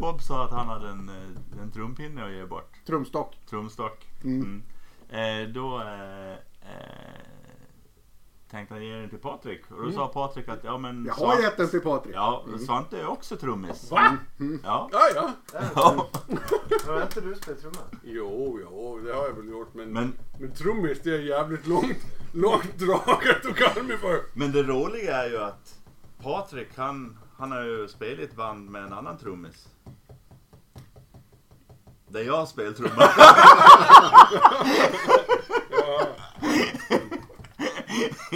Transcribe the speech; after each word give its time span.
Bob 0.00 0.22
sa 0.22 0.44
att 0.44 0.50
han 0.50 0.68
hade 0.68 0.88
en, 0.88 1.08
eh, 1.08 1.62
en 1.62 1.70
trumpinne 1.72 2.24
att 2.24 2.32
ge 2.32 2.44
bort. 2.46 2.72
Trumstock. 2.86 3.36
Trumstock. 3.50 4.06
Mm. 4.24 4.42
Mm. 4.42 4.62
Eh, 5.48 5.48
då 5.52 5.80
eh, 5.80 6.32
eh, 6.32 6.36
tänkte 8.50 8.74
han 8.74 8.84
ge 8.84 8.94
den 8.94 9.10
till 9.10 9.18
Patrik. 9.18 9.62
Och 9.70 9.76
då 9.76 9.82
Mm. 9.82 9.94
sa 9.94 10.08
Patrik 10.08 10.48
att 10.48 10.64
ja 10.64 10.78
men 10.78 11.04
Jag 11.04 11.14
har 11.14 11.42
gett 11.42 11.56
den 11.56 11.68
till 11.70 11.80
Patrik. 11.80 12.14
Ja, 12.16 12.44
Svante 12.66 13.00
är 13.00 13.06
också 13.06 13.36
trummis. 13.36 13.90
Va? 13.90 14.16
Ja. 14.62 14.88
Ja, 14.92 15.00
ja. 15.14 15.30
ja. 15.74 16.08
Har 16.86 17.02
inte 17.02 17.20
du 17.20 17.34
spelat 17.34 17.60
trumma? 17.60 17.76
Jo, 18.04 18.58
jo, 18.62 19.00
det 19.04 19.12
har 19.12 19.24
jag 19.26 19.32
väl 19.34 19.48
gjort. 19.48 19.74
Men, 19.74 19.92
men, 19.92 20.12
Men, 20.38 20.52
trummis, 20.52 21.00
det 21.02 21.10
är 21.14 21.18
jävligt 21.20 21.66
långt, 21.66 21.98
långt 22.32 22.78
draget 22.78 23.46
att 23.46 23.56
kalla 23.56 23.82
mig 23.86 23.98
för. 23.98 24.20
men 24.34 24.52
det 24.52 24.62
roliga 24.62 25.16
är 25.24 25.30
ju 25.30 25.38
att 25.38 25.78
Patrik 26.22 26.68
han, 26.76 27.18
han 27.36 27.50
har 27.52 27.62
ju 27.62 27.88
spelat 27.88 28.32
band 28.36 28.70
med 28.70 28.84
en 28.84 28.92
annan 28.92 29.18
trummis. 29.18 29.68
Där 32.10 32.22
jag 32.22 32.48
spelar 32.48 32.72
trumma. 32.72 33.02
Ja. 35.70 36.06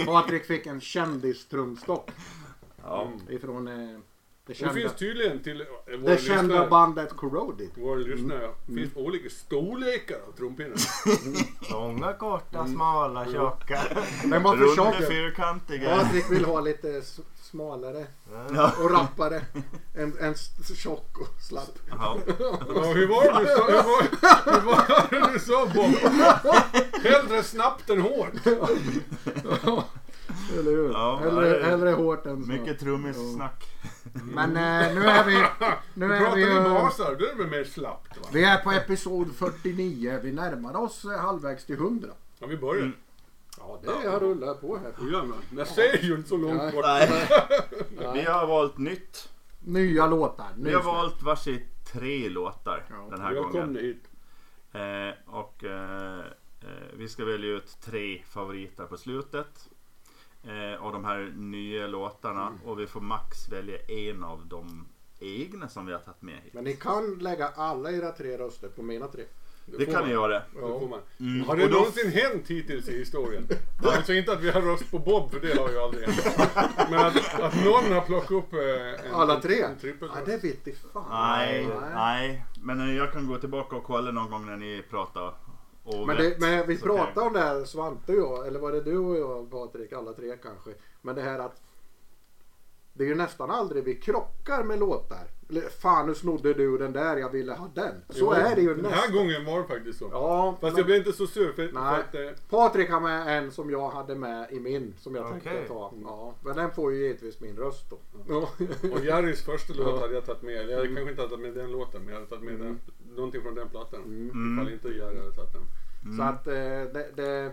Patrik 0.05 0.45
fick 0.45 0.65
en 0.65 0.81
kändistrumstock 0.81 2.11
Ja. 2.83 3.11
ifrån 3.29 3.67
eh, 3.67 3.99
det 4.47 4.53
Det 4.53 4.59
kända, 4.59 4.73
finns 4.73 4.95
tydligen 4.95 5.43
till 5.43 5.65
våra 5.99 6.11
det 6.15 6.17
kända 6.21 6.41
lyssnare, 6.43 6.69
bandet 6.69 7.15
Corroded. 7.15 7.69
våra 7.75 7.95
lyssnare 7.95 8.49
finns 8.75 8.95
olika 8.95 9.29
storlekar 9.29 10.17
av 10.27 10.31
trumpinnar. 10.37 10.77
Långa, 11.71 12.13
korta, 12.13 12.67
smala, 12.67 13.25
tjocka. 13.25 13.79
Den 14.23 14.43
var 14.43 14.57
för 14.57 14.63
Runda, 14.65 14.75
tjock. 14.99 15.07
fyrkantiga. 15.07 15.97
Patrik 15.97 16.31
vill 16.31 16.45
ha 16.45 16.59
lite 16.61 17.01
smalare 17.41 18.05
Ja. 18.55 18.71
och 18.83 18.91
rappare. 18.91 19.41
En, 19.95 20.17
en 20.19 20.31
s- 20.31 20.77
tjock 20.77 21.17
och 21.19 21.41
slapp. 21.43 21.79
Ja, 21.89 22.17
hur 22.27 23.07
var 23.07 23.23
det 23.23 23.39
du 23.39 23.45
sa? 23.45 23.65
Hur 23.67 23.83
var, 23.83 24.01
hur 24.51 24.65
var 24.65 25.09
det 25.27 25.33
du 25.33 25.39
sa 25.39 25.65
Bob? 25.75 27.03
Hellre 27.03 27.43
snabbt 27.43 27.89
än 27.89 28.01
hårt. 28.01 28.31
Eller 30.59 30.71
hur? 30.71 30.91
Ja, 30.91 31.15
hellre, 31.23 31.63
hellre 31.63 31.89
hårt 31.89 32.25
än 32.25 32.43
snabbt. 32.43 32.59
Mycket 32.61 32.79
trummissnack. 32.79 33.63
Men 34.23 34.49
eh, 34.49 34.95
nu 34.95 35.03
är 35.05 35.23
vi... 35.25 35.43
Nu 35.93 36.13
är 36.13 36.19
Pratar 36.19 36.35
vi, 36.35 36.41
ju- 36.41 36.63
basar, 36.63 37.15
då 37.19 37.25
är 37.25 37.29
det 37.29 37.43
väl 37.43 37.47
mer 37.51 37.63
slappt 37.63 38.17
va? 38.17 38.27
vi 38.33 38.43
är 38.43 38.57
på 38.63 38.71
episod 38.71 39.35
49. 39.35 40.19
Vi 40.23 40.31
närmar 40.31 40.75
oss 40.77 41.05
eh, 41.05 41.19
halvvägs 41.19 41.65
till 41.65 41.75
100. 41.75 42.07
Ja, 42.39 42.47
vi 42.47 42.57
börjar. 42.57 42.81
Mm. 42.81 42.93
Ja, 43.57 43.79
det 43.83 44.09
har 44.09 44.19
rullat 44.19 44.61
på 44.61 44.77
här. 44.77 44.93
Jag 45.57 45.67
ser 45.67 46.03
ju 46.05 46.15
inte 46.15 46.29
så 46.29 46.37
långt 46.37 46.73
bort. 46.75 46.85
Nej. 46.85 47.27
Vi 48.13 48.21
har 48.21 48.47
valt 48.47 48.77
nytt. 48.77 49.29
Nya 49.59 50.07
låtar. 50.07 50.47
Vi 50.57 50.73
har 50.73 50.83
valt 50.83 51.23
varsitt 51.23 51.85
tre 51.93 52.29
låtar 52.29 52.85
Ja. 52.89 53.07
den 53.09 53.21
här 53.21 53.33
Välkomna 53.33 53.65
gången. 53.65 53.75
hit. 53.75 54.03
Eh, 54.73 55.33
och 55.35 55.63
eh, 55.63 56.19
eh, 56.61 56.87
vi 56.97 57.07
ska 57.09 57.25
välja 57.25 57.49
ut 57.49 57.77
tre 57.85 58.21
favoriter 58.29 58.85
på 58.85 58.97
slutet. 58.97 59.69
Eh, 60.47 60.85
av 60.85 60.91
de 60.93 61.05
här 61.05 61.33
nya 61.35 61.87
låtarna. 61.87 62.47
Mm. 62.47 62.59
Och 62.65 62.79
vi 62.79 62.87
får 62.87 63.01
max 63.01 63.49
välja 63.51 63.77
en 63.87 64.23
av 64.23 64.45
de 64.47 64.85
egna 65.19 65.67
som 65.67 65.85
vi 65.85 65.91
har 65.93 65.99
tagit 65.99 66.21
med 66.21 66.35
hit. 66.43 66.53
Men 66.53 66.63
ni 66.63 66.73
kan 66.73 67.15
lägga 67.19 67.47
alla 67.47 67.91
era 67.91 68.11
tre 68.11 68.37
röster 68.37 68.67
på 68.67 68.81
mina 68.83 69.07
tre. 69.07 69.23
Det 69.65 69.85
får 69.85 69.91
kan 69.91 69.93
man. 70.01 70.03
ni 70.07 70.13
göra. 70.13 70.41
Det 70.53 70.87
man. 70.89 70.99
Mm. 71.19 71.47
Har 71.47 71.55
det 71.55 71.63
Och 71.63 71.69
då- 71.69 71.77
någonsin 71.77 72.11
hänt 72.11 72.47
hittills 72.47 72.89
i 72.89 72.97
historien? 72.97 73.47
Alltså 73.83 74.13
inte 74.13 74.31
att 74.31 74.41
vi 74.43 74.49
har 74.51 74.61
röst 74.61 74.91
på 74.91 74.99
Bob, 74.99 75.31
för 75.31 75.39
det 75.39 75.57
har 75.57 75.69
ju 75.69 75.77
aldrig 75.79 76.03
hänt. 76.07 76.37
Men 76.89 76.99
att, 76.99 77.39
att 77.39 77.65
någon 77.65 77.91
har 77.91 78.01
plockat 78.01 78.31
upp 78.31 78.53
eh, 78.53 79.05
en, 79.09 79.13
Alla 79.15 79.41
tre? 79.41 79.61
en. 79.61 79.75
Ja, 80.01 80.07
det 80.25 80.43
vet 80.43 80.67
i 80.67 80.75
fan. 80.93 81.03
Nej, 81.09 81.67
nej. 81.95 82.45
Men 82.63 82.89
eh, 82.89 82.95
jag 82.95 83.11
kan 83.13 83.27
gå 83.27 83.37
tillbaka 83.37 83.75
och 83.75 83.83
kolla 83.83 84.11
någon 84.11 84.29
gång 84.31 84.45
när 84.45 84.57
ni 84.57 84.83
pratar. 84.89 85.33
Och 85.85 86.07
Men, 86.07 86.17
det, 86.17 86.35
men 86.39 86.67
vi 86.67 86.77
pratade 86.77 87.27
om 87.27 87.33
det 87.33 87.39
här 87.39 87.63
Svante 87.65 88.11
och 88.11 88.17
jag, 88.19 88.47
eller 88.47 88.59
var 88.59 88.71
det 88.71 88.81
du 88.81 88.97
och 88.97 89.15
jag 89.17 89.51
Patrik, 89.51 89.93
alla 89.93 90.13
tre 90.13 90.37
kanske. 90.43 90.69
Men 91.01 91.15
det 91.15 91.21
här 91.21 91.39
att 91.39 91.61
det 92.93 93.03
är 93.03 93.07
ju 93.07 93.15
nästan 93.15 93.51
aldrig 93.51 93.83
vi 93.83 93.95
krockar 93.95 94.63
med 94.63 94.79
låtar. 94.79 95.27
Fan 95.81 96.07
nu 96.07 96.15
snodde 96.15 96.53
du 96.53 96.77
den 96.77 96.93
där, 96.93 97.17
jag 97.17 97.29
ville 97.29 97.53
ha 97.53 97.69
den. 97.75 97.93
Så 98.09 98.15
Jo, 98.19 98.31
är 98.31 98.55
det 98.55 98.61
ju 98.61 98.75
Den 98.75 98.85
här 98.85 98.91
nästan. 98.91 99.15
gången 99.15 99.45
var 99.45 99.61
det 99.61 99.67
faktiskt 99.67 99.99
så. 99.99 100.09
Ja, 100.11 100.51
Fast 100.61 100.73
men- 100.73 100.77
jag 100.77 100.85
blev 100.85 100.97
inte 100.97 101.11
så 101.13 101.27
sur 101.27 101.51
för, 101.53 101.67
för 101.67 101.73
Nej. 101.73 101.99
att... 101.99 102.15
Eh, 102.15 102.41
Patrik 102.49 102.89
har 102.89 102.99
med 102.99 103.37
en 103.37 103.51
som 103.51 103.69
jag 103.69 103.89
hade 103.89 104.15
med 104.15 104.51
i 104.51 104.59
min 104.59 104.93
som 104.99 105.15
jag 105.15 105.29
tänkte 105.31 105.49
Okej. 105.49 105.65
ta. 105.67 105.93
Ja, 106.03 106.33
men 106.43 106.55
den 106.55 106.71
får 106.71 106.93
ju 106.93 106.99
givetvis 107.01 107.39
min 107.39 107.57
röst 107.57 107.89
då. 107.89 107.97
Ja. 108.27 108.49
och 108.93 109.05
Jerrys 109.05 109.41
första 109.45 109.73
låt 109.73 109.87
Ja. 109.87 109.99
hade 109.99 110.13
jag 110.13 110.25
tagit 110.25 110.41
med. 110.41 110.69
Jag 110.69 110.75
hade 110.77 110.87
kanske 110.87 111.11
inte 111.11 111.27
tagit 111.27 111.39
med 111.39 111.53
den 111.53 111.71
låten, 111.71 112.01
men 112.01 112.09
jag 112.13 112.15
hade 112.15 112.29
tagit 112.29 112.43
med 112.43 112.59
den, 112.59 112.79
någonting 113.15 113.41
från 113.41 113.55
den 113.55 113.69
plattan. 113.69 114.03
Mm. 114.03 114.53
Ifall 114.59 114.73
inte 114.73 114.87
Jerry 114.87 115.17
hade 115.19 115.31
tagit 115.35 115.53
den. 115.53 115.61
Så 116.17 116.23
att 116.23 116.47
eh, 116.47 116.53
det, 116.53 117.11
det 117.15 117.51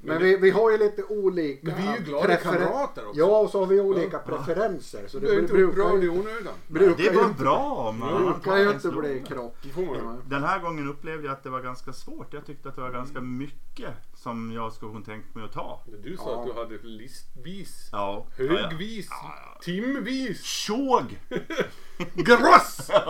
men 0.00 0.22
vi, 0.22 0.36
vi 0.36 0.50
har 0.50 0.70
ju 0.70 0.78
lite 0.78 1.04
olika 1.04 1.66
Men 1.66 1.76
vi 1.76 1.86
är 1.88 1.96
ju 1.96 2.02
glada 2.04 2.36
kamrater 2.36 3.06
också. 3.08 3.20
Ja, 3.20 3.38
och 3.38 3.50
så 3.50 3.58
har 3.58 3.66
vi 3.66 3.80
olika 3.80 4.18
preferenser. 4.18 5.08
Så 5.08 5.18
Du 5.18 5.26
det 5.26 5.34
är 5.34 5.38
inte 5.40 5.52
upprörd 5.62 6.04
i 6.04 6.08
onödan. 6.08 6.54
Det 6.96 7.10
var 7.10 7.38
bra 7.38 7.94
någon 7.98 8.08
annan 8.08 8.32
brukar 8.32 8.56
ju 8.56 8.70
inte 8.70 8.88
bli 8.88 9.24
krock. 9.28 9.56
Det 9.62 10.02
man. 10.04 10.22
Den 10.26 10.44
här 10.44 10.58
gången 10.60 10.88
upplevde 10.88 11.26
jag 11.26 11.32
att 11.32 11.42
det 11.42 11.50
var 11.50 11.60
ganska 11.60 11.92
svårt. 11.92 12.34
Jag 12.34 12.46
tyckte 12.46 12.68
att 12.68 12.74
det 12.74 12.80
var 12.80 12.90
ganska 12.90 13.20
mycket 13.20 13.94
som 14.14 14.52
jag 14.52 14.72
skulle 14.72 14.92
ha 14.92 15.00
tänkt 15.00 15.34
mig 15.34 15.44
att 15.44 15.52
ta. 15.52 15.80
Du 16.02 16.16
sa 16.16 16.22
Ja. 16.26 16.40
att 16.40 16.46
du 16.46 16.52
hade 16.60 16.78
listvis, 16.88 17.88
Ja. 17.92 18.26
högvis, 18.36 19.06
Ja, 19.10 19.34
ja. 19.54 19.60
timvis. 19.62 20.42
Tjog! 20.42 21.18
Gross! 22.14 22.90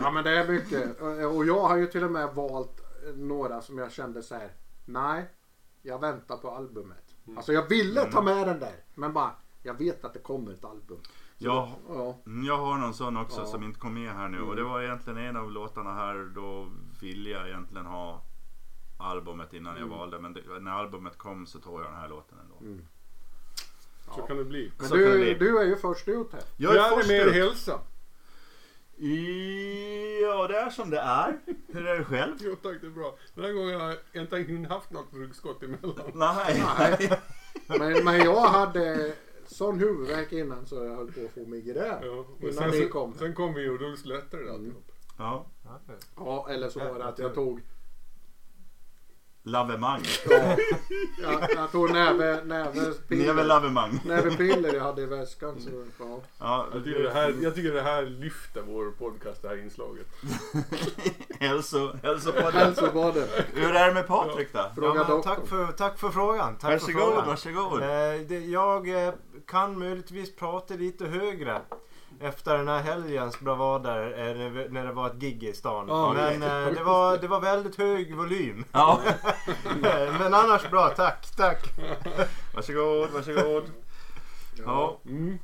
Ja 0.00 0.10
men 0.10 0.24
det 0.24 0.30
är 0.38 0.48
mycket. 0.48 1.00
Och 1.32 1.46
jag 1.46 1.60
har 1.60 1.76
ju 1.76 1.86
till 1.86 2.04
och 2.04 2.10
med 2.10 2.34
valt 2.34 2.80
några 3.16 3.60
som 3.62 3.78
jag 3.78 3.92
kände 3.92 4.22
så 4.22 4.34
här. 4.34 4.52
Nej, 4.84 5.30
jag 5.82 5.98
väntar 6.00 6.36
på 6.36 6.50
albumet. 6.50 7.14
Alltså 7.36 7.52
jag 7.52 7.68
ville 7.68 8.04
ta 8.12 8.22
med 8.22 8.46
den 8.46 8.60
där. 8.60 8.84
Men 8.94 9.12
bara, 9.12 9.30
jag 9.62 9.74
vet 9.78 10.04
att 10.04 10.12
det 10.12 10.18
kommer 10.18 10.52
ett 10.52 10.64
album. 10.64 10.98
Jag, 11.38 11.68
Ja. 11.88 12.18
mm, 12.26 12.44
jag 12.46 12.56
har 12.58 12.78
någon 12.78 12.94
sån 12.94 13.16
också 13.16 13.40
Ja. 13.40 13.46
som 13.46 13.62
inte 13.62 13.80
kom 13.80 13.94
med 13.94 14.12
här 14.12 14.28
nu. 14.28 14.40
Och 14.40 14.56
det 14.56 14.62
var 14.62 14.82
egentligen 14.82 15.18
en 15.18 15.36
av 15.36 15.50
låtarna 15.52 15.92
här. 15.94 16.30
Då 16.34 16.68
ville 17.00 17.30
jag 17.30 17.48
egentligen 17.48 17.86
ha 17.86 18.22
albumet 18.98 19.52
innan 19.52 19.76
jag 19.78 19.86
valde. 19.86 20.18
Men 20.18 20.32
det, 20.32 20.40
när 20.60 20.70
albumet 20.70 21.18
kom 21.18 21.46
så 21.46 21.58
tog 21.58 21.80
jag 21.80 21.86
den 21.86 21.94
här 21.96 22.08
låten 22.08 22.38
ändå. 22.38 22.82
Så 24.14 24.22
kan 24.22 24.36
det 24.36 24.44
bli. 24.44 24.72
Men 24.78 24.88
Så 24.88 24.94
kan 24.94 25.02
det 25.04 25.12
du, 25.12 25.18
bli. 25.18 25.34
du 25.34 25.58
är 25.58 25.64
ju 25.64 25.76
först 25.76 26.08
ut 26.08 26.32
här. 26.32 26.42
Jag 26.56 26.76
är 26.76 26.96
först 26.96 27.08
mer 27.08 27.26
ut. 27.26 27.32
hälsa. 27.32 27.80
Ja, 30.22 30.46
det 30.48 30.56
är 30.58 30.70
som 30.70 30.90
det 30.90 30.98
är. 30.98 31.38
Hur 31.68 31.86
är 31.86 31.98
det 31.98 32.04
själv? 32.04 32.34
Jo 32.40 32.56
tack, 32.62 32.76
det 32.80 32.86
är 32.86 32.90
bra. 32.90 33.16
Den 33.34 33.44
här 33.44 33.52
gången 33.52 33.80
har 33.80 33.96
jag 34.12 34.24
inte 34.50 34.74
haft 34.74 34.90
något 34.90 35.08
ryggskott 35.12 35.62
emellan. 35.62 36.10
Nej. 36.14 36.62
Nej. 36.78 37.20
Men, 37.78 38.04
men 38.04 38.18
jag 38.18 38.40
hade 38.40 39.12
sån 39.46 39.78
huvudvärk 39.78 40.32
innan 40.32 40.66
så 40.66 40.84
jag 40.84 40.96
höll 40.96 41.12
på 41.12 41.20
att 41.20 41.30
få 41.34 41.50
migrän. 41.50 41.98
Ja, 42.02 42.24
Innan 42.40 42.54
sen, 42.54 42.70
ni 42.70 42.88
kom. 42.88 43.14
sen 43.14 43.34
kom 43.34 43.54
vi 43.54 43.68
och 43.68 43.78
då 43.78 43.96
slättade 43.96 44.44
det 44.44 44.52
alltihop. 44.52 44.92
Ja. 45.18 45.46
Ja, 46.16 46.48
eller 46.50 46.68
så 46.68 46.78
var 46.78 46.98
det 46.98 47.04
att 47.04 47.18
jag 47.18 47.34
tog, 47.34 47.60
Lavemang. 49.48 50.00
ja, 50.30 50.56
jag, 51.22 51.50
jag 51.56 51.72
tog 51.72 51.90
näve, 51.92 52.44
näve, 52.44 52.74
Näve 52.74 52.92
piller, 53.08 53.44
lavemang. 53.44 54.00
nävepiller 54.04 54.74
jag 54.74 54.82
hade 54.82 55.02
i 55.02 55.06
väskan. 55.06 55.60
Så, 55.60 55.70
ja. 55.98 56.20
Ja, 56.38 56.66
Jag 56.74 56.84
tycker, 56.84 57.02
det 57.02 57.10
här, 57.10 57.34
jag 57.42 57.54
tycker 57.54 57.72
det 57.72 57.82
här 57.82 58.02
lyfter 58.02 58.62
vår 58.66 58.90
podcast, 58.90 59.42
det 59.42 59.48
här 59.48 59.62
inslaget. 59.62 60.06
hälso, 61.40 61.96
hälsopodden. 62.02 62.52
Hälsobaden. 62.52 63.28
Hur 63.54 63.74
är 63.76 63.86
det 63.88 63.94
med 63.94 64.06
Patrik 64.06 64.48
då? 64.52 64.58
Ja, 64.58 64.70
Fråga 64.74 64.94
men 64.94 65.06
doktorn. 65.10 65.22
tack, 65.36 65.46
för, 65.48 65.66
tack 65.66 65.98
för 65.98 66.08
frågan. 66.10 66.56
Tack 66.58 66.60
för 66.80 66.92
Varsågod, 66.92 67.02
frågan. 67.14 67.26
varsågod. 67.26 67.82
Eh, 67.82 68.20
det, 68.28 68.38
jag 68.46 69.06
eh, 69.06 69.14
kan 69.46 69.78
möjligtvis 69.78 70.36
prata 70.36 70.74
lite 70.74 71.06
högre 71.06 71.60
efter 72.20 72.58
den 72.58 72.68
här 72.68 72.82
helgens 72.82 73.40
bravader 73.40 74.02
eh, 74.10 74.70
när, 74.70 74.84
det 74.86 74.92
var 74.92 75.06
ett 75.06 75.14
gig 75.14 75.44
i 75.44 75.52
stan. 75.52 75.88
Ja, 75.88 76.12
Men 76.12 76.42
eh, 76.42 76.74
det, 76.74 76.82
var, 76.84 77.16
det 77.18 77.28
var 77.28 77.40
väldigt 77.40 77.76
hög 77.76 78.14
volym. 78.16 78.64
Ja, 78.72 79.00
Men 80.18 80.34
annars 80.34 80.70
bra, 80.70 80.88
tack, 80.88 81.26
tack. 81.36 81.64
varsågod, 82.54 83.10
varsågod. 83.10 83.64
Ja, 84.66 85.00
Mm. 85.04 85.38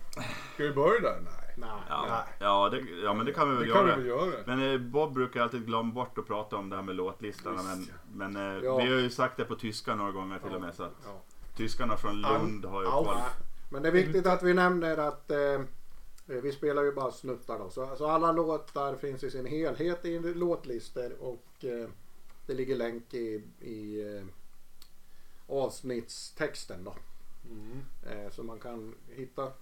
Ska 0.55 0.62
vi 0.62 0.73
börja 0.73 1.00
där? 1.00 1.21
Nej. 1.21 1.32
Nej. 1.56 1.69
ja, 1.88 2.25
ja, 2.38 2.69
det, 2.69 2.81
ja 3.05 3.15
men 3.15 3.27
det 3.27 3.32
kan 3.32 3.50
vi 3.50 3.56
väl 3.56 3.67
Det 3.67 3.73
kan 3.73 3.85
vi 3.87 4.09
göra. 4.09 4.27
göra. 4.27 4.32
Men 4.47 4.73
eh, 4.73 4.79
Bob 4.81 5.15
brukar 5.15 5.43
alltid 5.43 5.67
glömma 5.67 5.93
bort 5.94 6.19
att 6.19 6.27
prata 6.27 6.56
om 6.56 6.70
det 6.70 6.77
här 6.77 6.82
med 6.82 6.94
låtlistorna. 6.97 7.61
Men, 7.62 7.87
men 8.32 8.56
eh, 8.56 8.65
Ja. 8.65 8.77
vi 8.77 8.82
har 8.93 9.00
ju 9.00 9.11
sagt 9.11 9.37
det 9.37 9.44
på 9.44 9.55
tyska 9.55 9.94
några 9.94 10.11
gånger 10.12 10.38
till 10.38 10.55
och 10.55 10.61
med. 10.61 10.75
Så 10.75 10.82
att 10.82 10.97
Ja. 11.05 11.23
tyskarna 11.56 11.97
från 11.97 12.20
Lund 12.20 12.65
har 12.65 12.82
ju 12.82 12.88
koll. 12.91 13.17
Men 13.70 13.82
det 13.82 13.88
är 13.88 13.93
viktigt 13.93 14.27
att 14.27 14.43
vi 14.43 14.55
nämner 14.55 14.97
att 14.99 15.31
eh, 15.31 15.38
vi 16.26 16.53
spelar 16.53 16.82
ju 16.82 16.93
bara 16.93 17.12
snuttar 17.12 17.59
då. 17.59 17.71
Så, 17.71 17.97
så 17.97 18.06
alla 18.06 18.32
låtar 18.32 18.97
finns 18.97 19.23
i 19.25 19.31
sin 19.31 19.47
helhet 19.47 20.05
i 20.05 20.19
låtlistor 20.19 21.12
och 21.21 21.65
eh, 21.65 21.88
det 22.47 22.55
ligger 22.55 22.76
länk 22.76 23.15
i, 23.15 23.43
i 23.61 24.00
eh, 24.17 24.25
avsnittstexten 25.49 26.85
då. 26.85 26.94
Mm. 27.50 27.81
Eh, 28.26 28.31
så 28.32 28.43
man 28.43 28.59
kan 28.61 28.94
hitta 29.11 29.53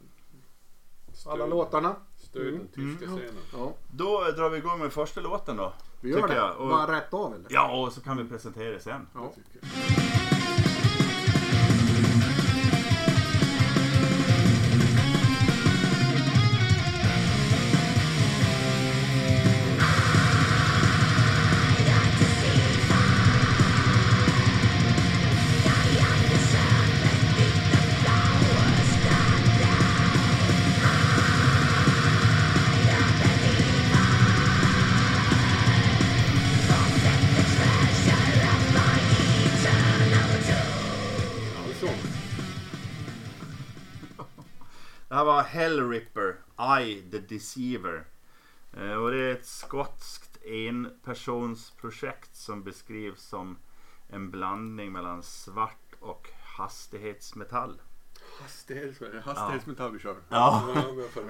alla 1.26 1.46
låtarna. 1.46 1.96
Stöd 2.18 2.42
den 2.44 2.54
Mm. 2.54 2.66
tyska 2.68 3.04
Mm. 3.04 3.18
scenen. 3.18 3.42
Ja, 3.52 3.72
Då 3.92 4.20
drar 4.36 4.50
vi 4.50 4.58
igång 4.58 4.78
med 4.78 4.92
första 4.92 5.20
låten 5.20 5.56
då. 5.56 5.72
vi 6.00 6.10
gör 6.10 6.28
det. 6.28 6.34
jag. 6.34 6.56
Och- 6.56 6.68
Bara 6.68 6.96
rätt 6.96 7.14
av 7.14 7.34
eller? 7.34 7.46
Ja, 7.50 7.82
och 7.86 7.92
så 7.92 8.00
kan 8.00 8.16
vi 8.16 8.24
presentera 8.24 8.70
det 8.72 8.80
sen. 8.80 9.06
Ja. 9.14 9.32
Hellripper, 45.52 46.36
I 46.82 47.02
the 47.10 47.18
Deceiver. 47.18 48.04
Eh, 48.72 48.92
Och 48.92 49.10
det 49.10 49.18
är 49.22 49.32
ett 49.32 49.46
skotskt 49.46 50.38
enpersonsprojekt 50.44 52.36
som 52.36 52.62
beskrivs 52.64 53.22
som 53.22 53.58
en 54.08 54.30
blandning 54.30 54.92
mellan 54.92 55.22
svart 55.22 55.94
och 56.00 56.28
hastighetsmetall. 56.42 57.80
Hastighets, 58.40 59.00
hastighetsmetall 59.24 59.92
vi 59.92 59.98
kör. 59.98 60.16
Ja. 60.28 60.74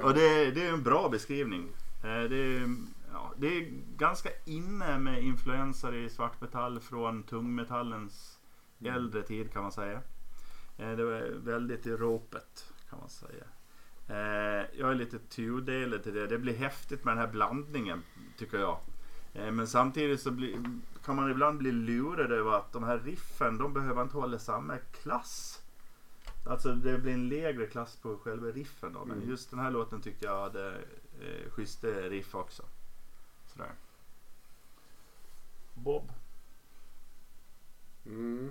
Och 0.03 0.15
det, 0.15 0.51
det 0.51 0.67
är 0.67 0.73
en 0.73 0.83
bra 0.83 1.09
beskrivning. 1.09 1.69
Eh, 2.05 2.23
Det 2.31 2.37
är, 2.37 2.77
ja, 3.13 3.33
det 3.37 3.47
är 3.47 3.61
ganska 3.97 4.29
inne 4.45 4.99
med 4.99 5.23
influenser 5.23 5.95
i 5.95 6.11
svartmetall 6.11 6.81
från 6.81 7.23
tungmetallens 7.23 8.39
äldre 8.85 9.23
tid 9.23 9.53
kan 9.53 9.63
man 9.63 9.73
säga. 9.73 10.01
Eh, 10.79 10.91
Det 10.91 11.05
var 11.05 11.21
väldigt 11.45 11.87
i 11.87 11.91
ropet 11.97 12.73
kan 12.91 12.99
man 12.99 13.09
säga. 13.09 13.45
Eh, 14.09 14.17
Jag 14.79 14.91
är 14.91 14.95
lite 14.95 15.19
tudelad 15.19 16.03
till 16.03 16.15
det. 16.15 16.27
Det 16.27 16.39
blir 16.39 16.55
häftigt 16.55 17.05
med 17.05 17.13
den 17.17 17.25
här 17.27 17.33
blandningen 17.33 18.03
tycker 18.39 18.59
jag. 18.59 18.79
Eh, 19.35 19.51
Men 19.51 19.67
samtidigt 19.67 20.21
så 20.21 20.31
blir, 20.31 20.59
kan 21.05 21.17
man 21.17 21.31
ibland 21.31 21.59
bli 21.59 21.73
lurad 21.73 22.33
över 22.33 22.53
att 22.53 22.73
de 22.73 22.83
här 22.85 22.99
riffen 22.99 23.59
de 23.59 23.73
behöver 23.73 24.03
inte 24.03 24.17
hålla 24.17 24.39
samma 24.39 24.77
klass. 24.79 25.63
Alltså 26.47 26.75
det 26.75 26.99
blir 26.99 27.13
en 27.13 27.29
lägre 27.29 27.67
klass 27.67 27.97
på 27.97 28.17
själva 28.19 28.47
riffen 28.49 28.93
då. 28.93 29.05
Men 29.05 29.17
Mm. 29.17 29.29
just 29.29 29.51
den 29.51 29.59
här 29.59 29.71
låten 29.71 30.01
tyckte 30.01 30.27
jag 30.27 30.41
hade 30.43 30.69
eh, 31.21 31.51
schyssta 31.51 31.87
riff 31.89 32.35
också. 32.35 32.63
Sådär. 33.47 33.71
Bob. 35.75 36.13
Mm. 38.07 38.51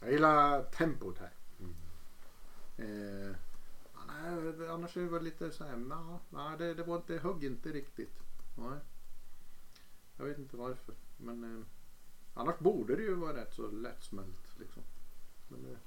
Jag 0.00 0.12
gillar 0.12 0.62
tempot 0.62 1.18
här. 1.18 1.30
Mm. 1.60 1.74
Eh, 3.30 3.36
nej, 4.12 4.68
annars 4.68 4.96
är 4.96 5.10
det 5.10 5.20
lite 5.20 5.50
så 5.50 5.64
här, 5.64 5.76
nej, 5.76 6.18
nej 6.30 6.58
det, 6.58 6.74
det 6.74 6.82
var 6.82 6.96
inte, 6.96 7.14
högg 7.18 7.44
inte 7.44 7.68
riktigt. 7.72 8.18
Nej. 8.58 8.78
Jag 10.16 10.24
vet 10.24 10.38
inte 10.38 10.56
varför. 10.56 10.94
Men 11.16 11.44
eh, 11.58 11.66
annars 12.34 12.58
borde 12.58 12.96
det 12.96 13.02
ju 13.02 13.14
vara 13.14 13.36
rätt 13.36 13.54
så 13.54 13.70
lättsmält 13.70 14.58
liksom. 14.60 14.82
Men, 15.48 15.64
eh, 15.64 15.78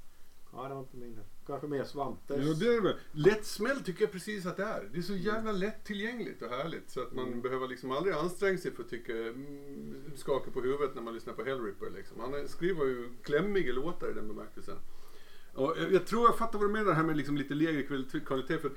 ja, 0.51 0.67
det 0.67 0.73
var 0.73 0.81
inte 0.81 0.97
min. 0.97 1.19
Kanske 1.45 1.67
mer 1.67 1.83
Svantes. 1.83 2.45
Ja, 2.47 2.53
det 2.53 2.67
är 2.67 2.81
det. 2.81 2.81
väl. 2.81 2.95
Lättsmält 3.11 3.85
tycker 3.85 4.01
jag 4.03 4.11
precis 4.11 4.45
att 4.45 4.57
det 4.57 4.63
är. 4.63 4.89
Det 4.91 4.97
är 4.97 5.01
så 5.01 5.15
jävla 5.15 5.51
lättillgängligt 5.51 6.41
och 6.41 6.49
härligt 6.49 6.89
så 6.89 7.01
att 7.01 7.13
man 7.13 7.27
Mm. 7.27 7.41
behöver 7.41 7.67
liksom 7.67 7.91
aldrig 7.91 8.15
anstränga 8.15 8.57
sig 8.57 8.71
för 8.71 8.83
att 8.83 8.89
tycka, 8.89 9.13
mm, 9.13 10.11
skaka 10.15 10.51
på 10.51 10.61
huvudet 10.61 10.95
när 10.95 11.01
man 11.01 11.13
lyssnar 11.13 11.33
på 11.33 11.43
Hellripper. 11.43 11.89
Liksom. 11.89 12.19
Han 12.19 12.47
skriver 12.47 12.85
ju 12.85 13.09
klämmiga 13.23 13.73
låtar 13.73 14.11
i 14.11 14.13
den 14.13 14.27
bemärkelsen. 14.27 14.77
Och 15.55 15.75
jag, 15.77 15.93
jag 15.93 16.07
tror 16.07 16.25
jag 16.27 16.37
fattar 16.37 16.59
vad 16.59 16.69
du 16.69 16.73
menar 16.73 16.93
här 16.93 17.03
med 17.03 17.17
liksom 17.17 17.37
lite 17.37 17.53
lägre 17.53 17.83
kvalitet. 18.19 18.57
för 18.57 18.67
eh, 18.67 18.73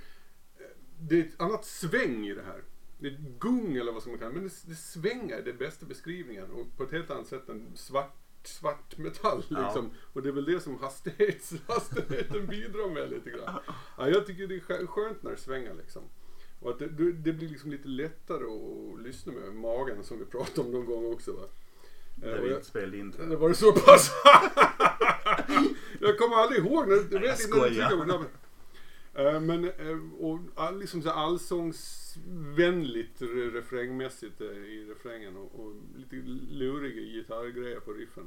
det 1.01 1.21
är 1.21 1.25
ett 1.25 1.41
annat 1.41 1.65
sväng 1.65 2.27
i 2.27 2.35
det 2.35 2.43
här. 2.43 2.63
Det 2.99 3.09
är 3.09 3.13
ett 3.13 3.41
gung 3.41 3.77
eller 3.77 3.93
vad 3.93 4.03
ska 4.03 4.11
man 4.11 4.21
det. 4.21 4.31
Men 4.31 4.43
det, 4.45 4.53
det 4.67 4.75
svänger, 4.75 5.43
det 5.43 5.51
är 5.51 5.55
bästa 5.55 5.87
beskrivningen. 5.87 6.51
Och 6.51 6.77
på 6.77 6.83
ett 6.83 6.93
helt 6.93 7.11
annat 7.11 7.27
sätt 7.27 7.49
än 7.49 7.77
svart, 7.77 8.17
svart 8.45 8.99
metall. 8.99 9.45
Ja. 9.49 9.65
Liksom. 9.65 9.91
Och 10.13 10.23
det 10.23 10.29
är 10.29 10.33
väl 10.33 10.45
det 10.45 10.61
som 10.61 10.77
hastighets, 10.79 11.55
hastigheten 11.67 12.47
bidrar 12.47 12.95
med 12.95 13.11
lite 13.11 13.31
grann. 13.31 13.59
Ja, 13.99 14.09
jag 14.09 14.27
tycker 14.27 14.47
det 14.47 14.55
är 14.57 14.61
skö- 14.61 14.87
skönt 14.87 15.23
när 15.23 15.31
det 15.31 15.37
svänger 15.37 15.75
liksom. 15.75 16.03
Och 16.61 16.71
att 16.71 16.79
det, 16.79 16.89
det 16.89 17.13
det 17.13 17.33
blir 17.33 17.49
liksom 17.49 17.71
lite 17.71 17.89
lättare 17.89 18.45
att 18.45 19.03
lyssna 19.03 19.33
med 19.33 19.55
magen 19.55 20.05
som 20.05 20.19
vi 20.19 20.25
pratade 20.25 20.61
om 20.61 20.73
någon 20.73 20.87
gång 20.87 21.13
också 21.13 21.33
va. 21.33 21.47
Där 22.21 22.39
vi 22.43 22.51
jag- 22.51 22.65
spelade 22.65 22.99
in 22.99 23.11
det 23.11 23.37
var 23.37 23.49
det 23.49 23.55
så 23.55 23.73
pass? 23.73 24.11
jag 26.01 26.19
kommer 26.19 26.37
aldrig 26.37 26.65
ihåg. 26.65 26.89
När, 26.89 27.25
jag 27.25 27.39
skojar. 27.39 27.91
jag 27.91 28.09
på 28.09 28.25
Eh, 29.15 29.41
Men 29.41 29.65
eh, 29.65 29.99
och 30.19 30.39
all, 30.55 30.79
liksom 30.79 31.03
så 31.03 31.11
allsångsvänligt 31.11 33.21
re- 33.21 33.51
refrängmässigt 33.53 34.41
eh, 34.41 34.47
i 34.47 34.87
refrängen 34.91 35.37
och, 35.37 35.61
och 35.61 35.73
lite 35.97 36.17
luriga 36.51 37.01
gitarrgrejer 37.01 37.81
på 37.81 37.93
riffen. 37.93 38.27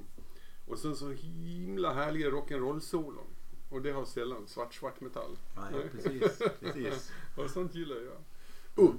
Och 0.67 0.79
sen 0.79 0.95
så 0.95 1.09
himla 1.11 1.94
härliga 1.94 2.29
rock'n'roll-solon. 2.29 3.25
Och 3.69 3.81
det 3.81 3.91
har 3.91 4.05
sällan 4.05 4.47
svart 4.47 4.73
svart 4.73 5.01
metall. 5.01 5.37
Nej, 5.55 5.89
precis. 5.91 6.41
precis. 6.59 7.11
Och 7.37 7.49
sånt 7.49 7.75
gillar 7.75 7.95
jag. 7.95 8.17
Uh, 8.85 8.91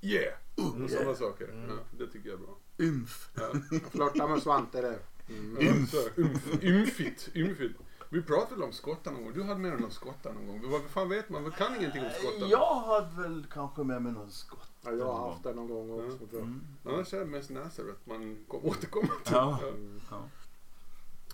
yeah, 0.00 0.34
uh, 0.58 0.82
och 0.84 0.90
sådana 0.90 1.14
saker. 1.14 1.66
Ja, 1.68 1.74
det 1.98 2.06
tycker 2.06 2.28
jag 2.28 2.40
är 2.40 2.44
bra. 2.44 2.58
Ymf. 2.78 3.30
Ja. 3.34 3.42
Jag 3.70 3.82
flörtar 3.82 4.28
med 4.28 4.42
Svante 4.42 4.80
där. 4.80 4.98
Mm. 5.28 5.60
Ymf. 5.60 5.94
Ymf. 6.18 6.62
Ymfigt. 6.64 7.28
Ymfigt. 7.34 7.78
Vi 8.08 8.22
pratade 8.22 8.54
väl 8.54 8.62
om 8.62 8.72
skottar 8.72 9.12
någon 9.12 9.24
gång. 9.24 9.32
Du 9.32 9.42
hade 9.42 9.60
med 9.60 9.72
dig 9.72 9.80
någon 9.80 9.90
skottar 9.90 10.32
någon 10.32 10.46
gång. 10.46 10.70
Vad 10.70 10.82
fan 10.82 11.08
vet 11.08 11.28
man? 11.28 11.42
Man 11.42 11.52
kan 11.52 11.76
ingenting 11.76 12.02
om 12.04 12.10
skottar. 12.18 12.46
Jag 12.46 12.74
hade 12.80 13.22
väl 13.22 13.46
kanske 13.52 13.84
med 13.84 14.02
mig 14.02 14.12
någon 14.12 14.30
skott. 14.30 14.70
Ja, 14.82 14.92
jag 14.92 15.04
har 15.12 15.30
haft 15.30 15.42
det 15.44 15.54
någon 15.54 15.68
gång 15.68 15.90
också 15.90 16.06
Ja. 16.10 16.16
tror 16.18 16.30
jag. 16.32 16.40
Mm. 16.42 16.60
Annars 16.84 17.14
är 17.14 17.18
det 17.18 17.24
mest 17.26 17.50
Nazareth 17.50 17.98
man 18.04 18.44
kom, 18.48 18.60
återkommer 18.64 19.08
till. 19.24 19.32
Ja. 19.34 19.58
Mm. 19.68 20.00
Ja. 20.10 20.22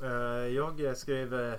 Eh, 0.06 0.46
Jag 0.54 0.96
skrev, 0.96 1.34
eh, 1.34 1.54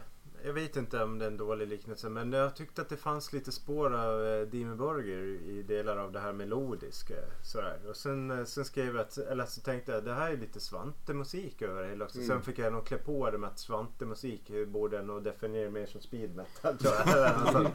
jag 0.46 0.54
vet 0.54 0.78
inte 0.78 1.04
om 1.04 1.20
det 1.20 1.26
är 1.26 1.28
en 1.28 1.38
dålig 1.38 1.68
liknelse, 1.68 2.10
men 2.10 2.34
jag 2.34 2.56
tyckte 2.56 2.82
att 2.82 2.90
det 2.90 2.98
fanns 2.98 3.34
lite 3.34 3.52
spår 3.52 3.96
av 3.96 4.26
eh, 4.26 4.42
Dimmy 4.42 4.76
Borgir 4.76 5.40
i 5.50 5.64
delar 5.64 5.98
av 5.98 6.12
det 6.12 6.20
här 6.20 6.34
melodiska. 6.34 7.14
Sådär. 7.44 7.80
Och 7.90 7.96
sen, 7.96 8.32
eh, 8.32 8.46
sen 8.46 8.66
skrev 8.66 8.96
jag, 8.96 8.98
att, 8.98 9.18
eller 9.18 9.46
så 9.46 9.62
tänkte 9.62 9.92
jag 9.92 10.04
det 10.04 10.14
här 10.14 10.32
är 10.32 10.38
lite 10.38 10.60
Svante-musik 10.60 11.62
över 11.62 11.84
det 11.84 11.90
hela 11.90 12.06
också. 12.06 12.18
Mm. 12.18 12.28
Sen 12.28 12.42
fick 12.42 12.60
jag 12.60 12.74
nog 12.74 12.86
klä 12.86 12.98
på 12.98 13.32
det 13.32 13.38
med 13.38 13.50
att 13.50 13.60
Svante-musik 13.60 14.52
borde 14.68 14.96
jag 14.96 15.06
nog 15.06 15.24
definiera 15.24 15.70
mer 15.70 15.86
som 15.86 16.02
speed 16.02 16.36
metal 16.36 16.78
tror 16.78 16.94
jag. 17.06 17.68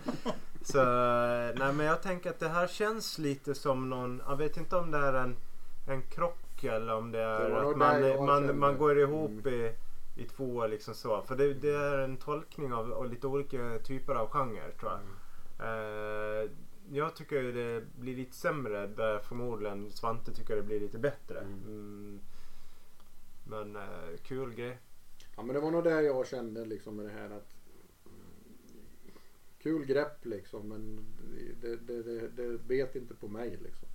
så, 0.62 0.78
eh, 0.78 1.54
nej 1.56 1.73
men 1.73 1.87
jag 1.87 2.02
tänker 2.02 2.30
att 2.30 2.40
det 2.40 2.49
här 2.49 2.66
känns 2.66 3.18
lite 3.18 3.54
som 3.54 3.90
någon, 3.90 4.23
jag 4.28 4.37
vet 4.37 4.56
inte 4.56 4.76
om 4.76 4.90
det 4.90 4.99
är 4.99 5.14
en, 5.14 5.37
en 5.88 6.02
krock 6.02 6.64
eller 6.64 6.94
om 6.94 7.12
det 7.12 7.20
är 7.20 7.50
Det 7.50 7.70
att 7.70 7.76
man, 7.76 8.26
man, 8.26 8.38
kände. 8.38 8.52
man 8.52 8.78
går 8.78 8.99
ihop 8.99 9.46
i 9.46 9.73
i 10.16 10.25
två 10.25 10.66
liksom 10.66 10.94
så. 10.94 11.23
För 11.23 11.37
det, 11.37 11.54
det 11.54 11.75
är 11.75 11.99
en 11.99 12.16
tolkning 12.16 12.73
av, 12.73 12.92
av 12.92 13.11
lite 13.11 13.26
olika 13.26 13.78
typer 13.78 14.14
av 14.14 14.28
genre 14.28 14.70
tror 14.80 14.92
jag. 14.92 15.00
Eh, 15.61 16.50
jag 16.90 17.16
tycker 17.16 17.42
ju 17.42 17.52
det 17.52 17.85
blir 17.99 18.16
lite 18.16 18.37
sämre 18.37 18.87
där 18.87 19.18
förmodligen 19.18 19.90
Svante 19.90 20.35
tycker 20.35 20.56
det 20.56 20.62
blir 20.62 20.80
lite 20.80 20.99
bättre. 20.99 21.40
Mm. 21.40 21.64
Mm. 21.66 22.20
Men 23.44 23.76
eh, 23.76 24.16
kul 24.23 24.54
grej. 24.54 24.78
Ja 25.37 25.42
men 25.42 25.54
det 25.54 25.61
var 25.61 25.70
nog 25.70 25.85
det 25.85 26.02
jag 26.02 26.26
kände 26.26 26.64
liksom 26.64 26.96
med 26.96 27.06
det 27.06 27.12
här 27.12 27.30
att 27.30 27.56
Kul 29.62 29.85
grepp 29.85 30.25
liksom 30.25 30.68
men 30.68 31.06
det, 31.61 31.76
det, 31.76 32.02
det, 32.02 32.28
det 32.28 32.58
bet 32.58 32.96
inte 32.96 33.14
på 33.14 33.28
mig 33.28 33.50
liksom. 33.62 33.88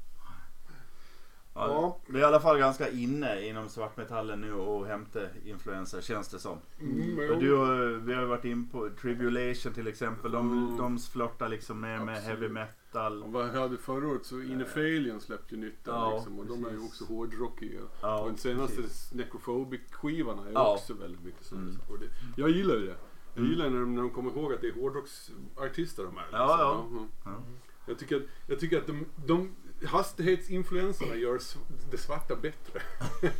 Ja, 1.54 1.68
Ja. 1.68 1.98
Det 2.08 2.18
är 2.18 2.22
i 2.22 2.24
alla 2.24 2.40
fall 2.40 2.58
ganska 2.58 2.90
inne 2.90 3.48
inom 3.48 3.70
svartmetallen 3.70 4.42
nu 4.42 4.54
och 4.54 4.86
hämta 4.88 5.20
influenser 5.46 6.02
känns 6.02 6.28
det 6.30 6.40
som. 6.40 6.58
Mm, 6.80 7.16
du, 7.40 7.50
vi 8.00 8.14
har 8.14 8.26
varit 8.26 8.46
in 8.46 8.70
på 8.70 8.90
Tribulation 9.02 9.74
till 9.74 9.88
exempel. 9.88 10.32
De, 10.32 10.52
Mm. 10.52 10.78
de 10.78 11.00
flörtar 11.00 11.50
liksom 11.50 11.82
mer 11.82 12.00
med 12.00 12.22
heavy 12.22 12.50
metal. 12.50 13.24
Och 13.24 13.32
vad 13.32 13.50
hade 13.50 13.78
förra 13.78 14.08
året 14.08 14.26
så 14.26 14.42
Inefalion 14.42 15.22
släppte 15.22 15.56
ju 15.56 15.62
nytt 15.62 15.80
Ja, 15.84 16.14
liksom, 16.16 16.40
och 16.40 16.46
de 16.46 16.66
är 16.66 16.70
ju 16.70 16.76
precis. 16.78 17.02
också 17.02 17.14
hårdrockiga. 17.14 17.80
Ja, 18.02 18.20
och 18.22 18.28
den 18.28 18.38
senaste 18.38 18.82
precis. 18.82 19.14
Necrophobic-skivan 19.14 20.40
är 20.48 20.52
Ja. 20.54 20.74
också 20.74 20.94
väldigt 20.94 21.24
mycket 21.24 21.46
sådana 21.46 21.68
Mm. 21.68 22.10
Jag 22.36 22.50
gillar 22.50 22.76
ju 22.76 22.86
det. 22.86 22.96
Jag 23.34 23.38
Mm. 23.38 23.50
gillar 23.52 23.70
när 23.70 23.80
de, 23.80 23.96
när 23.96 24.02
de 24.02 24.12
kommer 24.12 24.32
ihåg 24.32 24.54
att 24.54 24.62
det 24.62 24.68
är 24.68 24.74
hårdrocksartister 24.82 26.04
de 26.04 26.18
är. 26.18 26.22
Liksom. 26.22 26.40
Ja, 26.40 26.58
ja. 26.60 26.86
ja. 26.96 27.06
Ja. 27.26 27.32
Jag 27.86 28.00
tycker 28.00 28.16
att, 28.16 28.24
jag 28.48 28.60
tycker 28.60 28.78
att 28.78 28.88
de, 28.88 29.06
de 29.26 29.52
hastighetsinfluenserna 29.86 31.16
gör 31.16 31.40
det 31.92 31.98
svarta 31.98 32.36
bättre. 32.36 32.82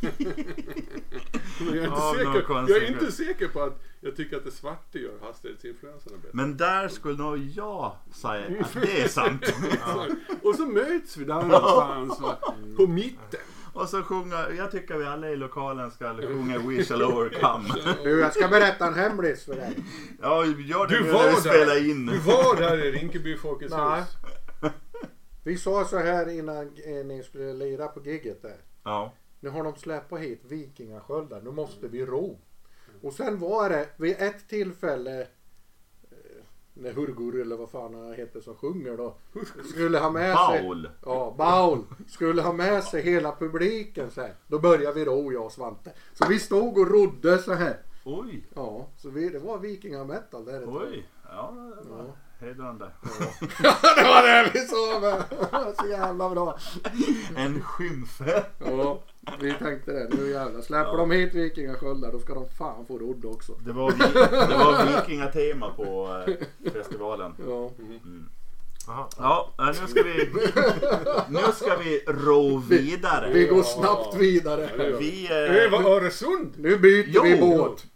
Jag 1.60 1.76
är, 1.76 1.84
inte 1.84 2.00
säker, 2.00 2.44
jag 2.68 2.82
är 2.82 2.88
inte 2.88 3.12
säker 3.12 3.48
på 3.48 3.62
att 3.62 3.82
jag 4.00 4.16
tycker 4.16 4.36
att 4.36 4.44
det 4.44 4.50
svarta 4.50 4.98
gör 4.98 5.12
hastighetsinfluenserna 5.22 6.16
bättre. 6.16 6.30
Men 6.32 6.56
där 6.56 6.88
skulle 6.88 7.16
nog 7.16 7.38
jag 7.38 7.96
säga 8.12 8.44
att 8.60 8.72
det 8.82 9.02
är 9.02 9.08
sant. 9.08 9.54
Och 10.42 10.54
så 10.54 10.66
möts 10.66 11.16
vi 11.16 11.24
där 11.24 11.42
någonstans 11.42 12.20
va? 12.20 12.38
på 12.76 12.86
mitten. 12.86 13.40
Och 13.72 13.88
så 13.88 14.02
sjunga, 14.02 14.50
jag 14.50 14.70
tycker 14.70 14.96
vi 14.96 15.04
alla 15.04 15.30
i 15.30 15.36
lokalen 15.36 15.90
ska 15.90 16.14
sjunga 16.14 16.58
We 16.58 16.84
shall 16.84 17.02
overcome. 17.02 17.68
Du, 18.04 18.20
jag 18.20 18.34
ska 18.34 18.48
berätta 18.48 18.86
en 18.86 18.94
hemlis 18.94 19.44
för 19.44 19.54
dig. 19.54 19.76
Ja, 20.22 20.44
gör 20.44 20.86
det 20.86 20.98
Du 20.98 21.10
var 21.10 21.22
när 21.22 21.28
vi 21.28 21.34
där. 21.34 21.40
spelar 21.40 21.90
in. 21.90 22.06
Du 22.06 22.18
var 22.18 22.56
där 22.56 22.84
i 22.84 22.92
Rinkeby 22.92 23.36
Folkets 23.36 23.74
hus. 23.74 24.06
Vi 25.44 25.56
sa 25.56 25.84
så 25.84 25.98
här 25.98 26.28
innan 26.28 26.76
eh, 26.84 27.04
ni 27.04 27.22
skulle 27.22 27.52
lira 27.52 27.88
på 27.88 28.00
gigget 28.00 28.42
där. 28.42 28.56
Ja. 28.82 29.12
Nu 29.40 29.48
har 29.50 29.64
de 29.64 29.76
släppt 29.76 30.18
hit 30.18 30.40
vikingasköldar. 30.44 31.40
Nu 31.40 31.50
måste 31.50 31.88
vi 31.88 32.06
ro. 32.06 32.38
Och 33.02 33.12
sen 33.12 33.38
var 33.38 33.70
det 33.70 33.88
vid 33.96 34.16
ett 34.18 34.48
tillfälle 34.48 35.20
eh, 35.20 35.26
när 36.74 36.92
Hurgur 36.92 37.40
eller 37.40 37.56
vad 37.56 37.70
fan 37.70 37.94
han 37.94 38.14
heter 38.14 38.40
som 38.40 38.54
sjunger 38.54 38.96
då. 38.96 39.16
Skulle 39.70 39.98
ha 39.98 40.10
med 40.10 40.36
sig. 40.36 40.62
Baul. 40.62 40.90
Ja, 41.04 41.34
Baul. 41.38 41.84
Skulle 42.08 42.42
ha 42.42 42.52
med 42.52 42.84
sig 42.84 43.02
hela 43.02 43.36
publiken 43.36 44.10
så 44.10 44.20
här. 44.20 44.34
Då 44.46 44.58
började 44.58 44.94
vi 44.94 45.04
ro 45.04 45.32
jag 45.32 45.44
och 45.44 45.52
Svante. 45.52 45.92
Så 46.12 46.26
vi 46.28 46.38
stod 46.38 46.78
och 46.78 46.90
rodde 46.90 47.38
så 47.38 47.52
här. 47.52 47.76
Oj, 48.04 48.46
Ja, 48.54 48.88
så 48.96 49.10
vi, 49.10 49.28
det 49.28 49.38
var 49.38 49.58
vikingametal 49.58 50.44
där 50.44 50.62
ett 50.62 50.68
oj. 50.68 51.08
Ja, 51.30 51.54
det 51.82 51.90
var 51.90 51.98
Ja. 51.98 52.16
Hedrande. 52.42 52.84
det 53.96 54.02
var 54.02 54.22
det 54.22 54.50
vi 54.54 54.60
sa 54.60 55.00
med. 55.00 55.24
Så 55.80 55.86
jävla 55.88 56.30
bra. 56.30 56.58
En 57.36 57.62
skymf. 57.62 58.20
Ja, 58.58 59.02
vi 59.40 59.52
tänkte 59.52 59.92
det. 59.92 60.08
Nu 60.16 60.30
jävlar. 60.30 60.60
Släpper 60.60 60.96
de 60.96 61.10
hit 61.10 61.34
vikingasköldar 61.34 62.12
då 62.12 62.18
ska 62.18 62.34
de 62.34 62.48
fan 62.48 62.86
få 62.86 62.98
rodd 62.98 63.24
också. 63.24 63.52
Det 63.52 63.72
var, 63.72 63.90
vi, 63.90 63.98
det 64.48 64.58
var 64.58 64.86
vikingatema 64.86 65.70
på 65.70 66.22
eh, 66.26 66.72
festivalen. 66.72 67.34
Ja. 67.48 67.70
Jaha. 68.86 69.06
Ja, 69.18 69.54
eh, 69.58 69.66
nu 69.66 69.88
ska 69.88 70.02
vi, 70.02 70.30
nu 71.28 71.38
ska 71.54 71.76
vi 71.76 72.04
ro 72.06 72.58
vidare. 72.58 73.30
Vi 73.32 73.46
går 73.46 73.62
snabbt 73.62 74.16
vidare. 74.16 74.70
Vi, 74.98 75.28
Över 75.30 75.80
eh, 75.80 75.86
Öresund! 75.86 76.54
Nu 76.56 76.78
byter 76.78 77.08
Jo. 77.08 77.22
vi 77.22 77.40
båt. 77.40 77.86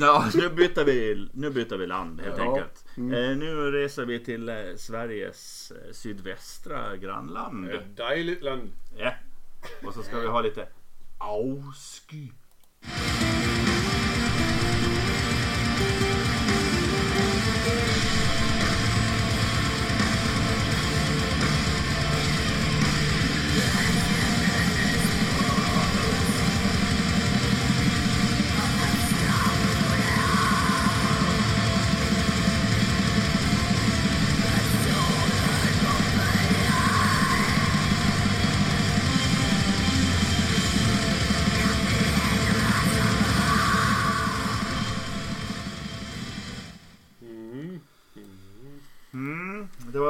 Ja, 0.00 0.30
nu, 0.34 0.48
byter 0.48 0.84
vi, 0.84 1.28
nu 1.32 1.50
byter 1.50 1.76
vi 1.76 1.86
land 1.86 2.20
helt 2.20 2.38
Ja. 2.38 2.44
enkelt. 2.44 2.84
Eh, 2.96 3.36
nu 3.36 3.70
reser 3.70 4.04
vi 4.04 4.24
till 4.24 4.48
eh, 4.48 4.54
Sveriges 4.76 5.70
eh, 5.76 5.92
sydvästra 5.92 6.96
grannland. 6.96 7.70
Ett 7.70 7.96
dejligt 7.96 8.42
land. 8.42 8.72
Ja. 8.96 9.12
Och 9.82 9.94
så 9.94 10.02
ska 10.02 10.18
vi 10.18 10.26
ha 10.26 10.40
lite 10.40 10.68
avsky. 11.18 12.28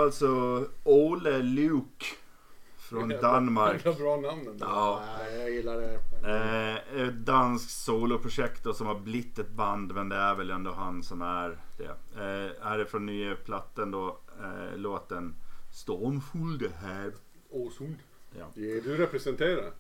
Alltså 0.04 0.64
Ole 0.84 1.42
Luke 1.42 2.06
från 2.76 3.08
Danmark. 3.22 3.84
Jävla 3.86 4.00
bra 4.00 4.16
namn. 4.16 4.58
Ja. 4.60 5.02
Nej, 5.18 5.38
jag 5.40 5.50
gillar 5.50 5.76
det. 5.76 5.98
Eh, 6.24 7.02
ett 7.08 7.14
danskt 7.14 7.70
soloprojekt 7.70 8.76
som 8.76 8.86
har 8.86 8.98
blivit 9.00 9.38
ett 9.38 9.50
band 9.50 9.94
men 9.94 10.08
det 10.08 10.16
är 10.16 10.34
väl 10.34 10.50
ändå 10.50 10.72
han 10.72 11.02
som 11.02 11.22
är 11.22 11.58
det. 11.78 11.84
Eh, 12.14 12.64
här 12.64 12.78
är 12.78 12.84
från 12.84 13.06
nya 13.06 13.36
plattan 13.36 13.90
då 13.90 14.18
eh, 14.42 14.76
låten 14.78 15.34
Stormfull 15.72 16.58
det 16.58 16.72
här. 16.80 17.12
Åsund. 17.50 17.96
Ja. 18.38 18.46
Ge 18.54 18.80
Du 18.80 18.96
representerar. 18.96 19.72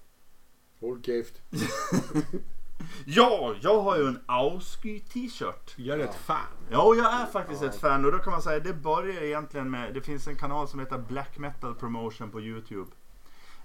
Käft. 1.02 1.40
ja, 3.06 3.54
jag 3.60 3.80
har 3.80 3.96
ju 3.96 4.06
en 4.06 4.20
Ausky 4.26 5.00
t-shirt. 5.00 5.74
Jag 5.76 6.00
är 6.00 6.04
ett 6.04 6.14
fan. 6.14 6.46
Ja, 6.70 6.94
jag 6.94 7.12
är 7.12 7.26
faktiskt 7.26 7.62
ett 7.62 7.80
fan 7.80 8.04
och 8.04 8.12
då 8.12 8.18
kan 8.18 8.32
man 8.32 8.42
säga 8.42 8.60
det 8.60 8.74
börjar 8.74 9.22
egentligen 9.22 9.70
med, 9.70 9.94
det 9.94 10.00
finns 10.00 10.28
en 10.28 10.36
kanal 10.36 10.68
som 10.68 10.80
heter 10.80 10.98
Black 10.98 11.38
Metal 11.38 11.74
Promotion 11.74 12.30
på 12.30 12.40
Youtube. 12.40 12.90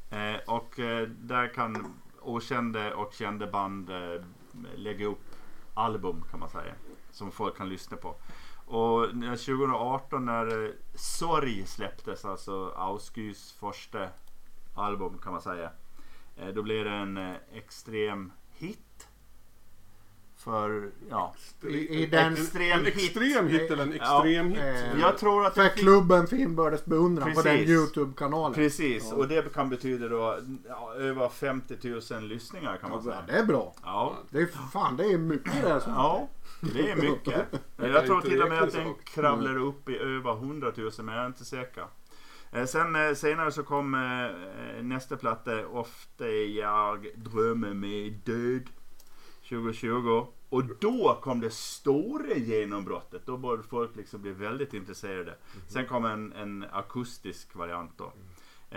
Eh, 0.10 0.36
och 0.48 0.80
eh, 0.80 1.08
där 1.08 1.54
kan 1.54 1.94
okända 2.22 2.96
och 2.96 3.14
kända 3.14 3.48
band 3.48 3.90
eh, 3.90 4.22
lägga 4.76 5.06
upp 5.06 5.36
album 5.74 6.24
kan 6.32 6.40
man 6.40 6.50
säga. 6.50 6.74
Som 7.12 7.32
folk 7.32 7.58
kan 7.58 7.70
lyssna 7.70 7.98
på. 7.98 8.16
Och 8.66 9.16
när 9.16 9.36
2018 9.36 10.26
när 10.26 10.66
eh, 10.66 10.72
Sorg 10.96 11.66
släpptes, 11.66 12.26
alltså 12.26 12.74
Auskys 12.76 13.52
första 13.52 14.10
album 14.76 15.18
kan 15.18 15.32
man 15.32 15.42
säga. 15.42 15.72
Eh, 16.38 16.48
då 16.48 16.64
blev 16.64 16.86
det 16.86 16.92
en 16.92 17.18
eh, 17.18 17.36
extrem 17.54 18.32
hit. 18.52 18.89
För, 20.50 20.90
ja. 21.10 21.34
I, 21.64 22.04
i 22.04 22.06
den... 22.06 22.34
Extrem 22.34 22.80
en 22.80 22.86
hit. 22.86 22.96
extrem 22.96 23.48
hit 23.48 23.72
eller 23.72 23.84
en 23.84 23.94
extrem 23.94 24.50
hit. 24.50 24.60
eh, 24.60 25.00
Jag 25.00 25.18
tror 25.18 25.46
att 25.46 25.54
För 25.54 25.64
det 25.64 25.70
finns... 25.70 25.82
klubben 25.82 26.28
Finnbördes 26.28 26.86
beundran 26.86 27.34
på 27.34 27.42
den. 27.42 27.58
Youtube-kanalen. 27.60 28.54
Precis, 28.56 29.08
Ja. 29.12 29.16
och 29.18 29.28
det 29.28 29.54
kan 29.54 29.70
betyda 29.70 30.08
då 30.08 30.38
ja, 30.68 30.94
över 30.94 31.30
50 31.30 31.76
000 32.14 32.24
lyssningar 32.24 32.78
kan 32.78 32.90
man 32.90 33.00
Ja, 33.06 33.12
säga. 33.12 33.24
det 33.28 33.34
är 33.34 33.46
bra. 33.46 33.74
Ja, 33.84 34.14
Det 34.30 34.40
är 34.42 34.48
fan, 34.74 34.98
det 34.98 35.04
är 35.06 35.18
mycket 35.18 35.64
det. 35.64 35.82
Som. 35.82 35.94
ja 35.94 36.28
det 36.62 36.92
är 36.92 36.96
mycket. 36.96 37.46
Jag 37.78 38.06
tror 38.06 38.22
till 38.22 38.42
och 38.42 38.50
med 38.50 38.64
att 38.64 38.74
den 38.74 38.94
kravlar 39.04 39.58
upp 39.58 39.90
i 39.90 39.98
över 39.98 40.32
100 40.32 40.72
000 40.76 40.92
men 41.02 41.16
jag 41.16 41.24
är 41.24 41.28
inte 41.28 41.46
säker. 41.46 41.84
Eh, 42.52 42.66
Sen 42.66 42.96
eh, 42.96 43.14
senare 43.14 43.52
så 43.52 43.64
kom 43.64 43.94
eh, 43.94 44.84
nästa 44.84 45.16
platta 45.18 45.68
Ofta 45.68 46.28
jag 46.30 47.08
drömmer 47.16 47.74
mig 47.74 48.10
död 48.10 48.70
2020 49.50 50.26
och 50.50 50.64
då 50.80 51.20
kom 51.22 51.40
det 51.40 51.54
stora 51.54 52.34
genombrottet. 52.34 53.22
Då 53.26 53.38
började 53.38 53.64
folk 53.64 53.96
liksom 53.96 54.22
bli 54.22 54.32
väldigt 54.32 54.74
intresserade. 54.74 55.36
Sen 55.68 55.88
kom 55.88 56.06
en, 56.06 56.34
en 56.34 56.66
akustisk 56.72 57.56
variant 57.56 57.92
då. 57.98 58.14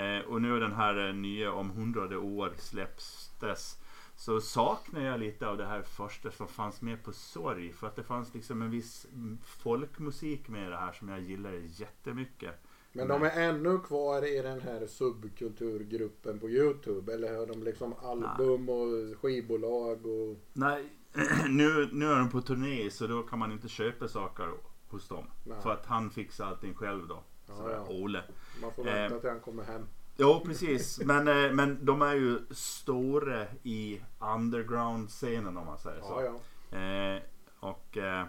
Eh, 0.00 0.18
och 0.18 0.42
nu 0.42 0.60
den 0.60 0.72
här 0.72 1.08
eh, 1.08 1.14
nya 1.14 1.52
om 1.52 1.70
hundrade 1.70 2.16
år 2.16 2.52
släpptes 2.58 3.78
så 4.16 4.40
saknar 4.40 5.00
jag 5.00 5.20
lite 5.20 5.48
av 5.48 5.56
det 5.56 5.64
här 5.64 5.82
första 5.82 6.30
som 6.30 6.48
fanns 6.48 6.82
med 6.82 7.04
på 7.04 7.12
Sorg. 7.12 7.72
För 7.72 7.86
att 7.86 7.96
det 7.96 8.02
fanns 8.02 8.34
liksom 8.34 8.62
en 8.62 8.70
viss 8.70 9.06
mm, 9.12 9.38
folkmusik 9.42 10.48
med 10.48 10.70
det 10.70 10.76
här 10.76 10.92
som 10.92 11.08
jag 11.08 11.20
gillade 11.20 11.56
jättemycket. 11.58 12.54
Men 12.92 13.08
de 13.08 13.22
är 13.22 13.48
ännu 13.48 13.78
kvar 13.78 14.38
i 14.38 14.42
den 14.42 14.60
här 14.60 14.86
subkulturgruppen 14.86 16.38
på 16.38 16.48
Youtube. 16.50 17.14
Eller 17.14 17.38
har 17.38 17.46
de 17.46 17.62
liksom 17.62 17.94
album 18.02 18.68
och 18.68 19.20
skivbolag 19.20 20.06
och... 20.06 20.36
Nej, 20.52 20.88
nu, 21.48 21.88
nu 21.92 22.12
är 22.12 22.18
de 22.18 22.30
på 22.30 22.40
turné 22.40 22.90
så 22.90 23.06
då 23.06 23.22
kan 23.22 23.38
man 23.38 23.52
inte 23.52 23.68
köpa 23.68 24.08
saker 24.08 24.48
hos 24.88 25.08
dem. 25.08 25.26
Nej. 25.44 25.62
För 25.62 25.72
att 25.72 25.86
han 25.86 26.10
fixar 26.10 26.46
allting 26.46 26.74
själv 26.74 27.08
då. 27.08 27.22
Ja, 27.48 27.54
Sådär, 27.54 27.74
ja. 27.74 27.86
Ole. 27.88 28.22
Man 28.62 28.72
får 28.72 28.88
Eh. 28.88 28.94
vänta 28.94 29.18
till 29.20 29.30
han 29.30 29.40
kommer 29.40 29.64
hem. 29.64 29.86
Jo 30.16 30.42
precis, 30.46 31.00
men, 31.04 31.28
eh, 31.28 31.52
men 31.52 31.84
de 31.84 32.02
är 32.02 32.14
ju 32.14 32.38
stora 32.50 33.46
i 33.62 34.00
underground-scenen 34.18 35.56
om 35.56 35.66
man 35.66 35.78
säger 35.78 36.00
så. 36.00 36.22
Ja, 36.22 36.38
ja. 36.70 36.78
Eh, 36.78 37.22
och 37.60 37.96
eh, 37.98 38.26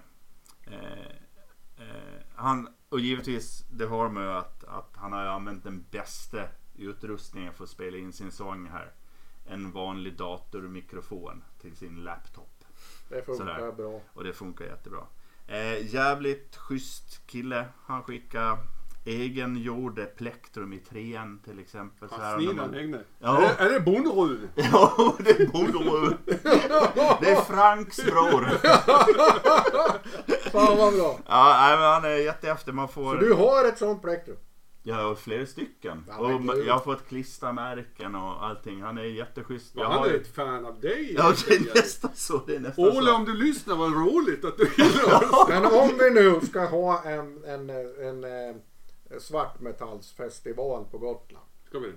eh, 0.68 1.08
eh, 1.78 2.22
han, 2.36 2.68
och 2.90 3.00
givetvis 3.00 3.66
det 3.72 3.86
har 3.86 4.10
med 4.10 4.38
att, 4.38 4.64
att 4.64 4.90
han 4.96 5.12
har 5.14 5.26
använt 5.26 5.64
den 5.64 5.86
bästa 5.92 6.48
utrustningen 6.76 7.54
för 7.54 7.64
att 7.64 7.70
spela 7.70 7.98
in 7.98 8.14
sin 8.14 8.32
sång 8.32 8.68
här. 8.68 8.92
En 9.46 9.72
vanlig 9.72 10.18
datormikrofon 10.18 11.44
till 11.62 11.76
sin 11.76 11.96
laptop. 12.04 12.53
Det 13.14 13.22
funkar 13.26 13.46
Sådär. 13.58 13.72
bra. 13.72 14.00
Och 14.14 14.24
det 14.24 14.34
funkar 14.34 14.66
jättebra. 14.66 15.00
Eh, 15.48 15.94
jävligt 15.94 16.56
schysst 16.56 17.28
kille. 17.28 17.66
Han 17.86 18.04
skickar 18.04 18.58
egengjorda 19.06 20.06
plektrum 20.06 20.74
i 20.74 20.78
trean 20.80 21.40
till 21.46 21.60
exempel. 21.60 22.10
Så 22.10 22.16
här, 22.22 22.38
snidan 22.38 22.56
man- 22.56 22.74
Egne. 22.76 23.00
Ja. 23.20 23.38
Är, 23.38 23.42
det- 23.42 23.64
är 23.64 23.70
det 23.74 23.80
Bonderud? 23.80 24.50
Ja, 24.56 25.16
det 25.20 25.52
borde 25.54 25.72
du. 25.72 26.18
Det 27.22 27.32
är 27.32 27.42
Franks 27.42 28.06
bror. 28.06 28.50
Fan 30.52 30.78
vad 30.78 30.94
bra. 30.94 31.20
Ja, 31.28 31.58
nej, 31.60 31.78
men 31.78 31.86
han 31.88 32.06
är 32.06 32.10
jätteefter. 32.18 32.72
Man 32.72 32.88
Så 32.88 32.94
får... 32.94 33.16
du 33.16 33.34
har 33.34 33.66
ett 33.68 33.78
sånt 33.78 34.02
plektrum? 34.02 34.38
Jag 34.86 34.96
har 34.96 35.16
flera 35.16 35.46
stycken. 35.46 36.06
Ja, 36.08 36.18
och 36.18 36.42
gud. 36.42 36.66
jag 36.68 36.74
har 36.74 36.80
fått 36.80 37.08
klistermärken 37.08 38.16
och 38.16 38.46
allting. 38.46 38.82
Han 38.82 38.98
är 38.98 39.04
jätteschysst. 39.04 39.76
Jag 39.76 39.84
Han 39.90 39.98
har 40.00 40.06
är 40.08 40.12
ju- 40.12 40.18
ett 40.18 40.28
fan 40.36 40.66
av 40.66 40.80
dig. 40.80 41.14
Ja, 41.18 41.34
det 41.48 41.56
är 41.56 41.76
nästan 41.76 42.12
så. 42.14 42.42
Det 42.48 42.56
är 42.56 42.60
nästan 42.60 42.86
Olle, 42.86 43.06
så. 43.12 43.16
om 43.16 43.26
du 43.26 43.34
lyssnar, 43.34 43.76
vad 43.76 43.94
roligt 43.94 44.46
att 44.46 44.58
du 44.58 44.64
gillar 44.78 45.24
oss. 45.42 45.50
Men 45.50 45.66
om 45.66 45.98
vi 46.00 46.10
nu 46.10 46.40
ska 46.46 46.66
ha 46.66 47.04
en, 47.04 47.44
en, 47.44 47.70
en, 47.70 48.24
en 48.24 48.62
svartmetallsfestival 49.20 50.86
på 50.92 50.98
Gotland. 50.98 51.46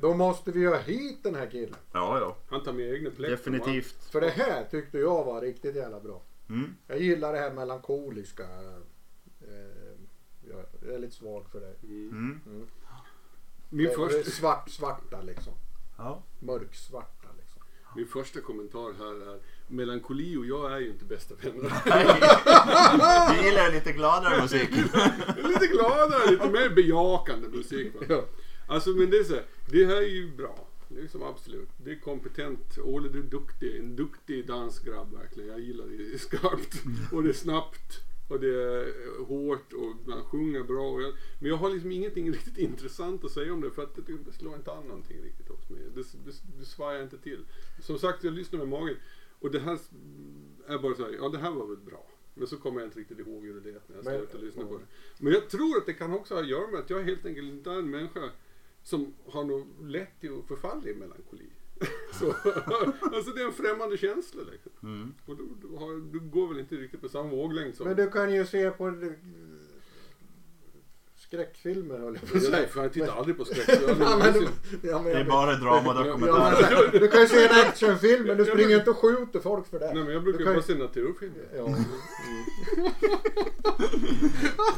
Då 0.01 0.15
måste 0.15 0.51
vi 0.51 0.67
ha 0.67 0.77
hit 0.79 1.23
den 1.23 1.35
här 1.35 1.47
killen. 1.51 1.77
Ja, 1.93 2.19
ja. 2.21 2.37
Han 2.51 2.63
tar 2.65 2.73
med 2.73 2.95
egna 2.95 3.11
plektrum. 3.11 3.31
Definitivt. 3.55 4.09
För 4.13 4.21
det 4.21 4.31
här 4.31 4.65
tyckte 4.71 4.99
jag 4.99 5.25
var 5.25 5.41
riktigt 5.41 5.77
jävla 5.77 6.01
bra. 6.01 6.23
Mm. 6.49 6.77
Jag 6.87 7.01
gillar 7.01 7.33
det 7.33 7.39
här 7.39 7.53
melankoliska. 7.53 8.43
Jag 10.87 10.95
är 10.95 10.99
lite 10.99 11.15
svag 11.15 11.45
för 11.53 11.61
det. 11.61 11.75
Mm. 11.83 12.41
Mm. 12.47 12.67
Min, 13.69 13.87
det, 13.87 13.91
det 13.91 13.93
är 13.93 14.09
första, 14.09 14.31
svart, 14.31 14.71
svarta 14.71 15.23
liksom. 15.23 15.53
Ja. 15.97 16.23
Mörksvarta 16.39 17.29
liksom. 17.39 17.63
min 17.97 18.07
första 18.07 18.41
kommentar 18.41 18.93
här 18.99 19.35
är 19.35 19.41
Melankoli 19.69 20.37
och 20.37 20.47
jag 20.47 20.73
är 20.73 20.79
ju 20.79 20.91
inte 20.91 21.05
bästa 21.05 21.35
vänner. 21.35 21.63
Vi 23.37 23.47
gillar 23.47 23.73
lite 23.73 23.93
gladare 23.93 24.43
musik. 24.43 24.71
lite 25.49 25.67
gladare, 25.67 26.31
lite 26.31 26.51
mer 26.51 26.69
bejakande 26.69 27.49
musik. 27.49 27.95
Va? 27.95 28.07
Ja. 28.09 28.25
Alltså 28.67 28.91
men 28.91 29.11
det 29.11 29.19
är 29.19 29.25
så 29.25 29.35
här, 29.35 29.45
det 29.67 29.87
här 29.87 29.97
är 29.97 30.09
ju 30.09 30.37
bra. 30.37 30.67
Liksom 30.89 31.23
absolut. 31.23 31.69
Det 31.77 31.91
är 31.91 32.01
kompetent. 32.01 32.79
Olle 32.79 33.09
du 33.09 33.19
är 33.19 33.23
duktig. 33.23 33.77
En 33.77 33.97
duktig 33.97 34.47
dansgrabb 34.47 35.15
verkligen. 35.15 35.49
Jag 35.49 35.61
gillar 35.61 35.87
det. 35.87 35.97
Det 35.97 36.15
är 36.15 36.19
skarpt 36.19 36.83
och 37.13 37.23
det 37.23 37.29
är 37.29 37.33
snabbt. 37.33 38.06
Och 38.29 38.41
det 38.41 38.63
är 38.63 39.25
hårt 39.25 39.73
och 39.73 40.09
man 40.09 40.25
sjunger 40.25 40.63
bra. 40.63 40.91
Och 40.91 41.03
jag, 41.03 41.15
men 41.41 41.51
jag 41.51 41.57
har 41.57 41.71
liksom 41.71 41.93
ingenting 41.93 42.33
riktigt 42.33 42.59
intressant 42.59 43.25
att 43.25 43.31
säga 43.31 43.53
om 43.53 43.61
det 43.61 43.71
för 43.71 43.83
att 43.83 43.95
det, 43.95 44.13
det 44.27 44.33
slår 44.33 44.55
inte 44.55 44.73
an 44.73 44.87
någonting 44.87 45.23
riktigt 45.23 45.49
hos 45.49 45.71
mig. 45.71 45.81
Det, 45.95 46.03
det, 46.03 46.33
det 46.59 46.65
svajar 46.65 47.03
inte 47.03 47.19
till. 47.19 47.45
Som 47.83 47.99
sagt, 47.99 48.25
jag 48.25 48.33
lyssnar 48.33 48.59
med 48.59 48.69
magen. 48.69 48.97
Och 49.39 49.51
det 49.51 49.59
här 49.59 49.79
är 50.67 50.79
bara 50.79 50.95
så 50.95 51.03
här, 51.03 51.13
ja 51.21 51.29
det 51.29 51.39
här 51.39 51.51
var 51.51 51.67
väl 51.67 51.77
bra. 51.77 52.07
Men 52.35 52.47
så 52.47 52.57
kommer 52.57 52.81
jag 52.81 52.87
inte 52.87 52.99
riktigt 52.99 53.19
ihåg 53.19 53.45
hur 53.45 53.61
det 53.61 53.73
lät 53.73 53.89
när 53.89 53.97
jag 53.97 54.05
står 54.05 54.39
och 54.39 54.45
lyssnar 54.45 54.65
på 54.65 54.79
det. 54.79 54.85
Men 55.19 55.33
jag 55.33 55.49
tror 55.49 55.79
att 55.79 55.87
det 55.87 55.93
kan 55.93 56.13
också 56.13 56.35
ha 56.35 56.41
att 56.41 56.49
göra 56.49 56.67
med 56.67 56.81
att 56.81 56.91
jag 56.91 57.03
helt 57.03 57.27
enkelt 57.27 57.49
inte 57.49 57.71
är 57.71 57.79
en 57.79 57.91
människa 57.91 58.31
som 58.83 59.15
har 59.27 59.45
nog 59.45 59.67
lätt 59.83 60.21
till 60.21 60.39
att 60.39 60.49
förfalla 60.49 60.89
i 60.89 60.95
melankoli. 60.95 61.51
Så, 62.13 62.35
alltså 63.15 63.31
det 63.31 63.43
är 63.43 63.47
en 63.47 63.53
främmande 63.53 63.97
känsla 63.97 64.43
liksom. 64.53 64.73
Mm. 64.83 65.15
Och 65.27 65.37
du, 65.37 65.49
du, 65.63 65.77
har, 65.77 66.13
du 66.13 66.21
går 66.21 66.49
väl 66.49 66.59
inte 66.59 66.75
riktigt 66.75 67.01
på 67.01 67.09
samma 67.09 67.31
våglängd 67.31 67.75
som... 67.75 67.87
Men 67.87 67.97
du 67.97 68.11
kan 68.11 68.35
ju 68.35 68.47
se 68.47 68.71
på 68.71 68.91
skräckfilmer 71.27 71.99
höll 71.99 72.19
jag 72.21 72.31
på 72.31 72.37
att 72.37 72.43
säga. 72.43 72.57
Nej, 72.57 72.69
för 72.69 72.83
jag 72.83 72.93
tittar 72.93 73.17
aldrig 73.19 73.37
på 73.37 73.45
skräck. 73.45 73.69
Jag 73.69 73.81
Ja, 74.01 74.19
men, 74.19 74.49
ja, 74.83 74.99
Det 74.99 75.13
är 75.13 75.25
bara 75.25 75.55
drama 75.55 76.01
och 76.01 76.07
ja, 76.07 76.17
men, 76.17 77.01
du 77.01 77.09
kan 77.09 77.21
ju 77.21 77.27
se 77.27 77.47
en 77.47 77.69
actionfilm 77.69 78.27
men 78.27 78.37
du 78.37 78.45
springer 78.45 78.77
inte 78.77 78.91
och 78.91 78.99
skjuter 78.99 79.41
folk 79.41 79.71
för 79.71 79.79
det. 79.79 79.95
Nej 79.95 80.05
men 80.05 80.13
jag 80.13 80.23
brukar 80.23 80.39
Du 80.39 80.45
ju 80.45 80.51
kan 80.51 80.55
bara 80.55 80.63
se 80.63 80.75
naturfilmer. 80.75 81.45
Ja. 81.57 81.77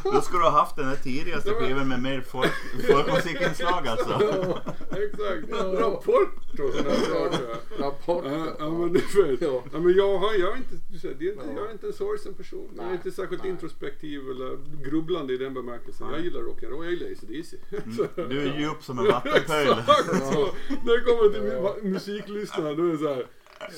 Då 0.13 0.21
skulle 0.21 0.43
du 0.43 0.49
ha 0.49 0.61
haft 0.61 0.77
den 0.77 0.89
här 0.89 0.97
tidigaste 0.97 1.51
skivan 1.51 1.89
med 1.89 2.03
mer 2.03 2.21
folk, 2.21 2.53
folkmusikinslag 2.87 3.87
alltså. 3.89 4.11
Ja, 4.11 4.61
exakt. 4.91 5.63
Rapport 5.81 6.61
och 6.61 6.75
sådana 6.75 6.95
saker. 6.95 7.47
Rapport. 7.79 8.25
Ja, 8.27 8.47
ja 8.59 8.71
men 8.71 8.93
det 8.93 8.99
är 8.99 9.03
för, 9.03 9.37
Ja. 9.41 9.63
ja. 9.73 9.81
men 9.81 9.95
jag, 9.95 10.19
har, 10.19 10.35
jag, 10.35 10.53
är 10.53 10.57
inte, 10.57 10.75
du 11.19 11.27
Ja. 11.27 11.43
jag 11.57 11.67
är 11.69 11.73
inte 11.73 11.87
en 11.87 11.93
sorgsen 11.93 12.35
person. 12.35 12.71
jag 12.77 12.87
är 12.87 12.93
inte 12.93 13.11
särskilt 13.11 13.43
nej. 13.43 13.51
introspektiv 13.51 14.31
eller 14.31 14.59
grubblande 14.85 15.35
i 15.35 15.37
den 15.37 15.55
bemärkelsen. 15.55 16.07
Jag 16.13 16.21
gillar 16.21 16.38
rock'n'roll, 16.41 16.85
jag 16.85 16.93
gillar 16.93 17.11
AC/DC. 17.13 17.57
Mm. 17.71 18.09
Du 18.31 18.41
är 18.49 18.59
djup 18.61 18.83
som 18.83 18.99
en 18.99 19.07
vattenpöl. 19.07 19.79
Exakt 19.79 20.33
så! 20.33 20.49
När 20.85 20.93
det 20.99 21.05
kommer 21.05 21.33
till 21.33 21.43
mu- 21.43 21.85
musiklyssnarna 21.93 22.75
då 22.75 22.83
är 22.87 22.93
det 22.93 22.99
så 22.99 23.15
här. 23.15 23.27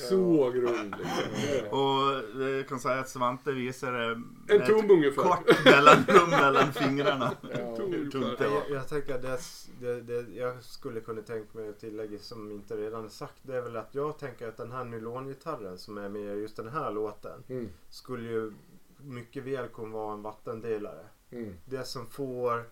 Så 0.09 0.49
grund 0.51 0.95
liksom. 0.99 1.79
Och 1.79 2.41
jag 2.41 2.67
kan 2.67 2.79
säga 2.79 2.99
att 2.99 3.09
Svante 3.09 3.51
visar 3.51 3.93
eh, 4.11 4.17
En 4.55 4.61
ett 4.61 4.67
tum 4.67 4.91
ungefär. 4.91 5.23
kort 5.23 5.65
mellanrum 5.65 6.29
mellan 6.29 6.73
fingrarna. 6.73 7.31
Ja. 7.51 7.75
Tum 8.11 8.21
var. 8.21 8.35
Jag, 8.39 8.63
jag 8.69 8.87
tänker 8.89 9.15
att 9.15 9.21
det, 9.21 9.37
det, 9.79 10.01
det 10.01 10.25
jag 10.35 10.63
skulle 10.63 10.99
kunna 10.99 11.21
tänka 11.21 11.57
mig 11.59 11.69
att 11.69 11.79
tillägga 11.79 12.19
som 12.19 12.51
inte 12.51 12.77
redan 12.77 13.05
är 13.05 13.09
sagt. 13.09 13.37
Det 13.43 13.55
är 13.55 13.61
väl 13.61 13.77
att 13.77 13.89
jag 13.95 14.17
tänker 14.19 14.47
att 14.47 14.57
den 14.57 14.71
här 14.71 14.83
nylongitarren 14.85 15.77
som 15.77 15.97
är 15.97 16.09
med 16.09 16.37
i 16.37 16.41
just 16.41 16.55
den 16.55 16.69
här 16.69 16.91
låten. 16.91 17.43
Mm. 17.49 17.69
Skulle 17.89 18.29
ju 18.29 18.53
mycket 18.97 19.43
väl 19.43 19.67
kunna 19.67 19.89
vara 19.93 20.13
en 20.13 20.21
vattendelare. 20.21 21.05
Mm. 21.31 21.53
Det 21.65 21.83
som 21.83 22.07
får 22.07 22.63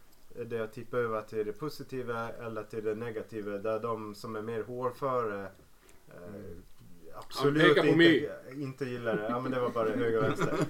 det 0.46 0.60
att 0.62 0.74
tippa 0.74 0.98
över 0.98 1.22
till 1.22 1.46
det 1.46 1.54
positiva 1.54 2.30
eller 2.30 2.64
till 2.64 2.84
det 2.84 2.96
negativa. 2.96 3.58
Där 3.58 3.80
de 3.80 4.16
som 4.16 4.36
är 4.36 4.42
mer 4.42 4.64
hårföre 4.64 5.44
eh, 6.08 6.58
absolut 7.16 7.78
inte, 7.78 8.30
inte 8.56 8.86
gillar 8.86 9.16
det. 9.18 9.28
Ja 9.30 9.40
men 9.40 9.52
det 9.52 9.60
var 9.60 9.70
bara 9.70 9.90
höger 9.90 10.18
och 10.18 10.24
vänster. 10.24 10.54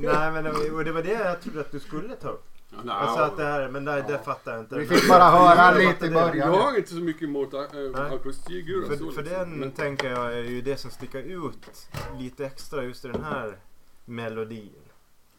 Nej 0.00 0.32
men 0.32 0.44
det 0.44 0.52
var, 0.52 0.74
och 0.74 0.84
det 0.84 0.92
var 0.92 1.02
det 1.02 1.12
jag 1.12 1.40
trodde 1.40 1.60
att 1.60 1.72
du 1.72 1.80
skulle 1.80 2.16
ta 2.16 2.28
upp. 2.28 2.44
Ja, 2.86 2.92
Alltså 2.92 3.20
att 3.24 3.36
det 3.36 3.44
här, 3.44 3.68
men 3.68 3.84
det, 3.84 3.92
det 3.92 4.04
Ja. 4.12 4.18
fattar 4.18 4.52
jag 4.52 4.60
inte. 4.60 4.78
Vi 4.78 4.86
fick 4.86 5.08
bara 5.08 5.24
höra 5.30 5.78
lite 5.78 6.06
i 6.06 6.10
Jag 6.12 6.30
början. 6.30 6.48
har 6.50 6.76
inte 6.76 6.88
så 6.90 6.96
mycket 6.96 7.22
emot 7.22 7.54
äh, 7.54 7.60
Nej. 7.72 8.14
akustikguran. 8.14 8.88
För, 8.88 8.96
så 8.96 9.10
för 9.12 9.22
liksom. 9.22 9.38
den 9.38 9.50
Men- 9.50 9.72
tänker 9.72 10.10
jag 10.10 10.32
är 10.32 10.42
ju 10.42 10.60
det 10.62 10.76
som 10.76 10.90
sticker 10.90 11.18
ut 11.22 11.88
lite 12.18 12.46
extra 12.46 12.84
just 12.84 13.04
i 13.04 13.08
den 13.08 13.24
här 13.24 13.58
melodin. 14.04 14.72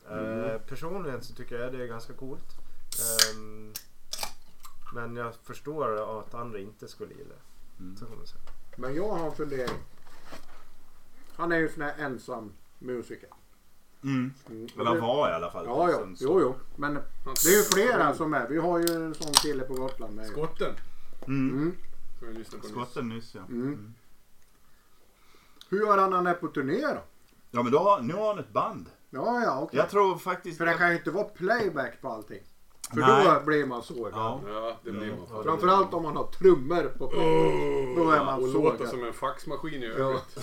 Mm. 0.10 0.43
Eh, 0.43 0.58
personligen 0.58 1.22
så 1.22 1.34
tycker 1.34 1.60
jag 1.60 1.74
det 1.74 1.84
är 1.84 1.88
ganska 1.88 2.13
coolt. 2.13 2.56
Ehm, 3.34 3.74
men 4.93 5.15
jag 5.15 5.36
förstår 5.36 6.20
att 6.20 6.34
andra 6.34 6.60
inte 6.60 6.88
skulle 6.88 7.13
gilla 7.13 7.30
det. 7.30 7.84
Mm. 7.84 7.98
Så 7.98 8.06
kan 8.06 8.17
man 8.17 8.28
säga. 8.28 8.41
Men 8.78 8.96
jag 8.96 9.10
har 9.10 9.26
en 9.26 9.36
fundering. 9.36 9.80
Han 11.36 11.52
är 11.52 11.58
ju 11.58 11.70
sån 11.70 11.82
här 11.82 11.96
ensam 11.98 12.52
musiker. 12.80 13.30
Mm. 14.04 14.34
Mm. 14.50 14.67
Eller 14.80 15.02
var 15.02 15.30
i 15.30 15.34
alla 15.34 15.52
fall. 15.52 15.65
Ja, 15.65 15.91
ja. 15.91 16.08
Jo, 16.20 16.41
jo. 16.41 16.56
Men 16.76 16.93
det 16.93 17.50
är 17.50 17.58
ju 17.58 17.63
flera 17.63 18.13
som 18.13 18.34
är. 18.34 18.48
Vi 18.48 18.58
har 18.58 18.80
ju 18.80 18.96
en 18.96 19.13
sån 19.13 19.34
kille 19.34 19.63
på 19.63 19.74
Gotland 19.74 20.15
med. 20.15 20.28
Skotten. 20.28 20.76
Mm. 21.28 21.76
Mm. 22.22 22.46
Skotten 22.63 23.10
nyss 23.10 23.36
ja. 23.36 23.41
Mm. 23.41 23.93
Hur 25.70 25.80
gör 25.80 25.98
han 25.98 26.10
när 26.10 26.17
han 26.17 26.28
är 26.28 26.34
på 26.34 26.48
turné 26.48 26.82
då? 26.82 27.02
Ja 27.52 27.63
men 27.63 27.72
då 27.72 27.80
har, 27.80 28.02
nu 28.02 28.13
har 28.13 28.28
han 28.28 28.39
ett 28.39 28.54
band. 28.54 28.89
Ja, 29.10 29.41
ja, 29.43 29.60
okej. 29.62 29.80
Jag 29.80 29.89
tror 29.89 30.17
faktiskt... 30.17 30.58
För 30.58 30.65
det 30.65 30.74
kan 30.74 30.89
ju 30.91 30.98
inte 30.98 31.12
vara 31.12 31.24
playback 31.24 32.02
på 32.02 32.08
allting. 32.10 32.39
För 32.93 33.00
Nej. 33.00 33.26
då 33.26 33.41
blir 33.46 33.65
man 33.65 33.84
sågad. 33.84 34.12
Ja. 34.15 34.41
Ja, 34.48 34.78
det 34.84 34.91
blir 34.91 35.10
man. 35.12 35.28
Ja, 35.30 35.43
Framförallt 35.43 35.93
om 35.93 36.04
man 36.04 36.15
har 36.17 36.28
trummor 36.28 36.84
på 36.98 37.08
playback. 37.08 37.96
Då 37.98 38.12
är 38.12 38.26
man 38.26 38.43
och 38.43 38.48
låter 38.54 38.78
sågad. 38.78 38.89
som 38.89 39.04
en 39.04 39.13
faxmaskin 39.13 39.84
i 39.84 39.86
Ja. 39.86 39.91
övrigt. 39.93 40.38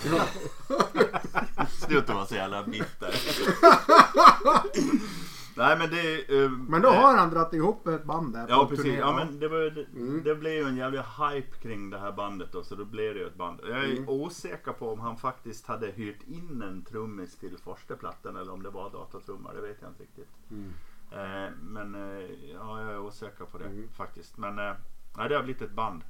Sluta 1.87 2.13
vara 2.13 2.25
så 2.25 2.35
jävla 2.35 2.63
bitter. 2.63 3.15
Nej 5.57 5.77
men 5.77 5.89
det... 5.89 6.43
eh, 6.43 6.49
Men 6.51 6.81
då 6.81 6.89
har 6.89 7.17
han 7.17 7.29
dragit 7.29 7.53
ihop 7.53 7.87
ett 7.87 8.03
band 8.03 8.33
där 8.33 8.45
Ja 8.49 8.67
precis, 8.69 8.85
turné. 8.85 8.97
ja, 8.97 9.15
men 9.15 9.39
det, 9.39 9.47
var, 9.47 9.57
det, 9.57 9.85
Mm. 9.95 10.23
det 10.23 10.35
blev 10.35 10.53
ju 10.53 10.63
en 10.63 10.77
jävla 10.77 11.01
hype 11.01 11.57
kring 11.57 11.89
det 11.89 11.97
här 11.99 12.11
bandet 12.11 12.51
då, 12.51 12.63
så 12.63 12.75
då 12.75 12.85
blev 12.85 13.13
det 13.13 13.19
ju 13.19 13.27
ett 13.27 13.35
band. 13.35 13.59
Jag 13.63 13.77
är 13.85 13.91
Mm. 13.91 14.09
osäker 14.09 14.71
på 14.71 14.89
om 14.91 14.99
han 14.99 15.17
faktiskt 15.17 15.65
hade 15.65 15.87
hyrt 15.87 16.23
in 16.27 16.61
en 16.61 16.83
trummis 16.83 17.35
till 17.37 17.57
första 17.57 17.95
plattan 17.95 18.35
eller 18.35 18.51
om 18.51 18.63
det 18.63 18.69
var 18.69 18.89
datatrummar, 18.89 19.53
det 19.53 19.61
vet 19.61 19.77
jag 19.81 19.89
inte 19.91 20.03
riktigt. 20.03 20.29
Mm. 20.51 20.73
Eh, 21.11 21.51
men 21.61 21.95
eh, 21.95 22.29
ja, 22.53 22.81
jag 22.81 22.91
är 22.91 22.99
osäker 22.99 23.45
på 23.45 23.57
det 23.57 23.65
Mm. 23.65 23.89
faktiskt. 23.89 24.37
Men 24.37 24.59
eh, 24.59 24.73
nej, 25.17 25.29
det 25.29 25.35
har 25.35 25.43
blivit 25.43 25.61
ett 25.61 25.71
band. 25.75 26.01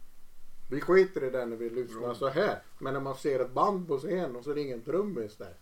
Vi 0.69 0.81
skiter 0.81 1.23
i 1.23 1.29
det 1.29 1.45
när 1.45 1.57
vi 1.57 1.69
lyssnar 1.69 2.13
så 2.13 2.29
här. 2.29 2.59
Men 2.79 2.93
när 2.93 3.01
man 3.01 3.15
ser 3.15 3.39
ett 3.39 3.53
band 3.53 3.87
på 3.87 3.97
scen 3.97 4.35
och 4.35 4.43
så 4.43 4.51
är 4.51 4.55
det 4.55 4.61
ingen 4.61 4.81
trummis 4.81 5.37
där. 5.37 5.53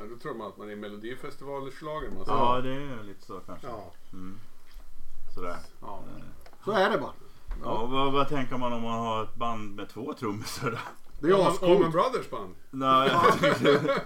Ja, 0.00 0.06
då 0.10 0.16
tror 0.16 0.34
man 0.34 0.46
att 0.48 0.56
man 0.56 0.68
är 0.68 0.72
i 0.72 0.76
melodifestivalslagen. 0.76 2.14
Man 2.14 2.24
Ja, 2.26 2.60
det 2.60 2.70
är 2.72 3.02
lite 3.04 3.26
så 3.26 3.40
kanske. 3.46 3.66
Ja, 3.66 3.92
Mm. 4.12 4.38
Sådär. 5.34 5.56
ja. 5.80 6.02
Eh, 6.18 6.24
Så 6.64 6.72
är 6.72 6.90
det 6.90 6.98
bara. 6.98 7.12
Ja, 7.64 7.86
vad, 7.86 8.12
vad 8.12 8.28
tänker 8.28 8.56
man 8.56 8.72
om 8.72 8.82
man 8.82 8.98
har 8.98 9.22
ett 9.24 9.34
band 9.34 9.74
med 9.76 9.88
två 9.88 10.12
trummisar 10.14 10.70
då? 10.70 10.78
Det 11.20 11.28
är 11.32 11.48
ascoolt. 11.48 11.92
Brothers 11.92 12.30
band. 12.30 12.54
Nej, 12.70 13.10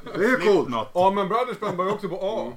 Det 0.04 0.24
är 0.24 0.28
ju 0.30 0.36
coolt. 0.36 0.96
Allman 0.96 1.28
Brothers 1.28 1.60
band 1.60 1.76
börjar 1.76 1.92
också 1.92 2.08
på 2.08 2.18
A. 2.22 2.52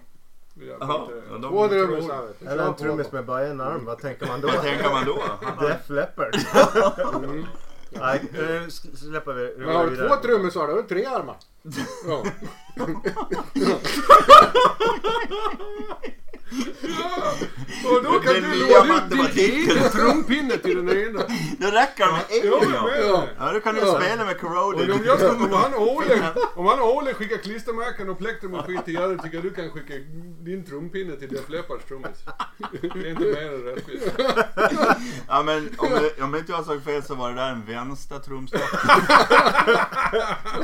Jaha, 0.80 1.08
ja, 1.30 1.38
de- 1.38 1.42
Två 1.52 1.68
trummisar. 1.68 2.28
Eller 2.48 2.68
en 2.68 2.76
trummis 2.76 3.12
med 3.12 3.26
bara 3.26 3.48
en 3.48 3.62
arm, 3.62 3.86
vad 3.86 3.98
tänker 4.00 4.28
man 4.28 4.42
då? 4.42 4.48
Vad 4.48 4.62
tänker 4.62 4.90
man 4.94 5.06
då? 5.06 5.18
Def 5.68 5.90
Leppard. 5.90 6.36
Mm. 7.24 7.46
Nej, 7.92 8.24
nu 8.34 8.68
släpper 8.98 9.34
vi. 9.34 9.64
Går 9.66 9.72
har 9.72 9.86
vi 9.86 9.98
du 9.98 10.08
två 10.08 10.16
trummisar 10.16 10.68
då 10.68 10.74
har 10.74 10.82
du 10.82 10.88
tre 10.88 11.06
armar. 11.06 11.36
Ja. 12.08 12.24
Ja, 16.82 17.34
och 17.90 18.04
då 18.04 18.20
kan 18.20 18.34
du 18.34 18.56
låna 18.60 18.96
ut 19.06 19.36
din 19.36 19.46
egen 19.46 19.90
trumpinne 19.92 20.58
till 20.58 20.86
den 20.86 20.98
ena. 20.98 21.20
Det 21.60 21.72
räcker 21.72 22.06
med 22.12 22.22
Ja, 22.44 22.60
en 22.64 22.74
ja. 22.74 22.82
med. 22.84 23.28
Ja, 23.40 23.52
då 23.54 23.60
kan 23.60 23.76
du 23.76 23.82
Ja. 23.82 23.96
spela 24.02 24.26
med 24.26 24.40
corroded. 24.40 24.92
om, 24.92 25.00
jag, 25.06 25.32
om 25.42 25.54
han 25.54 25.74
Ole, 25.88 26.30
om 26.56 26.66
han 26.66 26.80
Ole 26.80 27.14
skickar 27.14 27.38
klistermärken 27.38 28.10
och 28.10 28.18
plektrum 28.18 28.54
och 28.54 28.66
skit 28.66 28.86
till 28.86 28.94
Jerry 28.94 29.18
tycker 29.18 29.36
jag 29.38 29.44
du 29.44 29.50
kan 29.54 29.70
skicka 29.72 29.94
din 30.46 30.66
trumpinne 30.66 31.16
till 31.16 31.30
Def 31.30 31.50
Leppards 31.50 31.86
trummis. 31.86 32.18
Det 32.82 32.88
är 32.88 33.10
inte 33.10 33.24
mer 33.24 33.54
än 33.54 33.64
rättvist. 33.64 34.08
Ja 35.28 35.44
men 35.44 35.70
om, 35.78 35.88
jag- 35.92 36.24
om 36.26 36.36
inte 36.36 36.52
jag 36.52 36.66
såg 36.66 36.84
fel 36.84 37.04
så 37.04 37.16
var 37.16 37.30
det 37.30 37.36
där 37.36 37.52
en 37.52 37.66
vänster 37.66 38.20
trumstock. 38.20 38.62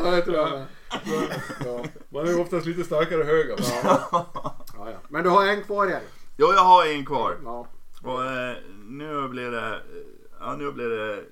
Ja, 0.04 0.12
det 0.12 0.22
tror 0.22 0.36
jag. 0.38 0.66
Ja. 1.66 1.86
Man 2.10 2.28
är 2.28 2.42
oftast 2.42 2.66
lite 2.66 2.84
starkare 2.84 3.24
höger. 3.24 3.56
Ja. 3.84 4.10
Ja, 4.12 4.90
ja. 4.92 4.98
Men 5.10 5.24
du 5.24 5.30
har 5.30 5.48
en 5.48 5.64
kvar 5.64 5.88
Jerry. 5.88 6.06
Jo, 6.38 6.54
jag 6.54 6.64
har 6.64 6.86
en 6.86 7.06
kvar. 7.06 7.38
Ja. 7.44 7.68
Och 8.04 8.26
eh, 8.26 8.56
nu 8.88 9.28
blir 9.28 9.52
det... 9.52 9.82
Ja, 10.40 10.56
nu 10.56 10.72
blir 10.72 10.90
det... 10.90 11.24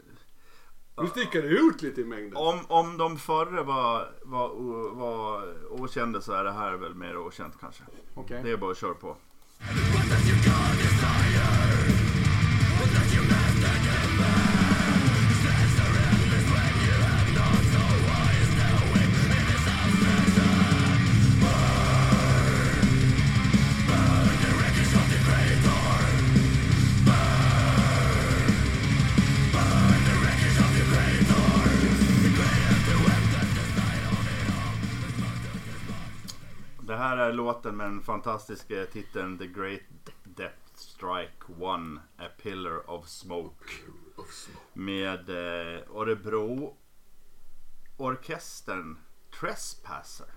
Nu 1.01 1.07
sticker 1.07 1.41
det 1.41 1.47
ut 1.47 1.81
lite 1.81 2.01
i 2.01 2.05
mängden. 2.05 2.35
Om, 2.35 2.59
om 2.67 2.97
de 2.97 3.17
förra 3.17 3.63
var, 3.63 4.11
var, 4.23 4.49
var 4.95 5.43
okända 5.69 6.21
så 6.21 6.33
är 6.33 6.43
det 6.43 6.51
här 6.51 6.73
väl 6.73 6.95
mer 6.95 7.17
okänt 7.17 7.53
kanske. 7.59 7.83
Okej. 8.15 8.41
Det 8.43 8.51
är 8.51 8.57
bara 8.57 8.71
att 8.71 8.77
köra 8.77 8.93
på. 8.93 9.17
Här 37.31 37.37
låten 37.37 37.77
med 37.77 37.85
den 37.85 38.01
fantastiska 38.01 38.85
titeln 38.85 39.37
The 39.37 39.47
Great 39.47 39.81
Depth 40.23 40.75
Strike 40.75 41.53
One 41.59 42.01
A 42.17 42.27
Pillar 42.41 42.89
of 42.89 43.07
Smoke. 43.07 43.65
Med 44.73 45.29
eh, 45.29 45.81
Örebro 45.95 46.77
orkestern 47.97 48.97
Trespasser. 49.39 50.27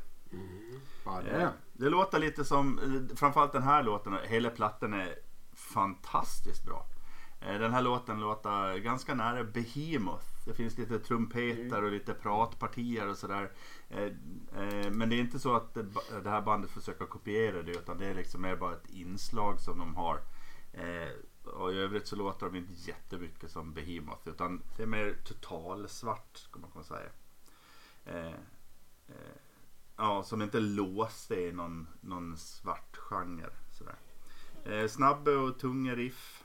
Det 1.25 1.31
Eh, 1.31 1.49
det 1.73 1.89
låter 1.89 2.19
lite 2.19 2.45
som, 2.45 2.79
eh, 2.79 3.17
framförallt 3.17 3.53
den 3.53 3.63
här 3.63 3.83
låten, 3.83 4.19
hela 4.25 4.51
plattan 4.51 4.95
är 4.95 5.15
fantastiskt 5.55 6.65
bra. 6.65 6.87
Eh, 7.41 7.59
Den 7.59 7.73
här 7.73 7.83
låten 7.83 8.21
låter 8.21 8.79
ganska 8.79 9.15
nära 9.15 9.45
Behemoth. 9.45 10.34
Det 10.45 10.55
finns 10.55 10.79
lite 10.79 10.99
trumpeter 10.99 11.83
och 11.83 11.93
lite 11.93 12.15
pratpartier 12.15 13.09
och 13.09 13.19
sådär. 13.19 13.51
Eh, 13.89 14.05
eh, 14.57 14.91
men 14.91 15.09
det 15.09 15.17
är 15.17 15.21
inte 15.21 15.39
så 15.39 15.55
att 15.55 15.75
det 16.23 16.31
här 16.31 16.43
bandet 16.43 16.71
försöker 16.71 17.07
kopiera 17.07 17.63
det 17.63 17.71
utan 17.71 17.99
det 17.99 18.07
är 18.07 18.15
liksom 18.15 18.43
mer 18.43 18.57
bara 18.57 18.73
ett 18.73 18.91
inslag 18.91 19.61
som 19.61 19.79
de 19.79 19.97
har. 19.97 20.21
Eh, 20.73 21.09
och 21.45 21.73
i 21.73 21.77
övrigt 21.77 22.07
så 22.07 22.17
låter 22.17 22.47
de 22.47 22.57
inte 22.57 22.91
jättemycket 22.91 23.51
som 23.51 23.75
Behemoth 23.75 24.29
utan 24.29 24.63
det 24.77 24.83
är 24.83 24.87
mer 24.87 25.17
totalsvart 25.25 26.37
skulle 26.37 26.63
man 26.63 26.71
kunna 26.71 26.85
säga. 26.85 27.11
Ja, 29.97 30.23
som 30.23 30.43
inte 30.43 30.61
låste 30.61 31.35
i 31.35 31.53
någon, 31.53 31.87
någon 32.01 32.37
svart 32.37 32.97
genre. 32.97 33.51
Sådär. 33.73 34.89
Snabba 34.89 35.31
och 35.31 35.59
tunga 35.59 35.95
riff. 35.95 36.44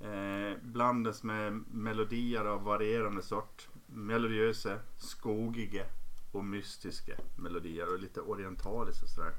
Eh, 0.00 0.58
blandas 0.62 1.22
med 1.22 1.52
melodier 1.72 2.44
av 2.44 2.62
varierande 2.62 3.22
sort. 3.22 3.68
Melodiösa, 3.86 4.78
skogiga 4.96 5.84
och 6.32 6.44
mystiska 6.44 7.12
melodier 7.36 7.92
och 7.92 7.98
lite 7.98 8.20
orientaliska 8.20 9.06
sådär. 9.06 9.32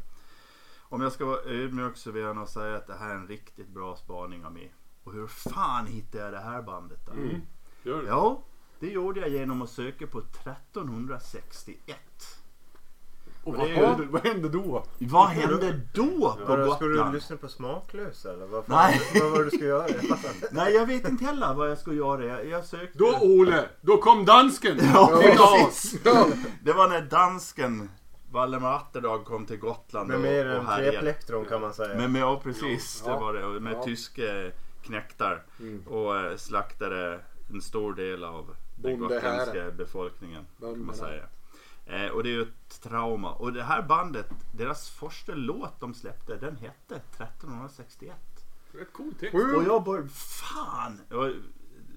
Om 0.79 1.01
jag 1.01 1.11
ska 1.11 1.25
vara 1.25 1.41
ödmjuk 1.41 1.97
så 1.97 2.11
vill 2.11 2.23
jag 2.23 2.35
nog 2.35 2.47
säga 2.47 2.77
att 2.77 2.87
det 2.87 2.95
här 2.95 3.09
är 3.09 3.15
en 3.15 3.27
riktigt 3.27 3.69
bra 3.69 3.95
spaning 3.95 4.45
av 4.45 4.53
mig. 4.53 4.73
Och 5.03 5.13
hur 5.13 5.27
fan 5.27 5.85
hittade 5.85 6.23
jag 6.23 6.33
det 6.33 6.39
här 6.39 6.61
bandet 6.61 7.05
då? 7.05 7.11
Mm. 7.11 7.41
Gör 7.83 8.01
det. 8.01 8.07
Ja, 8.07 8.43
det 8.79 8.89
gjorde 8.89 9.19
jag 9.19 9.29
genom 9.29 9.61
att 9.61 9.69
söka 9.69 10.07
på 10.07 10.19
1361. 10.19 12.38
Och 13.43 13.55
vad, 13.55 13.67
hände, 13.67 14.07
vad 14.09 14.21
hände 14.27 14.49
då? 14.49 14.85
Vad 14.99 15.27
hände 15.27 15.81
då 15.93 16.37
på 16.37 16.45
Vadå, 16.47 16.71
Ska 16.75 16.85
du 16.85 16.91
Gotland? 16.95 17.13
lyssna 17.13 17.37
på 17.37 17.47
Smaklös 17.47 18.25
eller? 18.25 18.45
Vad, 18.45 18.65
fan, 18.65 18.91
Nej. 18.91 19.01
vad 19.21 19.31
var 19.31 19.37
det 19.39 19.43
du 19.45 19.49
skulle 19.51 19.65
göra? 19.69 19.89
Jag 19.89 20.03
fattar 20.07 20.29
inte. 20.35 20.47
Nej, 20.51 20.73
jag 20.73 20.85
vet 20.85 21.09
inte 21.09 21.25
heller 21.25 21.53
vad 21.53 21.69
jag 21.71 21.77
ska 21.77 21.93
göra. 21.93 22.25
Jag, 22.25 22.45
jag 22.47 22.65
sökte... 22.65 22.97
Då 22.97 23.17
Ole, 23.21 23.65
då 23.81 23.97
kom 23.97 24.25
dansken! 24.25 24.77
Ja, 24.93 25.21
Till 25.21 25.39
oss. 25.39 25.95
precis. 26.03 26.03
Det 26.63 26.73
var 26.73 26.87
när 26.89 27.01
dansken 27.01 27.89
Valdemar 28.31 28.73
Atterdag 28.75 29.25
kom 29.25 29.45
till 29.45 29.59
Gotland 29.59 30.07
Med 30.07 30.15
och, 30.17 30.21
mer 30.23 30.45
och 30.45 30.55
än 30.59 30.65
tre 30.65 30.73
härjade. 30.75 30.97
plektron 30.99 31.45
kan 31.45 31.61
man 31.61 31.73
säga. 31.73 31.95
Men 31.97 32.11
med, 32.11 32.21
ja, 32.21 32.41
precis. 32.43 33.03
Ja. 33.05 33.11
Det 33.13 33.19
var 33.19 33.33
det. 33.33 33.45
Och 33.45 33.61
Med 33.61 33.73
Ja. 33.73 33.83
tyska 33.83 34.51
knäktar. 34.83 35.43
Mm. 35.59 35.83
Och 35.87 36.17
eh, 36.17 36.35
slaktade 36.37 37.19
en 37.53 37.61
stor 37.61 37.93
del 37.93 38.23
av 38.23 38.55
den 38.75 38.99
Bondehären. 38.99 39.37
gotländska 39.37 39.71
befolkningen. 39.77 40.45
Kan 40.59 40.69
man 40.69 40.73
Bönderna. 40.73 40.93
säga. 40.93 41.23
Eh, 41.89 42.07
och 42.07 42.23
det 42.23 42.29
är 42.29 42.33
ju 42.33 42.41
ett 42.41 42.81
trauma. 42.81 43.33
Och 43.33 43.53
det 43.53 43.63
här 43.63 43.81
bandet, 43.81 44.29
deras 44.57 44.89
första 44.89 45.31
låt 45.35 45.79
de 45.79 45.93
släppte, 45.93 46.35
den 46.35 46.55
hette 46.57 46.95
1361. 46.95 48.15
Rätt 48.71 48.93
cool 48.93 49.13
text. 49.19 49.33
Och 49.35 49.63
jag 49.63 49.83
bara, 49.83 50.07
fan! 50.07 51.01
Och 51.11 51.31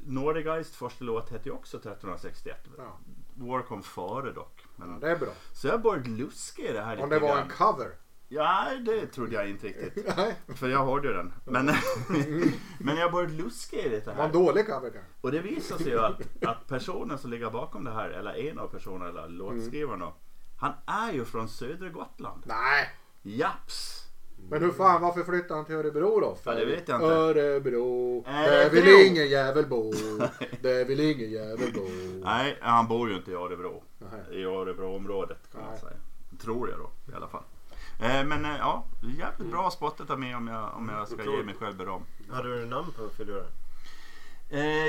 Nordigeist 0.07 0.75
första 0.75 1.05
låt 1.05 1.31
hette 1.31 1.49
ju 1.49 1.55
också 1.55 1.77
1361. 1.77 2.57
Ja. 2.79 2.99
War 3.35 3.63
kom 3.63 3.83
före 3.83 4.33
dock. 4.33 4.65
Men, 4.77 4.91
Ja, 4.91 4.99
det 5.01 5.11
är 5.11 5.19
bra. 5.19 5.33
Så 5.53 5.67
jag 5.67 5.83
började 5.83 6.11
luska 6.11 6.63
i 6.63 6.73
det 6.73 6.83
här 6.83 6.97
Om 7.03 7.09
lite 7.11 7.15
det 7.15 7.21
var 7.21 7.37
grann. 7.37 7.43
en 7.43 7.49
cover. 7.57 7.91
Ja, 8.35 8.67
det 8.87 9.07
trodde 9.07 9.35
jag 9.35 9.51
inte 9.51 9.67
riktigt. 9.67 10.13
För 10.55 10.69
jag 10.69 10.87
hörde 10.87 11.09
ju 11.09 11.15
den. 11.15 11.33
Men, 11.45 11.67
men 12.79 12.97
jag 12.97 13.13
började 13.13 13.33
luska 13.33 13.77
i 13.77 13.89
det 13.89 14.01
det 14.01 14.07
var 14.07 14.15
här. 14.15 14.25
en 14.25 14.33
dålig 14.33 14.67
cover 14.67 14.91
kanske. 14.91 15.11
Och 15.21 15.33
det 15.33 15.41
visar 15.41 15.79
sig 15.79 15.89
ju 15.89 15.99
att, 15.99 16.45
att 16.47 16.67
personen 16.69 17.19
som 17.19 17.31
ligger 17.31 17.51
bakom 17.51 17.85
det 17.85 17.91
här, 17.91 18.11
eller 18.11 18.49
en 18.49 18.59
av 18.59 18.69
personerna, 18.69 19.09
eller 19.09 19.29
låtskrivaren 19.29 20.01
då, 20.01 20.15
Han 20.61 20.73
är 20.87 21.13
ju 21.13 21.25
från 21.25 21.49
södra 21.49 21.89
Gotland. 21.89 22.43
Nej. 22.47 22.89
Japs! 23.23 23.99
Men 24.51 24.63
hur 24.63 24.71
fan, 24.71 25.03
varför 25.03 25.23
flyttade 25.23 25.55
han 25.55 25.65
till 25.65 25.75
Örebro 25.75 26.21
då? 26.21 26.37
Ja, 26.45 26.55
det 26.55 26.65
vet 26.65 26.89
jag 26.89 26.97
inte. 26.97 27.07
Örebro, 27.07 28.23
där 28.23 28.71
vill 28.71 29.07
ingen 29.07 29.29
jävel 29.29 29.67
bo. 29.67 29.93
Där 30.63 30.85
vill 30.85 31.01
ingen 31.01 31.31
jävel 31.31 31.73
bo. 31.75 31.89
Nej, 32.25 32.59
han 32.61 32.89
bor 32.89 33.09
ju 33.11 33.17
inte 33.17 33.31
i 33.31 33.35
Örebro. 33.35 33.83
Nej. 33.99 34.41
I 34.41 34.45
Örebroområdet 34.45 35.53
kan 35.53 35.61
man 35.61 35.71
Nej. 35.71 35.81
säga. 35.81 35.97
Tror 36.43 36.71
jag 36.71 36.79
då 36.79 37.13
i 37.13 37.15
alla 37.17 37.29
fall. 37.29 37.43
Eh, 38.03 38.25
men 38.25 38.45
eh, 38.45 38.57
ja, 38.59 38.85
jävligt 39.19 39.51
bra 39.51 39.71
spottat 39.71 40.11
av 40.11 40.21
mig 40.21 40.35
om 40.35 40.49
jag, 40.49 40.75
om 40.77 40.89
jag 40.89 41.09
ska 41.09 41.25
ge 41.25 41.43
mig 41.43 41.55
själv 41.61 41.77
beröm. 41.77 42.03
Hade 42.33 42.59
du 42.61 42.67
namn 42.67 42.93
på 42.97 43.09
filuren? 43.17 43.47
Eh, 44.51 44.87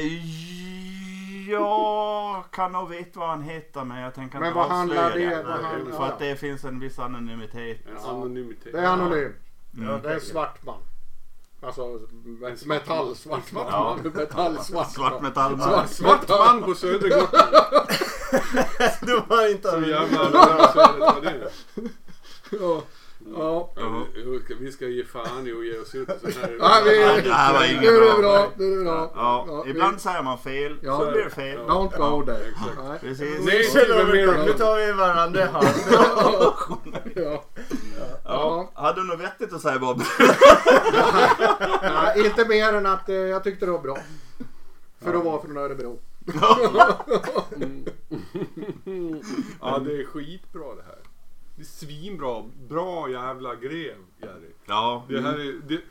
jag 1.49 2.43
kan 2.52 2.71
nog 2.71 2.89
veta 2.89 3.19
vad 3.19 3.30
han 3.30 3.41
heter 3.41 3.84
men 3.84 3.97
jag 3.97 4.13
tänker 4.13 4.39
Men 4.39 4.47
inte 4.47 4.60
vad 4.60 4.67
handlar 4.69 5.06
avslöja 5.06 5.30
det- 5.30 5.36
det. 5.36 5.43
vad 5.43 5.62
handlar- 5.62 5.91
För 5.97 6.04
ja. 6.06 6.12
att 6.12 6.19
det 6.19 6.36
finns 6.36 6.63
en 6.63 6.80
viss 6.80 6.99
anonymitet. 6.99 7.80
En 7.88 7.97
anonymitet. 8.10 8.71
Det 8.73 8.80
är 8.80 8.86
anonym. 8.86 9.34
Mm. 9.78 10.02
Det 10.02 10.13
är 10.13 10.19
svart 10.19 10.63
man. 10.65 10.80
Alltså 11.62 11.82
me- 12.26 12.67
metallsvart 12.67 13.52
man. 13.52 13.65
Ja. 13.69 13.97
Metallsvart 14.13 14.91
Svart 14.91 15.12
man. 15.13 15.23
metallman. 15.23 15.88
Svart, 15.88 16.23
Svart 16.26 16.30
man 16.30 16.63
på 16.63 16.73
södra 16.76 17.10
Gotland. 17.19 17.52
Du 19.02 19.21
var 19.28 19.52
inte 19.52 19.67
Så 19.69 19.76
anonym. 19.76 19.89
jävla 19.89 21.19
det. 21.21 21.52
Ja. 22.60 22.82
Ja. 23.36 23.72
Ja, 23.76 24.04
vi- 24.60 24.72
ska- 24.72 24.86
ge 24.88 25.04
fan 25.04 25.48
i 25.48 25.52
att 25.52 25.66
ge 25.66 25.80
oss 25.80 25.96
ut 25.96 26.10
i 26.10 26.32
sån 26.32 26.42
här... 26.42 26.58
Ja, 26.60 26.82
vi- 26.86 27.00
Nej, 27.06 27.22
det 27.22 27.34
här 27.34 27.54
var 27.54 27.66
inget 27.66 27.82
Nu 27.82 27.88
är 27.88 28.16
det 28.16 28.22
bra. 28.22 28.48
Nu 28.56 28.74
är 28.74 28.78
det 28.78 28.84
bra. 28.84 29.12
Ja, 29.16 29.62
vi- 29.66 29.72
ibland 29.72 30.02
säger 30.02 30.24
man 30.24 30.38
fel, 30.38 30.78
Ja. 30.82 31.00
så 31.00 31.12
blir 31.12 31.24
det 31.24 31.30
fel. 31.30 31.58
Don't 31.60 31.98
go 31.98 32.26
there. 32.26 32.38
exakt. 32.50 32.78
Nej. 32.88 33.00
Precis. 33.00 33.46
Nej. 33.46 34.46
Nu 34.46 34.54
tar 34.54 34.86
vi 34.86 34.92
varandra 34.92 35.42
i 35.42 35.48
hand. 35.48 35.68
Ja. 37.16 37.44
Ja. 38.26 38.72
Hade 38.74 39.02
du 39.02 39.08
något 39.08 39.20
vettigt 39.20 39.54
att 39.54 39.62
säga 39.62 39.80
Bob? 39.80 40.02
Nej, 41.82 42.26
inte 42.26 42.48
mer 42.48 42.74
än 42.74 42.86
att 42.86 43.10
eh, 43.10 43.16
jag 43.16 43.44
tyckte 43.44 43.66
det 43.66 43.72
var 43.72 43.80
bra. 43.80 43.98
För 45.02 45.14
att 45.14 45.24
vara 45.26 45.42
från 45.42 45.58
Örebro. 45.58 46.00
Ja, 49.62 49.80
det 49.86 49.92
är 50.02 50.06
skitbra 50.06 50.76
det 50.76 50.84
här. 50.86 50.92
Det 51.63 51.67
är 51.67 51.86
svinbra. 51.88 52.49
Bra 52.69 53.10
jävla 53.10 53.56
grev, 53.56 53.95
Jerry. 54.21 54.49
Ja. 54.65 55.06
Det 55.10 55.21
här 55.21 55.39
är 55.39 55.62
det 55.67 55.82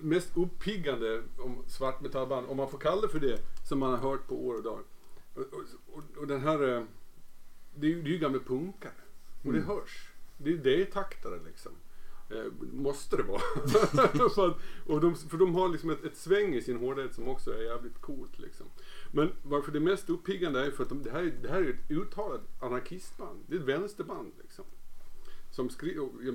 mest 0.00 0.36
uppiggande 0.36 1.22
om 1.38 1.64
svartmetallband, 1.66 2.46
om 2.48 2.56
man 2.56 2.70
får 2.70 2.78
kalla 2.78 3.00
det 3.00 3.08
för 3.08 3.20
det, 3.20 3.40
som 3.68 3.78
man 3.78 3.90
har 3.90 3.98
hört 4.10 4.26
på 4.28 4.46
år 4.46 4.54
och 4.54 4.62
dag. 4.62 4.80
Och, 5.34 5.42
och, 5.92 6.02
och 6.16 6.26
den 6.26 6.40
här, 6.40 6.76
eh, 6.76 6.82
det 7.74 7.86
är 7.86 7.90
ju, 7.90 8.02
det 8.02 8.08
är 8.08 8.12
ju 8.12 8.18
gamla 8.18 8.38
punkare. 8.38 8.92
Och 9.44 9.52
det 9.52 9.60
hörs. 9.60 10.08
Det 10.38 10.50
är 10.50 10.56
det 10.56 10.84
taktare 10.84 11.40
liksom. 11.46 11.72
Eh, 12.30 12.52
måste 12.72 13.16
det 13.16 13.22
vara. 13.22 13.40
för, 14.34 14.54
och 14.86 15.00
de, 15.00 15.14
för 15.14 15.38
de 15.38 15.54
har 15.54 15.68
liksom 15.68 15.90
ett, 15.90 16.04
ett 16.04 16.16
sväng 16.16 16.54
i 16.54 16.62
sin 16.62 16.76
hårdhet 16.76 17.14
som 17.14 17.28
också 17.28 17.52
är 17.54 17.62
jävligt 17.62 18.00
coolt. 18.00 18.38
Liksom. 18.38 18.66
Men 19.12 19.32
varför 19.42 19.72
det 19.72 19.80
mest 19.80 20.10
uppiggande 20.10 20.66
är 20.66 20.70
för 20.70 20.82
att 20.82 20.88
de, 20.88 21.02
det, 21.02 21.10
här, 21.10 21.22
är- 21.22 21.38
det 21.42 21.48
här 21.48 21.62
är 21.62 21.70
ett 21.70 21.90
uttalat 21.90 22.40
anarkistband. 22.62 23.44
Det 23.48 23.56
är 23.56 23.60
ett 23.60 23.66
vänsterband 23.66 24.32
liksom. 24.42 24.64
Som 25.56 25.70
skri, 25.70 25.96
ja, 25.96 26.32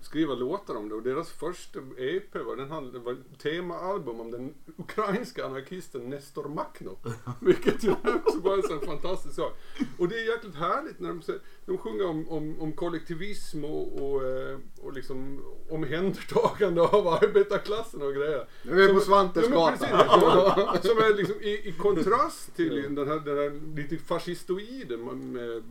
skriver 0.00 0.36
låtar 0.36 0.74
om 0.74 0.88
det 0.88 0.94
och 0.94 1.02
deras 1.02 1.30
första 1.30 1.78
EP 1.98 2.34
var, 2.34 2.56
den 2.56 2.70
handlade, 2.70 2.98
var 2.98 3.16
temaalbum 3.42 4.20
om 4.20 4.30
den 4.30 4.54
ukrainska 4.76 5.46
anarkisten 5.46 6.10
Nestor 6.10 6.48
Makhno. 6.48 6.98
Vilket 7.40 7.84
ju 7.84 7.90
också 7.90 8.48
är 8.48 8.56
en 8.56 8.62
sån 8.62 8.80
fantastisk 8.80 9.34
sak. 9.34 9.52
Och 9.98 10.08
det 10.08 10.14
är 10.14 10.32
jäkligt 10.32 10.54
härligt 10.54 11.00
när 11.00 11.08
de, 11.08 11.22
de 11.66 11.78
sjunger 11.78 12.06
om, 12.06 12.28
om, 12.28 12.60
om 12.60 12.72
kollektivism 12.72 13.64
och, 13.64 14.02
och, 14.02 14.24
eh, 14.24 14.58
och 14.82 14.92
liksom 14.92 15.44
omhändertagande 15.70 16.82
av 16.82 17.08
arbetarklassen 17.08 18.02
och 18.02 18.14
grejer. 18.14 18.48
Nu 18.62 18.82
är 18.82 18.88
vi 18.88 18.94
på 18.94 19.00
Svantes 19.00 19.46
Ja, 19.50 19.56
gata. 19.56 20.72
precis. 20.72 20.90
Som 20.90 20.98
är 20.98 21.16
liksom 21.16 21.40
i, 21.40 21.68
i 21.68 21.74
kontrast 21.78 22.56
till 22.56 22.94
den 22.94 23.08
här, 23.08 23.20
den 23.20 23.36
här 23.38 23.76
lite 23.76 23.96
fascistoida 23.96 24.96
med 24.96 25.62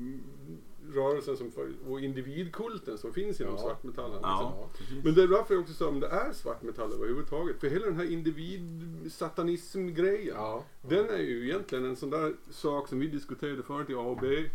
rörelsen 0.94 1.38
som, 1.38 1.52
och 1.88 2.02
individkulten 2.02 2.98
som 2.98 3.14
finns 3.14 3.42
inom 3.42 3.54
Ja. 3.54 3.60
svartmetallen. 3.62 4.20
Ja, 4.24 4.70
liksom. 4.80 4.98
Men 5.04 5.14
det 5.16 5.24
är 5.24 5.28
därför 5.28 5.54
jag 5.54 5.62
också 5.62 5.74
sa 5.74 5.88
om 5.88 6.00
det 6.00 6.08
är 6.08 6.34
svartmetall 6.34 6.94
överhuvudtaget. 6.94 7.60
För 7.60 7.68
hela 7.70 7.86
den 7.86 7.96
här 7.96 8.12
individ-satanism-grejen. 8.12 10.36
Ja. 10.36 10.64
Den 10.82 11.10
är 11.10 11.18
ju 11.18 11.44
egentligen 11.50 11.86
en 11.86 11.96
sån 11.96 12.10
där 12.10 12.34
sak 12.52 12.88
som 12.88 13.00
vi 13.00 13.08
diskuterade 13.08 13.64
förut 13.64 13.90
i 13.90 13.94
A 13.94 14.00
och 14.00 14.18
B 14.22 14.50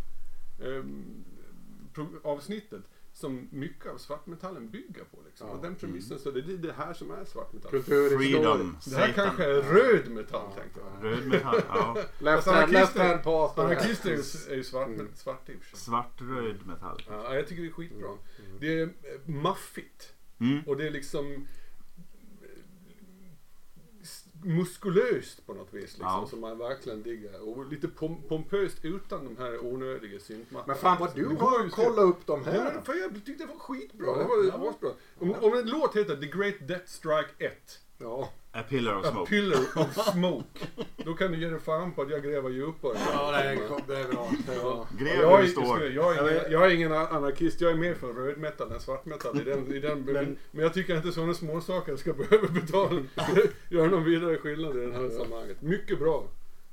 pro- 1.93 2.19
avsnittet. 2.23 2.81
Som 3.13 3.47
mycket 3.51 3.91
av 3.91 3.97
svartmetallen 3.97 4.69
bygger 4.69 5.03
på. 5.03 5.17
Liksom. 5.25 5.47
Ja. 5.47 5.53
Och 5.53 5.61
den 5.61 5.75
premissen, 5.75 6.19
så 6.19 6.31
det 6.31 6.39
är 6.39 6.57
det 6.57 6.73
här 6.73 6.93
som 6.93 7.11
är 7.11 7.25
svartmetall. 7.25 7.81
Freedom. 7.83 8.77
Det 8.85 8.95
här 8.95 9.07
Satan. 9.07 9.13
kanske 9.25 9.43
är 9.43 9.61
röd 9.61 10.11
metall 10.11 10.51
tänkte 10.55 10.79
jag. 10.79 11.11
Röd 11.11 11.27
metall. 11.27 11.61
Ja. 11.69 11.97
Left 12.19 12.47
hand, 12.47 12.71
left 12.71 12.97
hand 12.97 13.23
path. 13.23 13.59
Anarkister 13.59 14.09
är 14.51 14.55
ju, 14.55 14.63
svart, 14.63 14.87
Mm. 14.87 15.07
svart. 15.15 15.49
Svartröd 15.73 16.67
metall. 16.67 17.03
Ja, 17.09 17.35
jag 17.35 17.47
tycker 17.47 17.61
det 17.61 17.67
är 17.69 17.71
skitbra. 17.71 18.09
Det 18.59 18.79
är 18.79 18.83
eh, 18.83 18.89
maffigt. 19.29 20.13
Mm. 20.39 20.63
Och 20.67 20.77
det 20.77 20.87
är 20.87 20.91
liksom 20.91 21.47
muskulöst 24.43 25.45
på 25.45 25.53
något 25.53 25.73
vis. 25.73 25.81
Liksom, 25.81 26.01
Ja. 26.01 26.27
Som 26.29 26.41
man 26.41 26.57
verkligen 26.57 27.03
diggar. 27.03 27.49
Och 27.49 27.65
lite 27.71 27.87
pom 27.87 28.21
pompöst 28.27 28.77
utan 28.85 29.25
de 29.25 29.37
här 29.43 29.65
onödiga 29.65 30.19
syntmattorna. 30.19 30.73
Men 30.73 30.75
fan 30.81 30.97
vad 30.99 31.15
du 31.15 31.25
har 31.27 31.69
kollat 31.69 32.05
upp 32.05 32.25
de 32.25 32.41
Ja, 32.45 32.51
här. 32.51 32.73
men 32.73 32.83
fan, 32.83 32.97
jag 32.99 33.25
tyckte 33.25 33.43
det 33.43 33.45
var 33.53 33.59
skitbra. 33.59 34.05
Ja, 34.07 34.17
det 34.17 34.23
var 34.23 34.43
ja. 34.63 34.69
asbra. 34.69 34.89
Om, 35.19 35.31
om 35.41 35.53
en 35.53 35.65
låt 35.69 35.95
heter 35.95 36.15
The 36.15 36.27
Great 36.27 36.67
Death 36.67 36.85
Strike 36.85 37.29
1. 37.37 37.79
Ja. 37.97 38.29
A 38.55 38.63
pillar 38.69 38.95
of 38.95 39.05
A 39.05 39.11
smoke. 39.11 39.29
pillar 39.29 39.57
of 39.75 39.93
smoke. 40.13 40.45
Då 41.05 41.13
kan 41.13 41.31
du 41.31 41.37
ge 41.41 41.49
dig 41.49 41.59
fan 41.59 41.91
på 41.93 42.01
att 42.01 42.09
jag 42.11 42.23
gräver 42.23 42.49
djupare. 42.49 42.97
Ja, 43.13 43.31
det 43.31 43.37
är, 43.37 43.55
det 43.87 43.99
är 43.99 44.07
bra. 44.11 44.29
Det 44.47 44.53
är 44.53 44.59
bra. 44.61 44.87
Gräv 44.99 45.21
jag, 45.21 45.41
är, 45.43 45.47
står. 45.47 45.83
jag, 45.83 46.17
är 46.17 46.31
ingen, 46.31 46.51
jag 46.51 46.65
är 46.65 46.75
ingen 46.75 46.91
anarkist, 46.91 47.61
jag 47.61 47.71
är 47.71 47.75
mer 47.75 47.93
för 47.93 48.13
rödmetal 48.13 48.71
än 48.71 48.79
svartmetal. 48.79 49.41
I 49.41 49.43
den, 49.43 49.73
i 49.75 49.79
den, 49.79 50.01
men, 50.01 50.37
Men- 50.51 50.63
jag 50.63 50.73
tycker 50.73 50.95
inte 50.95 51.11
sådana 51.11 51.33
småsaker 51.33 51.95
ska 51.95 52.13
behöva 52.29 52.47
betala, 52.47 53.01
göra 53.69 53.87
någon 53.87 54.03
vidare 54.03 54.37
skillnad 54.37 54.77
i 54.77 54.85
det 54.85 54.93
här 54.93 55.09
sammanhanget. 55.09 55.61
Mycket 55.61 55.99
bra. 55.99 56.23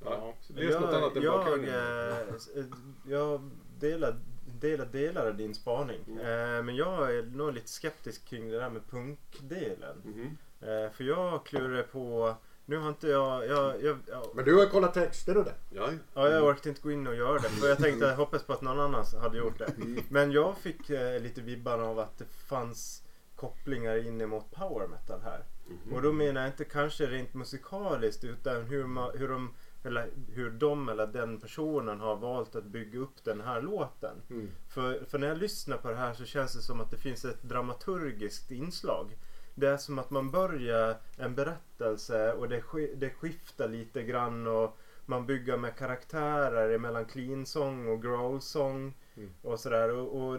Ja. 0.04 0.34
Läs 0.48 0.80
något 0.80 0.94
annat 0.94 1.16
än 1.16 1.22
jag, 1.22 1.38
bakgrunden. 1.44 1.74
eh, 1.74 2.18
eh, 2.18 2.64
jag 3.08 3.50
delar, 3.78 4.16
delar 4.60 4.86
delar 4.86 5.26
av 5.26 5.36
din 5.36 5.54
spaning. 5.54 6.00
Mm. 6.08 6.18
Eh, 6.18 6.62
men 6.62 6.76
jag 6.76 7.16
är 7.16 7.22
nog 7.22 7.52
lite 7.54 7.68
skeptisk 7.68 8.28
kring 8.28 8.50
det 8.50 8.58
där 8.58 8.70
med 8.70 8.82
punkdelen. 8.90 9.96
Mhm. 10.04 10.36
Eh, 10.60 10.90
för 10.92 11.04
jag 11.04 11.46
klurar 11.46 11.82
på... 11.82 12.34
Nu 12.64 12.76
har 12.76 12.88
inte 12.88 13.08
jag... 13.08 13.46
jag, 13.46 13.82
jag, 13.82 13.98
jag 14.06 14.26
Men 14.34 14.44
du 14.44 14.56
har 14.58 14.66
kollat 14.66 14.94
texter 14.94 15.36
och 15.36 15.44
det. 15.44 15.54
Ja, 15.70 15.90
Ja, 16.14 16.28
jag 16.28 16.44
orkade 16.44 16.68
inte 16.68 16.82
gå 16.82 16.90
in 16.90 17.06
och 17.06 17.14
göra 17.16 17.38
det. 17.38 17.48
För 17.48 17.68
jag 17.68 17.78
tänkte 17.78 18.06
jag 18.06 18.16
hoppas 18.16 18.42
på 18.42 18.52
att 18.52 18.62
någon 18.62 18.80
annan 18.80 19.04
hade 19.20 19.38
gjort 19.38 19.58
det. 19.58 19.72
Men 20.08 20.32
jag 20.32 20.56
fick 20.58 20.90
eh, 20.90 21.20
lite 21.20 21.40
vibbar 21.40 21.78
av 21.78 21.98
att 21.98 22.18
det 22.18 22.24
fanns 22.24 23.02
kopplingar 23.36 24.06
in 24.06 24.20
emot 24.20 24.50
power 24.50 24.86
metal 24.86 25.20
här. 25.20 25.44
Och 25.92 26.02
då 26.02 26.12
menar 26.12 26.40
jag 26.40 26.50
inte 26.50 26.64
kanske 26.64 27.06
rent 27.06 27.34
musikaliskt 27.34 28.24
utan 28.24 28.62
hur, 28.62 28.84
ma- 28.84 29.16
hur, 29.18 29.28
de, 29.28 29.54
eller 29.84 30.10
hur 30.32 30.50
de 30.50 30.88
eller 30.88 31.06
den 31.06 31.40
personen 31.40 32.00
har 32.00 32.16
valt 32.16 32.54
att 32.56 32.64
bygga 32.64 32.98
upp 32.98 33.24
den 33.24 33.40
här 33.40 33.62
låten. 33.62 34.22
Mm. 34.30 34.50
För, 34.68 35.04
för 35.08 35.18
när 35.18 35.28
jag 35.28 35.38
lyssnar 35.38 35.76
på 35.76 35.90
det 35.90 35.96
här 35.96 36.14
så 36.14 36.24
känns 36.24 36.52
det 36.52 36.60
som 36.62 36.80
att 36.80 36.90
det 36.90 36.96
finns 36.96 37.24
ett 37.24 37.42
dramaturgiskt 37.42 38.50
inslag. 38.50 39.16
Det 39.60 39.68
är 39.68 39.76
som 39.76 39.98
att 39.98 40.10
man 40.10 40.30
börjar 40.30 40.96
en 41.16 41.34
berättelse 41.34 42.32
och 42.32 42.48
det, 42.48 42.62
det 42.96 43.10
skiftar 43.10 43.68
lite 43.68 44.02
grann 44.02 44.46
och 44.46 44.78
man 45.06 45.26
bygger 45.26 45.56
med 45.56 45.76
karaktärer 45.76 46.78
mellan 46.78 47.04
clean-sång 47.04 47.88
och 47.88 48.02
growl-sång 48.02 48.94
Mm. 49.16 49.30
och 49.42 49.60
sådär. 49.60 49.90
Och, 49.94 50.22
och, 50.22 50.34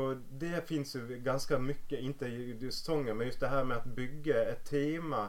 och 0.00 0.16
det 0.30 0.68
finns 0.68 0.96
ju 0.96 1.18
ganska 1.18 1.58
mycket, 1.58 2.00
inte 2.00 2.26
just 2.28 2.84
sången, 2.84 3.16
men 3.16 3.26
just 3.26 3.40
det 3.40 3.48
här 3.48 3.64
med 3.64 3.76
att 3.76 3.84
bygga 3.84 4.44
ett 4.44 4.64
tema 4.64 5.28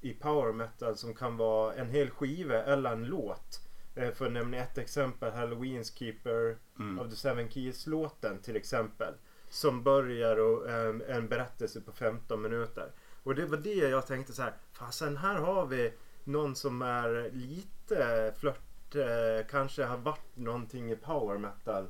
i 0.00 0.12
power 0.12 0.52
metal 0.52 0.96
som 0.96 1.14
kan 1.14 1.36
vara 1.36 1.74
en 1.74 1.90
hel 1.90 2.10
skiva 2.10 2.62
eller 2.62 2.92
en 2.92 3.04
låt. 3.04 3.60
Eh, 3.94 4.10
För 4.10 4.26
att 4.26 4.32
nämna 4.32 4.56
ett 4.56 4.78
exempel, 4.78 5.32
Halloween's 5.32 5.98
Keeper 5.98 6.56
Mm. 6.78 6.98
of 6.98 7.10
the 7.10 7.16
Seven 7.16 7.48
Keys-låten 7.50 8.38
till 8.42 8.56
exempel. 8.56 9.14
Som 9.56 9.82
börjar 9.82 10.36
och, 10.36 10.70
em, 10.70 11.02
en 11.08 11.28
berättelse 11.28 11.80
på 11.80 11.92
15 11.92 12.42
minuter. 12.42 12.90
Och 13.22 13.34
det 13.34 13.46
var 13.46 13.56
det 13.56 13.74
jag 13.74 14.06
tänkte 14.06 14.32
så 14.32 14.42
här. 14.42 14.52
Fasen 14.72 15.16
här 15.16 15.34
har 15.34 15.66
vi 15.66 15.92
någon 16.24 16.56
som 16.56 16.82
är 16.82 17.30
lite 17.32 18.32
flört, 18.38 18.94
eh, 18.94 19.46
kanske 19.50 19.84
har 19.84 19.96
varit 19.96 20.36
någonting 20.36 20.90
i 20.90 20.96
power 20.96 21.38
metal. 21.38 21.86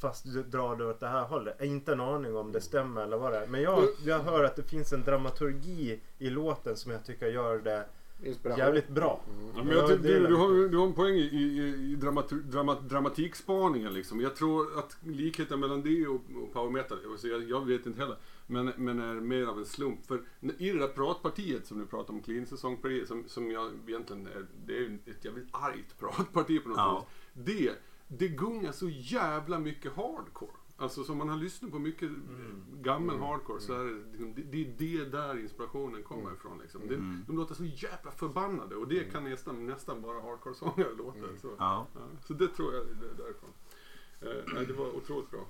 Fast 0.00 0.24
drar 0.24 0.76
det 0.76 0.86
åt 0.86 1.00
det 1.00 1.08
här 1.08 1.24
hållet. 1.24 1.54
Jag 1.58 1.66
har 1.66 1.72
inte 1.72 1.92
en 1.92 2.00
aning 2.00 2.36
om 2.36 2.52
det 2.52 2.60
stämmer 2.60 3.02
eller 3.02 3.16
vad 3.16 3.32
det 3.32 3.38
är. 3.38 3.46
Men 3.46 3.62
jag, 3.62 3.84
jag 4.04 4.18
hör 4.18 4.44
att 4.44 4.56
det 4.56 4.62
finns 4.62 4.92
en 4.92 5.04
dramaturgi 5.04 6.00
i 6.18 6.30
låten 6.30 6.76
som 6.76 6.92
jag 6.92 7.04
tycker 7.04 7.26
gör 7.26 7.58
det 7.58 7.84
Inspiration. 8.24 8.58
jävligt 8.64 8.88
bra. 8.88 9.20
Ja, 9.56 9.64
men 9.64 9.76
jag, 9.76 9.88
tycker- 9.88 10.02
du, 10.20 10.26
du, 10.26 10.34
har, 10.34 10.68
du 10.68 10.76
har 10.78 10.86
en 10.86 10.92
poäng 10.92 11.14
i, 11.14 11.20
i, 11.20 11.74
i 11.92 11.96
dramatur, 11.96 12.40
drama, 12.42 12.74
dramatikspaningen 12.80 13.94
liksom. 13.94 14.20
Jag 14.20 14.36
tror 14.36 14.78
att 14.78 14.96
likheten 15.04 15.60
mellan 15.60 15.82
det 15.82 16.06
och, 16.06 16.14
och 16.14 16.52
power 16.52 16.70
metal, 16.70 16.98
alltså 17.10 17.28
jag, 17.28 17.48
jag 17.50 17.66
vet 17.66 17.86
inte 17.86 18.00
heller, 18.00 18.16
men, 18.46 18.72
men 18.76 18.98
är 18.98 19.14
mer 19.14 19.46
av 19.46 19.58
en 19.58 19.66
slump. 19.66 20.06
För 20.06 20.22
i 20.58 20.70
det 20.70 20.78
där 20.78 20.88
pratpartiet 20.88 21.66
som 21.66 21.78
du 21.78 21.86
pratar 21.86 22.14
om, 22.14 22.20
clean 22.22 22.46
säsongpartiet, 22.46 23.08
som, 23.08 23.24
som 23.26 23.50
jag 23.50 23.70
egentligen 23.86 24.26
är, 24.26 24.46
det 24.66 24.78
är 24.78 24.98
ett 25.06 25.24
jävligt 25.24 25.48
argt 25.50 25.98
pratparti 25.98 26.62
på 26.62 26.68
något 26.68 26.78
Ja. 26.78 27.06
vis. 27.32 27.44
Det, 27.46 27.72
det 28.08 28.28
gungar 28.28 28.72
så 28.72 28.88
jävla 28.88 29.58
mycket 29.58 29.92
hardcore. 29.96 30.50
Alltså 30.76 31.04
som 31.04 31.18
man 31.18 31.28
har 31.28 31.36
lyssnat 31.36 31.70
på 31.70 31.78
mycket 31.78 32.10
gammal 32.82 33.18
hardcore 33.18 33.60
så 33.60 33.72
är 33.72 33.84
det, 33.84 33.92
liksom, 34.10 34.34
det, 34.34 34.42
det 34.78 34.94
är 34.96 34.98
det 35.04 35.10
där 35.10 35.40
inspirationen 35.40 36.02
kommer 36.02 36.32
ifrån. 36.32 36.58
Liksom. 36.62 36.80
Det, 36.88 36.94
Mm. 36.94 37.24
De 37.26 37.36
låter 37.36 37.54
så 37.54 37.64
jävla 37.64 38.10
förbannade 38.10 38.76
och 38.76 38.88
det 38.88 39.12
kan 39.12 39.24
nästan, 39.24 39.66
nästan 39.66 40.02
bara 40.02 40.20
hardcore-sångare 40.20 40.88
låta. 40.98 41.18
Så, 41.42 41.48
Ja. 41.58 41.86
ja, 41.94 42.00
så 42.26 42.32
det 42.32 42.48
tror 42.48 42.74
jag 42.74 42.82
är 42.82 42.86
därifrån. 43.18 43.50
Eh, 44.20 44.54
nej, 44.54 44.66
det 44.66 44.72
var 44.72 44.96
otroligt 44.96 45.30
bra. 45.30 45.40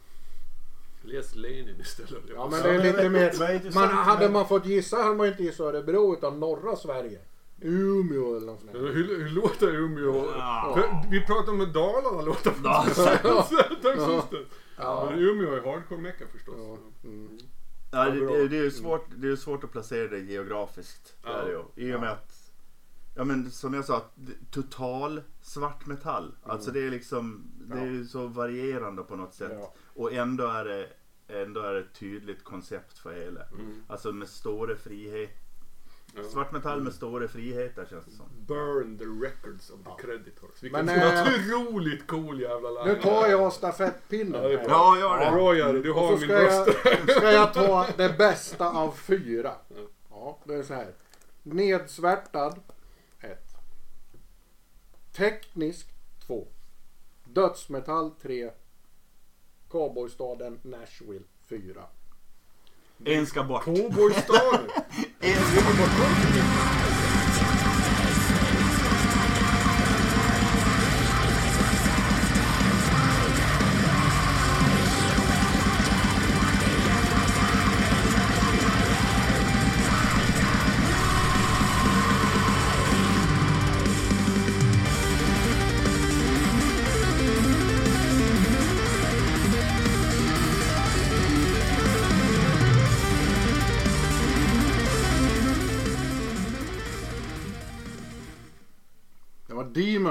Läs 1.03 1.35
Lenin 1.37 1.81
istället. 1.81 2.23
Ja 2.35 2.49
men 2.51 2.63
det 2.63 2.69
är 2.75 2.83
lite 2.83 3.09
mer... 3.11 3.75
Man, 3.75 3.89
hade 3.89 4.29
man 4.31 4.49
fått 4.49 4.67
gissa 4.67 4.97
hade 4.97 5.15
man 5.17 5.27
inte 5.27 5.43
gissat 5.43 5.61
Örebro 5.75 6.13
utan 6.15 6.41
norra 6.41 6.77
Sverige. 6.77 7.19
Umeå 7.61 8.37
eller 8.37 8.47
något 8.47 8.61
sånt. 8.61 8.75
Hur, 8.75 8.93
hur 8.95 9.29
låter 9.31 9.75
Umeå? 9.75 10.15
Ja. 10.37 10.79
Vi 11.11 11.21
pratar 11.27 11.53
om 11.53 11.61
hur 11.61 11.67
Dalarna 11.67 12.23
låter 12.23 12.53
Ja. 12.65 12.87
Ja. 14.77 15.11
Men 15.11 15.19
Umeå 15.19 15.53
är 15.55 15.61
hardcore-mecka 15.61 16.25
förstås. 16.33 16.55
Ja. 16.59 16.79
Mm. 17.09 17.39
Ja, 17.93 18.05
det, 18.11 18.27
det, 18.27 18.49
det 18.49 18.59
är 18.59 18.63
ju 18.63 18.71
svårt, 18.71 19.07
det 19.17 19.29
är 19.29 19.37
svårt 19.37 19.65
att 19.65 19.73
placera 19.73 20.09
det 20.09 20.19
geografiskt. 20.19 21.17
Det 21.23 21.29
Ja. 21.29 21.39
är 21.39 21.45
det 21.45 21.51
ju. 21.51 21.89
I 21.89 21.95
och 21.95 22.01
med 22.01 22.11
att, 22.11 22.53
ja 23.15 23.25
men 23.25 23.51
som 23.51 23.75
jag 23.75 23.85
sa, 23.85 24.03
total 24.51 25.23
svart 25.43 25.87
metall. 25.87 26.35
Alltså 26.43 26.71
det 26.71 26.87
är 26.87 26.91
liksom, 26.91 27.51
det 27.57 27.79
är 27.81 27.87
ju 27.87 28.05
så 28.07 28.27
varierande 28.27 29.03
på 29.03 29.17
något 29.17 29.35
sätt. 29.35 29.53
Ja. 29.61 29.75
Och 29.95 30.13
ändå 30.13 30.47
är 30.47 30.65
det 30.65 30.89
ändå 31.29 31.61
är 31.61 31.75
det 31.75 31.81
ett 31.81 31.95
tydligt 31.95 32.45
koncept 32.45 32.99
för 32.99 33.13
hela. 33.15 33.41
Mm. 33.47 33.83
Alltså 33.89 34.13
med 34.13 34.29
stora 34.29 34.77
frihet. 34.77 35.31
Ja. 36.17 36.23
Svart 36.25 36.53
metall 36.53 36.81
med 36.81 36.93
stora 36.93 37.29
friheter 37.29 37.87
känns 37.91 38.05
det 38.05 38.11
som. 38.11 38.27
Burn 38.47 38.99
the 38.99 39.05
records 39.05 39.71
of 39.71 39.79
the 39.85 40.07
creditors. 40.07 40.63
Vilken 40.63 40.87
Men, 40.87 41.03
äh, 41.03 41.23
otroligt 41.23 42.07
cool 42.07 42.41
jävla 42.41 42.71
line. 42.71 42.95
Nu 42.95 43.03
tar 43.03 43.29
jag 43.29 43.53
stafettpinnen. 43.53 44.43
Ja, 44.43 44.49
det 44.49 44.55
är 44.55 44.59
här. 44.59 44.65
bra. 44.65 44.97
Ja, 44.99 44.99
gör 44.99 45.25
det. 45.25 45.31
Bra 45.31 45.57
Jerry, 45.57 45.83
du 45.83 45.91
Och 45.91 46.01
har 46.01 46.07
så 46.09 46.13
min 46.13 46.21
ska 46.29 46.43
jag, 46.43 46.69
röst. 46.69 46.79
ska 47.17 47.33
jag 47.33 47.55
ta 47.55 47.87
det 47.97 48.19
bästa 48.19 48.71
av 48.71 48.91
fyra. 48.91 49.53
Ja. 49.69 49.77
Ja, 50.11 50.39
det 50.45 50.55
är 50.55 50.63
så 50.63 50.75
här. 50.75 50.95
Nedsvärtad 51.43 52.61
1. 53.21 53.39
Teknisk 55.17 55.89
2. 56.27 56.47
Dödsmetall 57.25 58.11
3. 58.23 58.51
Cowboystaden 59.71 60.61
Nashville 60.63 61.25
4. 61.49 61.83
En 63.07 63.27
ska 63.27 63.43
bort. 63.45 63.65
Cowboystaden. 63.65 64.61
En 65.21 65.35
ska 65.35 65.65
bort. 65.65 66.94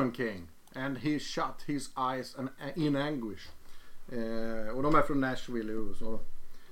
Demon 0.04 0.16
King. 0.16 0.48
And 0.76 0.98
he 0.98 1.20
shut 1.20 1.62
his 1.66 1.90
eyes 1.98 2.36
an- 2.36 2.50
in 2.76 2.96
anguish. 2.96 3.50
Eh, 4.12 4.76
och 4.76 4.84
de 4.84 4.96
är 4.96 5.02
från 5.02 5.22
Nashville 5.22 5.74
i 5.74 5.76
USA. 5.76 6.20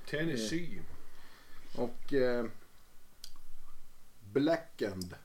Tennessee. 0.10 0.82
Och 1.76 2.14
eh, 2.14 2.46
Blackened. 4.34 5.16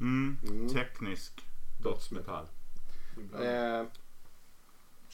Mm. 0.00 0.36
Mm. 0.48 0.68
Teknisk 0.68 1.44
dödsmetall. 1.82 2.46
Eh, 3.40 3.86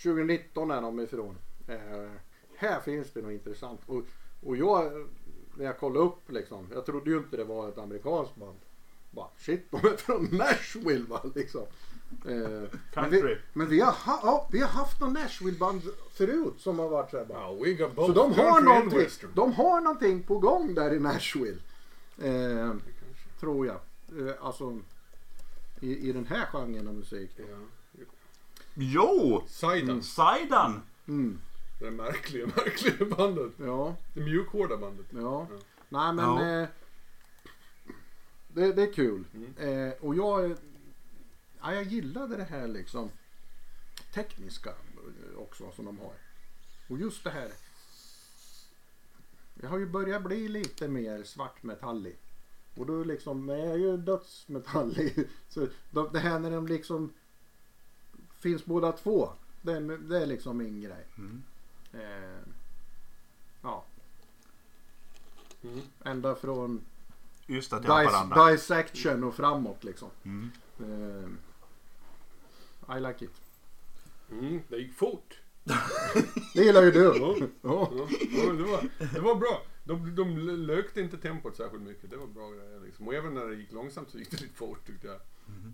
2019 0.03 0.70
är 0.70 0.81
de 0.81 1.00
ifrån. 1.00 1.37
Eh, 1.68 2.11
här 2.57 2.81
finns 2.81 3.12
det 3.12 3.22
något 3.22 3.33
intressant. 3.33 3.81
Och, 3.87 4.05
och 4.42 4.57
jag, 4.57 5.09
när 5.57 5.64
jag 5.64 5.79
kollade 5.79 6.05
upp 6.07 6.31
liksom. 6.31 6.68
Jag 6.72 6.87
trodde 6.87 7.11
ju 7.11 7.18
inte 7.18 7.37
det 7.37 7.44
var 7.44 7.68
ett 7.68 7.79
amerikanskt 7.79 8.37
band. 8.37 8.59
Bara, 9.11 9.29
shit, 9.38 9.70
de 9.70 9.77
är 9.77 9.96
från 9.96 10.25
Nashville 10.33 11.05
va, 11.09 11.20
liksom. 11.35 11.62
Eh, 12.27 12.62
men, 12.94 13.11
vi, 13.11 13.38
men 13.53 13.68
vi, 13.68 13.81
har 13.81 13.92
ha, 13.92 14.20
ja, 14.23 14.49
vi 14.53 14.61
har 14.61 14.68
haft 14.68 15.01
någon 15.01 15.12
Nashville-band 15.12 15.83
förut 16.12 16.55
som 16.59 16.79
har 16.79 16.88
varit 16.88 17.11
såhär 17.11 17.25
bara. 17.25 17.38
Ja, 17.40 17.53
we 17.53 17.73
got 17.73 17.94
both 17.94 18.07
Så 18.07 18.12
de 18.14 18.33
har, 18.33 18.61
någonting, 18.61 19.09
de 19.35 19.53
har 19.53 19.81
någonting 19.81 20.23
på 20.23 20.38
gång 20.38 20.75
där 20.75 20.94
i 20.94 21.01
Nashville. 21.01 21.59
Eh, 22.23 22.73
tror 23.40 23.66
jag. 23.66 23.77
Eh, 24.29 24.35
alltså 24.40 24.79
i, 25.81 26.09
i 26.09 26.12
den 26.12 26.27
här 26.27 26.46
genren 26.46 26.88
av 26.88 26.94
musik. 26.94 27.31
Ja. 27.37 27.44
Jo! 28.75 29.42
Sidan. 29.49 30.03
Sidan! 30.03 30.83
Mm. 31.09 31.38
Det 31.81 31.90
märkliga, 31.90 32.46
märkliga 32.57 33.16
bandet. 33.16 33.53
Ja, 33.57 33.96
Det 34.14 34.20
mjukhårda 34.20 34.77
bandet. 34.77 35.07
ja. 35.11 35.20
Ja. 35.51 35.57
Nej 35.88 36.12
men 36.12 36.25
Ja. 36.61 36.66
Det, 38.55 38.73
det 38.73 38.83
är 38.83 38.93
kul. 38.93 39.25
Mm. 39.35 39.55
Eh, 39.89 39.93
och 40.01 40.15
jag, 40.15 40.57
ja, 41.61 41.75
jag 41.75 41.85
gillade 41.85 42.37
det 42.37 42.45
här 42.45 42.69
liksom 42.69 43.11
tekniska 44.15 44.71
eh, 44.71 45.39
också 45.39 45.73
som 45.77 45.85
de 45.85 45.99
har. 45.99 46.13
Och 46.89 46.99
just 46.99 47.25
det 47.25 47.31
här. 47.31 47.51
Det 49.55 49.67
har 49.67 49.79
ju 49.79 49.87
börjat 49.87 50.23
bli 50.23 50.49
lite 50.49 50.89
mer 50.89 51.23
svartmetallig. 51.25 52.17
Och 52.77 52.87
då 52.87 53.05
liksom 53.05 53.49
är 53.49 53.77
ju 53.77 53.97
dödsmetallig. 53.97 55.29
Så 55.49 55.67
de, 55.91 56.09
det 56.13 56.19
här 56.19 56.39
när 56.39 56.51
de 56.51 56.67
liksom 56.67 57.13
finns 58.41 58.65
båda 58.65 58.93
två. 58.93 59.31
Det, 59.63 59.73
är- 59.73 60.09
det 60.09 60.19
är 60.23 60.27
liksom 60.27 60.57
min 60.59 60.81
grej. 60.83 61.07
Mm. 61.19 61.43
Eh, 61.93 62.39
ja, 63.63 63.85
Mm. 65.63 65.81
ända 66.05 66.35
från 66.35 66.81
Just 67.51 67.73
att 67.73 67.83
dis, 67.83 67.91
Haparanda. 67.91 68.51
dissection 68.51 69.25
och 69.25 69.35
framåt 69.35 69.85
liksom. 69.85 70.11
Mm. 70.25 70.51
Eh, 70.81 71.29
I 72.97 73.01
like 73.01 73.25
it. 73.25 73.41
Mm. 74.31 74.61
Det 74.69 74.77
gick 74.77 74.95
fort. 74.95 75.39
Det 76.55 76.65
gillar 76.65 76.83
ju 76.83 76.91
du. 76.91 77.01
Ja. 77.01 77.37
Ja. 77.63 77.91
Ja, 78.33 78.53
det, 78.53 78.63
var, 78.63 78.89
det 79.15 79.21
var 79.21 79.35
bra. 79.35 79.63
De, 79.85 80.15
de 80.15 80.39
lökte 80.39 81.01
inte 81.01 81.19
tempot 81.19 81.57
särskilt 81.57 81.83
mycket. 81.83 82.11
Det 82.11 82.17
var 82.17 82.27
bra 82.27 82.51
grejer. 82.51 82.81
Liksom. 82.81 83.09
Och 83.09 83.15
även 83.15 83.35
när 83.35 83.47
det 83.47 83.55
gick 83.55 83.73
långsamt 83.73 84.11
så 84.11 84.19
gick 84.19 84.31
det 84.31 84.41
lite 84.41 84.55
fort 84.55 84.87
tyckte 84.87 85.07
jag. 85.07 85.21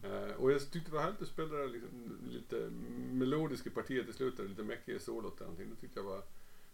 Eh, 0.04 0.36
och 0.36 0.52
jag 0.52 0.60
tyckte 0.60 0.90
det 0.90 0.96
var 0.96 1.02
härligt 1.02 1.22
att 1.22 1.28
spela 1.28 1.56
det 1.56 1.66
liksom, 1.66 2.18
lite 2.30 2.56
melodiska 3.12 3.70
partiet 3.70 4.08
i 4.08 4.12
slutet. 4.12 4.48
Lite 4.50 4.62
mäckiga 4.62 4.98
solot. 4.98 5.36
eller 5.36 5.46
någonting. 5.50 5.70
Det 5.70 5.80
tyckte 5.80 6.00
jag 6.00 6.04
var... 6.04 6.22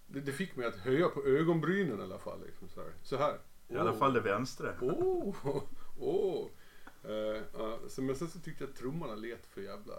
Det, 0.06 0.20
det 0.20 0.32
fick 0.32 0.56
mig 0.56 0.66
att 0.66 0.76
höja 0.76 1.08
på 1.08 1.24
ögonbrynen 1.24 2.00
i 2.00 2.02
alla 2.02 2.18
fall. 2.18 2.40
Liksom, 2.46 2.68
så 2.68 2.80
här. 2.80 2.90
Så 3.02 3.16
här. 3.16 3.38
I 3.68 3.76
alla 3.76 3.92
fall 3.92 4.12
det 4.12 4.20
vänstra. 4.20 4.74
Oh, 4.80 5.36
oh. 5.98 6.48
Ja, 7.52 7.78
så, 7.88 8.02
men 8.02 8.16
sen 8.16 8.28
så 8.28 8.38
tyckte 8.38 8.64
jag 8.64 8.70
att 8.70 8.76
trummorna 8.76 9.14
lät 9.14 9.46
för 9.46 9.60
jävla 9.60 9.94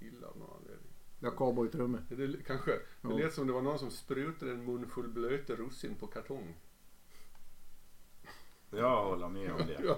illa 0.00 0.26
av 0.26 0.38
någon 0.38 0.56
anledning. 0.56 0.90
Ja, 1.20 1.30
cowboytrummor. 1.30 2.02
Det, 2.08 2.44
kanske. 2.46 2.70
Det 2.70 2.80
Ja. 3.00 3.10
lät 3.18 3.34
som 3.34 3.46
det 3.46 3.52
var 3.52 3.62
någon 3.62 3.78
som 3.78 3.90
sprutade 3.90 4.52
en 4.52 4.64
munfull 4.64 5.08
blöta 5.08 5.52
russin 5.54 5.94
på 5.94 6.06
kartong. 6.06 6.54
Jag 8.70 9.04
håller 9.04 9.28
med 9.28 9.52
om 9.52 9.58
det. 9.66 9.80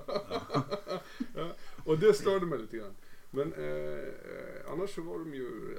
ja, 1.34 1.52
och 1.84 1.98
det 1.98 2.14
störde 2.14 2.46
mig 2.46 2.58
lite 2.58 2.76
grann. 2.76 2.94
Men 3.30 3.52
eh, 3.52 3.64
eh, 3.64 4.72
annars 4.72 4.94
så 4.94 5.02
var 5.02 5.18
de 5.18 5.34
ju 5.34 5.78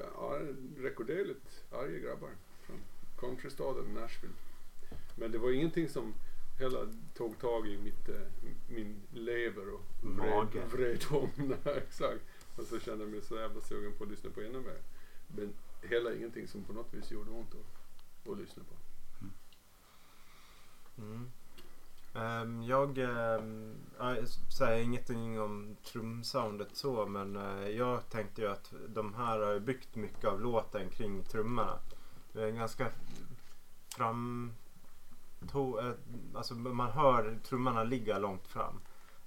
rekorderligt 0.78 1.66
arga 1.72 2.00
grabbar 2.00 2.30
från 2.62 2.80
countrystaden 3.20 3.86
Nashville. 3.94 4.34
Men 5.16 5.32
det 5.32 5.38
var 5.38 5.52
ingenting 5.52 5.90
som 5.90 6.14
heller 6.60 6.88
tog 7.14 7.40
tag 7.40 7.68
i 7.68 7.78
mitt, 7.78 8.10
eh, 8.10 8.16
min 8.68 9.02
lever 9.12 9.74
och 9.74 9.82
vred, 10.02 10.30
Mage. 10.30 10.66
vred 10.66 11.06
om. 11.10 11.54
Exakt. 11.66 12.22
Och 12.56 12.64
så 12.64 12.80
kände 12.80 13.04
jag 13.04 13.12
mig 13.12 13.22
så 13.22 13.36
jävla 13.36 13.62
sugen 13.62 13.94
på 13.98 14.04
att 14.04 14.10
lyssna 14.10 14.30
på 14.30 14.42
ännu 14.42 14.60
mer. 14.60 14.82
Men 15.28 15.54
heller 15.90 16.16
ingenting 16.18 16.48
som 16.48 16.64
på 16.64 16.74
något 16.74 16.94
vis 16.94 17.12
gjorde 17.12 17.32
ont 17.32 17.56
att, 17.56 18.32
att 18.32 18.38
lyssna 18.38 18.64
på. 18.64 18.76
Mm. 21.02 21.32
Ehm, 22.18 22.64
jag 22.64 22.98
um, 22.98 23.76
säger 24.58 24.84
ingenting 24.84 25.40
om 25.42 25.76
trumsoundet 25.84 26.76
så 26.76 27.06
men 27.06 27.36
eh, 27.36 27.70
jag 27.70 28.10
tänkte 28.10 28.42
ju 28.42 28.48
att 28.48 28.74
de 28.88 29.14
här 29.14 29.40
har 29.40 29.60
byggt 29.60 29.96
mycket 29.96 30.26
av 30.26 30.42
låten 30.42 30.90
kring 30.90 31.24
trummorna. 31.24 31.80
Det 32.34 32.42
är 32.42 32.48
en 32.48 32.56
ganska 32.56 32.92
fram... 33.96 34.54
To, 35.52 35.80
eh, 35.80 35.94
alltså 36.36 36.54
man 36.54 36.92
hör 36.92 37.40
trummorna 37.44 37.84
ligga 37.84 38.18
långt 38.18 38.48
fram. 38.48 38.82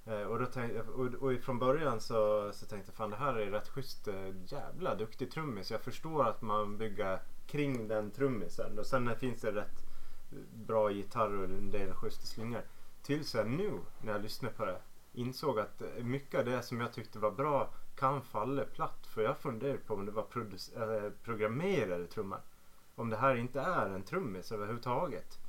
Eh, 0.05 0.21
och, 0.21 0.39
då 0.39 0.45
tänkte 0.45 0.81
och, 0.81 1.05
och 1.05 1.39
från 1.41 1.59
början 1.59 2.01
så, 2.01 2.51
så 2.53 2.65
tänkte 2.65 2.89
jag 2.89 2.95
fan 2.95 3.09
det 3.09 3.15
här 3.15 3.33
är 3.35 3.51
rätt 3.51 3.67
schysst 3.67 4.07
eh, 4.07 4.33
jävla 4.45 4.95
duktig 4.95 5.31
trummis. 5.31 5.71
Jag 5.71 5.81
förstår 5.81 6.27
att 6.27 6.41
man 6.41 6.77
bygger 6.77 7.19
kring 7.47 7.87
den 7.87 8.11
trummisen. 8.11 8.79
Och 8.79 8.85
sen 8.85 9.15
finns 9.15 9.41
det 9.41 9.51
rätt 9.51 9.85
bra 10.53 10.91
gitarr 10.91 11.37
och 11.37 11.43
en 11.43 11.71
del 11.71 11.93
schyssta 11.93 12.25
slingor. 12.25 12.61
Tills 13.01 13.35
jag 13.35 13.47
nu 13.47 13.71
när 14.01 14.11
jag 14.11 14.21
lyssnade 14.21 14.55
på 14.55 14.65
det 14.65 14.81
insåg 15.13 15.59
att 15.59 15.81
eh, 15.81 16.03
mycket 16.03 16.39
av 16.39 16.45
det 16.45 16.63
som 16.63 16.81
jag 16.81 16.93
tyckte 16.93 17.19
var 17.19 17.31
bra 17.31 17.73
kan 17.95 18.21
falla 18.21 18.63
platt. 18.65 19.07
För 19.07 19.21
jag 19.21 19.37
funderade 19.37 19.77
på 19.77 19.93
om 19.93 20.05
det 20.05 20.11
var 20.11 20.25
äh, 20.75 21.11
programmerade 21.23 22.07
trummor. 22.07 22.39
Om 22.95 23.09
det 23.09 23.17
här 23.17 23.35
inte 23.35 23.61
är 23.61 23.89
en 23.89 24.03
trummis 24.03 24.51
överhuvudtaget. 24.51 25.39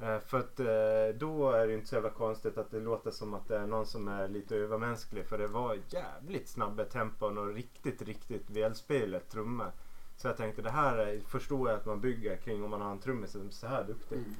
Eh, 0.00 0.18
för 0.18 0.38
att 0.38 0.60
eh, 0.60 1.18
då 1.18 1.50
är 1.50 1.66
det 1.66 1.74
inte 1.74 1.86
så 1.86 1.94
jävla 1.94 2.10
konstigt 2.10 2.58
att 2.58 2.70
det 2.70 2.80
låter 2.80 3.10
som 3.10 3.34
att 3.34 3.48
det 3.48 3.56
är 3.56 3.66
någon 3.66 3.86
som 3.86 4.08
är 4.08 4.28
lite 4.28 4.56
övermänsklig. 4.56 5.26
För 5.26 5.38
det 5.38 5.46
var 5.46 5.78
jävligt 5.88 6.48
snabba 6.48 6.84
tempon 6.84 7.38
och 7.38 7.54
riktigt, 7.54 8.02
riktigt 8.02 8.50
välspelat 8.50 9.28
trummor. 9.28 9.72
Så 10.16 10.28
jag 10.28 10.36
tänkte 10.36 10.62
det 10.62 10.70
här 10.70 11.20
förstår 11.26 11.70
jag 11.70 11.78
att 11.78 11.86
man 11.86 12.00
bygger 12.00 12.36
kring 12.36 12.64
om 12.64 12.70
man 12.70 12.80
har 12.80 12.90
en 12.90 12.98
trummis 12.98 13.30
som 13.30 13.46
är 13.46 13.50
så 13.50 13.66
här 13.66 13.84
duktig. 13.84 14.18
Mm 14.18 14.34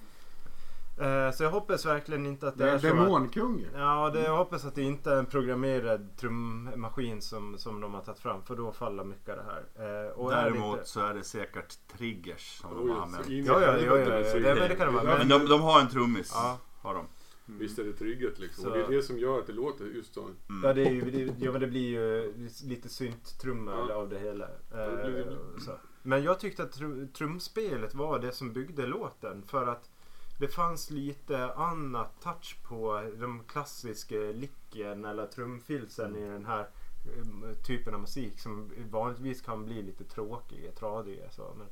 så 1.34 1.42
jag 1.44 1.50
hoppas 1.50 1.86
verkligen 1.86 2.26
inte 2.26 2.48
att 2.48 2.58
det, 2.58 2.64
Det 2.64 2.70
är 2.70 2.74
är 2.74 2.78
så 2.78 2.86
att, 2.86 2.92
demonkungen. 2.96 3.68
Ja, 3.74 4.10
det, 4.10 4.22
jag 4.22 4.36
hoppas 4.36 4.64
att 4.64 4.74
det 4.74 4.82
inte 4.82 5.12
är 5.12 5.16
en 5.16 5.26
programmerad 5.26 6.16
trummaskin 6.16 7.22
som, 7.22 7.58
som 7.58 7.80
de 7.80 7.94
har 7.94 8.00
tagit 8.02 8.18
fram. 8.20 8.42
För 8.42 8.56
då 8.56 8.72
faller 8.72 9.04
mycket 9.04 9.28
av 9.28 9.36
det 9.36 9.44
här. 9.44 10.04
Eh, 10.06 10.10
och 10.10 10.32
är 10.32 10.36
det 10.36 10.42
Däremot 10.50 10.76
inte- 10.78 10.88
så 10.88 11.00
är 11.00 11.14
det 11.14 11.22
säkert 11.22 11.74
triggers 11.98 12.58
som 12.60 12.74
de 12.74 12.82
Oj, 12.84 12.90
har 12.90 13.02
använt. 13.02 13.28
Ja, 13.28 13.60
ja, 13.60 13.60
ja, 13.60 13.78
ja, 13.78 13.96
det 13.96 14.40
det- 14.40 14.54
men 14.54 14.68
det 14.68 14.76
kan 14.76 14.86
det 14.94 15.00
vara. 15.04 15.18
Men 15.18 15.28
de, 15.28 15.46
de 15.46 15.60
har 15.62 15.80
en 15.80 15.88
trummis. 15.88 16.30
Ja. 16.34 16.58
Har 16.82 16.94
de. 16.94 17.06
Visst 17.48 17.78
är 17.78 17.84
det 17.84 17.92
tryggat 17.92 18.38
liksom. 18.38 18.64
Så- 18.64 18.70
Och 18.70 18.76
det 18.76 18.82
är 18.84 18.88
det 18.88 19.02
som 19.02 19.18
gör 19.18 19.38
att 19.38 19.46
det 19.46 19.52
låter 19.52 19.84
just 19.84 20.14
så. 20.14 20.20
Mm. 20.20 20.34
Ja, 20.62 20.72
det, 20.72 20.82
är 20.86 20.90
ju, 20.90 21.10
det, 21.10 21.44
ja, 21.44 21.52
men 21.52 21.60
det 21.60 21.66
blir 21.66 21.88
ju 21.90 22.34
lite 22.64 22.88
synttrumma 22.88 23.86
Ja. 23.88 23.94
av 23.94 24.08
det 24.08 24.18
hela. 24.18 24.46
det 24.70 25.00
blir- 25.10 25.20
Eh, 25.20 25.58
så. 25.58 25.70
Men 26.02 26.22
jag 26.22 26.40
tyckte 26.40 26.62
att 26.62 26.72
tru, 26.72 27.06
trumspelet 27.06 27.94
var 27.94 28.18
det 28.18 28.32
som 28.32 28.52
byggde 28.52 28.86
låten. 28.86 29.42
För 29.46 29.66
att 29.66 29.90
det 30.38 30.48
fanns 30.48 30.90
lite 30.90 31.52
annat 31.52 32.20
touch 32.20 32.58
på 32.62 33.10
de 33.20 33.44
klassiska 33.44 34.16
licken 34.16 35.04
eller 35.04 35.26
trumfilsen 35.26 36.16
i 36.16 36.28
den 36.28 36.44
här 36.44 36.60
eh, 37.04 37.52
typen 37.66 37.94
av 37.94 38.00
musik 38.00 38.40
som 38.40 38.70
vanligtvis 38.90 39.42
kan 39.42 39.64
bli 39.64 39.82
lite 39.82 40.04
tråkiga, 40.04 40.72
tradiga. 40.72 41.30
Så. 41.30 41.54
Men, 41.58 41.66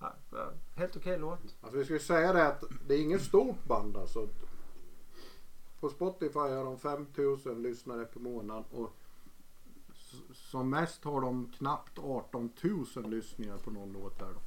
Ja, 0.00 0.14
helt 0.74 0.96
okej 0.96 1.18
låt. 1.18 1.38
Alltså 1.60 1.78
vi 1.78 1.84
ska 1.84 1.94
ju 1.94 2.00
säga 2.00 2.32
det 2.32 2.46
att 2.46 2.64
det 2.86 2.94
är 2.94 3.02
ingen 3.02 3.20
stort 3.20 3.64
band 3.64 3.96
alltså. 3.96 4.28
På 5.80 5.88
Spotify 5.88 6.38
har 6.38 6.64
de 6.64 6.78
5000 6.78 7.62
lyssnare 7.62 8.04
per 8.04 8.20
månad 8.20 8.64
och 8.70 8.96
som 10.32 10.70
mest 10.70 11.04
har 11.04 11.20
de 11.20 11.52
knappt 11.58 11.98
18 11.98 12.50
000 12.96 13.10
lyssningar 13.10 13.58
på 13.58 13.70
någon 13.70 13.92
låt 13.92 14.18
där 14.18 14.32
då. 14.34 14.40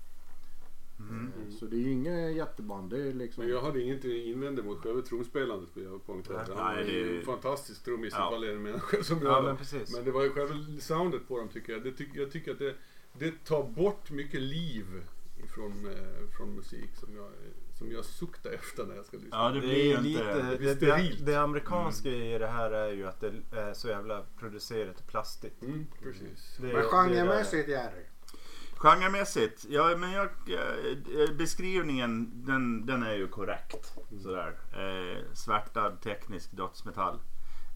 Mm. 0.99 1.31
Så 1.59 1.65
det 1.65 1.75
är 1.75 1.79
ju 1.79 1.91
inget 1.91 2.35
jätteband. 2.35 2.89
Det 2.89 3.01
är 3.09 3.13
liksom... 3.13 3.43
Men 3.43 3.53
jag 3.53 3.61
hade 3.61 3.81
ingenting 3.81 4.11
att 4.11 4.27
invända 4.27 4.63
mot 4.63 4.83
själva 4.83 5.01
trumspelandet 5.01 5.69
vill 5.73 5.83
jag 5.83 6.05
poängtera. 6.05 6.37
Nej, 6.47 6.57
Han 6.57 6.75
är 6.75 6.83
det 6.83 6.91
ju 6.91 7.15
är- 7.15 7.19
en 7.19 7.25
fantastisk 7.25 7.83
trummis 7.83 8.13
Ja. 8.17 8.23
som 8.23 8.31
faller 8.33 8.53
en 8.53 8.61
människa 8.63 9.03
som 9.03 9.19
Ja 9.23 9.27
jag. 9.35 9.43
men 9.43 9.57
precis. 9.57 9.95
Men 9.95 10.05
det 10.05 10.11
var 10.11 10.23
ju 10.23 10.29
själva 10.29 10.53
soundet 10.79 11.27
på 11.27 11.37
dem 11.37 11.49
tycker 11.49 11.73
jag. 11.73 11.83
Det 11.83 11.91
tyck, 11.91 12.09
jag 12.13 12.31
tycker 12.31 12.51
att 12.51 12.59
det, 12.59 12.75
det 13.13 13.45
tar 13.45 13.63
bort 13.63 14.11
mycket 14.11 14.41
liv 14.41 14.85
ifrån 15.45 15.85
eh, 15.85 16.29
från 16.37 16.55
musik 16.55 16.89
som 16.99 17.15
jag, 17.15 17.29
som 17.77 17.91
jag 17.91 18.05
suktar 18.05 18.51
efter 18.51 18.85
när 18.85 18.95
jag 18.95 19.05
ska 19.05 19.17
lyssna. 19.17 19.37
Ja, 19.37 19.49
det 19.49 19.53
Det 19.61 19.67
blir 19.67 19.83
ju 19.83 19.91
är 19.91 19.97
inte... 19.97 20.01
lite, 20.09 20.23
det 20.33 20.49
det, 20.51 20.57
blir 20.57 20.69
det, 20.69 20.75
sterilt. 20.75 21.25
det 21.25 21.35
amerikanska 21.35 22.09
i 22.09 22.37
det 22.37 22.47
här 22.47 22.71
är 22.71 22.91
ju 22.91 23.07
att 23.07 23.19
det 23.21 23.33
är 23.51 23.73
så 23.73 23.87
jävla 23.87 24.23
producerat 24.39 24.99
och 24.99 25.07
plastigt. 25.07 25.61
Mm, 25.63 25.85
precis. 26.03 26.57
Det, 26.57 26.63
Men 26.63 26.71
det 26.75 26.79
är 26.79 26.83
genremässigt 26.83 27.69
Jerry. 27.69 28.03
Genremässigt, 28.77 29.65
ja 29.69 29.97
men 29.97 30.11
jag, 30.11 30.25
eh, 30.25 31.35
beskrivningen 31.37 32.31
den, 32.45 32.85
den 32.85 33.03
är 33.03 33.13
ju 33.13 33.27
korrekt. 33.27 33.93
Sådär. 34.23 34.57
Eh, 34.73 35.33
svärtad 35.33 36.01
teknisk 36.01 36.51
dödsmetall. 36.51 37.19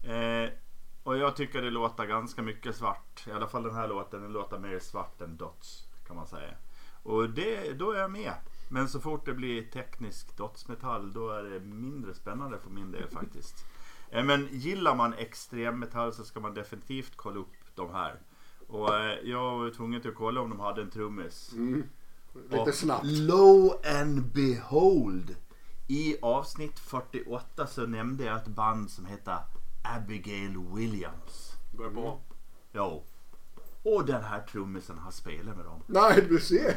Eh, 0.04 0.50
och 1.02 1.16
jag 1.16 1.36
tycker 1.36 1.62
det 1.62 1.70
låter 1.70 2.06
ganska 2.06 2.42
mycket 2.42 2.76
svart. 2.76 3.26
I 3.26 3.32
alla 3.32 3.48
fall 3.48 3.62
den 3.62 3.74
här 3.74 3.88
låten, 3.88 4.22
den 4.22 4.32
låter 4.32 4.58
mer 4.58 4.78
svart 4.78 5.20
än 5.20 5.36
döds 5.36 5.86
kan 6.06 6.16
man 6.16 6.26
säga. 6.26 6.54
Och 7.02 7.30
det, 7.30 7.72
då 7.72 7.92
är 7.92 8.00
jag 8.00 8.10
med. 8.10 8.34
Men 8.70 8.88
så 8.88 9.00
fort 9.00 9.26
det 9.26 9.34
blir 9.34 9.70
teknisk 9.70 10.36
dödsmetall 10.36 11.12
då 11.12 11.30
är 11.30 11.42
det 11.42 11.60
mindre 11.60 12.14
spännande 12.14 12.58
för 12.58 12.70
min 12.70 12.92
del 12.92 13.08
faktiskt. 13.08 13.66
Eh, 14.10 14.24
men 14.24 14.48
gillar 14.50 14.94
man 14.94 15.14
extremmetall 15.14 16.12
så 16.12 16.24
ska 16.24 16.40
man 16.40 16.54
definitivt 16.54 17.16
kolla 17.16 17.40
upp 17.40 17.74
de 17.74 17.94
här. 17.94 18.20
Och 18.72 18.94
eh, 18.94 19.18
jag 19.24 19.58
var 19.58 19.70
tvungen 19.70 20.00
till 20.00 20.10
att 20.10 20.16
kolla 20.16 20.40
om 20.40 20.50
de 20.50 20.60
hade 20.60 20.82
en 20.82 20.90
trummis. 20.90 21.52
Mm. 21.52 21.84
Lite 22.34 22.58
Och 22.58 22.74
snabbt. 22.74 23.04
Lo 23.04 23.70
and 23.84 24.32
behold. 24.32 25.36
I 25.88 26.16
avsnitt 26.22 26.78
48 26.78 27.66
så 27.66 27.86
nämnde 27.86 28.24
jag 28.24 28.36
ett 28.36 28.46
band 28.46 28.90
som 28.90 29.06
heter 29.06 29.38
Abigail 29.82 30.58
Williams. 30.74 31.52
Börjar 31.76 31.90
på. 31.90 32.20
Jo. 32.72 33.02
Och 33.84 34.06
den 34.06 34.22
här 34.24 34.40
trummisen 34.40 34.98
har 34.98 35.10
spelat 35.10 35.56
med 35.56 35.64
dem. 35.64 35.82
Nej, 35.86 36.26
du 36.28 36.40
ser. 36.40 36.74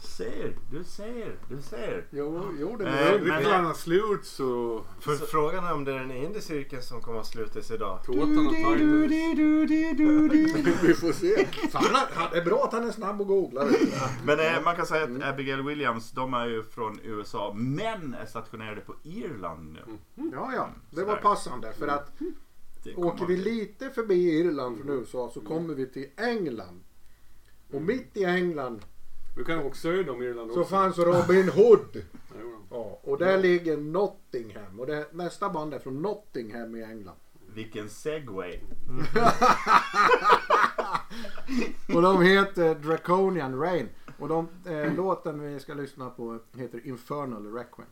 Ser, 0.00 0.56
du 0.70 0.84
ser, 0.84 1.36
du 1.48 1.62
ser. 1.62 2.06
Jo, 2.10 2.42
jo 2.60 2.76
det 2.76 2.84
Eh, 2.88 3.12
var 3.12 3.18
men- 3.18 3.36
Rycklarna 3.36 3.74
slut 3.74 4.24
så 4.26 4.80
För 5.00 5.16
frågan 5.16 5.64
är 5.64 5.72
om 5.74 5.84
det 5.84 5.92
är 5.94 5.98
den 5.98 6.10
indiecirkeln 6.10 6.82
som 6.82 7.00
kommer 7.00 7.20
att 7.20 7.26
slutas 7.26 7.70
idag. 7.70 7.98
tåtarna 8.04 8.50
tajtar. 8.50 8.76
Vi 10.86 10.94
får 10.94 11.12
se. 11.12 11.46
Fan, 11.70 11.84
han- 12.14 12.28
det 12.32 12.38
är 12.38 12.44
bra 12.44 12.64
att 12.64 12.72
han 12.72 12.88
är 12.88 12.92
snabb 12.92 13.20
och 13.20 13.26
googlar. 13.26 13.68
Men 14.26 14.40
eh, 14.40 14.62
man 14.64 14.76
kan 14.76 14.86
säga 14.86 15.04
att 15.04 15.22
Abigail 15.34 15.62
Williams, 15.62 16.10
de 16.10 16.34
är 16.34 16.46
ju 16.46 16.62
från 16.62 16.98
USA 17.02 17.52
men 17.56 18.14
är 18.14 18.26
stationerade 18.26 18.80
på 18.80 18.94
Irland 19.02 19.72
nu. 19.72 19.80
Ja, 20.32 20.50
ja. 20.56 20.68
Det 20.90 21.04
var 21.04 21.16
passande. 21.16 21.72
För 21.78 21.88
att 21.88 22.12
Åker 22.96 23.26
vi 23.26 23.36
lite 23.36 23.90
förbi 23.90 24.38
Irland 24.38 24.78
från 24.78 24.90
USA 24.90 25.30
så 25.34 25.40
kommer 25.40 25.74
vi 25.74 25.86
till 25.86 26.10
England. 26.16 26.80
Och 27.72 27.82
mitt 27.82 28.16
i 28.16 28.24
England 28.24 28.80
Vi 29.36 29.44
kan 29.44 29.58
åka 29.58 29.74
söder 29.74 30.10
om 30.10 30.22
Irland 30.22 30.50
också. 30.50 30.62
så 30.64 30.68
fanns 30.70 30.98
Robin 30.98 31.48
Hood. 31.48 32.02
Ja. 32.40 32.60
Ja, 32.70 33.00
och 33.02 33.18
där 33.18 33.38
ligger 33.38 33.76
Nottingham. 33.76 34.80
Och 34.80 34.86
det, 34.86 35.06
nästa 35.12 35.50
band 35.50 35.74
är 35.74 35.78
från 35.78 36.02
Nottingham 36.02 36.76
i 36.76 36.82
England. 36.82 37.16
Vilken 37.54 37.88
segway. 37.88 38.58
Och 41.94 42.02
de 42.02 42.22
heter 42.22 42.74
Draconian 42.74 43.60
Rain. 43.60 43.88
Och 44.18 44.28
de, 44.28 44.48
eh, 44.66 44.94
låten 44.94 45.40
vi 45.40 45.60
ska 45.60 45.74
lyssna 45.74 46.10
på 46.10 46.38
heter 46.56 46.86
Infernal 46.86 47.52
Requiem. 47.52 47.88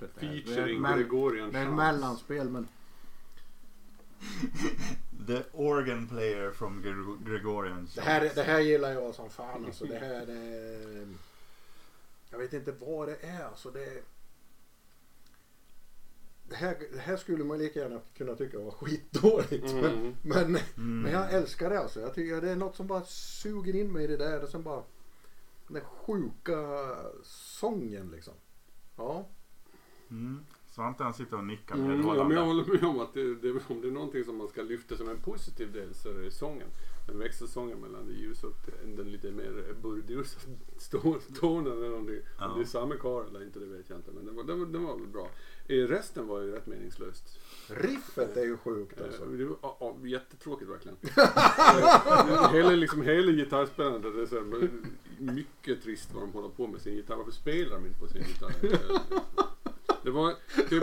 Det. 0.00 0.06
Det 0.06 0.26
det 0.26 0.26
ett 0.38 0.44
Featuring 0.44 0.82
Gregorian 0.82 1.52
Det 1.52 1.58
är 1.58 1.66
ett 1.66 1.74
mellanspel 1.74 2.50
men 2.50 2.68
The 5.26 5.42
organ 5.52 6.08
player 6.08 6.50
from 6.50 6.82
Gre- 6.84 7.24
Gregorian. 7.30 7.88
det 7.94 8.00
här, 8.00 8.32
det 8.34 8.42
här 8.42 8.60
gillar 8.60 8.90
jag 8.92 9.14
som 9.14 9.30
fan 9.30 9.64
alltså. 9.64 9.84
Det 9.84 9.98
här 9.98 10.26
är... 10.26 11.08
Jag 12.30 12.38
vet 12.38 12.52
inte 12.52 12.72
vad 12.72 13.08
det 13.08 13.16
är 13.22 13.44
alltså. 13.44 13.70
Det, 13.70 14.02
det, 16.48 16.56
här, 16.56 16.76
det 16.92 16.98
här 16.98 17.16
skulle 17.16 17.44
man 17.44 17.58
lika 17.58 17.80
gärna 17.80 18.00
kunna 18.16 18.34
tycka 18.34 18.58
var 18.58 18.70
skitdåligt. 18.70 19.70
Mm. 19.72 20.16
Men, 20.22 20.52
men, 20.52 20.62
Mm. 20.76 21.00
men 21.02 21.12
jag 21.12 21.32
älskar 21.32 21.70
det 21.70 21.78
alltså. 21.80 22.00
Jag 22.00 22.14
tycker 22.14 22.40
det 22.40 22.50
är 22.50 22.56
något 22.56 22.76
som 22.76 22.86
bara 22.86 23.04
suger 23.04 23.76
in 23.76 23.92
mig 23.92 24.04
i 24.04 24.06
det 24.06 24.16
där. 24.16 24.42
Och 24.42 24.48
sen 24.48 24.62
bara 24.62 24.82
den 25.68 25.82
sjuka 25.84 26.56
sången 27.24 28.10
liksom. 28.10 28.34
Ja. 28.96 29.26
Mm. 30.12 30.40
Svante 30.74 31.04
han 31.04 31.14
sitter 31.14 31.36
och 31.36 31.44
nickar 31.44 31.74
Mm, 31.74 32.06
ja, 32.06 32.28
men 32.28 32.36
jag 32.36 32.44
håller 32.44 32.64
med 32.64 32.84
om 32.84 33.00
att 33.00 33.14
det, 33.14 33.34
det, 33.34 33.50
om 33.68 33.80
det 33.80 33.88
är 33.88 33.92
någonting 33.92 34.24
som 34.24 34.36
man 34.36 34.48
ska 34.48 34.62
lyfta 34.62 34.96
som 34.96 35.08
en 35.08 35.20
positiv 35.20 35.72
del 35.72 35.94
så 35.94 36.08
är 36.08 36.14
det 36.14 36.30
sången. 36.30 36.68
Den 37.06 37.18
växelsången 37.18 37.78
mellan 37.78 38.06
det 38.06 38.12
ljusa 38.12 38.46
och 38.46 38.70
den 38.96 39.12
lite 39.12 39.30
mer 39.30 39.74
burdusa 39.82 40.38
tonen 41.40 41.72
eller 41.72 41.88
någonting. 41.88 42.20
Ja. 42.38 42.48
Om 42.48 42.58
det 42.58 42.64
är 42.64 42.68
samma 42.68 42.96
karl 42.96 43.28
eller 43.28 43.42
inte 43.42 43.58
det 43.58 43.66
vet 43.66 43.90
jag 43.90 43.98
inte 43.98 44.10
men 44.10 44.26
den 44.26 44.36
var, 44.36 44.44
den 44.44 44.58
var, 44.58 44.66
den 44.66 44.84
var 44.84 44.98
väl 44.98 45.06
bra. 45.06 45.28
Eh, 45.68 45.76
resten 45.76 46.26
var 46.26 46.40
ju 46.40 46.52
rätt 46.52 46.66
meningslöst. 46.66 47.38
Riffet 47.68 48.36
är 48.36 48.44
ju 48.44 48.56
sjukt 48.56 49.00
alltså. 49.00 49.22
Eh, 49.22 49.30
det 49.30 49.44
var, 49.44 49.56
ja, 49.62 49.76
ja, 49.80 50.08
jättetråkigt 50.08 50.70
verkligen. 50.70 50.96
Eh, 51.72 52.52
hela, 52.52 52.70
liksom, 52.70 53.02
hela 53.02 53.32
gitarrspelandet 53.32 54.14
det 54.14 54.22
är 54.22 54.26
så 54.26 54.34
här, 54.34 54.70
mycket 55.18 55.82
trist 55.82 56.14
vad 56.14 56.22
de 56.22 56.32
håller 56.32 56.48
på 56.48 56.66
med 56.66 56.80
sin 56.80 56.94
gitarr. 56.94 57.16
Varför 57.16 57.32
spelar 57.32 57.76
de 57.76 57.86
inte 57.86 57.98
på 57.98 58.08
sin 58.08 58.22
gitarr? 58.22 58.52
Det 60.04 60.10
var 60.10 60.34
typ, 60.68 60.82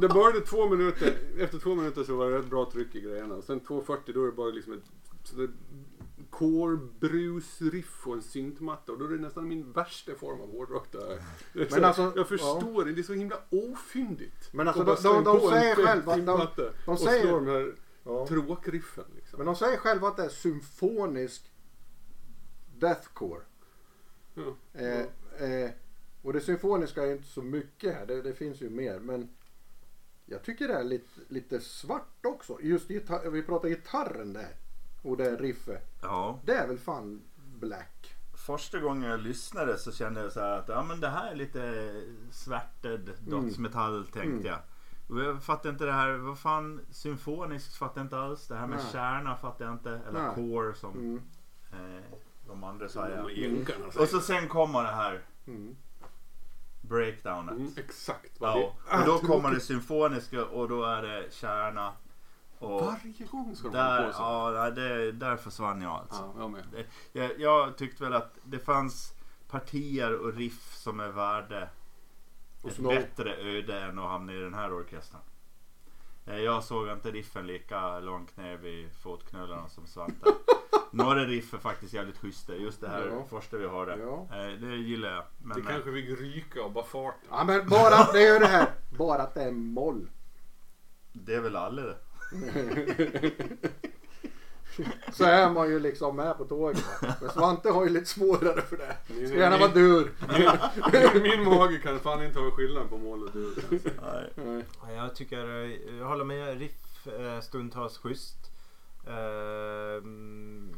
det 0.00 0.08
började 0.08 0.40
två 0.40 0.68
minuter, 0.68 1.14
efter 1.38 1.58
två 1.58 1.74
minuter 1.74 2.04
så 2.04 2.16
var 2.16 2.30
det 2.30 2.38
rätt 2.38 2.46
bra 2.50 2.70
tryck 2.72 2.94
i 2.94 3.00
grejerna. 3.00 3.34
Och 3.34 3.44
sen 3.44 3.60
2.40 3.60 3.98
då 4.14 4.22
är 4.22 4.26
det 4.26 4.32
bara 4.32 4.50
liksom 4.50 4.72
ett 4.72 4.82
sådär 5.24 5.50
core 6.30 6.76
brus-riff 7.00 8.06
och 8.06 8.14
en 8.14 8.22
syntmatta. 8.22 8.92
Och 8.92 8.98
då 8.98 9.04
är 9.04 9.08
det 9.08 9.16
nästan 9.18 9.48
min 9.48 9.72
värsta 9.72 10.14
form 10.14 10.40
av 10.40 10.50
hårdrock 10.50 10.92
där. 10.92 11.22
Men 11.52 11.68
så- 11.70 11.84
alltså, 11.84 12.12
jag 12.16 12.28
förstår 12.28 12.84
det, 12.84 12.92
det 12.92 13.00
är 13.00 13.02
så 13.02 13.12
himla 13.12 13.36
ofyndigt. 13.50 14.52
Men 14.52 14.68
alltså, 14.68 14.82
Och 14.82 14.86
de- 15.02 15.02
de- 15.02 15.24
de 15.24 15.36
en 15.44 15.50
säger 15.50 15.74
själva- 15.74 16.16
de- 16.16 16.24
de 16.24 16.90
och 16.92 16.98
säger- 16.98 17.22
slå 17.26 17.36
de 17.40 17.46
här 17.46 17.74
Ja. 18.04 18.26
tråkriffen 18.26 19.04
liksom. 19.16 19.36
Men 19.36 19.46
de 19.46 19.56
säger 19.56 19.76
själva 19.76 20.08
att 20.08 20.16
det 20.16 20.24
är 20.24 20.28
symfonisk 20.28 21.52
deathcore. 22.78 23.40
Ja. 24.34 24.56
Eh, 24.80 25.00
eh, 25.50 25.70
och 26.22 26.32
det 26.32 26.40
symfoniska 26.40 27.02
är 27.06 27.12
inte 27.12 27.28
så 27.28 27.42
mycket 27.42 27.94
här. 27.94 28.06
Det, 28.06 28.22
det 28.22 28.34
finns 28.34 28.60
ju 28.60 28.70
mer. 28.70 28.98
Men 28.98 29.28
jag 30.26 30.42
tycker 30.42 30.68
det 30.68 30.74
är 30.74 30.84
lite, 30.84 31.20
lite 31.28 31.60
svart 31.60 32.26
också. 32.26 32.58
Just 32.62 32.90
gitarr, 32.90 33.30
vi 33.30 33.42
pratar 33.42 33.68
gitarren 33.68 34.32
där. 34.32 34.56
Och 35.02 35.16
det 35.16 35.36
riffet. 35.36 35.98
Ja. 36.02 36.40
Det 36.44 36.52
är 36.54 36.66
väl 36.66 36.78
fan 36.78 37.22
black. 37.36 38.14
Första 38.46 38.78
gången 38.78 39.10
jag 39.10 39.20
lyssnade 39.20 39.78
så 39.78 39.92
kände 39.92 40.20
jag 40.20 40.32
så 40.32 40.40
här 40.40 40.58
att 40.58 40.68
ja, 40.68 40.82
men 40.82 41.00
det 41.00 41.08
här 41.08 41.30
är 41.30 41.34
lite 41.34 41.92
svärted 42.30 43.10
dödsmetall 43.26 44.04
tänkte 44.06 44.28
Mm. 44.30 44.44
jag. 44.46 44.58
Och 45.08 45.20
jag 45.20 45.42
fattar 45.42 45.70
inte 45.70 45.84
det 45.84 45.92
här, 45.92 46.10
vad 46.12 46.38
fan 46.38 46.80
symfoniskt 46.90 47.74
fattar 47.76 48.00
jag 48.00 48.06
inte 48.06 48.18
alls. 48.18 48.48
Det 48.48 48.54
här 48.54 48.66
med 48.66 48.78
Nej. 48.78 48.86
kärna 48.92 49.36
fattar 49.36 49.64
jag 49.64 49.74
inte. 49.74 49.90
Eller 50.08 50.22
Nej. 50.22 50.34
core 50.34 50.74
som 50.74 50.90
Mm. 50.92 51.20
eh, 51.72 52.02
de 52.46 52.64
andra 52.64 52.88
säger. 52.88 53.30
jänkarna 53.30 53.86
Och 53.86 54.08
så 54.08 54.20
sen 54.20 54.48
kommer 54.48 54.82
det 54.82 54.92
här 54.92 55.20
Mm. 55.46 55.76
Breakdownet. 56.82 57.54
Mm, 57.56 57.72
exakt 57.76 58.40
vad 58.40 58.50
Ja, 58.50 58.74
det 58.90 58.98
och 58.98 59.06
då 59.06 59.14
Ah, 59.14 59.18
kommer 59.18 59.50
det 59.50 59.60
symfoniska 59.60 60.44
och 60.44 60.68
då 60.68 60.84
är 60.84 61.02
det 61.02 61.32
kärna. 61.34 61.92
Och 62.58 62.80
Varje 62.84 63.26
gång 63.30 63.56
ska 63.56 63.68
de 63.68 63.76
där, 63.76 64.06
på 64.06 64.12
så. 64.12 64.22
ja, 64.22 64.70
det, 64.70 65.12
där 65.12 65.36
försvann 65.36 65.82
jag 65.82 65.92
alltså. 65.92 66.32
Ja, 66.36 66.40
jag 66.40 66.50
med. 66.50 66.64
Jag, 67.12 67.40
jag 67.40 67.76
tyckte 67.76 68.04
väl 68.04 68.12
att 68.14 68.38
det 68.44 68.58
fanns 68.58 69.12
partier 69.48 70.14
och 70.14 70.34
riff 70.34 70.74
som 70.74 71.00
är 71.00 71.08
värde 71.08 71.68
ett 72.68 72.78
bättre 72.78 73.36
öde 73.36 73.80
än 73.80 73.98
att 73.98 74.08
hamna 74.10 74.32
i 74.32 74.38
den 74.38 74.54
här 74.54 74.72
orkestern. 74.72 75.20
Eh, 76.26 76.38
Jag 76.40 76.64
såg 76.64 76.88
inte 76.88 77.10
riffen 77.10 77.46
lika 77.46 78.00
långt 78.00 78.36
ner 78.36 78.56
vid 78.56 78.92
fotknölarna 79.02 79.68
som 79.68 79.86
Svante. 79.86 80.26
Några 80.90 81.24
riff 81.24 81.54
är 81.54 81.58
faktiskt 81.58 81.92
jävligt 81.92 82.18
schyssta. 82.18 82.54
Just 82.54 82.80
det 82.80 82.88
här 82.88 83.06
Ja. 83.06 83.24
första 83.30 83.56
vi 83.56 83.68
hörde. 83.68 83.96
Ja. 83.98 84.28
Eh, 84.30 84.52
Det 84.60 84.76
gillar 84.76 85.08
jag. 85.14 85.24
Men, 85.42 85.56
Det 85.56 85.62
kanske 85.72 85.92
fick 85.92 86.20
ryka 86.20 86.62
av 86.62 86.72
bara 86.72 86.84
farten. 86.84 87.28
Ja 87.30 87.44
men 87.44 87.68
bara, 87.68 88.12
det 88.12 88.26
är 88.26 88.40
det 88.40 88.46
här. 88.46 88.66
Bara 88.98 89.22
att 89.22 89.34
det 89.34 89.42
är 89.42 89.50
moll. 89.50 90.10
det 91.12 91.34
är 91.34 91.40
väl 91.40 91.56
alla 91.56 91.82
det. 91.82 91.96
Så 95.12 95.24
är 95.24 95.50
man 95.50 95.68
ju 95.70 95.78
liksom 95.80 96.16
med 96.16 96.38
på 96.38 96.44
tåget. 96.44 96.84
Men 97.20 97.30
Svante 97.30 97.70
har 97.70 97.84
ju 97.84 97.90
lite 97.90 98.06
svårare 98.06 98.62
för 98.62 98.76
det. 98.76 99.26
Ska 99.26 99.36
gärna 99.36 99.58
vara 99.58 99.70
dur. 99.72 100.12
Min, 101.12 101.22
min 101.22 101.44
mage 101.44 101.78
kan 101.78 102.00
fan 102.00 102.22
inte 102.24 102.38
ha 102.38 102.50
skillnad 102.50 102.88
på 102.90 102.98
mål 102.98 103.22
och 103.22 103.32
dur. 103.32 103.80
Nej. 104.02 104.32
Nej. 104.34 104.64
Ja, 104.82 104.92
Jag 104.92 105.14
tycker, 105.14 105.64
eh, 105.64 105.96
jag 105.98 106.06
håller 106.06 106.24
med. 106.24 106.58
Riff 106.58 107.06
eh, 107.06 107.40
stundtals 107.40 107.98
schysst. 107.98 108.50
Ehm, 109.06 110.74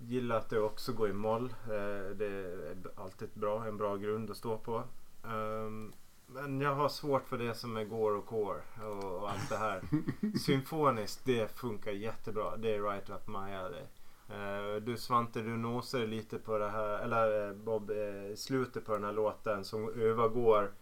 gillar 0.00 0.36
att 0.36 0.50
det 0.50 0.60
också 0.60 0.92
går 0.92 1.10
i 1.10 1.12
moll. 1.12 1.54
Eh, 1.64 2.16
det 2.16 2.26
är 2.26 2.76
alltid 2.96 3.28
bra, 3.34 3.66
en 3.66 3.76
bra 3.76 3.96
grund 3.96 4.30
att 4.30 4.36
stå 4.36 4.58
på. 4.58 4.82
Ehm, 5.24 5.92
men 6.32 6.60
jag 6.60 6.74
har 6.74 6.88
svårt 6.88 7.28
för 7.28 7.38
det 7.38 7.54
som 7.54 7.76
är 7.76 7.84
går 7.84 8.14
och 8.14 8.26
core 8.26 8.60
och, 8.82 9.04
och 9.04 9.30
allt 9.30 9.48
det 9.48 9.56
här. 9.56 9.82
Symfoniskt, 10.38 11.24
det 11.24 11.56
funkar 11.56 11.92
jättebra. 11.92 12.56
Det 12.56 12.74
är 12.74 12.82
right 12.82 13.10
up 13.10 13.28
my 13.28 13.54
alley. 13.54 13.84
Eh, 14.28 14.82
du 14.82 14.96
Svante, 14.96 15.42
du 15.42 15.56
nosar 15.56 16.06
lite 16.06 16.38
på 16.38 16.58
det 16.58 16.68
här, 16.68 16.98
eller 16.98 17.48
eh, 17.48 17.54
Bob, 17.54 17.90
eh, 17.90 18.36
slutet 18.36 18.86
på 18.86 18.92
den 18.92 19.04
här 19.04 19.12
låten 19.12 19.64
som 19.64 19.88
övergår 19.88 20.72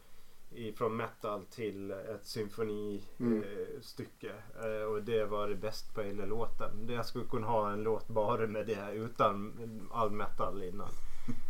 ifrån 0.55 0.97
metal 0.97 1.45
till 1.45 1.91
ett 1.91 2.27
symfonistycke. 2.27 4.33
Mm. 4.61 4.81
Eh, 4.81 4.83
och 4.83 5.03
det 5.03 5.25
var 5.25 5.49
det 5.49 5.55
bäst 5.55 5.95
på 5.95 6.03
hela 6.03 6.25
låten. 6.25 6.89
Jag 6.89 7.07
skulle 7.07 7.25
kunna 7.25 7.47
ha 7.47 7.73
en 7.73 7.83
låt 7.83 8.09
bara 8.09 8.47
med 8.47 8.67
det 8.67 8.93
utan 8.93 9.53
all 9.93 10.11
metal 10.11 10.63
innan. 10.63 10.89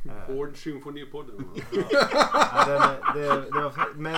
Eh, 0.09 0.35
Hård 0.35 0.57
symfonipodden. 0.57 1.45
ja, 1.91 2.65
den 2.67 2.83
är, 2.83 3.15
det, 3.15 3.51
det 3.51 3.61
var, 3.63 3.71
fa- 3.71 3.95
men, 3.97 4.17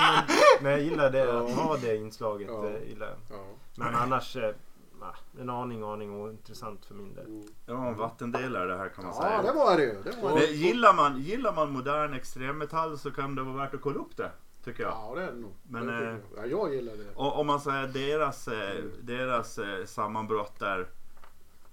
men 0.62 0.72
jag 0.72 0.80
gillar 0.82 1.10
det, 1.10 1.38
att 1.40 1.50
ha 1.50 1.76
det 1.76 1.96
inslaget. 1.96 2.48
Ja. 2.50 2.66
eh, 2.68 2.88
Gillar 2.88 3.06
jag. 3.06 3.38
Ja. 3.38 3.44
Men 3.76 3.94
annars 3.94 4.36
eh, 4.36 4.54
ah, 5.00 5.40
en 5.40 5.50
aning, 5.50 5.82
aning 5.82 6.14
ointressant 6.22 6.84
för 6.86 6.94
min 6.94 7.14
del. 7.14 7.26
Mm. 7.26 7.46
Det 7.66 7.72
var 7.72 7.86
en 7.88 7.96
vattendelare 7.96 8.66
det 8.66 8.76
här 8.78 8.88
kan 8.88 9.04
man 9.04 9.14
ja 9.16 9.22
säga. 9.22 9.42
det 9.42 9.52
var 9.58 9.76
det 9.76 9.82
ju. 9.82 10.02
Det 10.04 10.22
var 10.22 10.38
det. 10.38 10.46
gillar, 10.46 10.94
man, 10.94 11.18
gillar 11.20 11.52
man 11.54 11.70
modern 11.72 12.14
extremmetall 12.14 12.98
så 12.98 13.10
kan 13.10 13.34
det 13.34 13.42
vara 13.42 13.56
värt 13.56 13.74
att 13.74 13.80
kolla 13.80 13.98
upp 14.00 14.16
det. 14.16 14.30
Tycker 14.64 14.82
jag. 14.82 14.92
Ja 14.92 15.12
det 15.16 15.22
är 15.22 15.32
det 15.32 15.38
nog. 15.38 15.52
Men, 15.62 15.86
Det 15.86 15.92
eh, 15.94 16.02
jag. 16.02 16.18
ja, 16.36 16.46
jag 16.46 16.74
gillar 16.74 16.92
det. 16.92 17.14
Och 17.14 17.40
om 17.40 17.46
man 17.46 17.60
säger 17.60 17.86
deras, 17.86 18.48
eh, 18.48 18.84
deras 19.02 19.58
eh, 19.58 19.84
sammanbrott 19.84 20.58
där. 20.58 20.86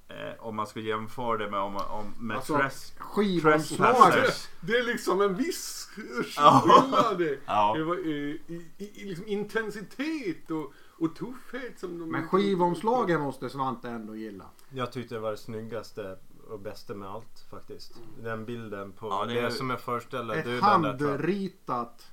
Eh, 0.10 0.34
om 0.46 0.56
man 0.56 0.68
ska 0.68 0.80
jämföra 0.80 1.38
det 1.38 1.52
med, 1.52 1.60
om, 1.60 1.76
om, 1.76 2.14
med 2.20 2.38
Alltså, 2.38 2.54
Tres- 2.58 2.94
Skivomslaget. 3.00 4.14
Trespassers. 4.14 4.48
Det 4.62 4.74
är 4.78 4.84
liksom 4.84 5.22
en 5.22 5.36
viss 5.36 5.90
skillnad 5.94 7.38
Ja. 7.46 7.78
i, 7.78 8.10
i, 8.48 8.68
i, 8.78 9.06
liksom 9.06 9.28
intensitet 9.28 10.52
och, 10.52 10.74
och 10.98 11.16
tuffhet. 11.16 11.80
Som 11.80 12.00
de 12.00 12.12
Men 12.12 12.28
skivomslaget 12.28 13.20
måste 13.20 13.50
Svante 13.50 13.90
ändå 13.90 14.16
gilla. 14.16 14.46
Jag 14.70 14.92
tyckte 14.92 15.16
det 15.16 15.22
var 15.22 15.32
det 15.32 15.38
snyggaste 15.38 16.18
och 16.50 16.60
bästa 16.60 16.94
med 16.94 17.10
allt 17.10 17.46
faktiskt. 17.50 17.94
Den 18.24 18.46
bilden 18.46 18.92
på 18.92 19.08
Ja, 19.08 19.26
det 19.26 19.34
det, 19.34 19.40
är- 19.40 19.50
som 19.50 19.70
jag 19.70 19.82
föreställer 19.82 20.36
Ett 20.36 20.62
handritat. 20.64 22.12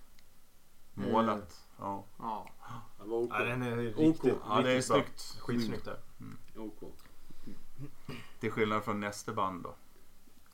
Målat. 0.95 1.61
Ja. 1.79 2.05
Ja. 2.19 2.51
Det 3.03 3.09
var 3.11 3.19
OK. 3.19 3.31
Ja, 3.33 3.45
den 3.45 3.63
är 3.63 3.77
riktigt, 3.77 3.99
OK. 4.07 4.15
riktigt 4.25 4.41
ja, 4.49 4.61
det 4.63 4.71
är 4.71 4.75
bra. 4.75 4.83
snyggt. 4.83 5.37
Skitsnyggt 5.41 5.85
där. 5.85 5.99
OK. 6.57 6.83
Till 8.41 8.51
skillnad 8.51 8.85
från 8.85 9.01
nästa 9.01 9.33
band 9.33 9.63
då. 9.63 9.75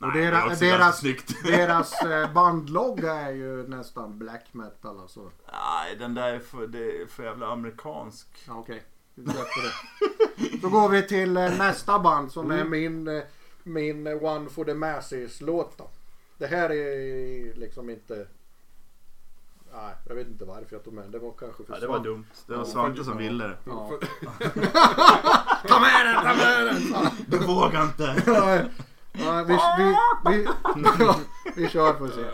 Och 0.06 0.12
det 0.12 0.24
är 0.24 0.32
deras, 0.32 0.58
deras, 0.58 1.00
deras 1.44 2.02
eh, 2.02 2.32
bandlogga 2.32 3.12
är 3.12 3.32
ju 3.32 3.68
nästan 3.68 4.18
black 4.18 4.44
metal 4.52 5.00
alltså. 5.00 5.30
Nej, 5.52 5.96
den 5.96 6.14
där 6.14 6.32
är 6.32 6.38
för, 6.38 6.66
det 6.66 7.02
är 7.02 7.06
för 7.06 7.24
jävla 7.24 7.46
amerikansk. 7.46 8.26
Ja, 8.46 8.54
Okej, 8.54 8.82
släpper 9.14 9.62
det. 9.62 10.56
Då 10.62 10.68
går 10.68 10.88
vi 10.88 11.02
till 11.02 11.36
eh, 11.36 11.58
nästa 11.58 11.98
band 11.98 12.32
som 12.32 12.50
är 12.50 12.64
min, 12.64 13.08
eh, 13.08 13.22
min 13.62 14.06
One 14.06 14.50
for 14.50 14.64
the 14.64 14.74
Masses 14.74 15.40
låt 15.40 15.78
då. 15.78 15.88
Det 16.38 16.46
här 16.46 16.70
är 16.70 17.54
liksom 17.54 17.90
inte... 17.90 18.26
Nej, 19.74 19.94
jag 20.08 20.14
vet 20.14 20.26
inte 20.26 20.44
varför 20.44 20.66
jag 20.70 20.84
tog 20.84 20.92
med 20.94 21.04
den. 21.04 21.10
Det 21.10 21.18
var 21.18 21.32
kanske 21.38 21.64
för 21.64 21.74
Ja, 21.74 21.80
det 21.80 21.86
var 21.86 21.98
dumt. 21.98 22.24
Det 22.46 22.56
var 22.56 22.64
Svante 22.64 23.04
som 23.04 23.16
ville 23.18 23.44
det. 23.44 23.56
Ja. 23.64 23.90
Ta 25.68 25.80
med 25.80 26.06
den, 26.06 26.14
ta 26.14 26.34
med 26.34 26.66
den! 26.66 26.82
Du 27.26 27.38
vågar 27.38 27.82
inte. 27.82 28.22
Ja, 29.14 29.42
vi, 29.42 29.58
vi, 29.78 29.96
vi, 30.30 30.48
vi 31.62 31.68
kör 31.68 31.92
får 31.92 32.08
se. 32.08 32.24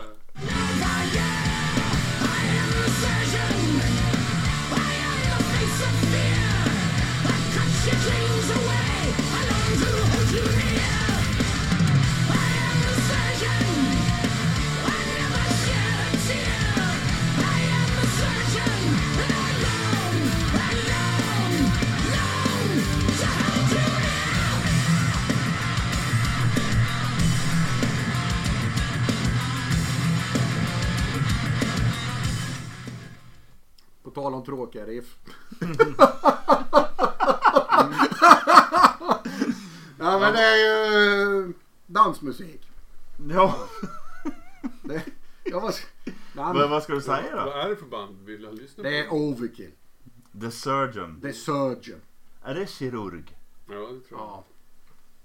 På 34.09 34.21
tal 34.21 34.33
om 34.33 34.45
tråkiga 34.45 34.85
riff. 34.85 35.15
ja 39.99 40.19
men 40.19 40.33
det 40.33 40.41
är 40.41 40.57
ju 40.57 41.53
dansmusik. 41.87 42.69
Ja, 43.29 43.67
Det, 44.83 45.05
jag 45.43 45.61
var, 45.61 45.75
vad, 46.35 46.55
Nej, 46.55 46.67
vad 46.69 46.83
ska 46.83 46.93
du 46.93 47.01
säga 47.01 47.35
då? 47.35 47.51
Vad 47.51 47.65
är 47.65 47.69
det 47.69 47.75
för 47.75 47.85
band 47.85 48.17
vi 48.25 48.37
vill 48.37 48.51
lyssna 48.51 48.83
det 48.83 48.99
är 48.99 49.07
på? 49.09 49.15
Overkill. 49.15 49.71
The 50.41 50.51
Surgeon. 50.51 51.21
The 51.21 51.33
Surgeon. 51.33 52.01
Är 52.43 52.55
det 52.55 52.69
kirurg? 52.69 53.37
Ja, 53.67 53.73
det 53.73 53.79
tror 53.79 54.03
jag. 54.09 54.19
Ja. 54.19 54.43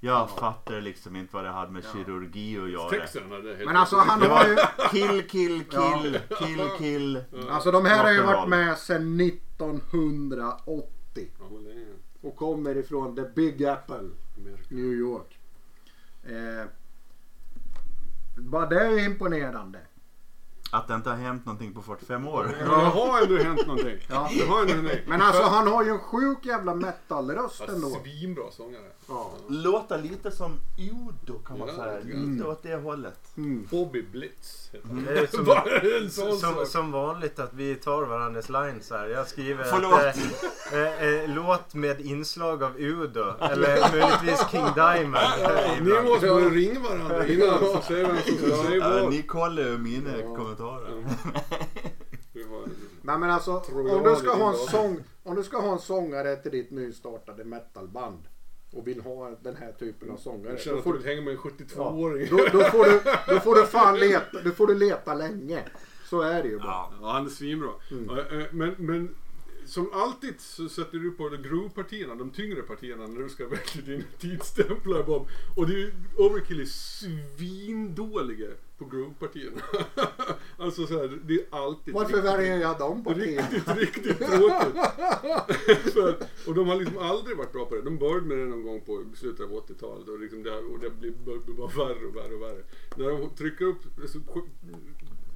Jag 0.05 0.31
fattar 0.31 0.81
liksom 0.81 1.17
inte 1.17 1.35
vad 1.37 1.45
det 1.45 1.51
hade 1.51 1.73
med 1.73 1.85
Ja. 1.85 1.89
kirurgi 1.93 2.59
att 2.59 2.71
göra. 2.71 2.91
Texten 2.91 3.31
hade 3.31 3.49
helt 3.55 3.67
Men 3.67 3.77
alltså 3.77 3.97
han 3.97 4.21
Det 4.21 4.27
har 4.29 4.49
ju... 4.49 4.55
var 4.55 4.89
kill, 4.91 5.29
kill, 5.29 5.65
kill, 5.65 6.19
kill, 6.39 6.69
kill. 6.79 7.25
Alltså 7.51 7.71
de 7.71 7.85
här 7.87 8.05
har 8.05 8.13
ju 8.13 8.23
varit 8.23 8.49
med 8.49 8.79
sedan 8.79 9.21
1980. 9.21 11.29
Ja, 11.39 11.45
vad 11.51 11.63
länge. 11.63 11.87
Och 12.21 12.37
kommer 12.37 12.77
ifrån 12.77 13.17
The 13.17 13.23
Big 13.35 13.65
Apple, 13.65 13.95
Amerika. 14.39 14.63
New 14.69 14.93
York. 14.93 15.39
Eh, 16.25 16.67
bara 18.37 18.67
det 18.67 18.81
är 18.81 18.91
ju 18.91 19.05
imponerande. 19.05 19.79
Att 20.75 20.89
det 20.89 20.95
inte 20.95 21.11
har 21.11 21.17
hänt 21.17 21.47
någonting 21.47 21.75
på 21.75 21.83
45 21.83 22.29
år. 22.29 22.45
Men 22.61 22.69
det 22.71 22.75
har 22.77 23.23
ändå 23.23 23.37
hänt 23.37 23.67
någonting. 23.67 23.97
Ja. 24.11 24.31
Det 24.39 24.45
har 24.47 24.61
ändå 24.61 24.89
hänt. 24.89 25.01
Men 25.07 25.23
alltså 25.23 25.43
han 25.43 25.67
har 25.69 25.85
ju 25.85 25.91
en 25.91 25.99
sjuk 25.99 26.39
jävla 26.47 26.75
metalröst 26.75 27.61
ändå. 27.69 27.89
Svinbra 28.05 28.45
sångare. 28.51 28.83
Ja. 29.09 29.31
Låter 29.49 29.99
lite 30.03 30.31
som 30.31 30.53
Udo 30.79 31.39
kan 31.39 31.59
man 31.59 31.69
Ja, 31.69 31.75
säga. 31.85 31.99
lite. 32.05 32.17
Lite 32.19 32.45
åt 32.47 32.63
det 32.63 32.75
hållet. 32.77 33.19
Mm. 33.37 33.67
Bobby 33.71 34.03
Blitz 34.03 34.69
heter 34.73 34.89
han. 34.89 35.05
Det 35.05 35.97
är 35.97 36.09
som, 36.09 36.39
som, 36.39 36.67
som 36.67 36.93
vanligt 36.93 37.39
att 37.39 37.55
vi 37.55 37.75
tar 37.75 38.03
varandras 38.03 38.49
lines 38.49 38.91
här. 38.91 39.07
Jag 39.07 39.27
skriver 39.29 39.65
Förlåt. 39.65 39.95
att, 39.95 40.17
eh, 40.73 41.05
eh, 41.23 41.29
låt 41.35 41.75
med 41.75 42.01
inslag 42.01 42.63
av 42.63 42.77
Udo. 42.79 43.25
Eller 43.41 43.91
möjligtvis 43.93 44.51
King 44.51 44.67
Diamond. 44.75 45.27
Ni 45.81 46.11
måste 46.11 46.27
ringa 46.27 46.81
varandra 46.81 47.27
innan 47.27 47.59
så 47.59 47.81
ser 47.83 48.07
vem 48.07 48.17
som 48.17 48.37
ska 48.37 48.57
säga 48.63 48.77
Ja, 48.77 48.89
vad. 49.03 49.11
ni 49.11 49.23
kollar 49.23 49.63
ju 49.63 49.79
mina 49.79 50.11
Ja. 50.19 50.37
kommentarer. 50.37 50.64
Vi 52.33 52.43
har- 52.43 52.69
Nej 53.03 53.19
men 53.19 53.31
alltså 53.31 53.53
om 53.53 54.03
du, 54.05 54.17
ska 54.17 54.35
ha 54.35 54.51
en 54.53 54.57
sång, 54.59 54.99
om 55.23 55.35
du 55.35 55.43
ska 55.43 55.61
ha 55.61 55.73
en 55.73 55.79
sångare 55.79 56.37
till 56.37 56.51
ditt 56.53 56.71
nystartade 56.71 57.45
metalband 57.45 58.19
och 58.73 58.87
vill 58.89 59.01
ha 59.01 59.31
den 59.43 59.57
här 59.57 59.73
typen 59.73 60.11
av 60.11 60.17
sångare. 60.17 60.51
Jag 60.53 60.61
känner 60.61 60.75
Då 60.75 60.79
att 60.79 60.85
får, 60.85 60.95
du 60.95 61.05
hänga 61.05 61.21
med 61.21 61.33
en 61.33 61.39
72-åring. 61.39 62.29
då, 62.31 62.37
då, 62.37 62.65
får 62.65 62.85
du, 62.85 63.01
då 63.35 63.41
får 63.41 63.55
du 63.55 63.67
fan 63.67 63.99
leta, 63.99 64.43
då 64.45 64.51
får 64.51 64.67
du 64.67 64.75
leta 64.75 65.15
länge. 65.15 65.63
Så 66.11 66.21
är 66.21 66.43
det 66.43 66.49
ju 66.49 66.59
bara. 66.59 66.67
Ja. 66.67 66.93
Ja, 67.01 67.13
han 67.13 67.27
är 67.27 67.31
svinbra. 67.31 67.71
Mm. 67.91 68.05
Ja, 68.09 68.19
eh, 68.39 68.47
Men, 68.51 68.75
men 68.79 69.15
som 69.67 69.91
alltid 69.93 70.35
så 70.41 70.69
sätter 70.69 70.99
du 70.99 71.11
på 71.11 71.29
de 71.29 71.37
groove-partierna, 71.37 72.15
de 72.15 72.31
tyngre 72.31 72.63
partierna 72.63 73.07
när 73.07 73.23
du 73.23 73.29
ska 73.29 73.45
välja 73.49 73.83
din 73.87 74.05
tidsstämplar 74.19 75.03
Bob. 75.03 75.29
Och 75.57 75.67
det 75.69 75.83
är 75.83 75.93
Overkill 76.17 76.61
är 76.61 76.65
svindåliga 76.65 78.49
på 78.79 78.85
groove-partierna. 78.85 79.61
alltså 80.59 80.87
så 80.87 80.99
här, 80.99 81.19
det 81.25 81.35
är 81.35 81.47
alltid 81.51 81.95
Varför 81.95 82.09
riktigt- 82.17 82.25
väljer 82.33 82.59
jag 82.59 83.05
på 83.05 83.15
tiden? 83.15 83.45
Riktigt, 83.51 83.77
riktigt 83.77 84.19
tråkigt. 84.19 84.77
Och 86.47 86.55
de 86.55 86.69
har 86.69 86.77
liksom 86.77 86.99
aldrig 86.99 87.37
varit 87.37 87.53
bra 87.53 87.65
på 87.67 87.75
det. 87.75 87.83
De 87.83 87.99
började 87.99 88.27
med 88.27 88.39
det 88.39 88.45
någon 88.45 88.63
gång 88.63 88.81
på 88.81 89.05
slutet 89.15 89.41
av 89.47 89.53
80-talet 89.53 90.09
och, 90.09 90.21
liksom 90.21 90.43
det, 90.43 90.59
och 90.59 90.79
det 90.79 90.91
blir 90.91 91.11
blir 91.11 91.55
bara 91.55 91.67
värre 91.87 92.07
och 92.07 92.17
värre 92.17 92.35
och 92.35 92.43
värre. 92.43 92.63
När 92.97 93.09
de 93.09 93.31
trycker 93.37 93.65
upp 93.65 93.79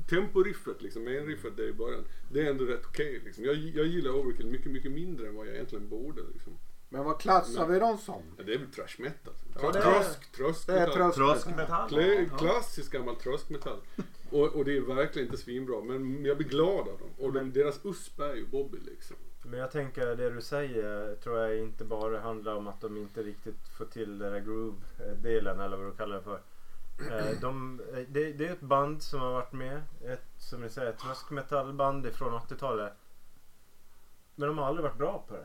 temporiffet, 0.09 0.82
liksom, 0.82 1.04
main-riffet 1.04 1.56
där 1.56 1.64
i 1.68 1.72
början, 1.72 2.04
det 2.32 2.40
är 2.40 2.50
ändå 2.50 2.64
rätt 2.64 2.86
okej. 2.86 3.20
liksom. 3.24 3.44
jag, 3.44 3.54
jag 3.56 3.86
gillar 3.86 4.11
Overkill 4.11 4.46
mycket, 4.46 4.72
mycket 4.72 4.92
mindre 4.92 5.28
än 5.28 5.34
vad 5.34 5.46
jag 5.46 5.54
egentligen 5.54 5.88
borde. 5.88 6.22
Liksom. 6.32 6.59
Men 6.88 7.04
vad 7.04 7.20
klassar 7.20 7.66
vi 7.66 7.78
dem 7.78 7.98
som? 7.98 8.22
Ja, 8.36 8.42
det 8.44 8.54
är 8.54 8.59
väl 8.59 8.70
trash 8.70 8.94
metal. 9.02 9.34
Ja, 9.62 9.70
det 9.72 9.78
är- 9.78 9.82
trösk, 9.82 10.32
trösk, 10.32 10.66
Det 10.66 10.72
är 10.72 10.86
metall. 10.86 11.12
Tröskmetall. 11.12 11.88
Klä, 11.88 12.26
Ja. 12.30 12.36
klassisk 12.38 12.92
gammal 12.92 13.16
tröskmetall. 13.16 13.78
Och, 14.30 14.46
och 14.48 14.64
det 14.64 14.76
är 14.76 14.80
verkligen 14.80 15.28
inte 15.28 15.38
svinbra. 15.42 15.80
Men 15.80 16.24
jag 16.24 16.36
blir 16.36 16.48
glad 16.48 16.78
av 16.88 16.98
dem. 16.98 17.11
Och 17.18 17.32
de, 17.32 17.52
deras 17.52 17.80
USP 17.84 18.20
är 18.20 18.34
ju 18.34 18.46
Bobby 18.46 18.78
liksom. 18.86 19.16
Men 19.44 19.61
jag 19.61 19.70
tänker 19.70 20.16
det 20.16 20.30
du 20.30 20.40
säger 20.40 21.16
tror 21.16 21.38
jag 21.38 21.59
inte 21.59 21.84
bara 21.84 22.20
handlar 22.20 22.54
om 22.54 22.66
att 22.66 22.80
de 22.80 22.96
inte 22.96 23.22
riktigt 23.22 23.68
får 23.78 23.84
till 23.84 24.18
den 24.18 24.32
där 24.32 24.40
groove-delen 24.40 25.61
eller 25.61 25.76
vad 25.76 25.86
du 25.86 25.96
kallar 25.96 26.16
det 26.16 26.22
för. 26.22 26.40
Eh, 27.01 27.40
De, 27.40 27.80
eh, 27.94 27.99
det, 28.09 28.32
det 28.32 28.46
är 28.49 28.53
ett 28.53 28.61
band 28.61 29.03
som 29.03 29.20
har 29.20 29.32
varit 29.32 29.53
med. 29.53 29.82
Ett, 30.07 30.24
som 30.38 30.61
ni 30.61 30.68
säger, 30.68 30.90
ett 30.90 30.99
tröskmetallband 30.99 32.07
ifrån 32.07 32.32
80-talet. 32.49 32.92
Men 34.34 34.49
de 34.49 34.59
har 34.59 34.66
aldrig 34.66 34.84
varit 34.84 34.99
bra 34.99 35.24
på 35.28 35.34
det. 35.34 35.44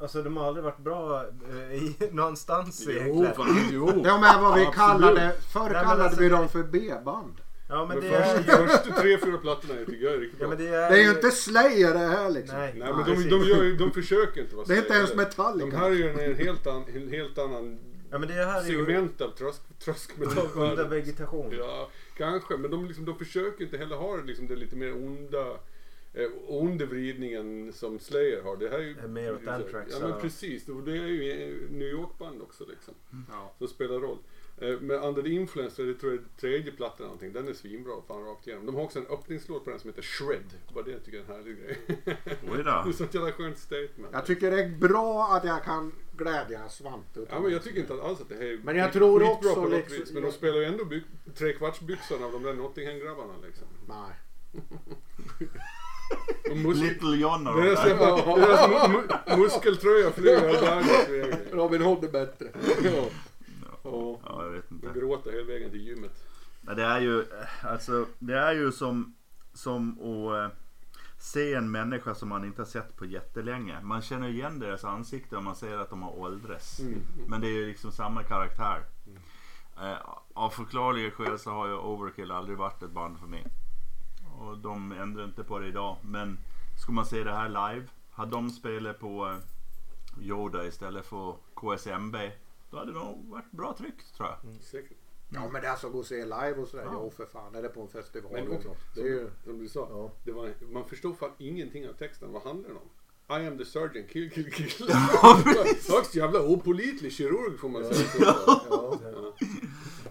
Alltså 0.00 0.22
de 0.22 0.36
har 0.36 0.46
aldrig 0.46 0.64
varit 0.64 0.78
bra 0.78 1.24
eh, 1.50 1.72
i, 1.74 1.96
någonstans 2.12 2.84
Jo, 2.86 2.90
egentligen. 2.92 3.34
fan, 3.34 3.68
jo. 3.72 3.86
De 3.86 4.06
är 4.08 4.40
vad 4.40 4.54
vi 4.54 4.66
Absolut. 4.66 4.74
kallade, 4.74 5.32
förr 5.52 5.60
Nej, 5.70 5.84
kallade 5.84 6.04
alltså 6.04 6.20
vi 6.20 6.28
det- 6.28 6.36
dem 6.36 6.48
för 6.48 6.62
B-band. 6.62 7.34
Ja 7.70 7.84
men 7.86 7.98
Men 7.98 8.00
det 8.08 8.16
är 8.16 8.36
första, 8.38 8.62
ju... 8.62 8.68
första 8.68 8.92
tre, 9.00 9.18
fyra 9.18 9.38
plattorna 9.38 9.74
jag 9.74 9.86
tycker 9.86 10.04
jag 10.04 10.14
är 10.14 10.18
riktigt 10.18 10.40
Ja, 10.40 10.46
bra. 10.48 10.56
men 10.56 10.66
det 10.66 10.74
är, 10.74 10.90
Det 10.90 10.96
är 10.98 11.02
ju 11.02 11.10
inte 11.10 11.30
Slayer 11.30 11.92
det 11.92 11.98
här 11.98 12.30
liksom. 12.30 12.58
Nej, 12.58 12.74
Nej 12.78 12.92
men 12.94 13.04
de, 13.04 13.28
de, 13.28 13.44
gör, 13.44 13.78
de 13.78 13.90
försöker 13.90 14.40
inte 14.40 14.56
vara 14.56 14.66
Det 14.66 14.74
är 14.74 14.78
inte 14.78 14.92
ens 14.94 15.14
Metallica. 15.14 15.70
De 15.70 15.76
här 15.76 15.86
är 15.90 15.94
ju 15.94 16.10
en, 16.30 16.36
helt, 16.46 16.66
an, 16.66 16.84
en 16.94 17.08
helt 17.08 17.38
annan 17.38 17.78
Ja 18.10 18.18
men 18.18 18.28
det 18.28 18.34
här 18.34 18.60
är 18.64 18.70
ju 18.70 18.86
segment 18.86 19.20
av 19.20 19.30
trösk, 19.30 19.62
tröskmetallvärlden. 19.78 20.90
vegetation. 20.90 21.52
Ja, 21.58 21.90
kanske. 22.16 22.56
Men 22.56 22.70
de, 22.70 22.86
liksom, 22.86 23.04
de 23.04 23.18
försöker 23.18 23.64
inte 23.64 23.76
heller 23.78 23.96
ha 23.96 24.16
det, 24.16 24.22
liksom, 24.22 24.46
det 24.46 24.56
lite 24.56 24.76
mer 24.76 24.92
onda 24.96 25.50
eh, 26.14 26.28
onda 26.46 26.86
vridningen 26.86 27.72
som 27.72 27.98
Slayer 27.98 28.42
har. 28.42 28.56
Det 28.56 28.68
här 28.68 28.78
är 28.78 28.82
ju... 28.82 28.94
Det 28.94 29.00
är 29.00 29.08
mer 29.08 29.34
åt 29.34 29.48
Anthrax, 29.48 29.92
Ja 30.00 30.08
men 30.08 30.20
precis. 30.20 30.68
Och 30.68 30.82
det 30.82 30.92
är 30.92 31.06
ju 31.06 31.30
eh, 31.32 31.70
New 31.70 31.88
York-band 31.88 32.42
också 32.42 32.64
liksom. 32.68 32.94
Ja. 33.30 33.54
Som 33.58 33.68
spelar 33.68 34.00
roll. 34.00 34.18
Eh, 34.60 34.80
Men 34.80 35.02
Under 35.02 35.22
the 35.22 35.28
Influence, 35.28 35.82
det 35.82 35.94
tror 35.94 36.12
jag 36.12 36.20
är 36.22 36.40
tredje 36.40 36.72
plattan 36.72 37.06
någonting. 37.06 37.32
Den 37.32 37.48
är 37.48 37.52
svinbra 37.52 37.92
fan 38.08 38.24
rakt 38.24 38.46
igenom. 38.46 38.66
De 38.66 38.74
har 38.74 38.82
också 38.82 38.98
en 38.98 39.06
öppningslåt 39.06 39.64
på 39.64 39.70
den 39.70 39.78
som 39.80 39.90
heter 39.90 40.02
Shred. 40.02 40.74
Bara 40.74 40.84
det 40.84 40.98
tycker 41.00 41.18
jag 41.18 41.26
är 41.28 41.30
en 41.32 41.36
härlig 41.38 41.58
grej. 41.58 41.78
Oj 42.50 42.56
Det 42.56 42.62
då. 42.62 42.70
är 42.88 42.92
sånt 42.92 43.14
jävla 43.14 43.32
skönt 43.32 43.58
statement. 43.58 44.08
Jag 44.12 44.26
tycker 44.26 44.50
det 44.50 44.62
är 44.62 44.68
bra 44.68 45.28
att 45.36 45.44
jag 45.44 45.64
kan 45.64 45.92
glädja 46.18 46.68
Svante. 46.68 47.20
Ja 47.30 47.40
men 47.40 47.52
jag 47.52 47.62
tycker 47.62 47.80
inte 47.80 47.92
alls 47.92 48.20
att 48.20 48.28
det 48.28 48.34
här 48.34 48.42
är 48.42 48.58
Men 48.64 48.76
jag 48.76 48.92
tror 48.92 49.30
också 49.32 49.54
på 49.54 49.60
något 49.60 49.70
liksom- 49.72 49.98
vis. 49.98 50.12
Men 50.12 50.22
de 50.22 50.32
spelar 50.32 50.58
ju 50.58 50.64
ändå 50.64 50.84
by- 50.84 51.04
trekvartsbyxorna 51.34 52.26
av 52.26 52.32
de 52.32 52.42
där 52.42 52.54
Nottingham-grabbarna 52.54 53.34
liksom. 53.46 53.66
Nej. 53.88 54.12
Mus- 56.54 56.80
Little 56.82 57.16
John 57.16 57.46
och 57.46 57.56
de 57.56 57.62
deras 57.66 57.82
där. 57.82 57.88
jävla- 57.90 58.36
deras 58.36 58.60
mu- 58.70 59.08
mu- 59.26 59.36
muskeltröja 59.38 60.10
flyger 60.10 61.18
vägen. 61.18 61.38
Robin 61.52 61.82
Hood 61.82 62.04
är 62.04 62.08
bättre. 62.08 62.48
Ja. 62.82 63.04
Ja. 63.84 64.20
Ja, 64.24 64.44
jag 64.44 64.50
vet 64.50 64.70
inte. 64.70 64.86
Och 64.88 64.94
gråta 64.94 65.30
hela 65.30 65.44
vägen 65.44 65.70
till 65.70 65.86
gymmet. 65.88 66.24
Men 66.60 66.76
det 66.76 66.82
är 66.82 67.00
ju, 67.00 67.24
alltså, 67.62 68.06
det 68.18 68.34
är 68.38 68.52
ju 68.52 68.72
som, 68.72 69.14
som 69.54 69.98
att 70.00 70.36
eh, 70.44 70.50
se 71.18 71.54
en 71.54 71.70
människa 71.70 72.14
som 72.14 72.28
man 72.28 72.44
inte 72.44 72.62
har 72.62 72.66
sett 72.66 72.96
på 72.96 73.06
jättelänge. 73.06 73.80
Man 73.82 74.02
känner 74.02 74.28
igen 74.28 74.58
deras 74.58 74.84
ansikte 74.84 75.36
om 75.36 75.44
man 75.44 75.56
ser 75.56 75.78
att 75.78 75.90
de 75.90 76.02
har 76.02 76.18
åldrats. 76.18 76.80
Mm. 76.80 77.02
Men 77.28 77.40
det 77.40 77.46
är 77.46 77.52
ju 77.52 77.66
liksom 77.66 77.92
samma 77.92 78.22
karaktär. 78.22 78.84
Eh, 79.82 79.96
av 80.34 80.50
förklarliga 80.50 81.10
skäl 81.10 81.38
så 81.38 81.50
har 81.50 81.66
ju 81.66 81.74
Overkill 81.74 82.30
aldrig 82.30 82.58
varit 82.58 82.82
ett 82.82 82.90
band 82.90 83.18
för 83.18 83.26
mig. 83.26 83.46
Och 84.38 84.58
de 84.58 84.92
ändrar 84.92 85.24
inte 85.24 85.44
på 85.44 85.58
det 85.58 85.66
idag. 85.66 85.96
Men 86.02 86.38
ska 86.82 86.92
man 86.92 87.06
se 87.06 87.24
det 87.24 87.32
här 87.32 87.48
live. 87.48 87.86
Hade 88.10 88.30
de 88.30 88.50
spelat 88.50 88.98
på 88.98 89.26
eh, 89.26 90.26
Yoda 90.26 90.66
istället 90.66 91.06
för 91.06 91.36
KSMB. 91.54 92.16
Då 92.70 92.78
hade 92.78 92.92
det 92.92 92.98
nog 92.98 93.28
varit 93.28 93.50
bra 93.50 93.74
tryck 93.78 94.12
tror 94.16 94.28
jag. 94.28 94.62
Säkert. 94.62 95.07
Ja 95.28 95.48
men 95.52 95.60
det 95.62 95.66
är 95.66 95.70
alltså 95.70 95.90
gå 95.90 95.98
och 95.98 96.06
se 96.06 96.24
live 96.24 96.54
och 96.54 96.68
sådär. 96.68 96.84
Ja. 96.84 96.90
Jo 96.94 97.10
för 97.16 97.26
fan. 97.26 97.54
Är 97.54 97.62
det 97.62 97.68
på 97.68 97.82
en 97.82 97.88
festival 97.88 98.32
Men 98.32 98.44
något. 98.44 98.62
Det 98.62 98.68
som, 98.94 99.02
är 99.04 99.08
ju... 99.08 99.30
som 99.44 99.58
du 99.58 99.68
sa, 99.68 99.86
Ja. 99.90 100.12
det 100.24 100.32
var, 100.32 100.50
man 100.72 100.88
förstår 100.88 101.14
fan 101.14 101.30
ingenting 101.38 101.88
av 101.88 101.92
texten. 101.92 102.32
Vad 102.32 102.42
handlar 102.42 102.68
den 102.68 102.76
om? 102.78 102.88
I 103.42 103.46
am 103.46 103.58
the 103.58 103.64
surgeon, 103.64 104.04
kill, 104.08 104.30
kill, 104.30 104.52
kill. 104.52 104.88
Högst 105.88 106.14
jävla 106.14 106.40
opålitlig 106.42 107.12
kirurg 107.12 107.58
får 107.58 107.68
man 107.68 107.84
säga. 107.84 108.08
Ja. 108.20 108.62
Ja, 108.70 108.98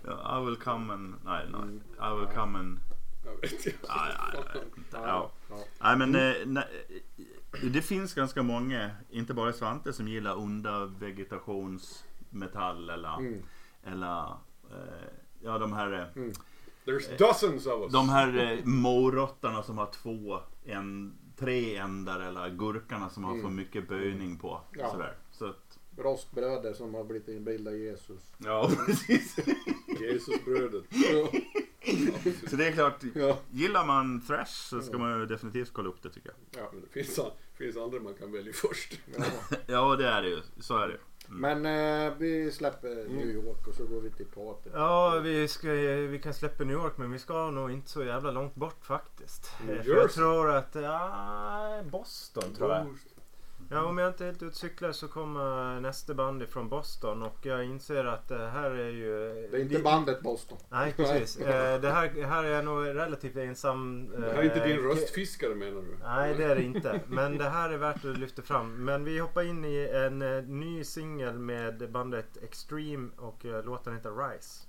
Ja, 0.05 0.41
I 0.41 0.45
will 0.45 0.55
come 0.55 0.93
and... 0.93 1.15
Nej, 1.25 1.45
nej. 1.51 1.69
I 2.11 2.15
will 2.19 2.27
come 2.35 2.59
and... 2.59 2.79
jag 3.25 3.41
vet 3.41 3.65
inte. 3.65 3.77
Nej. 4.93 5.29
Ja. 5.79 5.95
Men 5.97 6.15
eh, 6.15 6.33
nej, 6.45 6.65
det 7.63 7.81
finns 7.81 8.13
ganska 8.13 8.43
många, 8.43 8.91
inte 9.09 9.33
bara 9.33 9.53
Svante, 9.53 9.93
som 9.93 10.07
gillar 10.07 10.37
onda 10.37 10.85
vegetationsmetall 10.85 12.89
eller, 12.89 13.17
Mm. 13.19 13.43
eller 13.83 14.23
eh, 14.23 14.29
ja 15.41 15.57
de 15.57 15.73
här, 15.73 15.93
eh, 15.93 16.23
There's 16.85 17.17
dozens 17.17 17.65
of 17.65 17.83
us. 17.83 17.91
de 17.93 18.09
här 18.09 18.51
eh, 18.57 18.65
morottarna 18.65 19.63
som 19.63 19.77
har 19.77 19.91
två, 19.91 20.39
en, 20.65 21.17
tre 21.37 21.75
ändar 21.75 22.19
eller 22.19 22.49
gurkarna 22.49 23.09
som 23.09 23.23
har 23.23 23.41
för 23.41 23.49
mycket 23.49 23.87
böjning 23.89 24.37
på. 24.39 24.61
Ja. 24.71 24.91
Sådär. 24.91 25.15
Så 25.31 25.45
att, 25.45 25.79
Rostbröder 25.97 26.73
som 26.73 26.93
har 26.93 27.03
blivit 27.03 27.67
av 27.67 27.77
Jesus. 27.77 28.21
ja 28.37 28.69
precis. 28.85 29.35
Jesusbrödet. 30.01 30.83
Ja. 31.13 31.29
Så 32.49 32.55
det 32.55 32.67
är 32.67 32.71
klart, 32.71 33.03
Ja. 33.15 33.37
gillar 33.51 33.85
man 33.85 34.21
thrash 34.21 34.45
så 34.69 34.81
ska 34.81 34.97
man 34.97 35.19
ju 35.19 35.25
definitivt 35.25 35.73
kolla 35.73 35.89
upp 35.89 36.03
det 36.03 36.09
tycker 36.09 36.29
jag. 36.29 36.63
Ja, 36.63 36.69
men 36.73 36.81
det 36.81 36.87
finns, 36.87 37.19
finns 37.57 37.77
andra 37.77 37.99
man 37.99 38.13
kan 38.13 38.31
välja 38.31 38.53
först. 38.53 38.99
Ja. 39.17 39.23
Ja 39.67 39.95
det 39.95 40.07
är 40.07 40.21
det 40.21 40.29
ju, 40.29 40.41
så 40.59 40.77
är 40.77 40.87
det 40.87 40.93
ju. 40.93 40.99
Men 41.29 41.65
eh, 41.65 42.13
vi 42.17 42.51
släpper 42.51 43.09
New 43.09 43.27
York 43.27 43.67
och 43.67 43.75
så 43.75 43.85
går 43.85 44.01
vi 44.01 44.11
till 44.11 44.25
party. 44.25 44.69
Ja, 44.73 45.19
vi, 45.23 45.47
ska, 45.47 45.67
vi 46.07 46.19
kan 46.23 46.33
släppa 46.33 46.63
New 46.63 46.73
York 46.77 46.97
men 46.97 47.11
vi 47.11 47.19
ska 47.19 47.51
nog 47.51 47.71
inte 47.71 47.89
så 47.89 48.03
jävla 48.03 48.31
långt 48.31 48.55
bort 48.55 48.85
faktiskt. 48.85 49.51
New 49.65 49.75
Eh, 49.75 49.83
För 49.83 49.89
jag 49.91 50.01
Jersey. 50.01 50.15
tror 50.21 50.49
att, 50.51 50.75
ja, 50.75 51.81
Boston 51.91 52.53
tror 52.57 52.71
jag. 52.71 52.81
Oh, 52.85 52.91
Ja, 53.69 53.85
om 53.85 53.97
jag 53.97 54.09
inte 54.09 54.25
helt 54.25 54.41
och 54.41 54.53
cyklar 54.53 54.91
så 54.91 55.07
kommer 55.07 55.79
nästa 55.81 56.13
band 56.13 56.43
ifrån 56.43 56.69
Boston 56.69 57.21
och 57.23 57.37
jag 57.41 57.65
inser 57.65 58.05
att 58.05 58.27
det 58.27 58.47
här 58.47 58.71
är 58.71 58.89
ju... 58.89 59.47
Det 59.51 59.57
är 59.57 59.61
inte 59.61 59.79
bandet 59.79 60.21
Boston. 60.21 60.57
Nej, 60.69 60.93
precis. 60.97 61.37
Eh, 61.47 61.81
Det 61.81 61.89
här, 61.91 62.25
här 62.27 62.43
är 62.43 62.49
jag 62.49 62.65
nog 62.65 62.87
relativt 62.87 63.35
ensam. 63.35 64.09
Det 64.09 64.27
här 64.31 64.37
är 64.37 64.43
inte 64.43 64.67
din 64.67 64.77
eh, 64.79 64.83
röstfiskare 64.83 65.55
menar 65.55 65.81
du? 65.81 65.97
Nej 66.03 66.35
det 66.37 66.43
är 66.43 66.55
det 66.55 66.63
inte. 66.63 66.99
Men 67.07 67.37
det 67.37 67.49
här 67.49 67.69
är 67.69 67.77
värt 67.77 68.05
att 68.05 68.17
lyfta 68.17 68.41
fram. 68.41 68.85
Men 68.85 69.03
vi 69.03 69.19
hoppar 69.19 69.41
in 69.43 69.65
i 69.65 69.89
en 69.93 70.21
eh, 70.21 70.43
ny 70.43 70.83
singel 70.83 71.39
med 71.39 71.91
bandet 71.91 72.37
Extreme 72.43 73.09
och 73.17 73.45
låten 73.65 73.93
heter 73.93 74.29
Rise. 74.29 74.63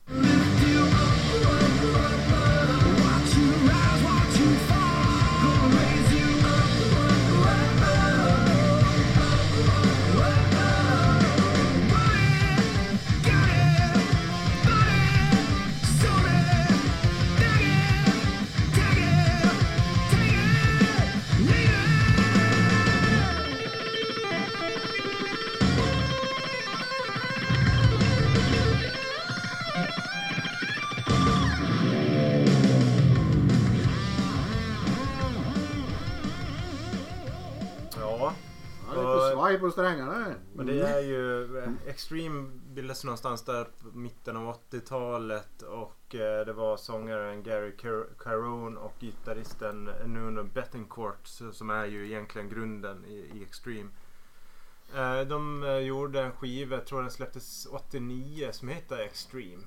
Svaj 39.48 39.58
på 39.58 39.70
strängarna. 39.70 40.34
Men 40.54 40.66
det 40.66 40.80
är 40.80 41.00
ju 41.00 41.58
eh, 41.58 41.70
Extreme 41.86 42.48
bildades 42.74 43.04
någonstans 43.04 43.42
där 43.44 43.64
på 43.64 43.98
mitten 43.98 44.36
av 44.36 44.56
80-talet 44.70 45.62
och 45.62 46.14
eh, 46.14 46.46
det 46.46 46.52
var 46.52 46.76
sångaren 46.76 47.42
Gary 47.42 47.72
Car- 47.76 48.06
Caron 48.18 48.76
och 48.76 48.94
gitarristen 49.00 49.84
Nuno 50.06 50.42
Bettencourt 50.42 51.26
som 51.52 51.70
är 51.70 51.84
ju 51.86 52.06
egentligen 52.06 52.48
grunden 52.48 53.04
i, 53.04 53.42
Extreme. 53.42 53.90
Eh, 54.94 55.20
De 55.20 55.62
gjorde 55.86 56.20
en 56.22 56.32
skiva, 56.32 56.76
jag 56.76 56.86
tror 56.86 57.02
den 57.02 57.10
släpptes 57.10 57.66
89 57.70 58.48
som 58.52 58.68
heter 58.68 58.98
Extreme. 58.98 59.62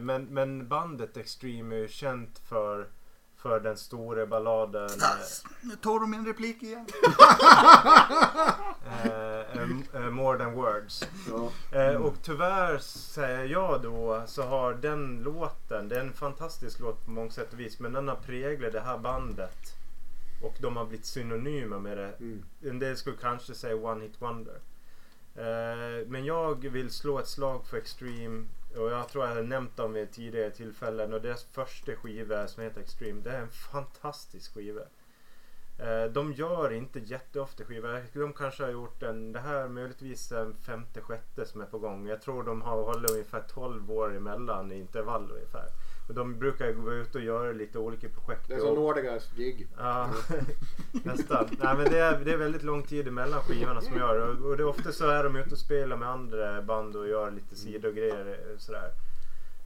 Men, 0.00 0.24
men 0.24 0.68
bandet 0.68 1.16
Extreme 1.16 1.74
är 1.74 1.78
ju 1.78 1.88
känt 1.88 2.38
för, 2.38 2.88
för 3.44 3.60
den 3.60 3.76
stora 3.76 4.26
balladen 4.26 4.84
eh, 4.84 5.50
Nu 5.60 5.76
tar 5.76 6.00
du 6.00 6.06
min 6.06 6.26
replik 6.26 6.62
igen. 6.62 6.86
eh, 9.04 10.02
eh, 10.02 10.10
More 10.10 10.38
than 10.38 10.52
words. 10.52 11.08
Ja. 11.28 11.50
Eh, 11.78 11.96
och 11.96 12.14
tyvärr 12.22 12.78
säger 12.78 13.44
jag 13.44 13.82
då 13.82 14.22
så 14.26 14.42
har 14.42 14.74
den 14.74 15.22
låten, 15.22 15.88
det 15.88 15.96
är 15.96 16.00
en 16.00 16.12
fantastisk 16.12 16.80
låt 16.80 17.04
på 17.04 17.10
många 17.10 17.30
sätt 17.30 17.52
och 17.52 17.60
vis 17.60 17.78
men 17.78 17.92
den 17.92 18.08
har 18.08 18.16
präglat 18.16 18.72
det 18.72 18.80
här 18.80 18.98
bandet. 18.98 19.76
Och 20.42 20.54
de 20.60 20.76
har 20.76 20.84
blivit 20.84 21.06
synonyma 21.06 21.78
med 21.78 21.96
det. 21.96 22.12
Mm. 22.18 22.42
En 22.62 22.78
del 22.78 22.96
skulle 22.96 23.16
kanske 23.16 23.54
säga 23.54 23.76
One 23.76 24.04
Hit 24.04 24.22
Wonder. 24.22 24.58
Men 26.06 26.24
jag 26.24 26.68
vill 26.68 26.90
slå 26.90 27.18
ett 27.18 27.28
slag 27.28 27.66
för 27.66 27.76
Extreme. 27.76 28.44
Och 28.76 28.90
jag 28.90 29.08
tror 29.08 29.26
jag 29.26 29.34
har 29.34 29.42
nämnt 29.42 29.76
dem 29.76 29.92
vid 29.92 30.12
tidigare 30.12 30.50
tillfällen. 30.50 31.12
Och 31.12 31.20
deras 31.20 31.44
första 31.44 31.96
skiva 31.96 32.48
som 32.48 32.62
heter 32.62 32.80
Extreme. 32.80 33.20
Det 33.20 33.30
är 33.30 33.40
en 33.40 33.48
fantastisk 33.48 34.54
skiva. 34.54 34.82
Eh, 35.78 36.04
de 36.04 36.32
gör 36.32 36.72
inte 36.72 36.98
jätteofta 36.98 37.64
skivor. 37.64 38.02
De 38.12 38.32
kanske 38.32 38.62
har 38.64 38.70
gjort 38.70 39.02
en, 39.02 39.32
det 39.32 39.40
här 39.40 39.68
möjligtvis 39.68 40.32
en 40.32 40.54
femte, 40.54 41.00
sjätte 41.00 41.46
som 41.46 41.60
är 41.60 41.66
på 41.66 41.78
gång. 41.78 42.06
Jag 42.06 42.22
tror 42.22 42.42
de 42.42 42.62
har 42.62 42.84
hållit 42.84 43.10
ungefär 43.10 43.42
12 43.54 43.90
år 43.90 44.16
emellan 44.16 44.72
i 44.72 44.78
intervall 44.78 45.30
ungefär. 45.30 45.68
Och 46.08 46.14
de 46.14 46.38
brukar 46.38 46.72
gå 46.72 46.92
ut 46.92 47.14
och 47.14 47.20
göra 47.20 47.52
lite 47.52 47.78
olika 47.78 48.08
projekt. 48.08 48.48
Det 48.48 48.54
är 48.54 48.58
som 48.58 48.74
Nordigas 48.74 49.30
gig. 49.36 49.68
Ja, 49.78 50.10
nästan. 51.04 51.48
Nej, 51.58 51.76
men 51.76 51.84
det, 51.84 51.98
är, 51.98 52.24
det 52.24 52.32
är 52.32 52.36
väldigt 52.36 52.62
lång 52.62 52.82
tid 52.82 53.08
emellan 53.08 53.40
skivorna 53.40 53.80
som 53.80 53.96
gör 53.96 54.28
och, 54.28 54.50
och 54.50 54.56
det 54.56 54.62
är 54.62 54.66
ofta 54.66 54.92
så 54.92 55.08
är 55.08 55.24
de 55.24 55.36
ute 55.36 55.50
och 55.50 55.58
spelar 55.58 55.96
med 55.96 56.08
andra 56.08 56.62
band 56.62 56.96
och 56.96 57.08
gör 57.08 57.30
lite 57.30 57.56
sidogrejer 57.56 58.26
eh, 58.26 58.58
sådär. 58.58 58.90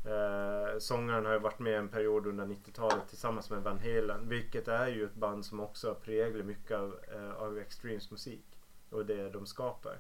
Eh, 0.05 0.79
sångaren 0.79 1.27
har 1.27 1.33
ju 1.33 1.39
varit 1.39 1.59
med 1.59 1.79
en 1.79 1.89
period 1.89 2.27
under 2.27 2.47
90-talet 2.47 3.09
tillsammans 3.09 3.51
med 3.51 3.63
Van 3.63 3.79
Halen. 3.79 4.29
Vilket 4.29 4.69
är 4.69 4.89
ju 4.89 5.05
ett 5.05 5.15
band 5.15 5.45
som 5.45 5.61
också 5.61 5.95
präglar 5.95 6.45
mycket 6.45 6.77
av, 6.77 6.99
eh, 7.15 7.43
av 7.43 7.59
Extremes 7.59 8.11
musik. 8.11 8.45
Och 8.91 9.07
det 9.07 9.31
de 9.31 9.47
skapar. 9.47 9.99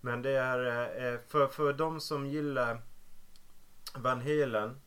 Men 0.00 0.22
det 0.22 0.30
är 0.30 1.12
eh, 1.12 1.18
för, 1.28 1.46
för 1.46 1.72
de 1.72 2.00
som 2.00 2.26
gillar 2.26 2.82
Van 3.94 4.20
Halen 4.20 4.80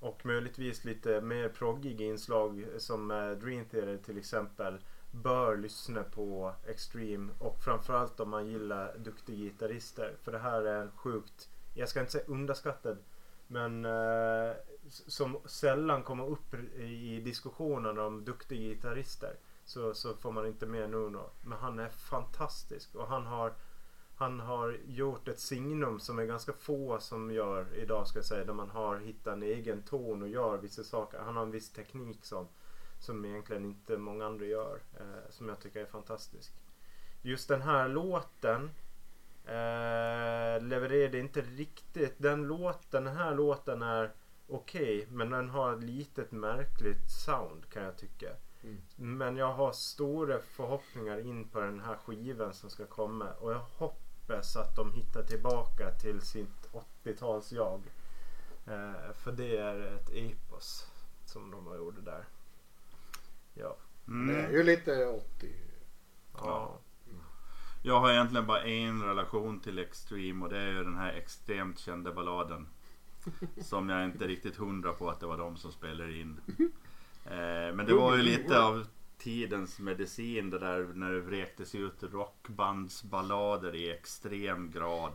och 0.00 0.26
möjligtvis 0.26 0.84
lite 0.84 1.20
mer 1.20 1.48
proggiga 1.48 2.06
inslag 2.06 2.66
som 2.78 3.10
eh, 3.10 3.30
Dream 3.30 3.64
Theater 3.64 3.98
till 4.04 4.18
exempel 4.18 4.78
bör 5.10 5.56
lyssna 5.56 6.02
på 6.02 6.54
Extreme 6.66 7.32
och 7.38 7.62
framförallt 7.64 8.20
om 8.20 8.30
man 8.30 8.46
gillar 8.46 8.98
duktiga 8.98 9.36
gitarrister. 9.36 10.16
För 10.22 10.32
det 10.32 10.38
här 10.38 10.62
är 10.62 10.82
en 10.82 10.90
sjukt, 10.90 11.48
jag 11.74 11.88
ska 11.88 12.00
inte 12.00 12.12
säga 12.12 12.24
underskattad, 12.26 12.98
men 13.46 13.84
eh, 13.84 14.52
som 14.88 15.38
sällan 15.44 16.02
kommer 16.02 16.26
upp 16.26 16.54
i 16.76 17.20
diskussionen 17.20 17.98
om 17.98 18.24
duktiga 18.24 18.60
gitarrister. 18.60 19.36
Så, 19.64 19.94
så 19.94 20.14
får 20.14 20.32
man 20.32 20.46
inte 20.46 20.66
med 20.66 20.90
Nuno. 20.90 21.30
Men 21.42 21.58
han 21.58 21.78
är 21.78 21.88
fantastisk 21.88 22.94
och 22.94 23.06
han 23.06 23.26
har 23.26 23.54
han 24.20 24.40
har 24.40 24.78
gjort 24.86 25.28
ett 25.28 25.38
signum 25.38 26.00
som 26.00 26.18
är 26.18 26.24
ganska 26.24 26.52
få 26.52 26.98
som 27.00 27.30
gör 27.30 27.66
idag 27.74 28.06
ska 28.06 28.18
jag 28.18 28.24
säga. 28.26 28.44
Där 28.44 28.52
man 28.52 28.70
har 28.70 28.98
hittat 28.98 29.32
en 29.32 29.42
egen 29.42 29.82
ton 29.82 30.22
och 30.22 30.28
gör 30.28 30.58
vissa 30.58 30.84
saker. 30.84 31.18
Han 31.18 31.36
har 31.36 31.42
en 31.42 31.50
viss 31.50 31.72
teknik 31.72 32.24
som, 32.24 32.48
som 32.98 33.24
egentligen 33.24 33.64
inte 33.64 33.96
många 33.96 34.26
andra 34.26 34.44
gör. 34.44 34.80
Eh, 34.94 35.30
som 35.30 35.48
jag 35.48 35.60
tycker 35.60 35.80
är 35.80 35.86
fantastisk. 35.86 36.52
Just 37.22 37.48
den 37.48 37.62
här 37.62 37.88
låten 37.88 38.70
eh, 39.44 40.62
levererade 40.68 41.18
inte 41.18 41.40
riktigt. 41.40 42.14
Den 42.18 42.42
låten, 42.42 43.04
den 43.04 43.16
här 43.16 43.34
låten 43.34 43.82
är 43.82 44.12
okej. 44.48 45.06
men 45.10 45.30
den 45.30 45.48
har 45.48 45.72
ett 45.72 45.84
litet 45.84 46.32
märkligt 46.32 47.10
sound 47.10 47.68
kan 47.70 47.82
jag 47.82 47.96
tycka. 47.96 48.30
Mm. 48.62 48.80
Men 48.96 49.36
jag 49.36 49.52
har 49.52 49.72
stora 49.72 50.38
förhoppningar 50.38 51.26
in 51.26 51.48
på 51.48 51.60
den 51.60 51.80
här 51.80 51.96
skivan 51.96 52.54
som 52.54 52.70
ska 52.70 52.86
komma. 52.86 53.32
Och 53.32 53.52
jag 53.52 53.60
hoppas 53.60 54.09
att 54.34 54.76
de 54.76 54.92
hittar 54.92 55.22
tillbaka 55.22 55.90
till 55.90 56.20
sitt 56.20 56.68
80-tals 57.04 57.52
jag. 57.52 57.80
Eh, 58.66 59.12
för 59.14 59.32
det 59.32 59.56
är 59.56 59.80
ett 59.96 60.10
epos 60.12 60.86
som 61.24 61.50
de 61.50 61.66
har 61.66 61.76
gjort 61.76 62.04
där. 62.04 62.24
Ja. 63.54 63.76
Det 64.04 64.12
är 64.12 64.38
Mm. 64.38 64.52
ju 64.52 64.62
lite 64.62 65.06
80. 65.06 65.54
ja. 66.36 66.78
Jag 67.82 68.00
har 68.00 68.10
egentligen 68.10 68.46
bara 68.46 68.62
en 68.62 69.02
relation 69.02 69.60
till 69.60 69.78
Extreme 69.78 70.44
och 70.44 70.50
det 70.50 70.58
är 70.58 70.66
ju 70.70 70.84
den 70.84 70.96
här 70.96 71.12
extremt 71.12 71.78
kända 71.78 72.12
balladen. 72.12 72.68
Som 73.62 73.88
jag 73.88 74.04
inte 74.04 74.26
riktigt 74.26 74.56
hundra 74.56 74.92
på 74.92 75.10
att 75.10 75.20
det 75.20 75.26
var 75.26 75.38
de 75.38 75.56
som 75.56 75.72
spelade 75.72 76.12
in. 76.18 76.40
Eh, 77.24 77.74
men 77.74 77.86
det 77.86 77.94
var 77.94 78.16
ju 78.16 78.22
lite 78.22 78.62
av 78.62 78.86
tidens 79.20 79.78
medicin 79.78 80.50
det 80.50 80.58
där 80.58 80.88
när 80.94 81.12
det 81.12 81.20
vräktes 81.20 81.74
ut 81.74 82.02
rockbandsballader 82.02 83.74
i 83.74 83.90
extrem 83.90 84.70
grad. 84.70 85.12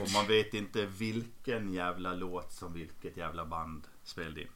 Och 0.00 0.08
man 0.14 0.26
vet 0.26 0.54
inte 0.54 0.86
vilken 0.86 1.72
jävla 1.72 2.14
låt 2.14 2.52
som 2.52 2.72
vilket 2.72 3.16
jävla 3.16 3.44
band 3.46 3.86
spelade 4.04 4.40
in. 4.40 4.48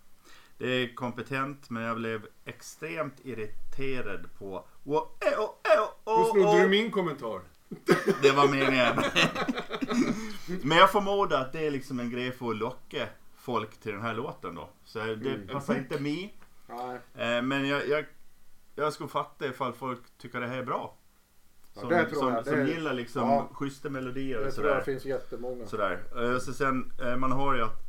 Det 0.58 0.68
är 0.68 0.94
kompetent 0.94 1.70
men 1.70 1.82
jag 1.82 1.96
blev 1.96 2.26
extremt 2.44 3.14
irriterad 3.24 4.26
på... 4.38 4.64
Oh, 4.84 5.02
oh, 5.18 6.18
Nu 6.18 6.30
snodde 6.42 6.62
du 6.62 6.68
min 6.68 6.90
kommentar. 6.90 7.40
Det 8.22 8.30
var 8.30 8.48
meningen. 8.48 8.96
Men 10.62 10.78
jag 10.78 10.90
förmodar 10.92 11.40
att 11.40 11.52
det 11.52 11.66
är 11.66 11.70
liksom 11.70 12.00
en 12.00 12.10
grej 12.10 12.32
för 12.32 12.50
att 12.50 12.56
locka 12.56 13.08
folk 13.36 13.76
till 13.80 13.92
den 13.92 14.02
här 14.02 14.14
låten 14.14 14.54
då. 14.54 14.68
Så 14.84 14.98
det 14.98 15.12
Mm. 15.12 15.48
passar 15.48 15.74
inte 15.78 16.00
mig. 16.00 16.34
Eh, 17.14 17.42
Men 17.42 17.68
jag, 17.68 17.88
jag, 17.88 18.04
jag 18.74 18.92
skulle 18.92 19.08
fatta 19.08 19.46
ifall 19.46 19.72
folk 19.72 20.00
tycker 20.18 20.40
det 20.40 20.46
här 20.46 20.58
är 20.58 20.64
bra. 20.64 20.96
Ja, 21.74 21.80
Som, 21.80 21.90
det 21.90 22.04
tror 22.06 22.18
som, 22.20 22.32
jag. 22.34 22.46
som 22.46 22.56
Det- 22.56 22.68
gillar 22.70 22.92
liksom 22.94 23.22
ja. 23.28 23.48
schyssta 23.52 23.90
melodier 23.90 24.40
det 24.40 24.46
och 24.48 24.54
tror 24.54 24.66
jag 24.66 24.74
sådär. 24.74 24.84
finns 24.84 25.04
jättemånga. 25.04 25.66
sådär. 25.66 26.00
Eh, 26.16 26.38
Så 26.38 26.52
sen, 26.52 26.92
eh, 27.02 27.16
man 27.16 27.32
har 27.32 27.54
ju 27.54 27.62
att, 27.62 27.82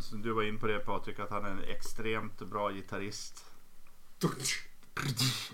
som 0.00 0.22
du 0.22 0.32
var 0.32 0.42
in 0.42 0.58
på 0.58 0.66
det 0.66 0.78
Patrik, 0.78 1.18
att 1.18 1.30
han 1.30 1.44
är 1.44 1.50
en 1.50 1.64
extremt 1.64 2.38
bra 2.38 2.70
gitarrist. 2.72 3.44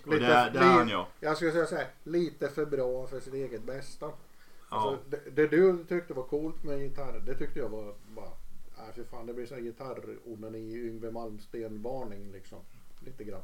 Och 0.05 0.11
det, 0.11 0.27
är- 0.27 0.51
det 0.51 0.59
är 0.59 0.63
han 0.63 0.89
ju. 0.89 1.05
Jag 1.21 1.37
skulle 1.37 1.53
säga 1.53 1.67
så 1.67 1.77
här, 1.77 1.89
lite 2.05 2.49
för 2.49 2.67
bra 2.67 3.07
för 3.07 3.21
sitt 3.21 3.35
eget 3.35 3.63
bästa. 3.65 4.07
Ja. 4.07 4.77
Alltså, 4.77 4.99
det, 5.11 5.31
det 5.31 5.47
du 5.47 5.85
tyckte 5.89 6.15
var 6.15 6.23
coolt 6.23 6.63
med 6.65 6.79
gitarr, 6.83 7.23
det 7.27 7.35
tyckte 7.35 7.59
jag 7.59 7.69
var 7.69 7.95
bara, 8.09 8.31
nej 8.79 8.93
för 8.95 9.05
fan 9.05 9.27
det 9.27 9.35
blir 9.35 9.47
sån 9.47 9.63
gitarronani 9.65 10.75
Yngwie 10.89 11.11
Malmsteen 11.11 11.83
varning 11.83 12.33
liksom. 12.33 12.59
Lite 13.01 13.25
grann. 13.25 13.43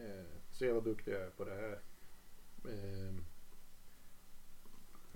Eh, 0.00 0.24
se 0.50 0.72
vad 0.72 0.84
duktig 0.84 1.12
jag 1.12 1.20
är 1.20 1.30
på 1.30 1.44
det 1.44 1.54
här. 1.54 1.80
Eh, 2.64 3.14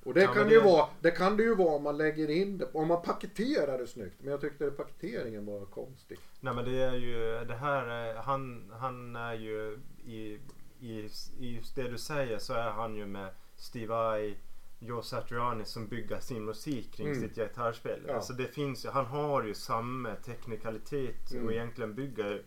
och 0.05 0.15
det 0.15 0.23
Ja, 0.23 0.33
kan 0.35 0.47
det 0.49 0.55
ju 0.55 0.61
vara, 0.61 0.89
det 1.01 1.11
kan 1.11 1.37
det 1.37 1.43
ju 1.43 1.55
vara 1.55 1.75
om 1.77 1.83
man 1.83 1.97
lägger 1.99 2.31
in 2.31 2.59
det, 2.59 2.69
om 2.73 2.89
man 2.89 3.03
paketerar 3.03 3.79
det 3.79 3.87
snyggt. 3.87 4.17
Men 4.21 4.31
jag 4.31 4.41
tyckte 4.41 4.71
paketeringen 4.71 5.47
var 5.47 5.67
konstig. 5.67 6.19
Nej 6.41 6.55
men 6.55 6.65
det 6.65 6.79
är 6.83 6.95
ju 6.95 7.45
det 7.45 7.55
här 7.55 7.87
är, 7.87 8.15
han, 8.15 8.71
han 8.81 9.17
är 9.17 9.35
ju 9.35 9.79
i, 10.05 10.41
i, 10.81 11.09
i 11.39 11.55
just 11.57 11.77
det 11.77 11.89
du 11.89 11.99
säger 11.99 12.39
så 12.39 12.53
är 12.55 12.71
han 12.71 12.97
ju 12.97 13.07
med 13.07 13.31
Steve 13.57 13.87
Vai 13.87 14.37
Joe 14.79 15.03
Satriani 15.03 15.65
som 15.65 15.87
bygger 15.89 16.21
sin 16.21 16.45
musik 16.45 16.93
kring 16.93 17.07
Mm. 17.07 17.21
sitt 17.21 17.35
gitarrspel. 17.37 18.01
Ja. 18.09 18.15
Alltså 18.15 18.33
det 18.33 18.47
finns 18.47 18.85
ju, 18.85 18.89
han 18.89 19.07
har 19.07 19.43
ju 19.45 19.55
samma 19.55 20.15
teknikalitet 20.15 21.33
Mm. 21.33 21.47
och 21.47 21.53
egentligen 21.53 21.95
bygger 21.95 22.43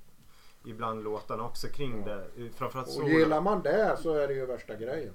ibland 0.69 1.03
låtarna 1.03 1.43
också 1.43 1.67
kring 1.67 2.03
Ja. 2.07 2.15
det. 2.15 2.25
Framförallt 2.55 2.87
Och 2.87 2.93
så. 2.93 3.07
gillar 3.07 3.41
man 3.41 3.61
det 3.61 3.97
så 4.01 4.13
är 4.13 4.27
det 4.27 4.33
ju 4.33 4.45
värsta 4.45 4.75
grejen. 4.75 5.13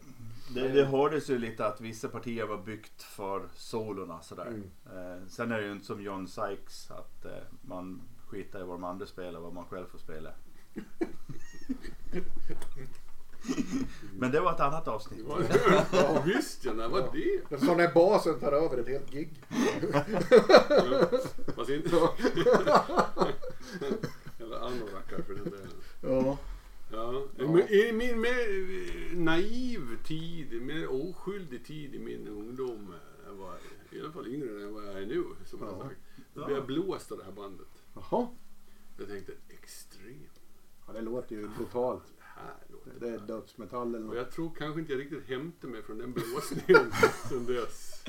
Det, 0.54 0.68
det 0.68 0.84
hördes 0.84 1.30
ju 1.30 1.38
lite 1.38 1.66
att 1.66 1.80
vissa 1.80 2.08
partier 2.08 2.46
var 2.46 2.58
byggt 2.58 3.02
för 3.02 3.42
solorna 3.54 4.22
sådär. 4.22 4.46
Mm. 4.46 4.70
Eh, 4.86 5.26
sen 5.28 5.52
är 5.52 5.60
det 5.60 5.66
ju 5.66 5.72
inte 5.72 5.86
som 5.86 6.02
John 6.02 6.28
Sykes 6.28 6.90
att 6.90 7.24
eh, 7.24 7.30
man 7.62 8.02
skitar 8.28 8.60
i 8.60 8.62
vad 8.62 8.74
de 8.74 8.84
andra 8.84 9.06
spelar 9.06 9.40
vad 9.40 9.54
man 9.54 9.64
själv 9.64 9.86
får 9.86 9.98
spela. 9.98 10.30
Men 14.18 14.30
det 14.30 14.40
var 14.40 14.52
ett 14.52 14.60
annat 14.60 14.88
avsnitt. 14.88 15.26
Ja, 15.92 16.22
visst 16.26 16.64
ja, 16.64 16.72
när 16.72 16.88
var 16.88 17.00
det? 17.12 17.40
Det 17.48 17.58
som 17.66 17.76
när 17.76 17.92
basen 17.94 18.40
tar 18.40 18.52
över 18.52 18.78
ett 18.78 18.88
helt 18.88 19.10
gig. 19.10 19.42
Eller 24.42 24.56
anorakar 24.56 25.22
för 25.22 25.34
den 25.34 25.44
delen. 25.44 25.68
Ja. 26.00 26.38
Ja. 26.90 27.22
Ja. 27.38 27.46
Men 27.46 27.68
I 27.68 27.92
min 27.92 28.20
mer 28.20 28.48
eh, 29.10 29.18
naiv 29.18 30.02
tid, 30.04 30.62
mer 30.62 30.88
oskyldig 30.92 31.64
tid 31.64 31.94
i 31.94 31.98
min 31.98 32.28
ungdom. 32.28 32.88
eh, 32.94 33.26
Jag 33.28 33.34
var 33.34 33.54
i 33.90 34.00
alla 34.00 34.12
fall 34.12 34.26
yngre 34.28 34.62
än 34.62 34.74
vad 34.74 34.86
jag 34.86 35.02
är 35.02 35.06
nu. 35.06 35.24
Som 35.46 35.60
jag 35.60 35.68
Ja. 35.68 35.72
har 35.74 35.82
sagt. 35.88 36.00
Då 36.34 36.44
blev 36.46 36.56
jag 36.56 36.66
blåst 36.66 37.12
av 37.12 37.18
det 37.18 37.24
här 37.24 37.32
bandet. 37.32 37.82
Jaha. 37.94 38.28
Jag 38.98 39.08
tänkte 39.08 39.32
extremt. 39.48 40.40
Ja, 40.86 40.92
det 40.92 41.00
låter 41.00 41.36
ju 41.36 41.48
brutalt. 41.48 42.02
Det 43.00 43.08
är 43.08 43.18
dödsmetall 43.18 43.88
eller 43.88 43.98
Och 43.98 44.04
något. 44.04 44.16
jag 44.16 44.30
tror 44.30 44.50
kanske 44.58 44.80
inte 44.80 44.92
jag 44.92 45.00
riktigt 45.00 45.28
hämtade 45.28 45.72
mig 45.72 45.82
från 45.82 45.98
den 45.98 46.12
blåsningen 46.12 46.92
sen 47.28 47.46
dess. 47.46 48.04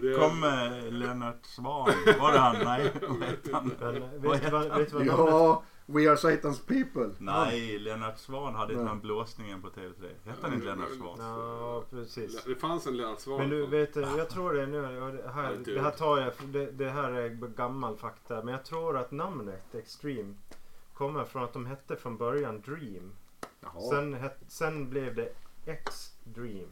Det- 0.00 0.14
Kom 0.18 0.44
eh, 0.44 0.92
Lennart 0.92 1.46
Swahn. 1.46 1.92
Var 2.20 2.32
det 2.32 2.38
han? 2.38 2.56
Nej, 2.64 2.92
vad 3.08 3.22
hette 3.22 3.52
han? 3.52 3.70
Eh, 3.80 4.30
vet 4.30 4.42
du 4.44 4.50
vad, 4.50 4.78
vet 4.78 4.90
du 4.90 4.96
vad 4.96 5.06
Ja, 5.06 5.62
We 5.86 6.10
Are 6.10 6.16
Satan's 6.16 6.66
People. 6.66 7.10
Nej, 7.18 7.78
Lennart 7.78 8.18
Swahn 8.18 8.54
hade 8.54 8.72
inte 8.72 8.84
den 8.84 9.00
blåsningen 9.00 9.62
på 9.62 9.68
TV3. 9.68 10.08
Hette 10.24 10.38
han 10.42 10.54
inte 10.54 10.66
Lennart 10.66 10.88
Swahn? 10.96 11.16
Ja, 11.18 11.84
precis. 11.90 12.44
Det 12.44 12.54
fanns 12.54 12.86
en 12.86 12.96
Lennart 12.96 13.20
Swahn. 13.20 13.38
Men 13.38 13.50
du 13.50 13.66
vet, 13.66 13.96
jag 13.96 14.28
tror 14.28 14.52
det 14.54 14.66
nu, 14.66 14.82
det 14.82 15.30
här, 15.34 15.56
du. 15.64 15.74
det 15.74 15.80
här 15.82 15.90
tar 15.90 16.18
jag, 16.18 16.32
det, 16.44 16.70
det 16.70 16.90
här 16.90 17.12
är 17.12 17.28
gammal 17.28 17.96
fakta, 17.96 18.42
men 18.42 18.54
jag 18.54 18.64
tror 18.64 18.96
att 18.98 19.10
namnet 19.10 19.74
Extreme 19.74 20.34
kommer 20.94 21.24
från 21.24 21.44
att 21.44 21.52
de 21.52 21.66
hette 21.66 21.96
från 21.96 22.16
början 22.16 22.60
Dream. 22.60 23.12
Jaha. 23.60 23.90
Sen, 23.90 24.14
het, 24.14 24.38
sen 24.48 24.90
blev 24.90 25.14
det 25.14 25.32
X-Dream. 25.66 26.68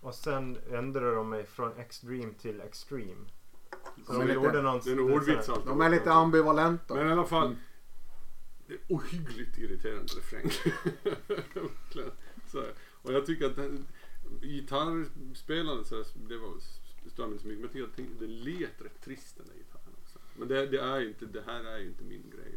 Och 0.00 0.14
sen 0.14 0.58
ändrade 0.70 1.14
de 1.14 1.28
mig 1.28 1.46
från 1.46 1.78
X-Dream 1.78 2.34
till 2.34 2.60
Extreme. 2.60 3.24
Så 4.06 4.12
De 4.12 4.22
är 4.22 4.34
gjorde 4.34 4.48
lite- 4.48 4.62
någon... 4.62 4.80
Det 4.84 4.90
är 4.90 4.92
en 4.92 5.00
ordvits 5.00 5.48
allt. 5.48 5.66
De 5.66 5.80
är 5.80 5.90
lite 5.90 6.12
ambivalenta. 6.12 6.94
Men 6.94 7.08
i 7.08 7.12
alla 7.12 7.26
fall. 7.26 7.56
Det 8.66 8.74
är 8.74 8.80
ohyggligt 8.88 9.58
irriterande 9.58 10.12
refräng. 10.16 10.50
Verkligen. 11.28 12.10
så, 12.46 12.60
här. 12.60 12.72
och 13.02 13.12
jag 13.12 13.26
tycker 13.26 13.46
att 13.46 13.56
den, 13.56 13.86
gitarrspelandet 14.40 15.86
så 15.86 15.96
här, 15.96 16.04
det 16.28 16.38
var 16.38 16.54
stör 17.06 17.22
mig 17.26 17.32
inte 17.32 17.42
så 17.42 17.48
mycket. 17.48 17.72
Men 17.72 17.80
jag 17.82 17.96
tycker 17.96 18.12
att 18.12 18.20
det 18.20 18.26
lät 18.26 18.82
rätt 18.82 19.00
trist 19.04 19.36
den 19.36 19.46
där 19.46 19.54
gitarren 19.54 19.94
också. 20.02 20.18
Men 20.36 20.48
det, 20.48 20.66
det 20.66 20.78
är 20.80 20.98
ju 21.00 21.08
inte, 21.08 21.26
det 21.26 21.42
här 21.46 21.64
är 21.64 21.78
ju 21.78 21.86
inte 21.88 22.04
min 22.04 22.30
grej. 22.30 22.56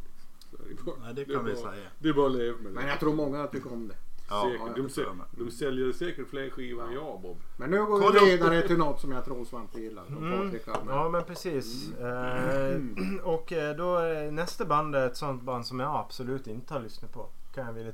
Det, 0.52 0.84
bara, 0.84 0.96
Nej, 1.02 1.14
det 1.14 1.22
är 1.22 1.26
kan 1.26 1.46
vi 1.46 1.54
bara, 1.54 1.72
säga. 1.74 1.88
Det 2.00 2.10
är 2.10 2.14
bara 2.14 2.26
att 2.28 2.32
leva 2.36 2.58
med 2.58 2.66
det. 2.66 2.80
Men 2.80 2.88
jag 2.88 3.00
tror 3.00 3.14
många 3.16 3.48
tycker 3.48 3.74
om 3.74 3.88
det. 3.88 3.96
Ja, 4.30 4.44
Säkert. 4.52 4.76
de, 4.76 4.82
det 4.82 4.88
säl- 4.90 5.22
de 5.32 5.52
säljer 5.52 5.92
säkert 5.92 6.28
fler 6.30 6.50
skivor 6.50 6.88
än 6.88 6.94
jag 6.94 7.22
Bob. 7.22 7.38
Men 7.58 7.70
nu 7.72 7.78
går 7.86 8.00
Kolla 8.02 8.12
vi 8.12 8.18
upp- 8.20 8.28
vidare 8.42 8.68
till 8.68 8.78
något 8.78 9.02
som 9.02 9.12
jag 9.12 9.26
tror 9.26 9.46
Svante 9.46 9.80
gillar. 9.82 10.08
Mm. 10.08 10.60
Ja 10.88 11.10
men 11.10 11.24
precis. 11.24 11.94
Eh, 11.94 12.80
och 13.24 13.54
eh, 13.54 13.76
då 13.76 13.98
är 13.98 14.32
nästa 14.32 14.66
band 14.66 14.96
är 14.96 15.08
ett 15.08 15.18
sånt 15.18 15.44
band 15.44 15.66
som 15.66 15.80
jag 15.80 15.96
absolut 15.96 16.48
inte 16.48 16.74
har 16.74 16.82
lyssnat 16.82 17.14
på. 17.14 17.30
Kan 17.56 17.66
jag 17.66 17.74
vilja 17.74 17.94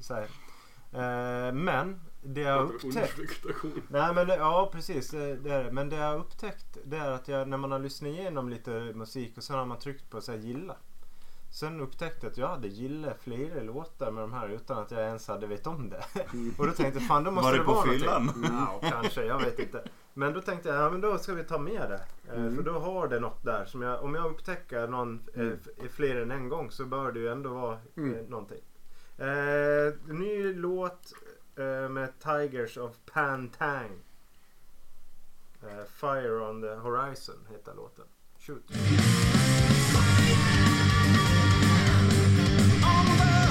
säga. 0.00 0.26
Eh, 0.92 1.52
men 1.54 2.00
det 2.22 2.40
jag 2.40 2.64
upptäckt. 2.70 3.44
Nej 3.88 4.14
men 4.14 4.26
det, 4.26 4.36
ja 4.36 4.70
precis 4.72 5.10
det, 5.10 5.36
det 5.36 5.50
är 5.50 5.64
det. 5.64 5.72
Men 5.72 5.88
det 5.88 5.96
jag 5.96 6.20
upptäckt 6.20 6.78
det 6.84 6.96
är 6.96 7.10
att 7.10 7.28
jag, 7.28 7.48
när 7.48 7.56
man 7.56 7.72
har 7.72 7.78
lyssnat 7.78 8.08
igenom 8.10 8.48
lite 8.48 8.70
musik 8.94 9.36
och 9.36 9.44
sen 9.44 9.56
har 9.58 9.66
man 9.66 9.78
tryckt 9.78 10.10
på 10.10 10.20
så 10.20 10.32
här, 10.32 10.38
gilla. 10.38 10.76
Sen 11.54 11.80
upptäckte 11.80 12.26
jag 12.26 12.30
att 12.30 12.38
jag 12.38 12.48
hade 12.48 12.68
gillat 12.68 13.16
flera 13.22 13.62
låtar 13.62 14.10
med 14.10 14.22
de 14.22 14.32
här 14.32 14.48
utan 14.48 14.78
att 14.78 14.90
jag 14.90 15.00
ens 15.00 15.28
hade 15.28 15.46
vet 15.46 15.66
om 15.66 15.90
det. 15.90 16.04
Och 16.58 16.66
då 16.66 16.72
tänkte 16.72 16.98
jag 16.98 17.08
fan 17.08 17.24
då 17.24 17.30
måste 17.30 17.46
Var 17.46 17.52
det 17.52 17.58
det 17.58 17.64
på 17.64 17.72
vara 17.72 17.86
fyllan? 17.90 18.26
någonting. 18.26 18.50
Ja, 18.52 18.80
kanske, 18.90 19.24
jag 19.24 19.38
vet 19.40 19.58
inte. 19.58 19.84
Men 20.14 20.32
då 20.32 20.40
tänkte 20.40 20.68
jag, 20.68 20.78
ja 20.82 20.90
men 20.90 21.00
då 21.00 21.18
ska 21.18 21.34
vi 21.34 21.44
ta 21.44 21.58
med 21.58 21.90
det. 21.90 22.04
Eh, 22.32 22.38
Mm. 22.40 22.56
För 22.56 22.62
då 22.62 22.78
har 22.78 23.08
det 23.08 23.20
något 23.20 23.44
där 23.44 23.64
som 23.64 23.82
jag, 23.82 24.02
om 24.02 24.14
jag 24.14 24.26
upptäcker 24.30 24.86
någon 24.88 25.20
eh, 25.34 25.40
Mm. 25.40 25.58
fler 25.90 26.16
än 26.16 26.30
en 26.30 26.48
gång 26.48 26.70
så 26.70 26.84
bör 26.84 27.12
det 27.12 27.20
ju 27.20 27.28
ändå 27.28 27.50
vara 27.50 27.78
Mm. 27.96 28.14
eh, 28.14 28.24
någonting. 28.28 28.60
Eh, 29.18 30.14
ny 30.14 30.54
låt 30.54 31.12
eh, 31.56 31.88
med 31.88 32.12
Tigers 32.18 32.76
of 32.78 32.92
Pantang. 33.12 33.98
Eh, 35.62 35.84
Fire 35.94 36.40
on 36.40 36.62
the 36.62 36.74
Horizon 36.74 37.36
heter 37.50 37.74
låten. 37.74 38.04
Shoot. 38.38 38.62
all 42.92 43.04
the. 43.04 43.41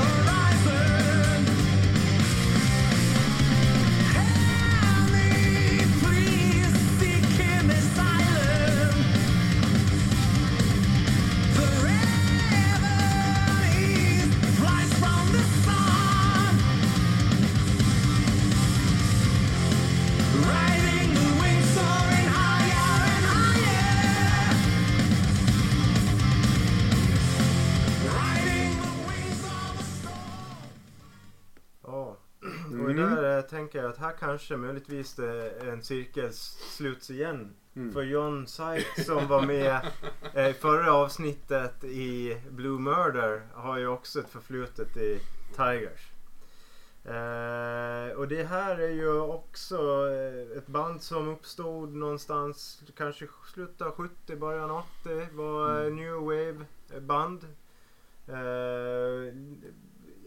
Kanske 34.22 34.58
möjligtvis 34.58 35.20
är 35.20 35.70
en 35.70 35.84
cirkel 35.84 36.34
sluts 36.78 37.10
igen. 37.10 37.54
Mm. 37.76 37.94
För 37.94 38.02
John 38.02 38.48
Syke 38.48 39.04
som 39.06 39.28
var 39.28 39.42
med 39.42 39.82
eh, 40.34 40.50
i 40.50 40.54
förra 40.54 40.94
avsnittet 40.94 41.84
i 41.84 42.38
Blue 42.50 42.80
Murder 42.80 43.42
har 43.54 43.78
ju 43.78 43.88
också 43.88 44.20
ett 44.20 44.30
förflutet 44.30 44.98
i 44.98 45.20
Tigers. 45.56 46.12
Eh, 47.06 48.18
och 48.18 48.28
det 48.28 48.44
här 48.44 48.78
är 48.78 48.92
ju 48.92 49.20
också 49.20 50.10
eh, 50.10 50.58
ett 50.58 50.68
band 50.68 51.02
som 51.02 51.28
uppstod 51.28 51.96
någonstans 51.96 52.84
kanske 52.98 53.28
slutet 53.54 53.82
av 53.82 53.92
70, 53.92 54.36
början 54.36 54.72
av 54.72 54.84
80. 55.02 55.28
Var 55.34 55.86
eh, 55.86 55.94
New 55.94 56.14
Wave 56.14 56.66
band. 57.00 57.48
Eh, 58.28 59.34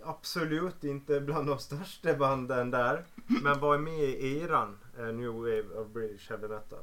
absolut 0.05 0.85
inte 0.85 1.21
bland 1.21 1.47
de 1.47 1.59
största 1.59 2.15
banden 2.15 2.71
där. 2.71 3.05
Men 3.27 3.61
vad 3.61 3.75
är 3.75 3.79
med 3.79 3.99
i 3.99 4.41
eran 4.41 4.79
eh, 4.99 5.07
New 5.07 5.33
Wave 5.33 5.81
of 5.81 5.89
British 5.89 6.31
Heavy 6.31 6.49
Metal. 6.49 6.79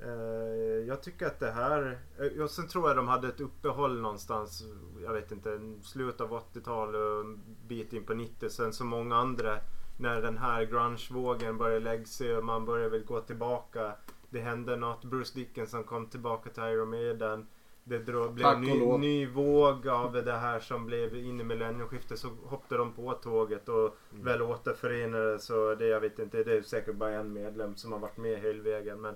Eh, 0.00 0.88
jag 0.88 1.02
tycker 1.02 1.26
att 1.26 1.40
det 1.40 1.50
här... 1.50 1.98
Eh, 2.18 2.42
och 2.42 2.50
sen 2.50 2.68
tror 2.68 2.88
jag 2.88 2.96
de 2.96 3.08
hade 3.08 3.28
ett 3.28 3.40
uppehåll 3.40 4.00
någonstans, 4.00 4.64
jag 5.02 5.12
vet 5.12 5.32
inte, 5.32 5.60
slutet 5.82 6.20
av 6.20 6.30
80-talet 6.30 7.00
och 7.00 7.20
en 7.20 7.40
bit 7.66 7.92
in 7.92 8.04
på 8.04 8.14
90 8.14 8.50
sen 8.50 8.72
som 8.72 8.88
många 8.88 9.16
andra. 9.16 9.58
När 9.98 10.22
den 10.22 10.38
här 10.38 10.64
grungevågen 10.64 11.38
börjar 11.38 11.52
började 11.52 11.84
lägga 11.84 12.04
sig 12.04 12.36
och 12.36 12.44
man 12.44 12.64
började 12.64 12.90
väl 12.90 13.04
gå 13.04 13.20
tillbaka. 13.20 13.92
Det 14.30 14.40
hände 14.40 14.76
något. 14.76 15.04
Bruce 15.04 15.34
Dickinson 15.34 15.84
kom 15.84 16.06
tillbaka 16.06 16.50
till 16.50 16.62
Iron 16.62 16.90
Maiden. 16.90 17.46
Det 17.84 17.98
dro, 17.98 18.28
blev 18.30 18.46
en 18.46 18.82
och 18.82 19.00
ny, 19.00 19.08
ny 19.08 19.26
våg 19.26 19.88
av 19.88 20.12
det 20.12 20.32
här 20.32 20.60
som 20.60 20.86
blev 20.86 21.16
in 21.16 21.40
i 21.40 21.44
millennieskiftet. 21.44 22.18
Så 22.18 22.28
hoppade 22.28 22.78
de 22.78 22.92
på 22.92 23.12
tåget 23.12 23.68
och 23.68 23.96
Mm. 24.12 24.24
väl 24.24 24.42
återförenades. 24.42 25.44
Så 25.44 25.74
det 25.74 25.86
jag 25.86 26.00
vet 26.00 26.18
inte, 26.18 26.42
det 26.42 26.52
är 26.56 26.62
säkert 26.62 26.94
bara 26.94 27.10
en 27.10 27.32
medlem 27.32 27.76
som 27.76 27.92
har 27.92 27.98
varit 27.98 28.16
med 28.16 28.40
hela 28.40 28.62
vägen. 28.62 29.00
Men, 29.00 29.14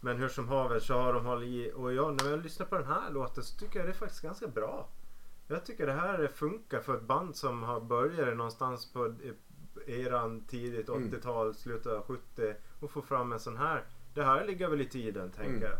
men 0.00 0.16
hur 0.16 0.28
som 0.28 0.48
haver 0.48 0.78
så 0.78 0.94
har 0.94 1.12
de 1.12 1.26
hållit 1.26 1.48
i. 1.48 1.72
Och 1.76 1.92
jag, 1.92 2.22
när 2.22 2.30
jag 2.30 2.42
lyssnar 2.42 2.66
på 2.66 2.76
den 2.76 2.86
här 2.86 3.10
låten 3.10 3.44
så 3.44 3.58
tycker 3.58 3.78
jag 3.78 3.88
det 3.88 3.92
är 3.92 3.94
faktiskt 3.94 4.22
ganska 4.22 4.46
bra. 4.48 4.88
Jag 5.48 5.64
tycker 5.66 5.86
det 5.86 5.92
här 5.92 6.26
funkar 6.34 6.80
för 6.80 6.94
ett 6.96 7.02
band 7.02 7.36
som 7.36 7.62
har 7.62 7.80
börjat 7.80 8.36
någonstans 8.36 8.92
på 8.92 9.14
eran 9.86 10.40
tidigt 10.40 10.88
Mm. 10.88 11.10
80-tal, 11.12 11.54
slutet 11.54 11.92
av 11.92 12.02
70 12.02 12.54
och 12.80 12.90
få 12.90 13.02
fram 13.02 13.32
en 13.32 13.40
sån 13.40 13.56
här. 13.56 13.84
Det 14.14 14.22
här 14.24 14.44
ligger 14.46 14.68
väl 14.68 14.80
i 14.80 14.88
tiden 14.88 15.30
tänker 15.30 15.50
Mm. 15.56 15.62
jag. 15.62 15.78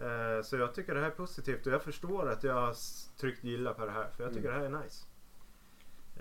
Eh, 0.00 0.42
Så 0.42 0.56
jag 0.56 0.74
tycker 0.74 0.94
det 0.94 1.00
här 1.00 1.06
är 1.06 1.10
positivt 1.14 1.66
och 1.66 1.72
jag 1.72 1.82
förstår 1.82 2.28
att 2.30 2.42
jag 2.44 2.54
har 2.54 2.74
tryckt 3.20 3.44
gilla 3.44 3.74
på 3.74 3.84
det 3.86 3.90
här 3.92 4.10
för 4.16 4.24
jag 4.24 4.34
tycker 4.34 4.48
Mm. 4.48 4.60
det 4.62 4.68
här 4.68 4.80
är 4.80 4.84
nice. 4.84 5.04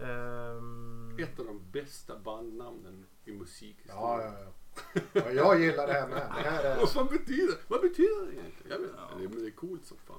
Ehm, 0.02 1.16
Ett 1.20 1.40
av 1.40 1.46
de 1.46 1.62
bästa 1.72 2.20
bandnamnen 2.20 3.06
i 3.26 3.32
musikhistorien. 3.32 4.00
Ja, 4.02 4.22
ja, 4.24 5.02
ja. 5.14 5.22
ja. 5.26 5.32
Jag 5.32 5.60
gillar 5.62 5.88
det 5.88 5.94
här 5.94 6.08
med. 6.08 6.18
Det 6.44 6.50
här 6.50 6.64
är... 6.64 6.78
Vad 6.96 7.08
betyder 7.10 7.56
Vad 7.68 7.82
betyder 7.82 8.26
det 8.26 8.32
egentligen? 8.34 8.72
Jag 8.72 8.80
vet 8.80 8.90
Ja. 8.98 9.04
inte. 9.14 9.24
Det, 9.24 9.30
men 9.30 9.40
det 9.44 9.48
är 9.50 9.52
coolt 9.56 9.86
som 9.86 9.98
fan. 10.08 10.18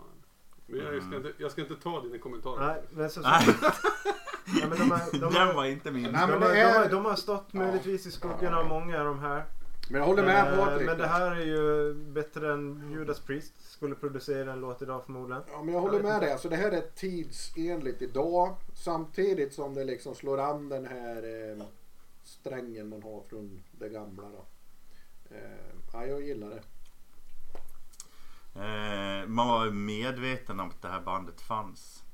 Men 0.66 0.80
jag, 0.80 0.86
ska 1.02 1.06
Mm. 1.16 1.26
inte, 1.26 1.32
jag 1.42 1.50
ska 1.52 1.60
inte 1.60 1.76
ta 1.76 2.00
dina 2.02 2.18
kommentarer. 2.18 2.66
Nej, 2.66 2.82
men 2.90 3.10
så, 3.10 3.22
så, 3.22 3.28
Nej, 3.28 3.46
ja, 4.60 4.68
men 4.68 4.78
de, 4.78 4.90
har, 4.90 5.12
de, 5.12 5.18
den 5.18 5.32
har, 5.32 5.54
var 5.54 5.64
inte 5.64 5.90
min. 5.90 6.12
Nej, 6.12 6.26
de, 6.28 6.40
de, 6.40 6.88
de 6.90 7.04
har 7.04 7.14
stått 7.16 7.52
möjligtvis 7.52 8.06
i 8.06 8.10
skuggan 8.10 8.54
av 8.54 8.66
många 8.68 8.98
av 9.00 9.04
de 9.06 9.18
här. 9.18 9.44
Men 9.90 10.00
jag 10.00 10.06
håller 10.06 10.22
med 10.24 10.52
Eh, 10.52 10.64
Patrik. 10.64 10.86
Men 10.86 10.98
det 10.98 11.06
här 11.06 11.30
är 11.30 11.44
ju 11.44 11.94
bättre 11.94 12.52
än 12.52 12.90
Judas 12.92 13.20
Priest 13.20 13.70
skulle 13.72 13.94
producera 13.94 14.52
en 14.52 14.60
låt 14.60 14.82
idag 14.82 15.04
förmodligen. 15.04 15.42
Ja, 15.52 15.62
men 15.62 15.74
jag 15.74 15.80
håller 15.80 16.02
med 16.02 16.20
dig. 16.20 16.32
Alltså, 16.32 16.48
det 16.48 16.56
här 16.56 16.70
är 16.70 16.80
tidsenligt 16.94 18.02
idag. 18.02 18.56
Samtidigt 18.74 19.54
som 19.54 19.74
det 19.74 19.84
liksom 19.84 20.14
slår 20.14 20.40
an 20.40 20.68
den 20.68 20.86
här 20.86 21.50
eh, 21.56 21.64
strängen 22.22 22.88
man 22.88 23.02
har 23.02 23.22
från 23.28 23.62
det 23.72 23.88
gamla. 23.88 24.22
Då. 24.22 24.46
Eh, 25.30 25.40
ja, 25.92 26.06
jag 26.06 26.22
gillar 26.22 26.50
det. 26.50 26.62
Eh, 28.54 29.26
man 29.28 29.48
var 29.48 29.70
medveten 29.70 30.60
om 30.60 30.68
att 30.68 30.82
det 30.82 30.88
här 30.88 31.00
bandet 31.00 31.40
fanns 31.40 32.04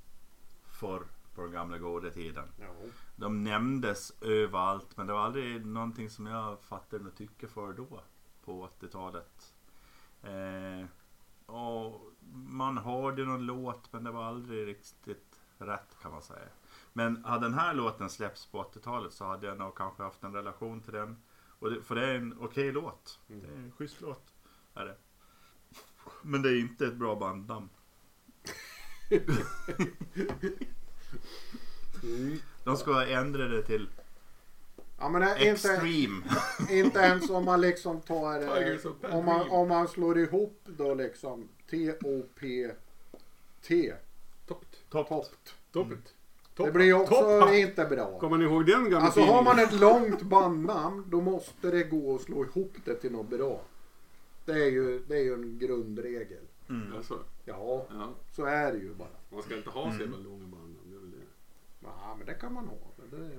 för 0.73 1.03
på 1.35 1.43
den 1.43 1.53
gamla 1.53 1.79
goda 1.79 2.11
tiden. 2.11 2.49
Ja. 2.61 2.67
De 3.17 3.45
nämndes 3.45 4.23
överallt 4.23 4.97
men 4.97 5.07
det 5.07 5.13
var 5.13 5.21
aldrig 5.21 5.67
någonting 5.67 6.11
som 6.11 6.27
jag 6.27 6.63
fattade 6.63 7.05
något 7.05 7.17
tycke 7.17 7.49
för 7.49 7.73
då 7.73 8.01
på 8.45 8.69
80-talet. 8.81 9.55
Eh, 10.23 10.87
och 11.47 12.01
man 12.33 12.79
hörde 12.79 13.25
någon 13.25 13.47
låt 13.47 13.93
men 13.93 14.05
det 14.05 14.11
var 14.11 14.25
aldrig 14.25 14.67
riktigt 14.67 15.41
rätt 15.59 15.97
kan 16.03 16.13
man 16.13 16.23
säga. 16.23 16.49
Men 16.93 17.25
hade 17.25 17.47
den 17.47 17.55
här 17.55 17.75
låten 17.75 18.11
släppts 18.11 18.47
på 18.47 18.63
80-talet 18.63 19.13
så 19.13 19.25
hade 19.25 19.47
jag 19.47 19.59
nog 19.59 19.77
kanske 19.77 20.03
haft 20.03 20.25
en 20.25 20.33
relation 20.33 20.81
till 20.81 20.93
den. 20.93 21.23
Och 21.59 21.71
det, 21.71 21.83
för 21.83 21.95
det 21.95 22.07
är 22.07 22.15
en 22.15 22.37
okej 22.41 22.73
låt. 22.73 23.21
Det 23.27 23.35
är 23.35 23.57
en 23.57 23.73
schysst 23.73 24.01
låt. 24.01 24.35
Är 24.75 24.85
det. 24.85 24.97
Men 26.23 26.43
det 26.43 26.49
är 26.49 26.61
inte 26.61 26.87
ett 26.87 26.97
bra 26.97 27.17
bandnamn. 27.17 27.69
Mm. 32.03 32.39
De 32.65 32.77
ska 32.77 33.07
ändra 33.07 33.49
det 33.49 33.63
till 33.63 33.89
Ja 34.99 35.09
men 35.09 35.21
det 35.21 35.29
inte, 35.39 35.51
Extreme. 35.51 36.23
inte 36.71 36.99
ens 36.99 37.31
om 37.31 37.45
man 37.45 37.61
liksom 37.61 38.01
tar... 38.01 38.43
eh, 38.43 38.55
Tigers 38.55 38.85
of 38.85 38.93
Bad 39.01 39.11
Om 39.13 39.25
man, 39.25 39.39
Dream. 39.41 39.53
om 39.53 39.69
man 39.69 39.89
slår 39.89 40.19
ihop 40.19 40.61
då 40.65 40.95
liksom 40.95 41.49
T-O-P-T. 42.51 43.93
Toppet. 44.47 44.69
Topp. 44.91 45.09
Toppt. 45.09 45.55
Toppet. 45.73 46.15
Det 46.57 46.73
blir 46.73 46.85
ju 46.87 46.95
också 46.95 47.15
Toppa. 47.15 47.55
inte 47.55 47.85
bra. 47.85 48.19
Kommer 48.19 48.39
ni 48.39 48.45
ihåg 48.45 48.67
den 48.67 48.83
gamla 48.91 49.01
Alltså 49.01 49.21
har 49.21 49.43
man 49.43 49.57
tidningen? 49.57 49.75
ett 49.75 49.81
långt 49.81 50.23
bandnamn 50.23 51.05
då 51.11 51.21
måste 51.21 51.71
det 51.71 51.85
gå 51.85 52.15
att 52.15 52.21
slå 52.23 52.45
ihop 52.45 52.73
det 52.85 52.95
till 52.95 53.13
något 53.13 53.29
bra. 53.31 53.61
Det 54.45 54.53
är 54.53 54.71
ju, 54.71 54.99
det 55.09 55.15
är 55.17 55.23
ju 55.23 55.35
en 55.35 55.59
grundregel. 55.59 56.43
Mm. 56.69 56.93
Alltså, 56.97 57.19
Ja, 57.45 57.87
ja. 57.91 58.09
så 58.37 58.45
är 58.45 58.73
det 58.73 58.79
ju 58.79 58.95
bara. 58.95 59.09
Man 59.31 59.43
ska 59.43 59.57
inte 59.57 59.71
ha 59.71 59.93
så 59.93 60.01
jävla 60.01 60.17
långa 60.17 60.47
band. 60.47 60.77
Det 60.85 60.95
är 60.97 61.01
väl 61.01 61.11
det. 61.11 61.17
Ja, 61.85 62.15
men 62.19 62.27
det 62.27 62.35
kan 62.35 62.53
man 62.53 62.67
ha. 62.69 62.77
Det, 63.11 63.31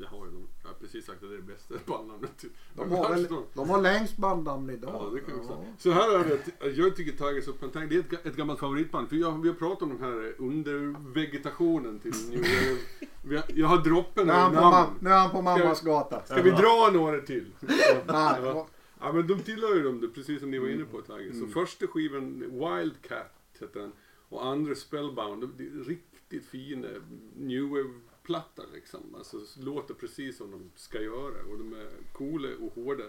Jag 0.00 0.08
har, 0.08 0.26
ju, 0.26 0.32
jag 0.62 0.68
har 0.68 0.74
precis 0.80 1.06
sagt 1.06 1.22
att 1.22 1.28
det 1.28 1.34
är 1.34 1.38
det 1.38 1.42
bästa 1.42 1.74
bandnamnet. 1.86 2.44
de, 2.76 2.90
har 2.90 3.08
väl, 3.08 3.26
de 3.54 3.70
har 3.70 3.80
längst 3.80 4.16
bandnamn 4.16 4.68
Ja, 4.68 4.74
idag. 4.74 5.14
det 5.14 5.20
kan 5.20 5.38
Ja. 5.38 5.46
säga. 5.46 5.58
Så 5.78 5.90
här 5.90 6.18
är 6.18 6.24
det. 6.60 6.70
Jag 6.70 6.96
tycker 6.96 7.12
Tigers 7.12 7.48
of 7.48 7.58
Pantang, 7.60 7.88
det 7.88 7.94
är 7.96 8.00
ett, 8.00 8.26
ett 8.26 8.36
gammalt 8.36 8.60
favoritband. 8.60 9.08
För 9.08 9.16
jag, 9.16 9.42
vi 9.42 9.48
har 9.48 9.54
pratat 9.56 9.82
om 9.82 9.88
den 9.88 10.00
här 10.00 10.34
undervegetationen 10.38 11.98
till 11.98 12.12
New 12.30 12.44
har, 13.36 13.44
jag 13.54 13.66
har 13.66 13.78
droppen 13.78 14.26
Nu 14.26 14.32
är, 14.32 14.48
på, 14.48 14.54
namn. 14.54 14.94
nu 15.00 15.10
är 15.10 15.18
han 15.18 15.30
på 15.30 15.42
mammas 15.42 15.80
gata. 15.82 16.22
Ska 16.24 16.42
vi 16.42 16.50
dra 16.50 16.90
några 16.92 17.20
till? 17.20 17.46
Ja. 18.06 18.66
Ja 19.00 19.12
men 19.12 19.26
de 19.26 19.38
tillhör 19.38 19.74
ju 19.74 19.82
dem, 19.82 20.00
det, 20.00 20.08
precis 20.08 20.40
som 20.40 20.50
ni 20.50 20.58
var 20.58 20.68
inne 20.68 20.84
på 20.84 21.00
Tiger. 21.00 21.32
Så 21.32 21.46
första 21.46 21.86
skivan, 21.86 22.38
Wildcat 22.40 23.32
heter 23.60 23.80
den. 23.80 23.92
Och 24.28 24.46
andra 24.46 24.74
Spellbound, 24.74 25.48
det 25.58 25.64
är 25.64 25.84
riktigt 26.32 26.50
fina 26.50 26.88
new 27.36 27.62
wave-plattor 27.62 28.66
liksom. 28.72 29.14
Alltså 29.14 29.36
låter 29.60 29.94
precis 29.94 30.36
som 30.36 30.50
de 30.50 30.70
ska 30.74 31.02
göra. 31.02 31.44
Och 31.44 31.58
de 31.58 31.72
är 31.72 31.90
coola 32.12 32.48
och 32.60 32.74
hårda. 32.74 33.04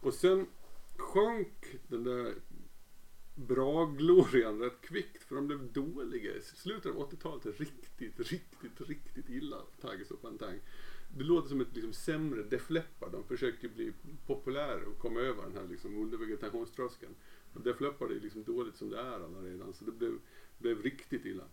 Och 0.00 0.14
sen 0.14 0.46
sjönk 0.96 1.80
den 1.88 2.04
där 2.04 2.34
bra 3.34 3.86
glorian 3.86 4.60
rätt 4.60 4.80
kvickt 4.80 5.22
för 5.22 5.36
de 5.36 5.46
blev 5.46 5.72
dåliga. 5.72 6.36
I 6.36 6.42
slutet 6.42 6.96
av 6.96 7.10
80-talet 7.10 7.60
riktigt, 7.60 8.18
riktigt, 8.18 8.80
riktigt 8.88 9.28
illa 9.28 9.62
Tigers 9.80 10.10
och 10.10 10.22
Pantang. 10.22 10.60
Det 11.16 11.24
låter 11.24 11.48
som 11.48 11.60
ett 11.60 11.74
liksom, 11.74 11.92
sämre 11.92 12.42
Def 12.42 12.70
Leppard. 12.70 13.12
De 13.12 13.24
försökte 13.24 13.66
ju 13.66 13.72
bli 13.72 13.92
populära 14.26 14.86
och 14.86 14.98
komma 14.98 15.20
över 15.20 15.42
den 15.42 15.56
här 15.56 15.68
liksom, 15.68 16.02
undervegetationströskeln. 16.02 17.14
Och 17.54 17.60
Def 17.60 17.80
Leppard 17.80 18.10
är 18.10 18.20
liksom 18.20 18.44
dåligt 18.44 18.76
som 18.76 18.90
det 18.90 19.00
är 19.00 19.42
redan 19.42 19.72
så 19.72 19.84
det 19.84 19.92
blev, 19.92 20.18
blev 20.58 20.82
riktigt 20.82 21.24
illa. 21.24 21.44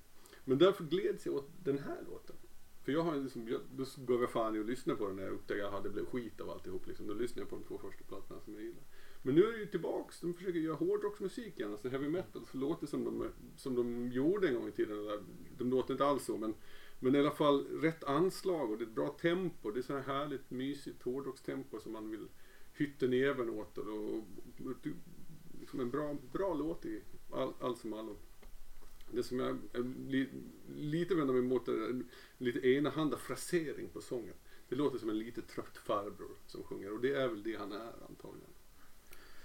Men 0.46 0.58
därför 0.58 0.84
gleds 0.84 1.26
jag 1.26 1.36
åt 1.36 1.50
den 1.64 1.80
här 1.80 2.04
låten. 2.08 2.36
För 2.84 2.92
jag 2.92 3.02
har 3.02 3.16
liksom, 3.16 3.48
jag, 3.48 3.62
då 3.76 3.86
gav 3.98 4.22
jag 4.22 4.32
fan 4.32 4.56
i 4.56 4.60
att 4.60 4.66
lyssna 4.66 4.96
på 4.96 5.08
den 5.08 5.16
när 5.16 5.24
jag 5.24 5.34
upptäckte 5.34 5.68
att 5.68 5.84
det 5.84 5.90
blev 5.90 6.06
skit 6.06 6.42
av 6.42 6.50
alltihop. 6.50 6.88
Liksom. 6.88 7.08
Då 7.08 7.14
lyssnade 7.14 7.42
jag 7.42 7.50
på 7.50 7.56
de 7.56 7.64
två 7.64 7.78
första 7.78 8.04
plattorna 8.04 8.42
som 8.42 8.54
jag 8.54 8.64
gillade. 8.64 8.86
Men 9.22 9.36
nu 9.36 9.44
är 9.44 9.52
det 9.52 9.60
ju 9.60 9.66
tillbaks, 9.66 10.20
de 10.22 10.34
försöker 10.34 10.60
göra 10.60 10.76
hårdrocksmusik 10.76 11.60
igen, 11.60 11.72
alltså 11.72 11.90
heavy 11.90 12.10
metal. 12.10 12.46
Så 12.52 12.58
låter 12.58 12.88
som 12.88 13.04
de, 13.04 13.30
som 13.58 13.76
de 13.76 14.12
gjorde 14.12 14.48
en 14.48 14.56
gång 14.56 14.68
i 14.68 14.72
tiden. 14.72 15.00
Eller, 15.00 15.24
De 15.58 15.70
låter 15.70 15.94
inte 15.94 16.06
alls 16.06 16.26
så 16.26 16.38
men, 16.38 16.54
men 17.00 17.16
i 17.16 17.20
alla 17.20 17.32
fall 17.32 17.66
rätt 17.82 18.04
anslag 18.04 18.72
och 18.72 18.78
det 18.78 18.84
är 18.84 18.88
ett 18.88 18.96
bra 18.96 19.10
tempo. 19.10 19.72
Det 19.72 19.80
är 19.80 19.82
så 19.82 19.94
här 19.94 20.02
härligt 20.02 20.52
mysigt 20.52 21.04
hårdrockstempo 21.04 21.80
som 21.80 21.92
man 21.92 22.12
vill 22.12 22.28
hytta 22.74 23.06
näven 23.06 23.50
åt. 23.50 23.78
Och, 23.78 23.88
och, 23.88 24.24
och, 24.66 24.88
liksom 25.60 25.80
en 25.80 25.90
bra, 25.90 26.18
bra 26.32 26.54
låt 26.54 26.86
i 26.86 27.02
all, 27.32 27.54
allt 27.60 27.78
som 27.78 27.94
allo. 27.94 28.18
Det 29.12 29.24
som 29.24 29.40
jag 29.40 29.60
li, 30.08 30.30
lite 30.76 31.16
vänder 31.16 31.34
mig 31.34 31.44
emot 31.44 31.68
är 31.68 31.90
en 31.90 32.10
lite 32.38 32.68
enahanda 32.68 33.18
frasering 33.18 33.90
på 33.90 34.02
sången. 34.02 34.34
Det 34.70 34.76
låter 34.76 34.98
som 34.98 35.10
en 35.10 35.20
lite 35.20 35.42
trött 35.42 35.78
farbror 35.78 36.36
som 36.48 36.64
sjunger 36.64 36.94
och 36.94 37.02
det 37.02 37.14
är 37.14 37.28
väl 37.28 37.44
det 37.44 37.56
han 37.56 37.72
är 37.72 37.92
antagligen. 38.10 38.50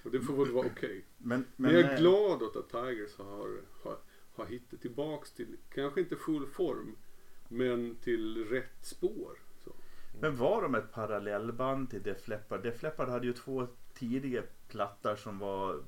Och 0.02 0.10
det 0.10 0.20
får 0.20 0.44
väl 0.44 0.54
vara 0.54 0.66
okej. 0.66 1.04
Men, 1.18 1.44
Men 1.56 1.74
jag 1.74 1.80
är 1.80 1.94
eh, 1.94 2.00
glad 2.00 2.42
åt 2.42 2.56
att 2.56 2.68
Tigers 2.68 3.16
har, 3.16 3.60
har, 3.82 3.98
har 4.34 4.46
hittat 4.46 4.80
tillbaks 4.80 5.32
till, 5.32 5.56
kanske 5.74 6.00
inte 6.00 6.16
full 6.16 6.46
form, 6.46 6.96
men 7.48 7.96
till 7.96 8.44
rätt 8.44 8.86
spår. 8.86 9.38
Så. 9.64 9.72
Men 10.20 10.36
var 10.36 10.62
de 10.62 10.74
ett 10.74 10.92
parallellband 10.92 11.90
till 11.90 12.02
Def 12.02 12.28
Leppard? 12.28 12.62
Def 12.62 12.82
Leppard 12.82 13.08
hade 13.08 13.26
ju 13.26 13.32
två 13.32 13.66
tidiga 13.94 14.42
plattor 14.68 15.16
som 15.16 15.38
var 15.38 15.82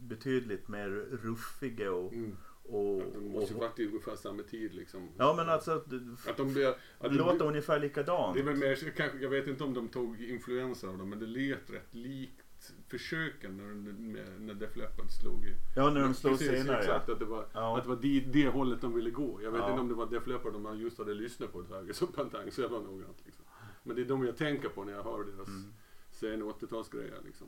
betydligt 0.00 0.68
mer 0.68 0.88
ruffiga 1.22 1.92
och... 1.92 2.12
Mm. 2.12 2.36
Och, 2.68 3.02
De 3.14 3.28
måste 3.28 3.54
ju 3.54 3.60
varit 3.60 3.78
i 3.78 3.86
ungefär 3.86 4.16
samma 4.16 4.42
tid 4.42 4.74
liksom. 4.74 5.08
ja 5.18 5.34
men 5.36 5.48
alltså, 5.48 5.70
att 5.70 5.92
Att 6.28 6.36
de 6.36 6.52
blir, 6.52 6.68
att 6.98 7.14
låter 7.14 7.34
blir, 7.38 7.46
ungefär 7.48 7.80
likadant. 7.80 8.34
det 8.34 8.40
är 8.40 8.44
väl 8.44 8.56
mer, 8.56 8.92
kanske, 8.96 9.18
jag 9.18 9.30
vet 9.30 9.46
inte 9.46 9.64
om 9.64 9.74
de 9.74 9.88
tog 9.88 10.20
influenser 10.22 10.88
av 10.88 10.98
dem, 10.98 11.10
men 11.10 11.18
det 11.18 11.26
lät 11.26 11.70
rätt 11.70 11.94
likt 11.94 12.72
försöken 12.88 13.56
när, 13.56 13.64
med, 13.92 14.40
när 14.40 14.54
Def 14.54 14.76
Leppard 14.76 15.10
slog 15.10 15.44
i. 15.44 15.54
Ja, 15.76 15.90
när 15.90 16.00
de 16.00 16.14
slog 16.14 16.32
Precis, 16.38 16.48
senare 16.62 16.78
Exakt, 16.78 17.08
att 17.08 17.18
det 17.18 17.24
var, 17.24 17.46
Ja. 17.52 17.78
att 17.78 17.82
det, 17.84 17.88
var 17.88 17.96
det, 17.96 18.20
det 18.20 18.48
hållet 18.48 18.80
de 18.80 18.94
ville 18.94 19.10
gå. 19.10 19.42
Jag 19.42 19.50
vet 19.50 19.60
Ja. 19.60 19.70
inte 19.70 19.80
om 19.80 19.88
det 19.88 19.94
var 19.94 20.06
Def 20.06 20.26
Leppard 20.26 20.52
de 20.52 20.78
just 20.80 20.98
hade 20.98 21.14
lyssnat 21.14 21.52
på 21.52 21.62
Tigers 21.62 22.02
och 22.02 22.14
Pantang 22.14 22.50
så 22.50 22.60
jävla 22.60 22.78
noggrant. 22.80 23.16
Liksom. 23.24 23.44
Men 23.82 23.96
det 23.96 24.02
är 24.02 24.06
de 24.06 24.24
jag 24.26 24.36
tänker 24.36 24.68
på 24.68 24.84
när 24.84 24.92
jag 24.92 25.02
hör 25.02 25.24
deras 25.24 25.48
Mm. 25.48 25.72
sena 26.10 26.44
80-talsgrejer. 26.44 27.24
Liksom. 27.24 27.46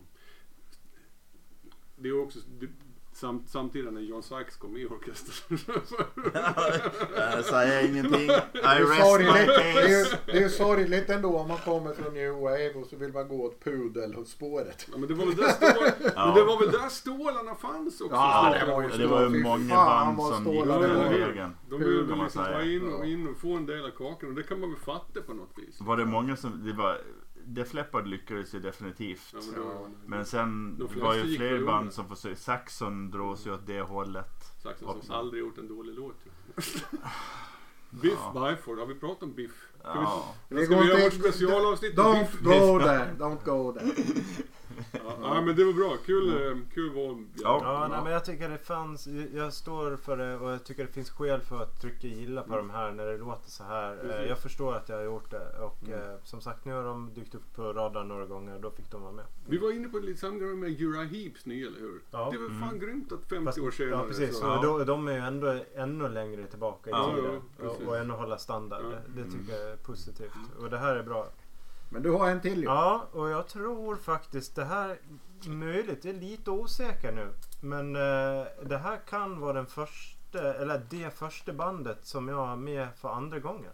Det 1.98 2.08
är 2.08 2.20
också 2.22 2.38
det, 2.60 2.68
samt, 3.16 3.48
samtidigt 3.48 3.92
när 3.92 4.00
John 4.00 4.22
Sykes 4.22 4.56
kom 4.56 4.72
med 4.72 4.82
i 4.82 4.86
orkestern. 4.86 5.58
Jag 7.16 7.44
säger 7.54 7.88
ingenting. 7.88 8.20
I 8.20 8.26
Det 8.26 8.60
är, 8.62 8.80
rest 8.80 9.18
my 9.20 9.46
case. 9.46 10.18
det 10.26 10.32
är 10.32 10.40
ju 10.40 10.48
sorgligt 10.48 11.10
ändå 11.10 11.36
om 11.38 11.48
man 11.48 11.58
kommer 11.58 11.92
från 11.92 12.14
New 12.14 12.32
Wave 12.32 12.72
och 12.74 12.86
så 12.86 12.96
vill 12.96 13.12
man 13.12 13.28
gå 13.28 13.44
åt 13.44 13.64
pudelspåret. 13.64 14.88
ja, 14.92 14.98
men 14.98 15.08
det 15.08 15.14
var 15.14 15.26
väl 15.26 15.36
där, 15.36 15.48
stål, 15.48 15.90
men 16.16 16.34
det 16.34 16.44
var 16.44 16.60
väl 16.60 16.70
där 16.70 16.88
stålarna 16.88 17.54
fanns 17.54 18.00
också. 18.00 18.14
Ja, 18.16 18.54
det 18.60 18.66
var 18.72 18.82
ju 18.82 18.88
Det 18.88 19.06
var 19.06 19.22
ju 19.22 19.42
många 19.42 19.74
band 19.74 20.22
som 20.22 20.52
gick 20.52 20.64
den 20.64 20.80
vägen. 20.80 21.56
De 21.70 21.78
ville 21.78 22.22
liksom 22.22 22.44
ta 22.44 22.62
in 22.62 22.92
och, 22.92 23.00
Ja. 23.00 23.04
in 23.10 23.28
och 23.28 23.36
få 23.40 23.56
en 23.56 23.66
del 23.66 23.84
av 23.84 23.90
kakan 23.90 24.28
och 24.28 24.34
det 24.34 24.42
kan 24.42 24.60
man 24.60 24.70
väl 24.70 24.78
fatta 24.80 25.20
på 25.26 25.34
något 25.34 25.52
vis. 25.56 25.80
Var 25.80 25.96
det 25.96 26.04
många 26.04 26.36
som... 26.36 26.66
Det 26.66 26.72
var, 26.72 27.00
Def 27.48 27.74
Leppard 27.74 28.06
lyckades 28.06 28.54
ju 28.54 28.60
definitivt. 28.60 29.34
Ja, 29.34 29.38
men 29.52 29.60
då, 29.62 29.88
Men 30.06 30.26
sen 30.26 30.78
De 30.78 31.00
var 31.00 31.14
ju 31.14 31.36
fler 31.36 31.64
band 31.66 31.92
som 31.92 32.08
försökte... 32.08 32.40
Saxon 32.42 33.10
dras 33.10 33.46
ju 33.46 33.54
åt 33.54 33.66
det 33.66 33.80
hållet. 33.80 34.44
Saxon 34.62 34.88
också. 34.88 35.06
som 35.06 35.14
aldrig 35.14 35.40
gjort 35.42 35.58
en 35.58 35.68
dålig 35.68 35.94
låt. 35.94 36.14
Biff 37.90 38.18
Ja. 38.34 38.50
Byford, 38.50 38.78
har 38.78 38.86
vi 38.86 38.94
pratat 38.94 39.22
om 39.22 39.32
Biff? 39.34 39.68
Ska 39.80 40.24
vi, 40.48 40.66
ska 40.66 40.80
vi 40.80 40.86
göra 40.88 41.04
inte- 41.04 41.04
vårt 41.04 41.12
specialavsnitt 41.32 41.94
Don't 41.96 42.20
Biff? 42.20 42.40
go 42.40 42.78
there, 42.84 43.10
don't 43.18 43.44
go 43.44 43.72
there. 43.72 43.92
Ja, 44.92 45.00
ja, 45.22 45.40
men 45.40 45.56
det 45.56 45.64
var 45.64 45.72
bra. 45.72 45.96
Kul, 46.06 46.28
eh, 46.28 46.58
kul 46.74 46.90
val. 46.94 47.24
Ja. 47.34 47.60
Ja, 47.64 47.88
nej, 47.90 48.00
men 48.04 48.12
jag 48.12 48.24
tycker 48.24 48.48
det 48.48 48.58
fanns, 48.58 49.06
jag 49.34 49.52
står 49.52 49.96
för 49.96 50.16
det 50.16 50.36
och 50.36 50.50
jag 50.50 50.64
tycker 50.64 50.86
det 50.86 50.92
finns 50.92 51.10
skäl 51.10 51.40
för 51.40 51.62
att 51.62 51.80
trycka 51.80 52.06
gilla 52.06 52.42
på 52.42 52.56
de 52.56 52.70
här 52.70 52.92
när 52.92 53.06
det 53.06 53.18
låter 53.18 53.50
så 53.50 53.64
här. 53.64 53.92
Eh, 53.92 54.00
Precis. 54.00 54.28
Jag 54.28 54.38
förstår 54.38 54.74
att 54.74 54.88
jag 54.88 54.96
har 54.96 55.04
gjort 55.04 55.30
det 55.30 55.58
och 55.60 55.88
eh, 55.90 56.16
som 56.24 56.40
sagt 56.40 56.64
nu 56.64 56.72
har 56.72 56.84
de 56.84 57.14
dykt 57.14 57.34
upp 57.34 57.54
på 57.56 57.72
radarn 57.72 58.08
några 58.08 58.26
gånger 58.26 58.54
och 58.54 58.60
då 58.60 58.70
fick 58.70 58.90
de 58.90 59.02
vara 59.02 59.12
med. 59.12 59.24
Vi 59.46 59.58
var 59.58 59.72
inne 59.72 59.88
på 59.88 59.98
lite 59.98 60.20
samma 60.20 60.38
grej 60.38 60.54
med 60.56 60.80
Uriah 60.80 61.04
Heeps 61.04 61.46
nya, 61.46 61.66
eller 61.66 61.80
hur? 61.80 62.00
Ja. 62.10 62.28
Det 62.32 62.38
var 62.38 62.48
fan 62.48 62.62
Mm. 62.68 62.78
grymt 62.78 63.12
att 63.12 63.28
50 63.28 63.44
Fast- 63.44 63.58
år 63.58 63.70
senare 63.70 64.00
Ja 64.00 64.04
precis, 64.08 64.38
så... 64.38 64.56
och 64.56 64.62
då, 64.62 64.84
de 64.84 65.08
är 65.08 65.12
ju 65.12 65.18
ändå 65.18 65.58
ännu 65.74 66.08
längre 66.08 66.46
tillbaka 66.46 66.90
i 66.90 66.92
Ja, 66.92 67.14
tiden 67.16 67.42
och, 67.70 67.88
och 67.88 67.96
ännu 67.98 68.14
hålla 68.14 68.38
standard. 68.38 68.82
Ja. 68.84 68.88
Det, 69.14 69.22
det 69.22 69.30
tycker 69.30 69.52
jag 69.52 69.70
är 69.72 69.76
positivt 69.76 70.32
och 70.58 70.70
det 70.70 70.78
här 70.78 70.96
är 70.96 71.02
bra. 71.02 71.28
Men 71.88 72.02
du 72.02 72.10
har 72.10 72.30
en 72.30 72.40
till 72.40 72.58
ju. 72.58 72.64
Ja, 72.64 73.06
och 73.12 73.30
jag 73.30 73.48
tror 73.48 73.96
faktiskt 73.96 74.54
det 74.54 74.64
här 74.64 74.98
möjligt, 75.46 76.04
jag 76.04 76.10
är 76.10 76.20
lite 76.20 76.50
osäker 76.50 77.12
nu. 77.12 77.32
Men 77.60 77.96
eh, 77.96 78.46
det 78.62 78.78
här 78.78 78.96
kan 79.08 79.40
vara 79.40 79.52
den 79.52 79.66
första, 79.66 80.54
eller 80.54 80.86
det 80.90 81.10
första 81.10 81.52
bandet 81.52 81.98
som 82.06 82.28
jag 82.28 82.46
har 82.46 82.56
med 82.56 82.88
för 82.96 83.08
andra 83.08 83.38
gången. 83.38 83.72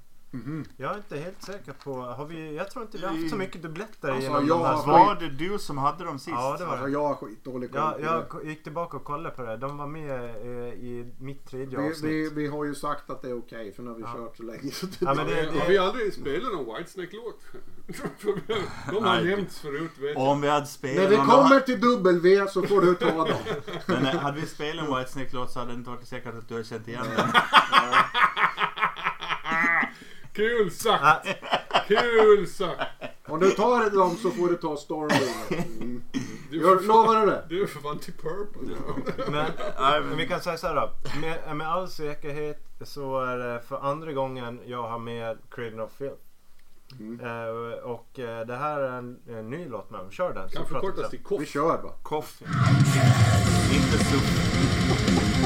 Jag 0.76 0.92
är 0.92 0.96
inte 0.96 1.16
helt 1.16 1.42
säker 1.42 1.72
på... 1.84 1.94
Har 1.94 2.26
vi, 2.26 2.54
jag 2.56 2.70
tror 2.70 2.84
inte 2.84 2.98
vi 2.98 3.04
har 3.06 3.12
haft 3.16 3.30
så 3.30 3.36
mycket 3.36 3.62
dubbletter 3.62 4.08
Alltså, 4.08 4.22
genom 4.22 4.46
jag 4.46 4.58
de 4.60 4.64
här 4.66 4.86
Var 4.86 5.14
det 5.14 5.28
du 5.28 5.58
som 5.58 5.78
hade 5.78 6.04
dem 6.04 6.18
sist? 6.18 6.28
Ja, 6.30 6.56
det 6.58 6.64
var 6.64 6.72
Alltså 6.72 6.86
det. 6.86 6.92
jag 6.92 7.02
har 7.08 7.14
skitdålig 7.14 7.72
koll 7.72 7.80
Ja, 7.80 7.98
jag 8.30 8.42
det. 8.44 8.48
gick 8.48 8.62
tillbaka 8.62 8.96
och 8.96 9.04
kollade 9.04 9.34
på 9.36 9.42
det. 9.42 9.56
De 9.56 9.76
var 9.78 9.86
med 9.86 10.20
eh, 10.24 10.74
i 10.74 11.12
mitt 11.20 11.46
tredje 11.50 11.78
Vi, 11.78 11.90
avsnitt. 11.90 12.10
vi, 12.10 12.30
vi 12.34 12.46
har 12.46 12.64
ju 12.64 12.74
sagt 12.74 13.10
att 13.10 13.22
det 13.22 13.28
är 13.30 13.38
okej 13.38 13.72
för 13.72 13.82
nu 13.82 13.90
har 13.90 13.96
vi 13.96 14.02
Ja. 14.02 14.12
kört 14.16 14.36
så 14.36 14.42
länge. 14.42 14.70
Så 14.70 14.86
det, 14.86 14.96
Ja, 15.00 15.14
men 15.14 15.26
det- 15.26 15.34
Har 15.46 15.52
vi- 15.52 15.58
Har 15.58 15.66
vi 15.68 15.78
aldrig 15.78 16.12
spelat 16.14 16.52
någon 16.52 16.74
Whitesnake-låt? 16.76 17.40
De 18.90 19.04
har 19.04 19.20
nämnts 19.22 19.60
förut 19.60 19.90
vet 19.98 20.14
jag. 20.14 20.28
Om 20.28 20.40
vi 20.40 20.48
hade 20.48 20.60
När 20.60 20.66
spelat 20.66 21.10
det 21.10 21.16
någon- 21.16 21.26
kommer 21.26 21.60
till 21.60 21.80
W 21.80 22.46
så 22.48 22.62
får 22.62 22.80
du 22.80 22.94
ta 22.94 23.06
dem. 23.10 23.28
Men 23.86 24.06
eh, 24.06 24.16
hade 24.18 24.40
vi 24.40 24.46
spelat 24.46 24.88
en 24.88 24.96
Whitesnake-låt 24.96 25.50
så 25.50 25.58
hade 25.58 25.72
det 25.72 25.76
inte 25.78 25.90
varit 25.90 26.08
säkert 26.08 26.34
att 26.34 26.48
du 26.48 26.54
hade 26.54 26.64
känt 26.66 26.88
igen 26.88 27.06
den. 27.16 27.28
Kul 30.32 30.70
sagt! 30.70 31.26
Kul 31.88 32.46
sagt! 32.46 32.80
Om 33.26 33.40
du 33.40 33.50
tar 33.50 33.90
dem 33.90 34.16
så 34.16 34.30
får 34.30 34.48
du 34.48 34.56
ta 34.56 34.76
Stormbringer. 34.76 35.66
Mm. 35.80 36.02
Du 36.50 36.60
Lovar 36.86 37.20
du 37.20 37.26
det? 37.26 37.44
Du 37.48 37.62
är 37.62 37.66
för 37.66 37.80
fan 37.80 37.98
till 37.98 38.12
Purple. 38.12 38.76
men, 39.30 39.50
Nej, 39.80 40.00
men 40.00 40.16
vi 40.16 40.28
kan 40.28 40.40
säga 40.40 40.56
så 40.56 40.66
här 40.66 40.74
då. 40.74 40.90
Med, 41.20 41.56
med 41.56 41.68
all 41.68 41.88
säkerhet 41.88 42.58
så 42.84 43.20
är 43.20 43.36
det 43.38 43.62
för 43.68 43.76
andra 43.90 44.12
gången 44.12 44.60
jag 44.66 44.82
har 44.82 44.98
med 44.98 45.38
Cradle 45.50 45.82
of 45.82 45.92
Filth. 45.98 46.14
Mm. 47.00 47.20
Eh, 47.20 47.74
och 47.84 48.18
eh, 48.18 48.46
det 48.46 48.56
här 48.56 48.80
är 48.80 48.98
en, 48.98 49.18
en 49.28 49.50
ny 49.50 49.68
låt 49.68 49.90
med 49.90 50.00
dem. 50.00 50.10
Kör 50.10 50.34
den. 50.34 50.48
så 50.50 50.56
Kan 50.56 50.64
vi 50.64 50.68
förkortas 50.68 51.10
till 51.10 51.18
Vi 51.18 51.24
KOFF. 51.24 51.48
kör 51.48 51.82
bara. 51.82 51.92
Coffee. 52.02 52.46
Inte 53.74 54.04
supp. 54.04 55.42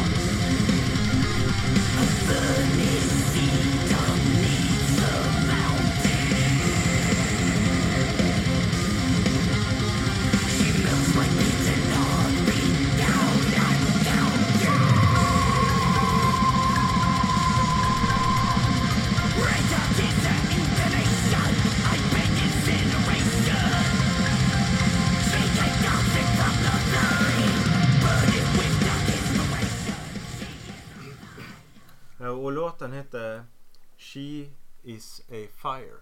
She 34.16 34.50
is 34.82 35.22
a 35.30 35.46
fire. 35.62 36.00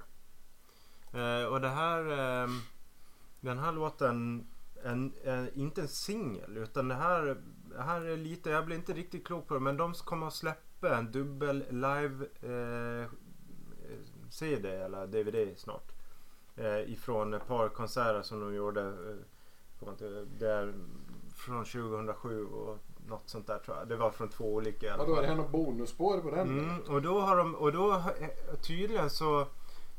Eh, 1.12 1.46
och 1.46 1.60
det 1.60 1.68
här, 1.68 2.00
eh, 2.00 2.48
den 3.40 3.58
här 3.58 3.72
låten 3.72 4.46
är, 4.82 4.90
en, 4.90 5.50
inte 5.54 5.80
en 5.80 5.88
singel 5.88 6.56
utan 6.56 6.88
det 6.88 6.94
här, 6.94 7.36
det 7.70 7.82
här 7.82 8.00
är 8.00 8.16
lite, 8.16 8.50
jag 8.50 8.66
blir 8.66 8.76
inte 8.76 8.92
riktigt 8.92 9.26
klok 9.26 9.46
på 9.46 9.54
det 9.54 9.60
men 9.60 9.76
de 9.76 9.94
kommer 9.94 10.26
att 10.26 10.34
släppa 10.34 10.96
en 10.96 11.12
dubbel 11.12 11.64
live 11.70 12.26
eh, 12.42 13.10
CD 14.30 14.68
eller 14.68 15.06
DVD 15.06 15.58
snart. 15.58 15.92
Eh, 16.56 16.92
ifrån 16.92 17.34
ett 17.34 17.46
par 17.46 17.68
konserter 17.68 18.22
som 18.22 18.40
de 18.40 18.54
gjorde 18.54 18.82
eh, 19.80 20.06
där 20.38 20.74
från 21.34 21.64
2007 21.64 22.46
och 22.46 22.78
något 23.08 23.28
sånt 23.30 23.46
där 23.46 23.58
tror 23.58 23.76
jag. 23.76 23.88
Det 23.88 23.96
var 23.96 24.10
från 24.10 24.28
två 24.28 24.54
olika 24.54 24.86
i 24.86 24.88
alla 24.90 24.98
Vadå, 24.98 25.12
är 25.12 25.16
fall. 25.16 25.22
det 25.24 25.28
här 25.28 25.36
något 25.36 25.50
bonusspår 25.50 26.18
på 26.18 26.30
den? 26.30 26.58
Mm, 26.58 26.80
och 26.80 27.02
då 27.02 27.20
har 27.20 27.36
de, 27.36 27.54
och 27.54 27.72
då 27.72 27.92
eh, 27.92 28.58
tydligen 28.62 29.10
så 29.10 29.46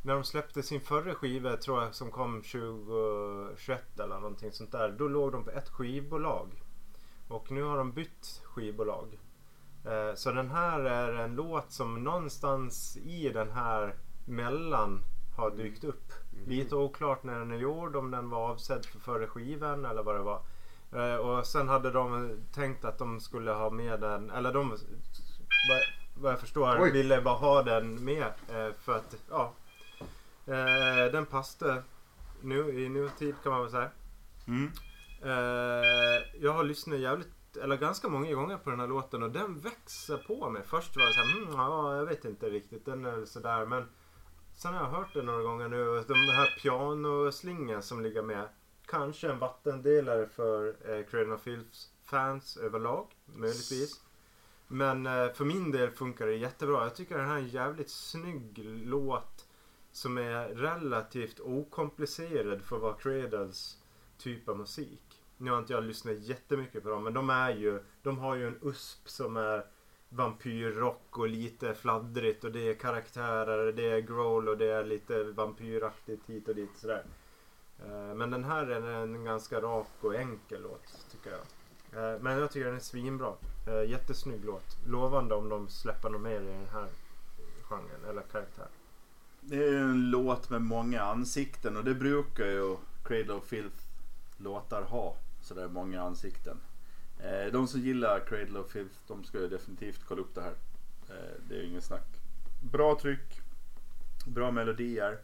när 0.01 0.13
de 0.13 0.23
släppte 0.23 0.63
sin 0.63 0.81
förra 0.81 1.15
skiva 1.15 1.57
tror 1.57 1.83
jag 1.83 1.95
som 1.95 2.11
kom 2.11 2.41
2021 2.41 3.99
eller 3.99 4.15
någonting 4.15 4.51
sånt 4.51 4.71
där. 4.71 4.95
Då 4.99 5.07
låg 5.07 5.31
de 5.31 5.43
på 5.43 5.51
ett 5.51 5.69
skivbolag. 5.69 6.63
Och 7.27 7.51
nu 7.51 7.63
har 7.63 7.77
de 7.77 7.91
bytt 7.91 8.41
skivbolag. 8.43 9.19
Eh, 9.85 10.15
så 10.15 10.31
den 10.31 10.49
här 10.49 10.79
är 10.79 11.13
en 11.13 11.35
låt 11.35 11.71
som 11.71 12.03
någonstans 12.03 12.97
i 12.97 13.29
den 13.29 13.51
här 13.51 13.95
mellan 14.25 15.01
har 15.37 15.51
dykt 15.51 15.83
upp. 15.83 16.13
Lite 16.47 16.75
oklart 16.75 17.23
när 17.23 17.39
den 17.39 17.51
är 17.51 17.57
gjord, 17.57 17.95
om 17.95 18.11
den 18.11 18.29
var 18.29 18.49
avsedd 18.49 18.85
för 18.85 18.99
förra 18.99 19.27
skivan 19.27 19.85
eller 19.85 20.03
vad 20.03 20.15
det 20.15 20.21
var. 20.21 20.41
Eh, 20.95 21.15
och 21.15 21.45
sen 21.45 21.67
hade 21.67 21.91
de 21.91 22.37
tänkt 22.53 22.85
att 22.85 22.97
de 22.97 23.19
skulle 23.19 23.51
ha 23.51 23.69
med 23.69 23.99
den, 23.99 24.31
eller 24.31 24.53
de 24.53 24.77
vad, 26.17 26.31
jag 26.31 26.39
förstår 26.39 26.81
Oj. 26.81 26.91
ville 26.91 27.21
bara 27.21 27.35
ha 27.35 27.63
den 27.63 28.03
med 28.03 28.33
eh, 28.49 28.73
för 28.79 28.95
att 28.95 29.15
ja, 29.29 29.53
eh, 30.45 31.11
den 31.11 31.25
passade 31.25 31.83
nu 32.41 32.83
i 32.83 32.89
nutid 32.89 33.35
kan 33.43 33.51
man 33.51 33.61
väl 33.61 33.71
säga. 33.71 33.89
Mm. 34.47 34.71
Jag 36.39 36.53
har 36.53 36.63
lyssnat 36.63 36.99
jävligt, 36.99 37.57
eller 37.63 37.77
ganska 37.77 38.07
många 38.07 38.33
gånger 38.33 38.57
på 38.57 38.69
den 38.69 38.79
här 38.79 38.87
låten 38.87 39.23
och 39.23 39.31
den 39.31 39.59
växer 39.59 40.17
på 40.17 40.49
mig. 40.49 40.63
Först 40.65 40.97
var 40.97 41.05
det 41.05 41.13
såhär, 41.13 41.37
mm, 41.37 41.53
ja, 41.53 41.95
jag 41.95 42.05
vet 42.05 42.25
inte 42.25 42.49
riktigt, 42.49 42.85
den 42.85 43.05
är 43.05 43.25
sådär. 43.25 43.65
Men 43.65 43.89
sen 44.55 44.73
har 44.73 44.83
jag 44.83 44.89
hört 44.89 45.13
den 45.13 45.25
några 45.25 45.43
gånger 45.43 45.67
nu 45.67 45.87
och 45.87 46.05
de 46.07 46.13
här 46.13 46.59
pianoslingan 46.61 47.83
som 47.83 48.01
ligger 48.01 48.21
med. 48.21 48.47
Kanske 48.85 49.29
en 49.29 49.39
vattendelare 49.39 50.27
för 50.27 50.67
eh, 50.67 51.05
Cradle 51.05 51.33
of 51.33 51.47
fans 52.03 52.57
överlag, 52.57 53.07
möjligtvis. 53.25 54.01
Men 54.67 55.05
eh, 55.05 55.31
för 55.33 55.45
min 55.45 55.71
del 55.71 55.91
funkar 55.91 56.25
det 56.25 56.35
jättebra. 56.35 56.83
Jag 56.83 56.95
tycker 56.95 57.17
den 57.17 57.27
här 57.27 57.35
är 57.35 57.39
en 57.39 57.47
jävligt 57.47 57.89
snygg 57.89 58.59
låt 58.85 59.47
som 59.91 60.17
är 60.17 60.47
relativt 60.47 61.39
okomplicerad 61.39 62.61
för 62.61 62.75
att 62.75 62.81
vara 62.81 62.93
Cradles 62.93 63.77
typ 64.17 64.49
av 64.49 64.57
musik. 64.57 65.23
Nu 65.37 65.51
har 65.51 65.57
inte 65.57 65.73
jag 65.73 65.83
lyssnat 65.83 66.19
jättemycket 66.19 66.83
på 66.83 66.89
dem 66.89 67.03
men 67.03 67.13
de 67.13 67.29
är 67.29 67.55
ju, 67.55 67.79
de 68.03 68.17
har 68.17 68.35
ju 68.35 68.47
en 68.47 68.59
USP 68.61 69.09
som 69.09 69.37
är 69.37 69.65
vampyrrock 70.09 71.17
och 71.17 71.27
lite 71.27 71.73
fladdrigt 71.73 72.43
och 72.43 72.51
det 72.51 72.69
är 72.69 72.73
karaktärer, 72.73 73.71
det 73.71 73.89
är 73.89 73.99
growl 73.99 74.49
och 74.49 74.57
det 74.57 74.71
är 74.71 74.83
lite 74.83 75.23
vampyraktigt 75.23 76.29
hit 76.29 76.47
och 76.47 76.55
dit 76.55 76.77
sådär. 76.77 77.03
Eh, 77.79 78.15
men 78.15 78.31
den 78.31 78.43
här 78.43 78.67
är 78.67 79.03
en 79.03 79.23
ganska 79.23 79.61
rak 79.61 79.87
och 80.01 80.15
enkel 80.15 80.61
låt 80.61 81.05
tycker 81.11 81.31
jag. 81.31 82.13
Eh, 82.13 82.21
men 82.21 82.39
jag 82.39 82.51
tycker 82.51 82.65
den 82.65 82.75
är 82.75 82.79
svinbra. 82.79 83.33
Eh, 83.67 83.89
jättesnygg 83.89 84.45
låt. 84.45 84.77
Lovande 84.85 85.35
om 85.35 85.49
de 85.49 85.67
släpper 85.69 86.09
något 86.09 86.21
mer 86.21 86.41
i 86.41 86.45
den 86.45 86.67
här 86.73 86.87
genren 87.63 88.09
eller 88.09 88.21
karaktären. 88.21 88.69
Det 89.41 89.67
är 89.67 89.73
en 89.73 90.09
låt 90.09 90.49
med 90.49 90.61
många 90.61 91.01
ansikten 91.01 91.77
och 91.77 91.83
det 91.83 91.95
brukar 91.95 92.45
ju 92.45 92.77
Cradle 93.03 93.33
of 93.33 93.45
Filth 93.45 93.83
låtar 94.37 94.81
ha. 94.81 95.15
Sådär 95.41 95.67
många 95.67 96.01
ansikten. 96.01 96.57
De 97.51 97.67
som 97.67 97.81
gillar 97.81 98.19
Cradle 98.19 98.59
of 98.59 98.71
Filth 98.71 98.95
de 99.07 99.23
ska 99.23 99.39
ju 99.39 99.47
definitivt 99.47 100.01
kolla 100.07 100.21
upp 100.21 100.35
det 100.35 100.41
här. 100.41 100.53
Det 101.47 101.55
är 101.55 101.59
ju 101.59 101.67
ingen 101.67 101.81
snack. 101.81 102.07
Bra 102.71 102.99
tryck. 103.01 103.41
Bra 104.27 104.51
melodier. 104.51 105.17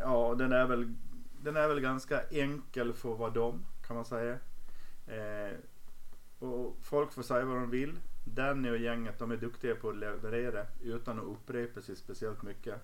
Ja, 0.00 0.34
den 0.38 0.52
är 0.52 0.66
väl, 0.66 0.94
den 1.42 1.56
är 1.56 1.68
väl 1.68 1.80
ganska 1.80 2.22
enkel 2.30 2.92
för 2.92 3.12
att 3.12 3.18
vara 3.34 3.58
kan 3.86 3.96
man 3.96 4.04
säga. 4.04 4.38
Eh, 5.06 5.56
Och 6.38 6.76
folk 6.82 7.12
får 7.12 7.22
säga 7.22 7.44
vad 7.44 7.56
de 7.56 7.70
vill. 7.70 7.98
Danny 8.24 8.70
och 8.70 8.78
gänget 8.78 9.18
de 9.18 9.30
är 9.30 9.36
duktiga 9.36 9.74
på 9.76 9.88
att 9.88 9.96
leverera 9.96 10.66
utan 10.82 11.18
att 11.18 11.24
upprepa 11.24 11.80
sig 11.80 11.96
speciellt 11.96 12.42
mycket. 12.42 12.74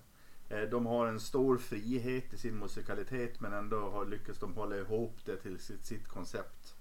Eh, 0.49 0.61
De 0.61 0.85
har 0.85 1.07
en 1.07 1.19
stor 1.19 1.57
frihet 1.57 2.33
i 2.33 2.37
sin 2.37 2.59
musikalitet 2.59 3.39
men 3.39 3.53
ändå 3.53 3.89
har 3.89 4.05
lyckats 4.05 4.39
de 4.39 4.53
hålla 4.53 4.77
ihop 4.77 5.17
det 5.25 5.37
till 5.37 5.59
sitt, 5.59 5.85
sitt 5.85 6.07
koncept. 6.07 6.75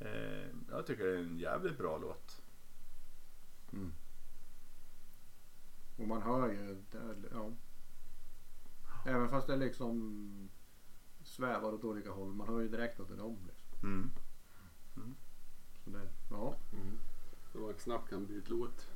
Eh, 0.00 0.46
Jag 0.70 0.86
tycker 0.86 1.04
det 1.04 1.14
är 1.14 1.18
en 1.18 1.38
jävligt 1.38 1.78
bra 1.78 1.98
låt. 1.98 2.42
Mm. 3.72 3.92
Och 5.96 6.08
man 6.08 6.22
hör 6.22 6.48
ju, 6.48 6.76
det- 6.90 7.28
ja. 7.32 7.50
Även 9.06 9.28
fast 9.30 9.46
det 9.46 9.56
liksom 9.56 10.50
svävar 11.38 11.72
åt 11.74 11.84
olika 11.84 12.10
håll. 12.10 12.34
Man 12.34 12.48
hör 12.48 12.60
ju 12.60 12.68
direkt 12.68 13.00
att 13.00 13.08
det 13.08 13.14
är 13.14 13.18
dem. 13.18 13.38
Liksom. 13.46 13.88
Mm. 13.88 14.10
Så 15.84 15.90
det, 15.90 16.08
ja. 16.30 16.56
Så 17.52 17.58
man 17.58 17.74
snabbt 17.78 18.10
kan 18.10 18.26
byta 18.26 18.46
låt. 18.50 18.86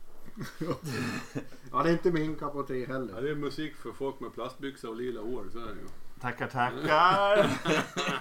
ja, 1.73 1.83
det 1.83 1.89
är 1.89 1.93
inte 1.93 2.13
min 2.13 2.37
kopp 2.37 2.55
av 2.55 2.67
te 2.67 2.79
Ja, 2.81 2.87
heller. 2.87 3.23
det 3.23 3.31
är 3.31 3.35
musik 3.35 3.77
för 3.77 3.93
folk 3.93 4.21
med 4.21 4.33
plastbyxor 4.35 4.89
och 4.89 4.97
lila 4.97 5.21
hår. 5.21 5.47
Så 5.53 5.59
är 5.59 5.67
det 5.67 5.81
ju. 5.81 5.87
Tackar 6.21 6.49
tackar! 6.49 7.61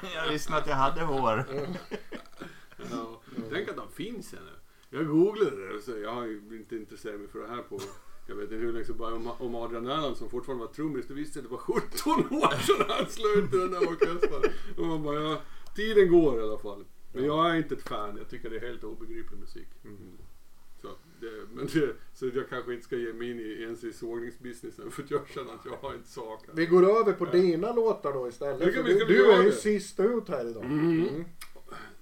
jag 0.15 0.29
visste 0.29 0.55
att 0.55 0.67
jag 0.67 0.75
hade 0.75 1.01
hår. 1.03 1.45
Ja, 2.91 3.21
tänk 3.49 3.69
att 3.69 3.75
de 3.75 3.91
finns 3.91 4.33
ännu. 4.33 4.51
Jag 4.89 5.07
googlade 5.07 5.73
det, 5.73 5.81
så 5.81 5.97
jag 5.97 6.13
har 6.13 6.25
ju 6.25 6.57
inte 6.59 6.75
intresserat 6.75 7.19
mig 7.19 7.29
för 7.29 7.39
det 7.39 7.47
här 7.47 7.61
på 7.63 7.79
jag 8.31 8.35
vet 8.35 8.51
inte 8.51 8.55
hur 8.55 8.83
sedan, 8.83 8.97
bara 8.97 9.15
om, 9.15 9.31
om 9.39 9.55
Adrian 9.55 9.87
Erland 9.87 10.17
som 10.17 10.29
fortfarande 10.29 10.65
var 10.65 10.73
trummis, 10.73 11.07
det 11.07 11.13
visste 11.13 11.39
jag 11.39 11.45
att 11.45 11.49
det 11.49 11.55
var 11.55 11.81
17 11.81 12.37
år 12.37 12.57
sedan 12.67 12.85
han 12.89 13.09
slöt 13.09 13.53
i 13.53 13.57
den 13.57 13.71
där 13.71 13.87
orkestern. 13.91 14.51
Och 14.77 14.85
man 14.85 15.03
bara, 15.03 15.21
ja, 15.21 15.41
tiden 15.75 16.11
går 16.11 16.39
i 16.39 16.43
alla 16.43 16.57
fall. 16.57 16.85
Men 17.13 17.25
jag 17.25 17.49
är 17.49 17.55
inte 17.55 17.75
ett 17.75 17.87
fan, 17.87 18.17
jag 18.17 18.29
tycker 18.29 18.49
det 18.49 18.55
är 18.57 18.67
helt 18.69 18.83
obegriplig 18.83 19.39
musik. 19.39 19.67
Mm. 19.85 19.97
Så, 20.81 20.87
det, 21.19 21.31
men 21.53 21.65
det, 21.73 21.95
så 22.13 22.25
jag 22.33 22.49
kanske 22.49 22.73
inte 22.73 22.85
ska 22.85 22.95
ge 22.95 23.13
mig 23.13 23.31
in 23.31 23.39
i 23.39 23.61
ens 23.61 23.83
i 23.83 23.93
sågningsbusinessen 23.93 24.91
för 24.91 25.05
jag 25.07 25.27
känner 25.27 25.53
att 25.53 25.65
jag 25.65 25.77
har 25.81 25.93
inte 25.93 26.09
sak. 26.09 26.45
Vi 26.53 26.65
går 26.65 26.99
över 26.99 27.13
på 27.13 27.25
dina 27.25 27.73
låtar 27.73 28.13
då 28.13 28.27
istället. 28.27 28.75
Kan- 28.75 28.85
du 28.85 29.05
du 29.05 29.31
är 29.31 29.43
ju 29.43 29.51
sist 29.51 29.99
ut 29.99 30.29
här 30.29 30.49
idag. 30.49 30.65
Mm. 30.65 31.25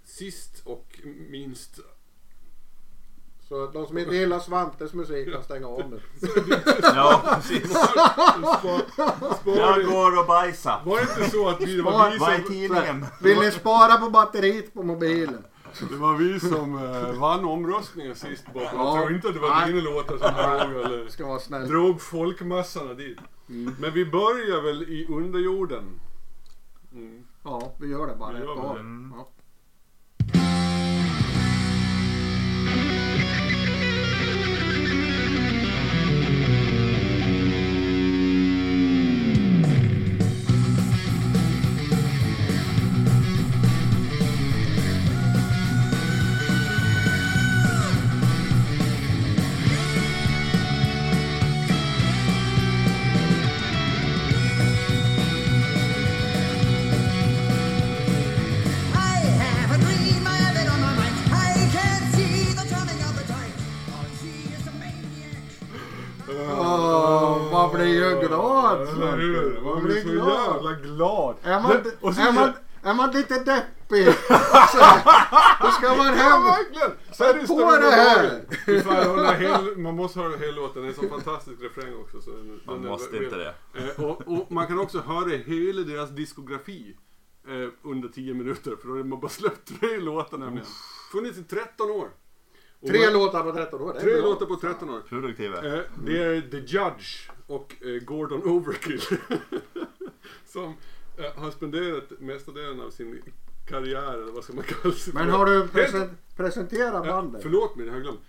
Sist 0.03 0.61
och 0.65 0.99
minst. 1.29 1.79
Så 3.49 3.67
de 3.67 3.85
som 3.87 3.97
inte 3.97 4.15
gillar 4.15 4.39
Svantes 4.39 4.93
musik 4.93 5.33
kan 5.33 5.43
stänga 5.43 5.67
av 5.67 5.89
nu. 5.89 5.99
Ja, 6.95 7.21
precis. 7.35 7.71
Spa, 7.71 8.81
spara 9.41 9.55
Jag 9.55 9.77
det. 9.79 9.83
går 9.83 10.19
och 10.19 10.25
bajsar. 10.27 10.81
Var 10.85 10.95
det 10.95 11.01
inte 11.01 11.31
så 11.31 11.49
att 11.49 11.61
vi, 11.61 11.65
det, 11.75 11.81
Spar- 11.81 11.91
var 11.91 12.11
vi 12.11 12.17
Vad 12.17 12.29
är 12.33 12.35
som, 12.37 12.47
tidningen? 12.47 13.05
Vill 13.21 13.39
ni 13.39 13.51
spara 13.51 13.97
på 13.97 14.09
batteriet 14.09 14.73
på 14.73 14.83
mobilen? 14.83 15.43
det 15.89 15.95
var 15.95 16.13
vi 16.15 16.39
som 16.39 16.75
eh, 16.77 17.19
vann 17.19 17.45
omröstningen 17.45 18.15
sist. 18.15 18.43
Jag 18.53 18.63
Ja. 18.63 18.95
tror 18.97 19.15
inte 19.15 19.27
att 19.27 19.33
det 19.33 19.39
var 19.39 19.49
Nej. 19.55 19.73
dina 19.73 19.81
låtar 19.89 20.17
som 20.17 20.33
drog, 20.71 20.85
eller, 20.85 21.09
Ska 21.09 21.25
vara 21.27 21.39
snäll. 21.39 21.67
drog 21.67 22.01
folkmassorna 22.01 22.93
dit. 22.93 23.17
Men 23.79 23.93
vi 23.93 24.05
börjar 24.05 24.61
väl 24.61 24.83
i 24.83 25.07
underjorden. 25.09 25.99
Mm. 26.93 27.23
Ja, 27.43 27.73
vi 27.79 27.87
gör 27.87 28.07
det 28.07 28.15
bara 28.15 28.31
Vi 28.33 28.39
gör 28.39 28.73
det. 28.73 28.79
Mm. 28.79 29.13
Ja. 29.17 29.27
Man 69.81 69.91
blir 69.91 70.01
så 70.01 70.09
glad. 70.09 70.55
jävla 70.55 70.73
glad. 70.73 71.35
Är 71.43 71.59
man, 71.61 71.71
Och 72.01 72.13
så- 72.15 72.21
är 72.21 72.31
man, 72.33 72.51
är 72.83 72.93
man 72.93 73.11
lite 73.11 73.33
deppig 73.33 74.05
så, 74.71 74.77
då 75.61 75.67
ska 75.71 75.95
man 75.95 76.05
Ja, 76.07 76.13
hem. 76.13 76.43
verkligen! 76.43 76.91
Sätt 77.11 77.47
på 77.47 77.71
det 77.75 77.91
här. 77.91 79.75
Man 79.77 79.95
måste 79.95 80.19
höra 80.19 80.37
hela 80.37 80.51
låten, 80.61 80.81
det 80.81 80.87
är 80.87 80.89
en 80.89 80.95
så 80.95 81.07
fantastisk 81.09 81.61
refräng 81.61 81.95
också. 82.01 82.21
Så 82.21 82.29
den, 82.31 82.59
Man 82.65 82.81
den 82.81 82.91
måste 82.91 83.17
inte 83.17 83.35
det. 83.35 83.53
Eh, 83.97 84.03
och, 84.05 84.21
och 84.27 84.51
man 84.51 84.67
kan 84.67 84.79
också 84.79 84.99
höra 84.99 85.29
hela 85.29 85.81
deras 85.81 86.09
diskografi 86.09 86.95
eh, 87.47 87.69
under 87.89 88.09
10 88.09 88.33
minuter. 88.33 88.75
För 88.81 88.87
då 88.87 88.93
har 88.95 89.03
man 89.03 89.19
bara 89.19 89.29
släppt 89.29 89.79
tre 89.79 89.97
låtar 89.99 90.37
nämligen. 90.37 90.67
Funnits 91.11 91.37
i 91.37 91.43
13 91.43 91.89
år. 91.91 92.07
Och 92.81 92.87
Tre 92.87 93.03
man- 93.05 93.13
låtar 93.13 93.43
på 93.43 93.51
13 93.51 93.81
år. 93.81 93.93
Tre 94.01 94.13
bra. 94.13 94.21
låtar 94.29 94.45
på 94.45 94.55
13 94.55 94.89
år. 94.89 95.01
Produktiva. 95.09 95.57
Eh, 95.57 95.79
det 96.05 96.23
är 96.23 96.41
The 96.41 96.57
Judge 96.57 97.29
och 97.49 97.75
eh, 97.81 98.03
Gordon 98.03 98.43
Overkill. 98.43 99.01
som 100.45 100.75
eh, 101.17 101.41
har 101.41 101.51
spenderat 101.51 102.19
mesta 102.19 102.51
delen 102.51 102.81
av 102.81 102.89
sin 102.89 103.21
karriär, 103.67 104.13
eller 104.13 104.31
vad 104.31 104.43
ska 104.43 104.53
man 104.53 104.63
kalla 104.63 104.93
sig 104.93 105.13
Men 105.13 105.29
har 105.29 105.45
du 105.45 105.63
presen- 105.67 106.09
presenterat 106.35 107.05
bandet? 107.07 107.41
förlåt 107.43 107.75
mig, 107.75 107.85
det 107.85 107.91
har 107.91 107.97
jag 107.97 108.03
glömt. 108.03 108.21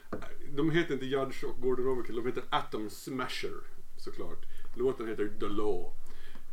De 0.55 0.71
heter 0.71 0.95
inte 0.95 1.07
Judge 1.07 1.45
och 1.45 1.61
Gordon 1.63 1.87
Overkill, 1.89 2.17
de 2.17 2.27
heter 2.27 2.43
Atom 2.51 2.91
Smasher 2.91 3.55
såklart. 3.97 4.47
Låten 4.77 5.09
heter 5.09 5.31
The 5.41 5.47
Law. 5.49 5.93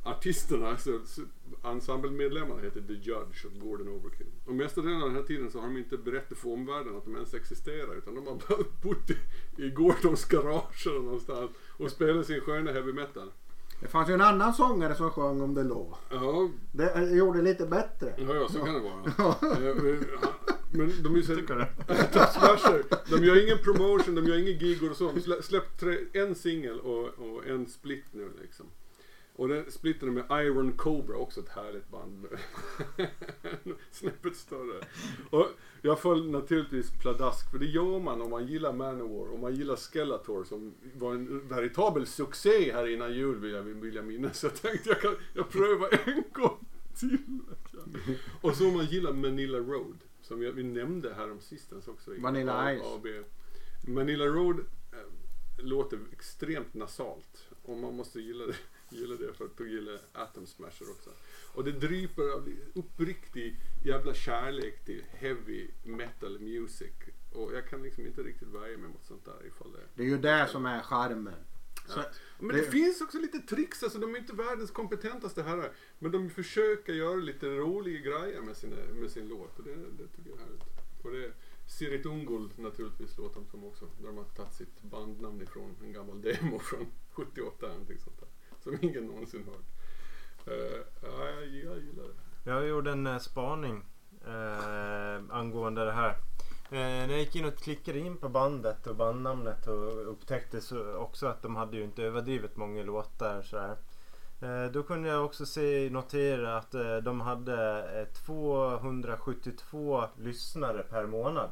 Artisterna, 0.08 0.68
alltså 0.70 1.00
s- 1.04 1.20
ensemblemedlemmarna 1.64 2.62
heter 2.62 2.82
The 2.82 2.94
Judge 2.94 3.46
och 3.46 3.60
Gordon 3.62 3.88
Overkill. 3.88 4.28
Och 4.46 4.54
mesta 4.54 4.82
delen 4.82 5.02
av 5.02 5.08
den 5.08 5.16
här 5.18 5.24
tiden 5.24 5.52
så 5.52 5.60
har 5.60 5.68
de 5.68 5.78
inte 5.78 5.98
berättat 5.98 6.38
för 6.38 6.50
omvärlden 6.54 6.98
att 6.98 7.06
de 7.06 7.16
ens 7.16 7.34
existerar 7.34 7.98
utan 7.98 8.16
de 8.16 8.28
har 8.28 8.36
bara 8.50 8.64
bott 8.84 9.10
i, 9.10 9.18
i 9.64 9.70
Gordons 9.70 10.26
garage 10.26 10.88
eller 10.88 11.00
någonstans 11.00 11.52
och 11.78 11.92
spelat 11.92 12.26
sin 12.26 12.42
sköna 12.42 12.72
heavy 12.72 12.94
metal. 12.94 13.32
Det 13.82 13.88
fanns 13.88 14.10
ju 14.10 14.14
en 14.14 14.22
annan 14.22 14.54
sångare 14.54 14.96
som 14.96 15.10
sjöng 15.12 15.42
om 15.42 15.54
det 15.54 15.64
låg. 15.64 15.94
Ja, 16.10 16.50
Det 16.72 16.90
eh, 16.92 17.18
gjorde 17.18 17.42
lite 17.42 17.66
bättre. 17.66 18.14
Ja, 18.18 18.36
ja, 18.36 18.48
så 18.50 18.60
kan 18.60 18.74
det 18.74 18.80
vara. 18.80 19.36
Eh, 19.68 19.76
men- 19.76 20.06
Men 20.72 21.04
de 21.04 21.14
är 21.14 21.18
ju 21.18 21.24
så... 21.24 21.36
Tycker 21.36 21.56
du? 21.56 21.66
Top 22.14 22.30
Smasher. 22.30 22.84
De 23.10 23.26
gör 23.26 23.44
ingen 23.44 23.58
promotion, 23.58 24.16
de 24.16 24.26
gör 24.26 24.38
ingen 24.38 24.60
gig 24.60 24.84
och 24.92 24.98
så. 24.98 25.12
De 25.12 25.20
slä- 25.20 25.42
släppt 25.42 25.80
tre, 25.80 25.98
en 26.14 26.36
singel 26.36 26.80
och, 26.80 27.04
och 27.06 27.48
en 27.48 27.66
split 27.68 28.06
nu 28.12 28.32
liksom. 28.42 28.66
Och 29.38 29.48
den 29.48 29.72
splitten 29.72 30.14
med 30.14 30.26
Iron 30.46 30.74
Cobra, 30.74 31.18
också 31.18 31.40
ett 31.40 31.50
härligt 31.50 31.90
band. 31.90 32.28
Snäppet 33.92 34.36
större. 34.36 34.86
Och 35.30 35.48
jag 35.82 36.00
föll 36.00 36.32
naturligtvis 36.32 36.92
pladask, 36.92 37.52
för 37.52 37.60
det 37.60 37.66
gör 37.66 38.00
man 38.00 38.22
om 38.22 38.30
man 38.30 38.48
gillar 38.48 38.74
Manowar 38.74 39.32
och 39.32 39.40
man 39.40 39.56
gillar 39.56 39.76
Skeletor 39.76 40.44
som 40.44 40.74
var 40.94 41.14
en 41.14 41.48
veritabel 41.48 42.06
succé 42.06 42.74
här 42.74 42.88
innan 42.88 43.14
jul 43.14 43.40
vill 43.40 43.52
jag, 43.52 43.64
vill 43.64 43.96
jag 43.96 44.06
minnas. 44.06 44.40
Så 44.40 44.46
jag 44.46 44.56
tänkte 44.56 44.90
jag 44.90 45.02
kan 45.02 45.16
jag 45.34 45.50
prövar 45.50 46.00
en 46.06 46.24
gång 46.34 46.66
till. 47.00 47.40
Och 48.42 48.56
så 48.56 48.68
om 48.68 48.74
man 48.74 48.86
gillar 48.86 49.14
Manila 49.14 49.58
Road, 49.58 49.98
som 50.22 50.44
jag, 50.44 50.52
vi 50.52 50.64
nämnde 50.64 51.14
här 51.14 51.32
om 51.32 51.42
sistens 51.42 51.88
också. 51.88 52.16
i 52.16 52.20
Vanilla 52.20 52.54
A- 52.54 52.76
Ice. 52.76 52.84
Manila 53.88 54.26
Road 54.26 54.60
eh, 54.60 55.66
låter 55.66 56.00
extremt 56.12 56.74
nasalt. 56.74 57.48
Och 57.64 57.78
man 57.78 57.96
måste 57.96 58.20
gilla 58.20 58.46
det, 58.46 58.56
gilla 58.92 59.16
det 59.16 59.34
för 59.34 59.46
att 59.46 59.60
gilla 59.60 60.00
Atom 60.14 60.46
Smasher 60.48 60.92
också. 60.92 61.10
Och 61.54 61.64
det 61.64 61.72
dryper 61.72 62.30
av 62.34 62.54
uppriktig 62.76 63.56
jävla 63.86 64.14
kärlek 64.14 64.86
till 64.86 65.04
heavy 65.12 65.68
metal 65.84 66.40
music. 66.40 66.92
Och 67.34 67.54
jag 67.54 67.68
kan 67.70 67.82
liksom 67.84 68.06
inte 68.08 68.24
riktigt 68.24 68.48
värja 68.48 68.78
mig 68.78 68.90
mot 68.90 69.06
sånt 69.06 69.26
där 69.26 69.46
ifall 69.48 69.72
det 69.72 69.80
Det 69.96 70.04
är 70.04 70.08
ju 70.08 70.18
det 70.18 70.48
som 70.52 70.66
är 70.66 70.82
charmen. 70.82 71.34
Så, 71.88 72.04
men 72.40 72.48
det, 72.56 72.62
Det- 72.62 72.72
finns 72.72 73.02
också 73.02 73.18
lite 73.20 73.40
tricks, 73.40 73.84
alltså 73.84 74.00
de 74.00 74.16
är 74.16 74.20
inte 74.20 74.34
världens 74.34 74.72
kompetentaste 74.72 75.44
herrar. 75.44 75.72
Men 76.00 76.12
de 76.12 76.30
försöker 76.30 76.94
göra 76.94 77.16
lite 77.16 77.46
roliga 77.50 78.00
grejer 78.00 78.42
med, 78.42 78.58
sina, 78.58 78.76
med 78.94 79.12
sin 79.12 79.28
låt 79.28 79.60
och 79.60 79.64
det, 79.66 79.76
det 79.76 80.08
tycker 80.16 80.30
jag 80.30 80.40
är 80.40 80.44
härligt. 80.44 80.64
Och 81.04 81.12
det 81.12 81.26
är 81.26 81.34
Sirit 81.68 82.06
Ungol 82.06 82.50
naturligtvis 82.56 83.18
låter 83.18 83.36
de 83.40 83.48
som 83.48 83.64
också. 83.64 83.86
Där 84.00 84.08
de 84.08 84.18
har 84.18 84.24
tagit 84.24 84.54
sitt 84.54 84.82
bandnamn 84.82 85.42
ifrån 85.42 85.76
en 85.84 85.94
gammal 85.94 86.22
demo 86.22 86.60
från 86.60 86.86
78 87.12 87.56
eller 87.66 87.70
någonting 87.74 88.00
sånt 88.00 88.20
där. 88.20 88.27
Som 88.68 88.78
ingen 88.82 89.04
någonsin 89.04 89.46
hört. 89.46 89.66
Uh, 90.48 90.80
ja, 91.02 91.30
jag, 91.30 91.42
jag 91.44 91.80
gillar 91.80 92.04
det. 92.04 92.52
Jag 92.52 92.68
gjorde 92.68 92.92
en 92.92 93.08
uh, 93.08 93.18
spaning 93.18 93.86
uh, 94.28 95.20
angående 95.30 95.86
det 95.86 95.92
här. 95.92 96.16
När 96.70 97.10
jag 97.10 97.20
gick 97.20 97.36
in 97.36 97.46
och 97.46 97.56
klickade 97.56 98.00
in 98.00 98.18
på 98.18 98.30
bandet 98.30 98.88
och 98.88 98.96
bandnamnet 98.96 99.68
och 99.68 100.12
upptäckte 100.12 100.62
så 100.62 100.96
också 100.96 101.28
att 101.28 101.42
de 101.42 101.56
hade 101.56 101.78
ju 101.78 101.84
inte 101.84 102.04
överdrivet 102.04 102.58
många 102.58 102.84
låtar 102.84 103.42
sådär. 103.42 103.78
Eh, 104.42 104.66
då 104.72 104.84
kunde 104.84 105.10
jag 105.10 105.26
också 105.26 105.46
se, 105.46 105.90
notera 105.92 106.58
att 106.58 106.74
eh, 106.74 106.98
de 106.98 107.22
hade 107.22 107.80
eh, 108.00 108.06
272 108.26 110.04
lyssnare 110.18 110.84
per 110.84 111.06
månad. 111.06 111.50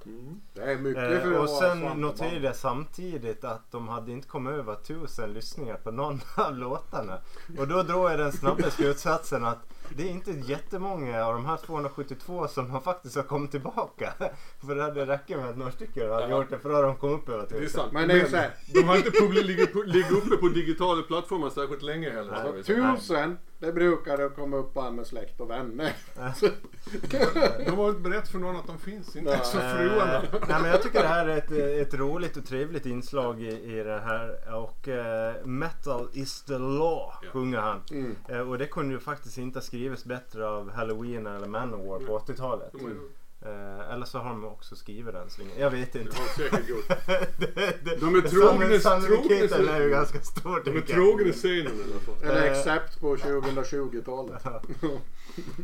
det 0.54 0.62
är 0.62 0.78
mycket 0.78 1.12
Eh, 1.12 1.20
för 1.20 1.40
och 1.40 1.50
sen 1.50 1.80
noterade 1.80 2.46
jag 2.46 2.56
samtidigt 2.56 3.44
att 3.44 3.72
de 3.72 3.88
hade 3.88 4.12
inte 4.12 4.28
kommit 4.28 4.54
över 4.54 4.76
tusen 4.76 5.34
lyssningar 5.34 5.76
på 5.76 5.92
någon 5.92 6.22
av 6.38 6.54
låtarna. 6.58 7.18
Och 7.58 7.68
då 7.68 7.84
drog 7.84 8.12
jag 8.12 8.20
den 8.20 8.32
snabba 8.32 8.70
slutsatsen 8.70 9.46
att 9.46 9.68
det 9.96 10.04
är 10.04 10.10
inte 10.12 10.32
jättemånga 10.32 11.26
av 11.26 11.34
de 11.34 11.46
här 11.46 11.58
272 11.58 12.48
som 12.48 12.70
har 12.70 12.80
faktiskt 12.80 13.16
har 13.16 13.24
kommit 13.24 13.52
tillbaka. 13.52 14.14
För 14.68 14.76
det 14.76 14.84
hade 14.84 15.06
räckt 15.06 15.30
med 15.30 15.50
att 15.50 15.58
några 15.58 15.72
stycken 15.72 16.12
hade 16.12 16.28
Ja. 16.30 16.38
gjort 16.38 16.50
det 16.50 16.60
för 16.60 16.70
då 16.70 16.76
har 16.76 16.84
de 16.84 16.96
kommit 16.96 17.18
upp 17.24 17.30
över 17.30 17.46
Det 17.50 17.56
är 17.56 17.60
tusen. 17.60 17.80
sant. 17.82 17.94
Men 17.94 18.08
det 18.08 18.14
är 18.14 18.18
ju 18.18 18.28
så 18.28 18.36
här. 18.38 18.52
de 18.74 18.84
har 18.84 18.98
inte 18.98 19.12
ligger 19.86 20.18
uppe 20.18 20.38
på 20.38 20.48
digitala 20.50 21.02
plattformar 21.02 21.50
särskilt 21.50 21.82
länge 21.82 22.10
heller. 22.12 22.64
Tusen, 22.64 23.38
det 23.66 23.72
brukar 23.74 24.18
det 24.18 24.30
komma 24.30 24.58
upp 24.58 24.74
bara 24.74 24.92
med 24.92 25.08
släkt 25.08 25.40
och 25.40 25.50
vänner. 25.50 25.94
De 27.66 27.72
har 27.78 27.90
inte 27.90 28.02
berättat 28.02 28.28
för 28.30 28.40
någon 28.40 28.56
att 28.56 28.68
de 28.68 28.78
finns. 28.80 29.16
Inte 29.16 29.32
ens 29.32 29.52
för 29.52 29.60
fruarna. 29.78 30.22
Nej, 30.32 30.62
men 30.62 30.70
jag 30.70 30.82
tycker 30.82 31.02
det 31.02 31.08
här 31.08 31.28
är 31.28 31.38
ett, 31.38 31.52
ett 31.88 31.94
roligt 31.94 32.38
och 32.38 32.46
trevligt 32.46 32.86
inslag 32.86 33.42
i, 33.42 33.78
i 33.80 33.84
det 33.84 34.00
här. 34.00 34.54
Och 34.56 34.88
eh, 34.88 35.46
Metal 35.46 36.10
is 36.14 36.44
the 36.44 36.58
law 36.58 37.14
Ja. 37.22 37.30
sjunger 37.32 37.58
han. 37.58 37.82
Mm. 37.92 38.16
Eh, 38.30 38.40
och 38.50 38.58
det 38.58 38.66
kunde 38.66 38.94
ju 38.94 39.00
faktiskt 39.00 39.38
inte 39.38 39.60
ha 39.60 39.64
skrivits 39.64 40.06
bättre 40.06 40.48
av 40.48 40.72
Halloween 40.72 41.28
eller 41.28 41.48
Manowar 41.48 42.00
på 42.00 42.20
80-talet. 42.20 42.70
De 42.72 42.82
har 42.84 42.90
ju- 42.90 43.10
Eh, 43.46 43.94
eller 43.94 44.06
så 44.06 44.20
har 44.20 44.30
de 44.30 44.46
också 44.46 44.76
skrivit 44.76 45.14
den 45.14 45.30
slingen. 45.30 45.60
Jag 45.60 45.70
vet 45.70 45.94
Det 45.94 46.00
inte. 46.02 46.18
har 46.18 46.26
de 46.38 46.50
säkert 46.50 46.70
gjort. 46.70 46.88
det, 47.38 47.56
det, 47.86 47.96
De 48.00 48.16
är 48.16 48.22
trogna- 48.22 48.80
Sannolikheten 48.80 49.70
är 49.70 49.82
ju 49.82 49.90
ganska 49.90 50.20
stor 50.22 50.62
De 50.66 50.78
är 50.78 50.82
trogna 50.82 51.32
scenen 51.32 51.66
i 51.80 51.84
alla 51.92 52.00
fall. 52.00 52.30
Eller 52.30 52.46
Eh. 52.46 52.52
Accept 52.60 53.00
på 53.02 53.16
2020-talet. 53.16 54.44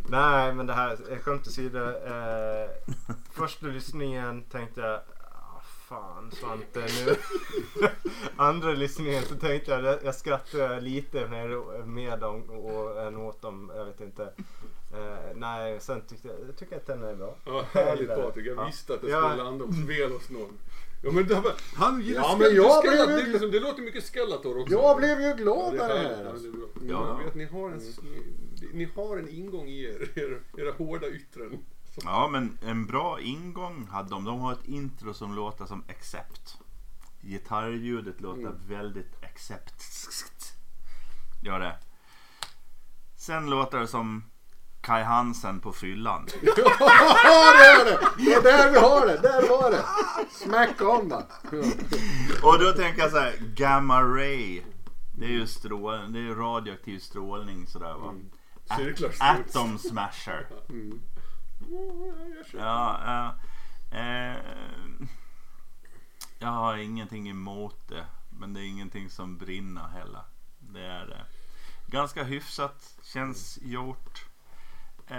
Nej 0.09 0.53
men 0.53 0.65
det 0.67 0.73
här, 0.73 0.97
eh, 1.11 1.17
skämt 1.17 1.47
åsido. 1.47 1.79
Eh, 1.79 2.69
första 3.31 3.65
lyssningen 3.67 4.43
tänkte 4.43 4.81
jag, 4.81 4.95
ah, 5.31 5.61
fan 5.89 6.31
Svante 6.31 6.79
nu. 7.05 7.15
Andra 8.35 8.71
lyssningen 8.71 9.23
så 9.23 9.35
tänkte 9.35 9.71
jag, 9.71 9.99
jag 10.03 10.15
skrattar 10.15 10.81
lite 10.81 11.19
är 11.19 11.83
med 11.85 12.19
dem 12.19 12.49
och 12.49 13.01
än 13.01 13.17
åt 13.17 13.41
dem. 13.41 13.71
Jag 13.75 13.85
vet 13.85 14.01
inte. 14.01 14.29
Eh, 14.93 15.35
nej, 15.35 15.79
sen 15.81 16.01
tyckte 16.01 16.27
jag, 16.27 16.37
jag 16.47 16.57
tycker 16.57 16.75
att 16.77 16.85
den 16.87 17.03
är 17.03 17.15
bra. 17.15 17.35
Ja, 17.45 17.65
härligt 17.73 18.07
Patrik. 18.09 18.45
Jag 18.47 18.57
Ja. 18.57 18.65
visste 18.65 18.93
att 18.93 19.01
det 19.01 19.09
Ja. 19.09 19.29
skulle 19.29 19.43
landa 19.43 19.65
hos 19.65 19.77
väl 19.77 20.11
hos 20.11 20.29
någon. 20.29 20.57
Ja 21.03 21.11
men 21.11 21.27
det 21.27 21.35
här, 21.35 21.43
han 21.75 22.01
gillar 22.01 22.21
Ja, 22.21 22.29
ja, 22.31 22.37
men 22.37 22.55
jag 22.55 22.81
blev 22.83 23.07
det, 23.07 23.13
ju- 23.21 23.27
är 23.27 23.31
liksom, 23.31 23.51
det 23.51 23.59
låter 23.59 23.81
mycket 23.81 24.03
Skeletor 24.03 24.61
också. 24.61 24.73
Jag 24.73 24.97
blev 24.97 25.19
ju 25.21 25.27
Ja, 25.27 25.33
glad 25.35 25.73
det 25.73 25.77
det 25.77 25.83
här. 25.83 26.23
Ja, 26.23 26.29
Alltså. 26.29 26.47
det 26.47 26.57
är 26.57 26.57
bra. 26.57 26.67
Ja. 26.81 27.17
Jag 27.19 27.25
vet, 27.25 27.35
ni, 27.35 27.45
har 27.45 27.71
en, 27.71 27.77
ni, 28.03 28.69
ni 28.73 28.85
har 28.95 29.17
en 29.17 29.29
ingång 29.29 29.67
i 29.67 29.83
er, 29.83 30.19
era, 30.19 30.39
era 30.67 30.71
hårda 30.77 31.07
yttren. 31.09 31.59
Ja, 32.03 32.29
men 32.31 32.57
en 32.65 32.85
bra 32.85 33.19
ingång 33.21 33.87
hade 33.91 34.09
de. 34.09 34.23
De 34.23 34.39
har 34.39 34.53
ett 34.53 34.65
intro 34.65 35.13
som 35.13 35.35
låter 35.35 35.65
som 35.65 35.83
Accept. 35.89 36.57
Gitarrljudet 37.21 38.21
låter 38.21 38.41
Mm. 38.41 38.53
väldigt 38.67 39.23
Accept. 39.23 39.83
Gör 41.43 41.59
det. 41.59 41.75
Sen 43.17 43.49
låter 43.49 43.79
det 43.79 43.87
som 43.87 44.23
Kai 44.81 45.03
Hansen 45.03 45.59
på 45.59 45.73
fyllan. 45.73 46.27
Ja, 47.23 47.53
det 47.59 47.65
är 47.65 47.85
det! 47.85 47.99
Det 48.17 48.33
är 48.33 48.41
där 48.41 48.71
vi 48.71 48.77
har 48.79 49.05
det! 49.07 49.17
Där 49.17 49.49
var 49.49 49.71
det! 49.71 49.83
Smack 50.31 50.81
on 50.81 51.09
va! 51.09 51.23
Och 52.43 52.59
då 52.59 52.71
tänker 52.71 53.01
jag 53.01 53.11
så 53.11 53.19
här, 53.19 53.35
Gamma 53.55 54.01
Ray. 54.03 54.61
Det 55.17 55.25
är 55.25 55.29
ju 55.29 55.47
strål, 55.47 56.13
det 56.13 56.19
är 56.19 56.35
radioaktiv 56.35 56.99
strålning 56.99 57.67
sådär 57.67 57.93
va. 57.93 58.13
Cirklar 58.77 59.09
slut. 59.09 59.21
Atom 59.55 59.77
Smasher. 59.77 60.47
Känner- 62.51 62.65
Ja, 62.65 62.99
ja. 63.05 63.35
Eh, 63.97 64.37
jag 66.39 66.47
har 66.47 66.77
ingenting 66.77 67.29
emot 67.29 67.87
det. 67.87 68.05
Men 68.39 68.53
det 68.53 68.59
är 68.59 68.63
ingenting 68.63 69.09
som 69.09 69.37
brinner 69.37 69.87
heller. 69.87 70.21
Det 70.59 70.85
är 70.85 71.05
det. 71.05 71.25
Ganska 71.87 72.23
hyfsat. 72.23 72.95
Känns 73.03 73.59
gjort. 73.61 74.25
Eh, 75.11 75.17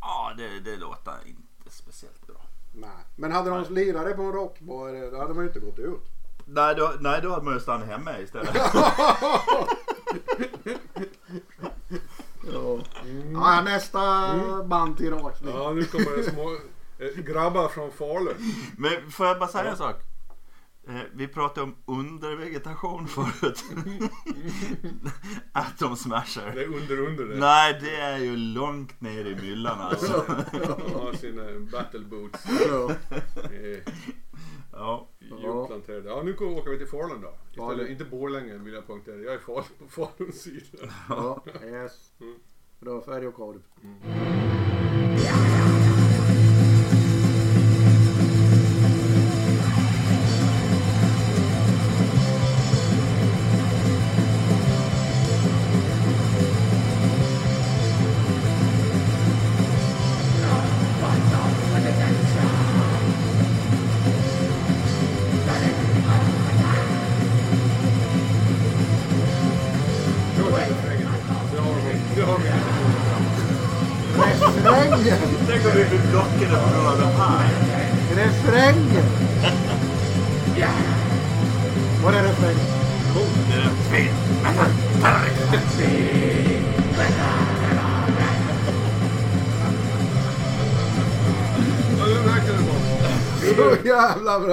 ja, 0.00 0.32
det, 0.36 0.60
det 0.60 0.76
låter 0.76 1.18
inte 1.26 1.70
speciellt 1.70 2.26
bra. 2.26 2.36
Nej. 2.72 2.90
Men 3.16 3.32
hade 3.32 3.50
de 3.50 3.74
lirare 3.74 4.12
på 4.12 4.22
en 4.22 4.32
rockbar, 4.32 5.10
då 5.10 5.18
hade 5.18 5.34
man 5.34 5.44
ju 5.44 5.48
inte 5.48 5.60
gått 5.60 5.78
ut. 5.78 6.02
Nej, 6.44 6.74
då, 6.74 6.92
nej, 7.00 7.20
då 7.22 7.30
hade 7.30 7.44
man 7.44 7.54
ju 7.54 7.60
stannat 7.60 7.88
hemma 7.88 8.18
istället. 8.18 8.56
Ja, 13.32 13.62
nästa 13.64 14.00
band 14.64 14.96
till 14.96 15.10
rakt 15.10 15.42
nu. 15.42 15.50
Ja, 15.50 15.72
nu 15.72 15.84
kommer 15.84 16.16
det 16.16 16.22
små 16.22 16.56
eh, 16.98 17.22
grabbar 17.24 17.68
från 17.68 17.90
Falun. 17.92 18.34
Men 18.76 19.10
får 19.10 19.26
jag 19.26 19.38
bara 19.38 19.48
säga 19.48 19.70
en 19.70 19.76
sak? 19.76 19.96
Eh, 20.88 21.00
Vi 21.14 21.28
pratade 21.28 21.60
om 21.62 21.74
undervegetation 21.98 23.08
förut. 23.08 23.64
Atom 25.52 25.96
Smasher. 25.96 26.52
Det 26.54 26.62
är 26.62 26.66
under 26.66 27.00
under 27.00 27.24
det. 27.24 27.36
Nej, 27.38 27.78
det 27.80 27.96
är 27.96 28.18
ju 28.18 28.36
långt 28.36 29.00
ner 29.00 29.24
i 29.26 29.34
myllan 29.34 29.80
alltså. 29.80 30.24
De 30.52 30.92
har 30.92 31.12
sina 31.12 31.42
battle 31.72 32.00
boots. 32.00 32.44
Ja. 32.70 32.90
Eh, 33.44 33.92
Ja. 34.72 35.08
Djupplanterade. 35.20 36.08
Ja, 36.08 36.22
nu 36.22 36.32
åker 36.36 36.70
vi 36.70 36.78
till 36.78 36.86
Falun 36.86 37.20
då. 37.20 37.34
Istället, 37.50 37.90
inte 37.90 38.04
Borlänge 38.04 38.58
vill 38.58 38.74
jag 38.74 38.86
poängtera. 38.86 39.16
Jag 39.16 39.34
är 39.34 39.38
Falun, 39.38 39.64
på 39.78 39.86
Faluns 39.88 40.42
sida. 40.42 40.92
Ja, 41.08 41.44
yes. 41.64 42.12
Bra 42.80 43.00
färg 43.00 43.26
och 43.26 43.34
kod. 43.34 43.62
Det 43.82 44.89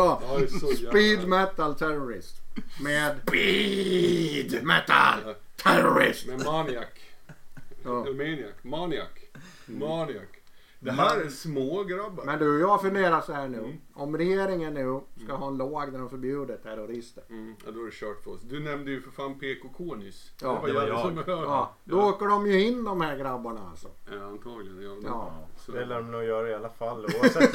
jävla- 0.06 0.90
Speed 0.90 1.28
metal 1.28 1.76
terrorist. 1.76 2.42
Med 2.82 3.20
Speed 3.28 4.64
metal 4.64 5.36
terrorist. 5.64 6.28
Med 6.28 6.46
Maniac. 6.46 6.88
Ja. 7.84 7.90
Maniac. 8.04 8.52
Maniac. 8.62 9.10
Maniac. 9.66 10.28
Det 10.80 10.92
här 10.92 11.20
är 11.22 11.30
små 11.30 11.84
grabbar. 11.84 12.26
Men 12.26 12.40
du, 12.40 12.60
jag 12.60 12.82
funderar 12.82 13.22
så 13.22 13.34
här 13.34 13.48
nu. 13.48 13.78
Om 13.94 14.18
regeringen 14.18 14.74
nu 14.74 15.02
ska 15.24 15.36
ha 15.36 15.48
en 15.48 15.58
lag 15.58 15.92
där 15.92 16.00
de 16.00 16.10
förbjuder 16.10 16.58
terrorister. 16.58 17.24
Mm, 17.30 17.56
ja, 17.66 17.72
då 17.72 17.82
är 17.82 17.86
det 17.86 17.92
kört 17.92 18.24
för 18.24 18.32
oss. 18.32 18.42
Du 18.42 18.60
nämnde 18.60 18.92
ju 18.92 19.02
för 19.02 19.12
fan 19.12 19.40
PKK 19.40 19.96
nyss. 19.96 20.32
Ja, 20.42 20.48
det 20.66 20.74
var 20.74 20.80
jävligt 20.84 20.90
jag. 20.90 21.02
som 21.02 21.18
hörde. 21.18 21.42
Ja, 21.42 21.74
då 21.84 22.02
åker 22.10 22.26
de 22.28 22.48
ju 22.48 22.64
in 22.68 22.84
de 22.84 23.02
här 23.02 23.18
grabbarna 23.18 23.62
alltså. 23.70 23.88
Ja, 24.12 24.24
antagligen. 24.26 24.82
Ja, 24.82 24.98
Ja. 25.10 25.32
Så. 25.66 25.72
Det 25.72 25.86
lär 25.86 25.96
de 25.96 26.12
nog 26.12 26.24
göra 26.24 26.50
i 26.50 26.54
alla 26.54 26.70
fall 26.70 27.06
oavsett. 27.22 27.52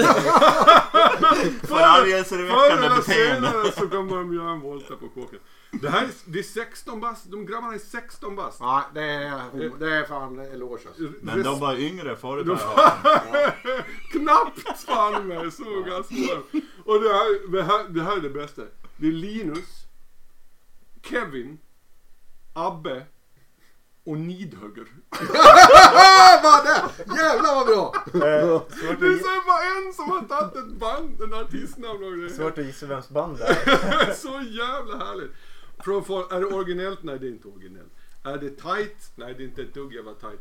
Förargelseväckande 1.67 2.87
eller 2.87 2.97
beteende. 2.97 3.49
senare 3.49 3.73
så 3.73 3.89
kommer 3.89 4.17
de 4.17 4.35
göra 4.35 4.51
en 4.51 4.61
volta 4.61 4.97
på 4.97 5.09
kåken. 5.09 5.39
Det 5.81 5.91
här 5.91 6.03
är, 6.05 6.11
det 6.25 6.39
är 6.39 6.43
16 6.43 7.01
bast. 7.01 7.25
De 7.31 7.47
grabbarna 7.47 7.75
är 7.75 7.79
16 7.79 8.37
bast. 8.37 8.57
Ja, 8.61 8.85
det 8.95 9.03
är, 9.03 9.79
det 9.79 9.95
är 9.97 10.05
fan 10.05 10.39
eloge 10.39 10.81
alltså. 10.89 11.03
Men 11.21 11.43
de 11.43 11.61
var 11.61 11.75
yngre 11.81 12.17
förut. 12.17 12.47
De-. 12.47 12.59
Knappt 14.11 14.81
fan 14.87 15.27
med 15.27 15.53
så 15.53 15.83
ganska 15.83 16.15
Och 16.85 17.03
det 17.03 17.09
här, 17.09 17.53
det, 17.53 17.63
här, 17.63 17.89
det 17.89 18.03
här 18.03 18.17
är 18.17 18.21
det 18.21 18.31
bästa. 18.31 18.63
Det 18.97 19.07
är 19.07 19.13
Linus, 19.13 19.87
Kevin, 21.03 21.59
Abbe 22.53 23.07
och 24.05 24.17
Nidhugger. 24.19 24.87
Vad 26.43 26.65
det! 26.65 26.83
Jävlar 27.17 27.55
vad 27.55 27.67
bra! 27.67 27.95
Eh, 28.15 28.63
Det 29.01 29.07
är 29.07 29.19
så 29.19 29.47
bara 29.47 29.87
en 29.87 29.93
som 29.93 30.11
har 30.11 30.23
tagit 30.23 30.57
ett 30.57 30.73
band, 30.81 31.23
en 31.23 31.35
artistnamn 31.35 32.05
och 32.05 32.13
grejer. 32.13 32.29
svårt 32.29 32.59
att 32.59 32.65
gissa 32.65 32.87
vems 32.87 33.09
band 33.09 33.39
det 33.39 33.45
är. 33.45 34.15
Så 34.15 34.29
jävla 34.29 34.97
härligt. 35.05 35.31
Är 36.31 36.41
det 36.41 36.47
originellt? 36.47 37.03
Nej 37.03 37.19
det 37.19 37.27
är 37.27 37.31
inte 37.31 37.49
originellt. 37.49 37.93
Är 38.23 38.39
det 38.39 38.51
tight? 38.51 39.13
Nej 39.15 39.35
det 39.35 39.43
är 39.43 39.45
inte 39.45 39.63
ett 39.63 39.75
dugg 39.75 39.95
jävla 39.95 40.15
tight. 40.15 40.41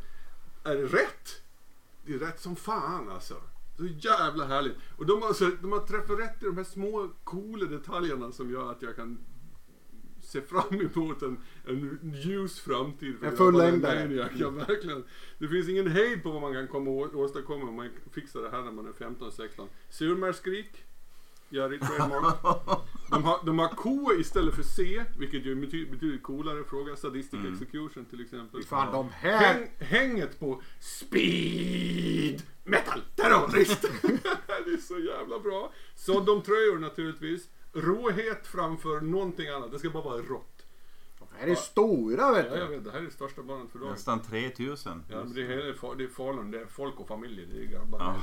Är 0.64 0.76
det 0.76 0.86
rätt? 0.86 1.42
Det 2.06 2.14
är 2.14 2.20
rätt 2.20 2.40
som 2.40 2.56
fan 2.56 3.10
alltså. 3.10 3.36
Så 3.78 3.86
jävla 3.86 4.46
härligt. 4.46 4.78
Och 4.98 5.06
de 5.06 5.22
har, 5.22 5.34
så, 5.34 5.50
de 5.62 5.72
har 5.72 5.80
träffat 5.80 6.20
rätt 6.20 6.44
i 6.44 6.46
de 6.46 6.58
här 6.58 6.64
små 6.64 7.10
coola 7.24 7.66
detaljerna 7.66 8.32
som 8.32 8.52
gör 8.52 8.72
att 8.72 8.82
jag 8.82 8.96
kan 8.96 9.18
se 10.22 10.42
fram 10.42 10.82
emot 10.96 11.22
en, 11.22 11.38
en 11.68 12.00
ljus 12.14 12.60
framtid. 12.60 13.20
för 13.20 13.28
En 13.28 13.38
fullängdare. 13.38 14.30
Ja, 14.36 14.50
verkligen. 14.50 15.04
Det 15.40 15.48
finns 15.48 15.70
ingen 15.70 15.88
hejd 15.88 16.24
på 16.24 16.32
vad 16.32 16.42
man 16.42 16.54
kan 16.54 16.68
komma 16.68 16.92
och 16.92 17.16
åstadkomma 17.16 17.70
om 17.70 17.76
man 17.76 17.90
fixar 18.12 18.42
det 18.42 18.50
här 18.50 18.62
när 18.62 18.72
man 18.72 18.88
är 18.88 18.92
15-16. 18.92 19.68
Surmärskrik. 19.90 20.84
Jerry 21.52 21.80
Trademark. 21.80 22.36
De 23.10 23.24
har, 23.24 23.46
de 23.46 23.60
har 23.60 23.68
K 23.68 24.14
istället 24.20 24.56
för 24.56 24.64
C, 24.64 25.04
vilket 25.18 25.46
ju 25.46 25.52
är 25.52 25.56
en 25.56 25.64
bety- 25.64 25.92
betydligt 25.92 26.24
coolare 26.24 26.64
fråga. 26.64 26.96
Sadistic 26.96 27.40
Execution 27.54 28.06
till 28.06 28.22
exempel. 28.22 28.64
Fan 28.64 28.94
de 28.94 29.10
här... 29.14 29.38
Häng, 29.54 29.70
hänget 29.80 30.40
på 30.40 30.62
Speed 30.80 32.42
Metal 32.64 33.02
Terrorist. 33.16 33.82
det 34.66 34.72
är 34.74 34.78
så 34.82 35.00
jävla 35.00 35.40
bra. 35.40 35.72
Sodom-tröjor 35.96 36.80
naturligtvis. 36.80 37.50
Råhet 37.74 38.48
framför 38.48 39.02
någonting 39.02 39.48
annat. 39.48 39.72
Det 39.72 39.80
ska 39.80 39.90
bara 39.90 40.04
vara 40.04 40.22
rått. 40.22 40.66
De 41.20 41.28
här 41.38 41.48
är 41.48 41.56
stora 41.56 42.32
vet 42.32 42.46
Ja, 42.52 42.58
jag 42.58 42.70
du. 42.70 42.76
vet, 42.76 42.84
det 42.86 42.92
här 42.92 43.00
är 43.00 43.04
det 43.04 43.12
största 43.12 43.44
bandet 43.44 43.72
för 43.72 43.80
dagen. 43.80 43.92
Nästan 43.92 44.22
3000. 44.22 45.04
Ja, 45.10 45.16
men 45.24 45.34
det, 45.34 45.42
är, 45.42 45.96
det 45.98 46.04
är 46.04 46.08
Falun, 46.08 46.52
det 46.52 46.60
är 46.62 46.66
folk 46.66 47.00
och 47.00 47.08
familjer, 47.08 47.48
det 47.54 47.62
är 47.62 47.66
grabbar 47.66 48.00
dagen. 48.00 48.16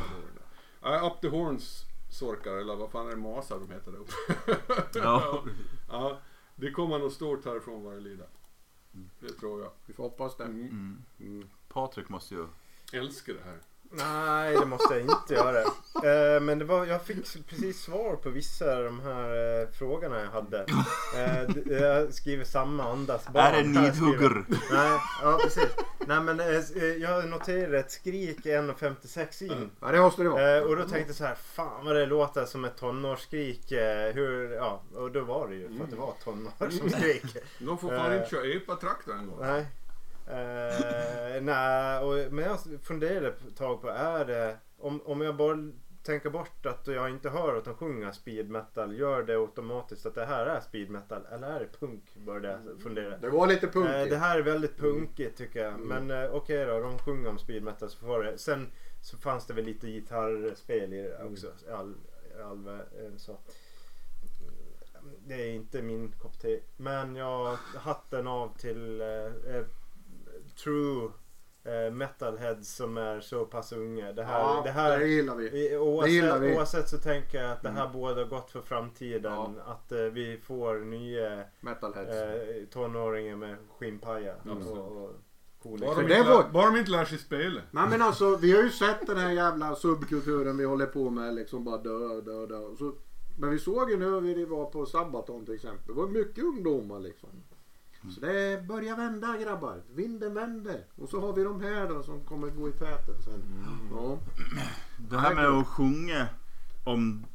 Ja, 0.82 1.06
Up 1.06 1.20
the 1.20 1.28
Horns 1.28 1.84
sorkar, 2.08 2.52
eller 2.52 2.76
vad 2.76 2.90
fan 2.90 3.06
är 3.06 3.10
det, 3.10 3.16
masar 3.16 3.60
de 3.60 3.70
heter 3.70 3.92
där 3.92 3.98
uppe. 3.98 4.12
Ja. 4.98 5.44
ja, 5.88 6.18
det 6.56 6.70
kommer 6.70 6.98
nog 6.98 7.12
stort 7.12 7.44
härifrån 7.44 7.84
vad 7.84 7.94
det 7.94 8.00
lider. 8.00 8.28
Det 9.20 9.28
tror 9.28 9.62
jag. 9.62 9.70
Vi 9.86 9.92
får 9.92 10.02
hoppas 10.02 10.36
det. 10.36 10.44
Mm. 10.44 11.48
Patrik 11.68 12.08
måste 12.08 12.34
ju... 12.34 12.46
Älskar 12.92 13.34
det 13.34 13.40
här. 13.44 13.58
Nej, 13.90 14.56
det 14.56 14.66
måste 14.66 14.94
jag 14.94 15.02
inte 15.02 15.34
göra. 15.34 15.60
Eh, 15.60 15.68
Eh, 16.04 16.40
men 16.40 16.58
det 16.58 16.64
var, 16.64 16.86
jag 16.86 17.02
fick 17.02 17.46
precis 17.48 17.80
svar 17.82 18.16
på 18.16 18.30
vissa 18.30 18.76
av 18.76 18.84
de 18.84 19.00
här 19.00 19.60
eh, 19.62 19.68
frågorna 19.68 20.20
jag 20.20 20.30
hade. 20.30 20.58
Eh, 21.16 21.48
d- 21.54 21.62
jag 21.80 22.14
skriver 22.14 22.44
samma 22.44 22.92
andas 22.92 23.28
barn. 23.28 23.44
Är 23.44 23.50
det 23.50 23.56
Här 23.80 23.92
skriver- 23.92 24.10
nidhugger? 24.10 24.44
Nej, 24.72 24.98
ja 25.22 25.38
precis. 25.42 25.68
Nej 26.06 26.20
men 26.20 26.40
eh, 26.40 26.46
jag 26.98 27.28
noterade 27.28 27.78
ett 27.78 27.90
skrik 27.90 28.38
1.56 28.44 29.42
in. 29.52 29.70
Ja, 29.80 29.88
det 29.92 30.00
måste 30.00 30.22
det 30.22 30.28
vara. 30.28 30.56
Eh, 30.56 30.62
och 30.62 30.76
då 30.76 30.82
tänkte 30.82 31.08
jag 31.10 31.16
så 31.16 31.24
här, 31.24 31.34
fan 31.34 31.84
vad 31.84 31.96
det 31.96 32.06
låter 32.06 32.44
som 32.44 32.64
ett 32.64 32.76
tonårsskrik. 32.76 33.72
Eh, 33.72 34.14
hur, 34.14 34.52
ja, 34.52 34.82
och 34.94 35.10
då 35.12 35.20
var 35.20 35.48
det 35.48 35.54
ju 35.54 35.76
för 35.76 35.84
att 35.84 35.90
det 35.90 35.96
var 35.96 36.12
tonår 36.24 36.52
som 36.70 36.90
skrek. 36.90 37.22
De 37.58 37.78
får 37.78 37.88
fan 37.88 38.12
Eh. 38.12 38.16
inte 38.18 38.30
köra 38.30 38.46
epa-traktor 38.46 39.12
en 39.14 39.26
gång. 39.26 39.38
Nej. 39.40 39.66
Eh, 40.30 41.42
nej, 41.42 41.98
och, 42.00 42.32
men 42.32 42.44
jag 42.44 42.58
funderade 42.82 43.28
ett 43.28 43.56
tag 43.56 43.80
på, 43.82 43.88
är 43.88 44.24
det, 44.24 44.56
om, 44.78 45.00
om 45.04 45.20
jag 45.20 45.36
bara 45.36 45.72
tänker 46.02 46.30
bort 46.30 46.66
att 46.66 46.86
jag 46.86 47.10
inte 47.10 47.30
hör 47.30 47.56
att 47.56 47.64
de 47.64 47.74
sjunger 47.74 48.12
speed 48.12 48.50
metal, 48.50 48.98
gör 48.98 49.22
det 49.22 49.34
automatiskt 49.36 50.06
att 50.06 50.14
det 50.14 50.26
här 50.26 50.46
är 50.46 50.60
speed 50.60 50.90
metal? 50.90 51.26
Eller 51.32 51.48
är 51.50 51.60
det 51.60 51.78
punk? 51.78 52.14
Började 52.16 52.48
jag 52.48 52.82
fundera. 52.82 53.16
Det 53.18 53.30
var 53.30 53.46
lite 53.46 53.66
Eh, 53.66 53.72
punkigt. 53.72 54.10
det 54.10 54.16
här 54.16 54.38
är 54.38 54.42
väldigt 54.42 54.76
punkigt 54.78 55.38
tycker 55.38 55.64
jag. 55.64 55.80
Men 55.80 56.10
eh, 56.10 56.30
okej 56.32 56.64
då, 56.66 56.80
de 56.80 56.98
sjunger 56.98 57.28
om 57.30 57.38
speed 57.38 57.62
metal 57.62 57.90
så 57.90 57.98
får 57.98 58.22
det. 58.22 58.38
Sen 58.38 58.66
så 59.02 59.16
fanns 59.16 59.46
det 59.46 59.54
väl 59.54 59.64
lite 59.64 59.86
gitarrspel 59.86 60.92
i 60.92 61.02
det 61.02 61.24
också. 61.24 61.46
i 61.46 61.70
All, 61.72 61.94
all, 62.44 62.68
eh, 62.68 63.16
så. 63.16 63.36
Det 65.26 65.34
är 65.34 65.52
inte 65.54 65.82
min 65.82 66.12
kopp 66.12 66.38
te. 66.38 66.60
Men 66.76 67.16
jag 67.16 67.56
hatten 67.76 68.26
av 68.26 68.58
till 68.58 69.00
eh, 69.00 69.56
eh, 69.56 69.64
true 70.64 71.10
eh, 71.64 71.92
metalheads 71.92 72.76
som 72.76 72.96
är 72.96 73.20
så 73.20 73.44
pass 73.44 73.72
unga. 73.72 74.12
Det 74.12 74.22
här, 74.24 74.38
ja, 74.40 74.60
det 74.64 74.70
här 74.70 74.98
det 74.98 75.06
gillar 75.06 75.34
vi. 75.36 75.46
i- 75.46 75.50
Det 75.50 75.58
gillar 75.68 75.78
Oavsett, 75.80 76.42
vi. 76.42 76.56
oavsett 76.56 76.88
så 76.88 76.98
tänker 76.98 77.42
jag 77.42 77.50
att 77.52 77.62
det 77.62 77.68
här 77.68 77.88
båda 77.88 78.24
gott 78.24 78.50
för 78.50 78.60
framtiden. 78.60 79.32
Ja. 79.32 79.52
Att 79.66 79.92
eh, 79.92 79.98
vi 79.98 80.38
får 80.42 80.74
nya 80.78 81.42
Metalheads. 81.60 82.10
eh, 82.12 82.64
tonåringar 82.72 83.36
med 83.36 83.56
skinnpaja 83.78 84.34
Mm. 84.44 84.68
och. 84.68 85.14
Bara 85.62 85.94
de, 85.94 86.06
det 86.06 86.18
inte, 86.18 86.30
var- 86.30 86.48
bara 86.52 86.70
de 86.70 86.76
inte 86.78 86.90
lär 86.90 87.04
sig 87.04 87.18
spela. 87.18 87.60
Nej 87.70 87.88
men 87.90 88.02
alltså 88.02 88.36
vi 88.36 88.56
har 88.56 88.62
ju 88.62 88.70
sett 88.70 89.06
den 89.06 89.16
här 89.16 89.30
jävla 89.32 89.74
subkulturen 89.74 90.56
vi 90.56 90.64
håller 90.64 90.86
på 90.86 91.10
med 91.10 91.34
liksom 91.34 91.64
bara 91.64 91.76
dö, 91.78 92.20
dö, 92.20 92.46
dö. 92.46 92.76
Så, 92.78 92.92
men 93.38 93.50
vi 93.50 93.58
såg 93.58 93.90
ju 93.90 93.96
nu 93.96 94.10
när 94.10 94.20
vi 94.34 94.44
var 94.44 94.64
på 94.66 94.86
Sabaton 94.86 95.44
till 95.44 95.54
exempel. 95.54 95.86
Det 95.86 95.92
var 96.00 96.06
mycket 96.08 96.44
ungdomar 96.44 97.00
liksom. 97.00 97.28
Så 98.14 98.20
det 98.20 98.66
börjar 98.68 98.96
vända 98.96 99.36
grabbar. 99.36 99.82
Vinden 99.94 100.34
vänder. 100.34 100.84
Och 100.96 101.08
så 101.08 101.20
har 101.20 101.32
vi 101.32 101.42
de 101.44 101.60
här 101.60 101.88
då 101.88 102.02
som 102.02 102.24
kommer 102.24 102.48
gå 102.50 102.68
i 102.68 102.72
täten 102.72 103.22
sen. 103.24 103.42
Ja. 103.92 104.18
Det 104.98 105.18
här 105.18 105.34
med 105.34 105.46
att 105.46 105.66
sjunga 105.66 106.28
om 106.84 107.26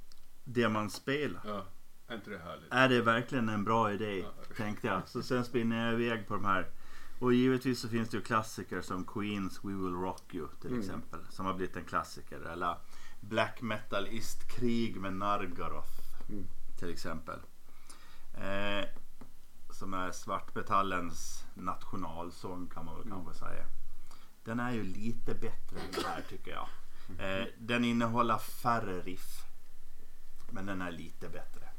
det 0.43 0.69
man 0.69 0.89
spelar. 0.89 1.41
Ja, 1.45 1.65
är 2.07 2.15
inte 2.15 2.29
det 2.29 2.37
härligt? 2.37 2.73
Är 2.73 2.89
det 2.89 3.01
verkligen 3.01 3.49
en 3.49 3.63
bra 3.63 3.93
idé? 3.93 4.19
Ja. 4.19 4.55
Tänkte 4.57 4.87
jag. 4.87 5.01
Så 5.07 5.23
sen 5.23 5.45
spinner 5.45 5.85
jag 5.91 6.01
iväg 6.01 6.27
på 6.27 6.33
de 6.33 6.45
här. 6.45 6.67
Och 7.19 7.33
givetvis 7.33 7.79
så 7.79 7.87
finns 7.89 8.09
det 8.09 8.17
ju 8.17 8.23
klassiker 8.23 8.81
som 8.81 9.05
Queens 9.05 9.59
We 9.63 9.67
Will 9.73 9.93
Rock 9.93 10.33
You 10.35 10.47
till 10.61 10.69
Mm. 10.69 10.79
exempel. 10.81 11.19
Som 11.29 11.45
har 11.45 11.53
blivit 11.53 11.75
en 11.75 11.85
klassiker. 11.85 12.39
Eller 12.53 12.75
Black 13.21 13.61
Metalist 13.61 14.51
Krig 14.55 14.95
med 15.01 15.13
Nargaroth. 15.13 15.91
Mm. 16.29 16.43
Till 16.79 16.89
exempel. 16.89 17.39
Eh, 18.33 18.85
som 19.83 19.93
är 19.93 20.11
svartmetallens 20.11 21.45
nationalsång 21.53 22.67
kan 22.67 22.85
man 22.85 22.95
väl 22.95 23.09
kanske 23.09 23.33
säga. 23.33 23.65
Den 24.43 24.59
är 24.59 24.71
ju 24.71 24.83
lite 24.83 25.33
bättre 25.33 25.79
än 25.79 25.91
det 25.91 26.07
här 26.07 26.21
tycker 26.29 26.51
jag. 26.51 26.67
Eh, 27.19 27.47
den 27.57 27.83
innehåller 27.83 28.37
färre 28.37 29.01
riff. 29.01 29.41
Men 30.51 30.65
den 30.65 30.81
är 30.81 30.91
lite 30.91 31.29
bättre. 31.29 31.69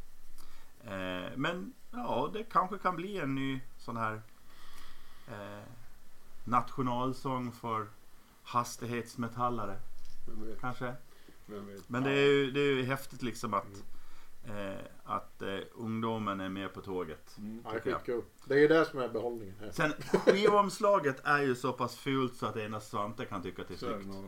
Eh, 0.81 1.36
men 1.36 1.74
ja, 1.90 2.31
det 2.32 2.44
kanske 2.44 2.78
kan 2.78 2.97
bli 2.97 3.18
en 3.18 3.35
ny 3.35 3.60
sån 3.78 3.97
här 3.97 4.22
eh, 5.28 5.68
nationalsång 6.44 7.52
för 7.52 7.86
hastighetsmetallare. 8.43 9.81
Kanske. 10.60 10.94
Men 11.86 12.02
det 12.02 12.10
är 12.10 12.31
ju, 12.31 12.51
det 12.51 12.60
är 12.60 12.74
ju 12.76 12.85
häftigt 12.85 13.22
liksom 13.22 13.55
att, 13.55 13.64
eh, 13.64 13.93
att 15.04 15.42
eh, 15.42 15.58
ungdomen 15.74 16.40
är 16.40 16.48
med 16.48 16.74
på 16.74 16.80
tåget. 16.80 17.36
Mm. 17.38 17.62
Ja, 17.64 17.70
skitkul. 17.80 18.22
Det 18.44 18.54
är 18.54 18.58
ju 18.58 18.68
det 18.68 18.84
som 18.84 18.98
är 19.00 19.08
behållningen 19.08 19.54
här. 19.60 19.70
Sen 19.70 19.92
skivomslaget 20.24 21.16
är 21.24 21.42
ju 21.42 21.54
så 21.54 21.72
pass 21.72 21.96
fult 21.96 22.36
så 22.36 22.46
att 22.46 22.56
endast 22.56 22.90
Svante 22.90 23.24
kan 23.24 23.42
tycka 23.42 23.62
att 23.62 23.68
det 23.68 23.74
är 23.74 23.78
Så 23.78 23.86
är 23.86 23.96
det 23.96 24.02
snyggt. 24.02 24.18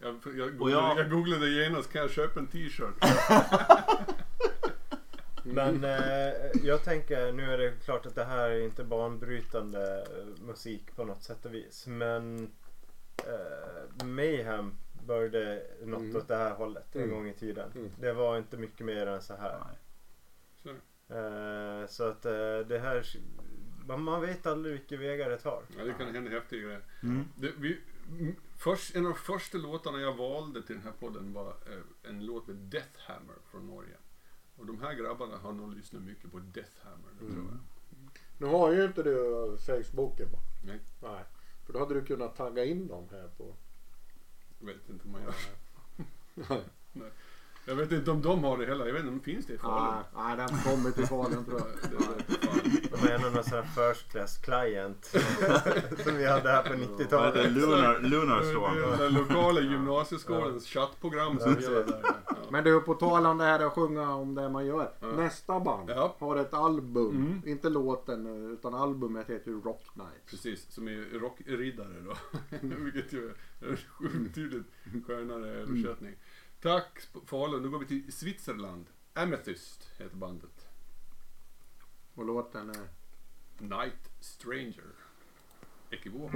Jag, 0.00 0.14
jag, 0.24 0.38
jag, 0.38 0.58
googlade, 0.58 0.86
jag- 0.88 0.98
jag 0.98 1.10
googlade 1.10 1.48
genast, 1.50 1.92
kan 1.92 2.00
jag 2.00 2.10
köpa 2.10 2.40
en 2.40 2.46
t-shirt? 2.46 2.94
Men 5.44 5.84
eh, 5.84 6.32
jag 6.62 6.84
tänker, 6.84 7.32
nu 7.32 7.52
är 7.52 7.58
det 7.58 7.72
klart 7.84 8.06
att 8.06 8.14
det 8.14 8.24
här 8.24 8.50
är 8.50 8.60
inte 8.64 8.84
banbrytande 8.84 10.00
eh, 10.00 10.42
musik 10.46 10.96
på 10.96 11.04
något 11.04 11.22
sätt 11.22 11.44
och 11.44 11.54
vis. 11.54 11.86
Men 11.86 12.50
eh, 13.18 14.04
Mayhem 14.06 14.72
började 15.06 15.62
något 15.84 16.00
Mm. 16.00 16.16
åt 16.16 16.28
det 16.28 16.36
här 16.36 16.54
hållet 16.54 16.96
en 16.96 17.02
Mm. 17.02 17.14
gång 17.14 17.28
i 17.28 17.34
tiden. 17.34 17.72
Mm. 17.74 17.90
Det 18.00 18.12
var 18.12 18.38
inte 18.38 18.56
mycket 18.56 18.86
mer 18.86 19.06
än 19.06 19.22
så 19.22 19.34
här. 19.36 19.58
Nej. 19.58 19.76
Så, 20.62 20.68
Eh, 21.08 21.86
så 21.86 22.04
att 22.04 22.24
eh, 22.26 22.58
det 22.68 22.78
här, 22.78 23.06
man, 23.86 24.02
man 24.02 24.20
vet 24.20 24.46
aldrig 24.46 24.72
vilka 24.74 24.96
vägar 24.96 25.30
det 25.30 25.38
tar. 25.38 25.62
ja, 25.78 25.84
det 25.84 25.92
kan 25.92 26.14
hända 26.14 26.30
häftiga 26.30 26.60
grejer. 26.62 26.80
Mm. 27.02 27.24
Det, 27.36 27.52
vi, 27.58 27.80
först, 28.58 28.96
en 28.96 29.06
av 29.06 29.12
de 29.12 29.18
första 29.18 29.58
låtarna 29.58 30.00
jag 30.00 30.16
valde 30.16 30.62
till 30.62 30.74
den 30.74 30.84
här 30.84 30.92
podden 31.00 31.32
var 31.32 31.48
eh, 31.48 32.10
en 32.10 32.26
låt 32.26 32.46
med 32.46 32.56
Deathhammer 32.56 33.34
från 33.50 33.66
Norge. 33.66 33.96
Och 34.56 34.66
de 34.66 34.80
här 34.80 34.94
grabbarna 34.94 35.36
har 35.36 35.52
nog 35.52 35.74
lyssnat 35.76 36.02
mycket 36.02 36.32
på 36.32 36.38
Deathhammer, 36.38 37.08
det 37.20 37.26
tror 37.32 37.44
jag. 37.50 37.58
Nu 38.38 38.46
har 38.46 38.72
ju 38.72 38.84
inte 38.84 39.02
du 39.02 39.56
Facebooken 39.66 40.32
va? 40.32 40.38
Nej. 40.64 40.80
Nej. 41.02 41.24
För 41.66 41.72
då 41.72 41.78
hade 41.78 41.94
du 41.94 42.04
kunnat 42.04 42.36
tagga 42.36 42.64
in 42.64 42.86
dem 42.88 43.08
här 43.10 43.28
på... 43.36 43.54
Vet 44.58 44.88
inte 44.88 45.04
om 45.04 45.12
man 45.12 45.22
gör. 45.22 45.34
Jag 47.68 47.74
vet 47.76 47.92
inte 47.92 48.10
om 48.10 48.22
de 48.22 48.44
har 48.44 48.58
det 48.58 48.66
heller. 48.66 48.86
Jag 48.86 48.92
vet 48.92 49.00
inte 49.00 49.12
om 49.12 49.18
det 49.18 49.24
finns 49.24 49.46
det 49.46 49.52
i 49.52 49.58
Falun. 49.58 49.94
Nej, 49.94 50.26
nej, 50.26 50.36
den 50.36 50.48
har 50.48 50.58
inte 50.58 50.70
kommit 50.70 50.94
till 50.94 51.06
Falun 51.06 51.44
tror 51.44 51.58
jag. 51.60 51.90
Det- 51.90 51.96
det- 51.96 52.46
fan. 52.46 52.60
De 53.02 53.08
är 53.12 53.18
nog 53.18 53.32
någon 53.34 53.44
sån 53.44 53.52
här 53.64 53.92
first 53.92 54.08
class 54.12 54.38
client 54.38 55.04
som 56.04 56.16
vi 56.16 56.26
hade 56.26 56.48
här 56.50 56.62
på 56.62 56.68
Vad 56.68 56.78
heter 56.80 56.96
det? 56.98 57.04
90-talet. 57.04 57.52
Lunar, 57.52 58.00
Lunar 58.00 58.40
Det 58.40 58.46
är 58.46 58.50
Storm. 58.50 58.98
Den 58.98 59.14
lokala 59.14 59.60
gymnasieskolans 59.60 60.66
chattprogram 60.66 61.38
som 61.38 61.52
gäller 61.60 61.84
där. 61.84 62.02
Men 62.50 62.64
du, 62.64 62.80
på 62.80 62.94
tal 62.94 63.26
om 63.26 63.38
det 63.38 63.44
här 63.44 63.60
att 63.66 63.72
sjunga 63.72 64.14
om 64.14 64.34
det 64.34 64.48
man 64.48 64.66
gör. 64.66 64.90
Ja. 65.00 65.06
Nästa 65.06 65.60
band 65.60 65.90
Ja. 65.90 66.16
har 66.18 66.36
ett 66.36 66.54
album. 66.54 67.10
Mm. 67.16 67.42
Inte 67.46 67.68
låten, 67.68 68.26
utan 68.52 68.74
albumet 68.74 69.30
heter 69.30 69.50
ju 69.50 69.60
Rock 69.60 69.84
Nights. 69.94 70.30
Precis, 70.30 70.66
som 70.72 70.88
är 70.88 71.18
rockriddare 71.18 71.88
då. 72.04 72.14
Vilket 72.84 73.12
ju 73.12 73.26
är 73.60 73.68
en 73.68 73.76
sjukt 73.76 74.34
tydligt 74.34 74.66
skönare 75.06 75.48
översättning. 75.50 76.14
Tack 76.66 77.00
Falun, 77.26 77.62
nu 77.62 77.70
går 77.70 77.78
vi 77.78 77.86
till 77.86 78.12
Switzerland. 78.12 78.86
Amethyst 79.14 79.90
heter 79.98 80.16
bandet. 80.16 80.68
Och 82.14 82.24
låten 82.24 82.70
är... 82.70 82.88
Night 83.58 84.10
Stranger. 84.20 84.94
Ekivok. 85.90 86.30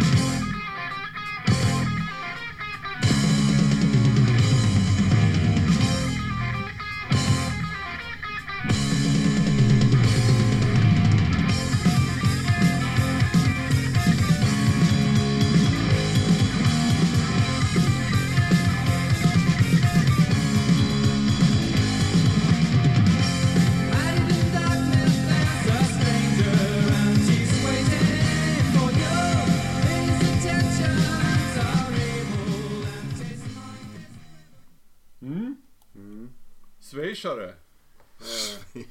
Eh, 37.24 37.54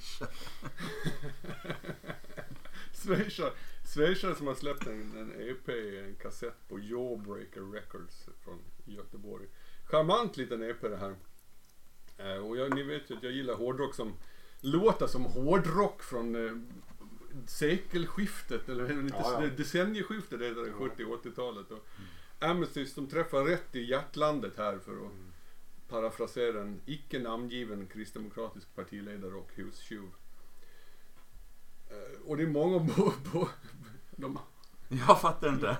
Schweizare. 2.93 3.51
Schweizare 3.85 4.35
som 4.35 4.47
har 4.47 4.55
släppt 4.55 4.87
en, 4.87 5.17
en 5.17 5.49
EP, 5.49 5.69
en 6.05 6.15
kassett 6.15 6.67
på 6.69 6.79
Jawbreaker 6.79 7.71
Records 7.71 8.25
från 8.43 8.59
Göteborg. 8.85 9.47
Charmant 9.85 10.37
liten 10.37 10.63
EP 10.63 10.81
det 10.81 10.97
här. 10.97 11.15
Eh, 12.17 12.45
och 12.45 12.57
jag, 12.57 12.75
ni 12.75 12.83
vet 12.83 13.09
ju 13.11 13.17
att 13.17 13.23
jag 13.23 13.31
gillar 13.31 13.53
hårdrock 13.53 13.95
som 13.95 14.13
låter 14.61 15.07
som 15.07 15.25
hårdrock 15.25 16.03
från 16.03 16.47
eh, 16.47 16.53
sekelskiftet, 17.47 18.69
eller 18.69 18.91
inte, 18.91 19.15
Ja, 19.17 19.43
ja. 19.43 19.49
decennieskiftet 19.57 20.39
det, 20.39 20.53
70-80-talet. 20.53 21.71
Och 21.71 21.87
Amethyst 22.39 22.95
de 22.95 23.07
träffar 23.07 23.43
rätt 23.43 23.75
i 23.75 23.83
hjärtlandet 23.89 24.57
här 24.57 24.77
för 24.77 24.91
att 24.91 25.11
parafrasera 25.89 26.61
en 26.61 26.81
icke 26.85 27.19
namngiven 27.19 27.87
kristdemokratisk 27.87 28.75
partiledare 28.75 29.33
och 29.33 29.51
hustjuv. 29.55 30.09
Eh, 31.89 32.21
och 32.25 32.37
det 32.37 32.43
är 32.43 32.47
många 32.47 32.79
på, 32.95 33.13
på 33.31 33.49
de, 34.15 34.39
Jag 34.87 35.21
fattar 35.21 35.49
inte. 35.49 35.77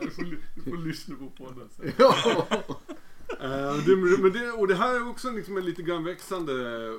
du, 0.00 0.10
får, 0.10 0.24
du 0.54 0.62
får 0.62 0.76
lyssna 0.76 1.16
på 1.16 1.30
podden 1.30 1.68
sen. 1.70 1.92
Ja. 1.98 2.46
Eh, 3.40 3.76
det, 3.86 3.96
men 3.96 4.32
det, 4.32 4.52
och 4.52 4.68
det 4.68 4.74
här 4.74 4.94
är 4.94 5.08
också 5.08 5.30
liksom 5.30 5.56
en 5.56 5.64
lite 5.64 5.82
grann 5.82 6.04
växande 6.04 6.52
eh, 6.52 6.90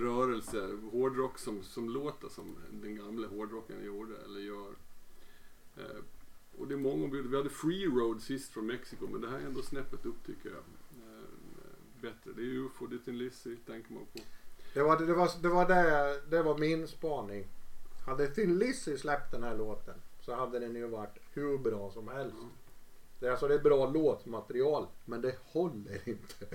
rörelse. 0.00 0.78
Hårdrock 0.92 1.38
som, 1.38 1.62
som 1.62 1.90
låter 1.90 2.28
som 2.28 2.56
den 2.70 2.96
gamla 2.96 3.28
hårdrocken 3.28 3.84
gjorde 3.84 4.14
eller 4.24 4.40
gör. 4.40 4.74
Och 6.58 6.68
det 6.68 6.74
är 6.74 6.78
många, 6.78 7.08
vi 7.08 7.36
hade 7.36 7.50
Free 7.50 7.86
Road 7.86 8.22
sist 8.22 8.52
från 8.52 8.66
Mexiko 8.66 9.06
men 9.06 9.20
det 9.20 9.30
här 9.30 9.38
är 9.38 9.46
ändå 9.46 9.62
snäppet 9.62 10.06
upp 10.06 10.26
tycker 10.26 10.50
jag. 10.50 10.62
Eh, 12.02 12.10
bättre. 12.10 12.30
Det 12.36 12.42
är 12.42 12.46
UFO, 12.46 12.86
det 12.86 13.10
är 13.10 13.12
Lizzy 13.12 13.56
tänker 13.56 13.92
man 13.92 14.06
på. 14.12 14.18
Det 14.74 14.82
var, 14.82 14.98
det, 14.98 15.14
var, 15.14 15.30
det, 15.42 15.48
var 15.48 15.68
det, 15.68 16.20
det 16.30 16.42
var 16.42 16.58
min 16.58 16.88
spaning. 16.88 17.46
Hade 18.06 18.26
Thin 18.26 18.58
Lizzy 18.58 18.96
släppt 18.96 19.32
den 19.32 19.42
här 19.42 19.56
låten 19.56 19.94
så 20.20 20.34
hade 20.34 20.58
den 20.58 20.74
ju 20.74 20.86
varit 20.86 21.18
hur 21.32 21.58
bra 21.58 21.90
som 21.90 22.08
helst. 22.08 22.36
Det 23.20 23.26
är 23.26 23.30
alltså 23.30 23.48
det 23.48 23.54
är 23.54 23.58
bra 23.58 23.86
låtmaterial 23.86 24.86
men 25.04 25.20
det 25.20 25.38
håller 25.44 26.08
inte. 26.08 26.46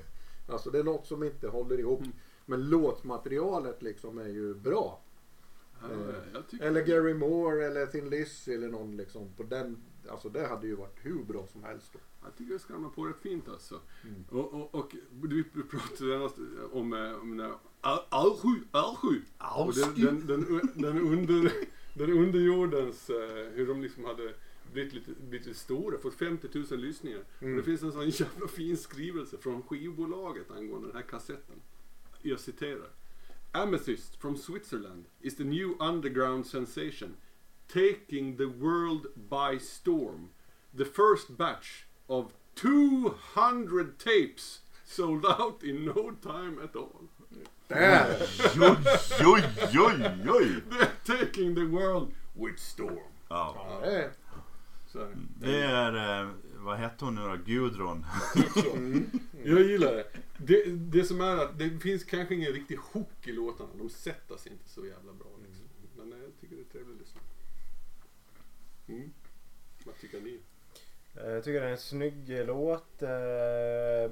Alltså 0.50 0.70
det 0.70 0.80
är 0.80 0.84
något 0.84 1.08
som 1.08 1.24
inte 1.24 1.48
håller 1.48 1.80
ihop. 1.80 2.00
Mm. 2.00 2.12
Men 2.46 2.70
låtmaterialet 2.70 3.82
liksom 3.82 4.18
är 4.18 4.28
ju 4.28 4.54
bra. 4.54 5.02
Eh, 5.84 6.16
jag 6.34 6.48
tycker 6.48 6.66
Eller 6.66 6.82
Gary 6.82 7.14
Moore 7.14 7.66
eller 7.66 7.86
Thin 7.86 8.10
Lizzy 8.10 8.54
eller 8.54 8.68
någon 8.68 8.98
liksom 8.98 9.30
på 9.38 9.44
den. 9.44 9.84
Alltså 10.10 10.30
det 10.30 10.48
hade 10.48 10.68
ju 10.68 10.76
varit 10.76 11.06
hur 11.06 11.24
bra 11.24 11.48
som 11.48 11.64
helst. 11.64 11.94
Då. 11.94 12.00
Jag 12.28 12.36
tycker 12.38 12.54
det 12.54 12.60
skramlar 12.60 12.90
på 12.90 13.06
rätt 13.06 13.22
fint 13.22 13.50
alltså. 13.50 13.82
Mm. 14.04 14.26
Och, 14.30 14.54
och, 14.54 14.76
och 14.76 14.96
vi 15.22 15.44
pratade 15.44 16.30
om, 16.72 16.94
eh, 16.94 17.22
om 17.22 17.38
den 17.38 17.54
Alsju, 17.82 18.62
Alsju. 18.72 19.22
Den, 19.96 20.28
den, 20.28 20.28
den, 20.28 20.70
den, 20.76 20.98
under, 21.00 21.52
den 21.94 22.12
underjordens, 22.12 23.10
eh, 23.10 23.52
hur 23.54 23.68
de 23.68 23.82
liksom 23.82 24.06
hade 24.06 24.34
blivit 24.74 24.94
lite, 24.94 25.12
blivit 25.12 25.48
lite 25.48 25.60
stora, 25.60 25.98
fått 25.98 26.14
50 26.14 26.48
000 26.54 26.80
lyssningar. 26.80 27.24
Mm. 27.40 27.58
Det 27.58 27.64
finns 27.64 27.84
en 27.84 27.92
sån 27.92 28.10
jävla 28.10 28.48
fin 28.48 28.78
skrivelse 28.78 29.38
från 29.38 29.64
skivbolaget 29.64 30.52
angående 30.52 30.88
den 30.88 30.96
här 30.96 31.04
kassetten. 31.04 31.56
Jag 32.22 32.40
citerar. 32.40 32.90
Amethyst 33.52 34.16
from 34.16 34.38
Switzerland 34.38 35.06
is 35.22 35.36
the 35.36 35.44
new 35.44 35.76
underground 35.80 36.46
sensation 36.46 37.16
taking 37.68 38.38
the 38.38 38.46
world 38.46 39.08
by 39.30 39.60
storm. 39.60 40.30
The 40.74 40.86
first 40.86 41.38
batch 41.38 41.87
of 42.08 42.32
200 42.56 44.00
tapes 44.00 44.62
sold 44.86 45.26
out 45.26 45.64
in 45.64 45.86
no 45.86 46.12
time 46.22 46.60
at 46.64 46.76
all. 46.76 47.08
Där! 47.68 48.06
Oj, 48.60 48.78
oj, 49.26 49.44
oj, 49.80 50.30
oj. 50.30 50.62
They're 50.70 50.90
taking 51.06 51.56
the 51.56 51.66
world 51.66 52.14
with 52.34 52.60
storm. 52.60 53.12
Ja. 53.30 53.56
Ja, 53.70 53.80
det 53.88 54.04
är. 54.04 54.12
Så 54.88 55.08
det. 55.40 55.64
Är, 55.64 56.22
eh, 56.22 56.30
vad 56.56 56.78
hette 56.78 57.06
hon 57.06 57.16
nu 57.16 57.22
då? 57.22 57.38
Gudrun. 57.46 58.06
Jag 59.44 59.62
gillar 59.62 59.94
det. 59.94 60.08
det. 60.38 60.64
Det 60.72 61.04
som 61.04 61.22
är 61.22 61.38
att 61.38 61.60
det 61.60 61.80
finns 61.80 62.04
kanske 62.04 62.36
ingen 62.36 62.52
riktig 62.52 62.78
hook 62.78 63.28
i 63.28 63.32
låtarna. 63.32 63.70
De 63.78 63.90
sätter 63.90 64.38
sig 64.38 64.52
inte 64.52 64.70
så 64.70 64.86
jävla 64.86 65.14
bra. 65.14 65.30
Liksom. 65.44 65.66
Men 65.98 66.14
eh, 66.14 66.20
jag 66.20 66.32
tycker 66.42 66.56
det 66.56 66.62
är 66.62 66.72
trevligt 66.72 66.96
att 66.96 67.02
lyssna. 67.02 67.22
Mm. 68.88 69.14
Vad 69.84 69.98
tycker 70.00 70.22
ni? 70.22 70.40
Eh, 71.24 71.30
Jag 71.32 71.44
tycker 71.44 71.62
det 71.62 71.68
är 71.68 71.72
en 71.72 71.78
snygg 71.78 72.46
låt. 72.46 73.02
Eh, 73.02 74.12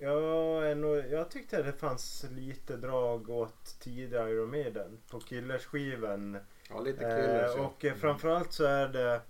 Jag, 0.00 0.76
nog, 0.78 0.96
jag 1.10 1.30
tyckte 1.30 1.62
det 1.62 1.72
fanns 1.72 2.26
lite 2.36 2.76
drag 2.76 3.30
åt 3.30 3.76
tidigare 3.80 4.30
Iron 4.30 4.50
Maiden 4.50 4.98
på 5.10 5.20
Killers-skivan. 5.20 6.38
Ja, 6.70 6.80
lite 6.80 7.06
Eh, 7.06 7.16
killers. 7.16 7.52
ja. 7.56 7.66
och 7.66 7.84
eh, 7.84 7.94
framförallt 7.94 8.52
så 8.52 8.64
är 8.64 8.88
det 8.88 9.20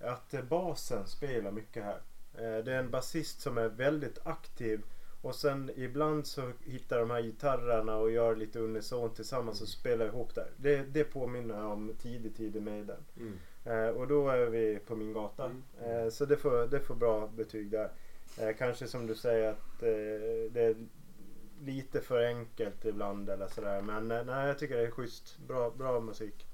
att 0.00 0.34
eh, 0.34 0.42
basen 0.42 1.06
spelar 1.06 1.50
mycket 1.50 1.84
här. 1.84 2.00
Eh, 2.34 2.64
det 2.64 2.72
är 2.72 2.78
en 2.78 2.90
basist 2.90 3.40
som 3.40 3.58
är 3.58 3.68
väldigt 3.68 4.18
aktiv. 4.26 4.80
Och 5.22 5.34
sen 5.34 5.70
ibland 5.76 6.26
så 6.26 6.52
hittar 6.64 6.98
de 6.98 7.10
här 7.10 7.22
gitarrerna 7.22 7.96
och 7.96 8.10
gör 8.10 8.36
lite 8.36 8.58
unison 8.58 9.14
tillsammans 9.14 9.62
och 9.62 9.68
spelar 9.68 10.06
ihop 10.06 10.34
där. 10.34 10.50
Det, 10.56 10.76
det 10.82 11.04
påminner 11.04 11.64
om 11.64 11.94
tidig, 12.02 12.36
tidig 12.36 12.62
Maiden. 12.62 13.04
Mm. 13.16 13.38
Eh, 13.64 13.88
och 13.88 14.08
då 14.08 14.28
är 14.28 14.46
vi 14.46 14.78
på 14.86 14.96
min 14.96 15.12
gata. 15.12 15.44
Mm. 15.44 15.62
Eh, 15.82 16.10
så 16.10 16.26
det 16.26 16.36
får, 16.36 16.66
det 16.66 16.80
får 16.80 16.94
bra 16.94 17.26
betyg 17.26 17.70
där. 17.70 17.90
Eh, 18.38 18.56
kanske 18.58 18.86
som 18.86 19.06
du 19.06 19.14
säger 19.14 19.50
att 19.50 19.82
eh, 19.82 20.52
det 20.52 20.62
är 20.62 20.76
lite 21.60 22.00
för 22.00 22.26
enkelt 22.26 22.84
ibland 22.84 23.30
eller 23.30 23.48
sådär. 23.48 23.82
Men 23.82 24.10
eh, 24.10 24.24
nej, 24.24 24.46
jag 24.46 24.58
tycker 24.58 24.76
det 24.76 24.86
är 24.86 24.90
schysst. 24.90 25.38
Bra, 25.38 25.70
bra 25.70 26.00
musik. 26.00 26.46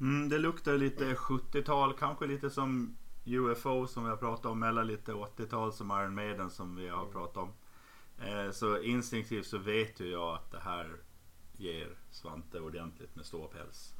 Mm, 0.00 0.28
det 0.28 0.38
luktar 0.38 0.74
lite 0.74 1.14
70-tal, 1.14 1.94
kanske 1.98 2.26
lite 2.26 2.50
som 2.50 2.96
UFO 3.24 3.86
som 3.86 4.04
vi 4.04 4.10
har 4.10 4.16
pratat 4.16 4.46
om. 4.46 4.62
Eller 4.62 4.84
lite 4.84 5.12
80-tal 5.12 5.72
som 5.72 5.90
Iron 5.90 6.14
Maiden 6.14 6.50
som 6.50 6.76
vi 6.76 6.88
har 6.88 7.06
pratat 7.06 7.36
om. 7.36 7.52
Eh, 8.26 8.50
så 8.50 8.82
instinktivt 8.82 9.46
så 9.46 9.58
vet 9.58 10.00
ju 10.00 10.10
jag 10.10 10.34
att 10.34 10.50
det 10.50 10.60
här 10.60 10.96
ger 11.56 11.98
Svante 12.10 12.60
ordentligt 12.60 13.16
med 13.16 13.26
ståpäls. 13.26 13.94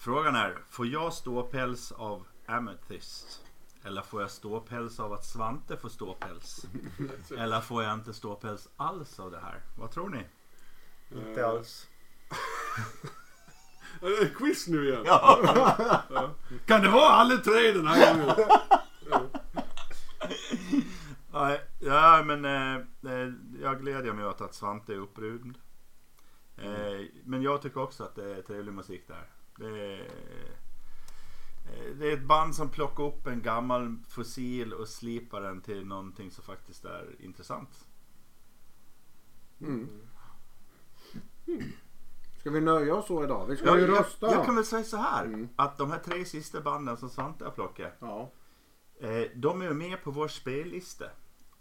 Frågan 0.00 0.34
är, 0.34 0.58
får 0.68 0.86
jag 0.86 1.12
ståpäls 1.12 1.92
av 1.92 2.26
Amethyst? 2.46 3.44
Eller 3.84 4.02
får 4.02 4.20
jag 4.20 4.30
ståpäls 4.30 5.00
av 5.00 5.12
att 5.12 5.24
Svante 5.24 5.76
får 5.76 5.88
ståpäls? 5.88 6.66
Eller 7.38 7.60
får 7.60 7.82
jag 7.82 7.94
inte 7.94 8.12
ståpäls 8.14 8.68
alls 8.76 9.20
av 9.20 9.30
det 9.30 9.40
här? 9.40 9.62
Vad 9.78 9.90
tror 9.90 10.08
ni? 10.08 10.26
Inte 11.18 11.46
alls. 11.46 11.88
Är 14.02 14.24
det 14.24 14.34
quiz 14.34 14.68
nu 14.68 14.88
igen? 14.88 15.02
Ja. 15.06 16.30
Kan 16.66 16.82
det 16.82 16.90
vara 16.90 17.08
alla 17.08 17.36
tre 17.36 17.72
den 17.72 17.86
här 17.86 18.14
gången? 18.14 18.34
Nej, 21.32 21.60
ja, 21.80 22.22
men 22.24 22.44
eh, 22.44 22.74
eh, 23.12 23.32
jag 23.62 23.80
glädjer 23.80 24.12
mig 24.12 24.26
åt 24.26 24.40
att 24.40 24.54
Svante 24.54 24.92
är 24.92 24.98
upprymd. 24.98 25.58
Eh, 26.56 27.06
men 27.24 27.42
jag 27.42 27.62
tycker 27.62 27.82
också 27.82 28.04
att 28.04 28.14
det 28.14 28.36
är 28.36 28.42
trevlig 28.42 28.72
musik 28.72 29.04
där. 29.08 29.37
Det 29.58 29.66
är, 29.66 30.00
eh, 31.66 31.96
det 31.98 32.08
är 32.08 32.12
ett 32.12 32.26
band 32.26 32.54
som 32.54 32.68
plockar 32.70 33.04
upp 33.04 33.26
en 33.26 33.42
gammal 33.42 33.96
fossil 34.08 34.72
och 34.72 34.88
slipar 34.88 35.40
den 35.40 35.60
till 35.60 35.86
någonting 35.86 36.30
som 36.30 36.44
faktiskt 36.44 36.84
är 36.84 37.16
intressant. 37.18 37.86
Mm. 39.60 39.88
Ska 42.40 42.50
vi 42.50 42.60
nöja 42.60 42.94
oss 42.94 43.06
så 43.06 43.24
idag? 43.24 43.46
Vi 43.46 43.56
ska 43.56 43.66
Jag, 43.66 43.80
ju 43.80 43.86
jag, 43.86 44.00
rösta. 44.00 44.32
jag 44.32 44.44
kan 44.44 44.54
väl 44.54 44.64
säga 44.64 44.84
så 44.84 44.96
här. 44.96 45.24
Mm. 45.24 45.48
Att 45.56 45.78
de 45.78 45.90
här 45.90 45.98
tre 45.98 46.24
sista 46.24 46.60
banden 46.60 46.96
som 46.96 47.10
Svante 47.10 47.44
har 47.44 47.52
plockat. 47.52 47.96
Ja. 47.98 48.32
Eh, 49.00 49.22
de 49.34 49.62
är 49.62 49.74
med 49.74 50.02
på 50.04 50.10
vår 50.10 50.28
spellista. 50.28 51.04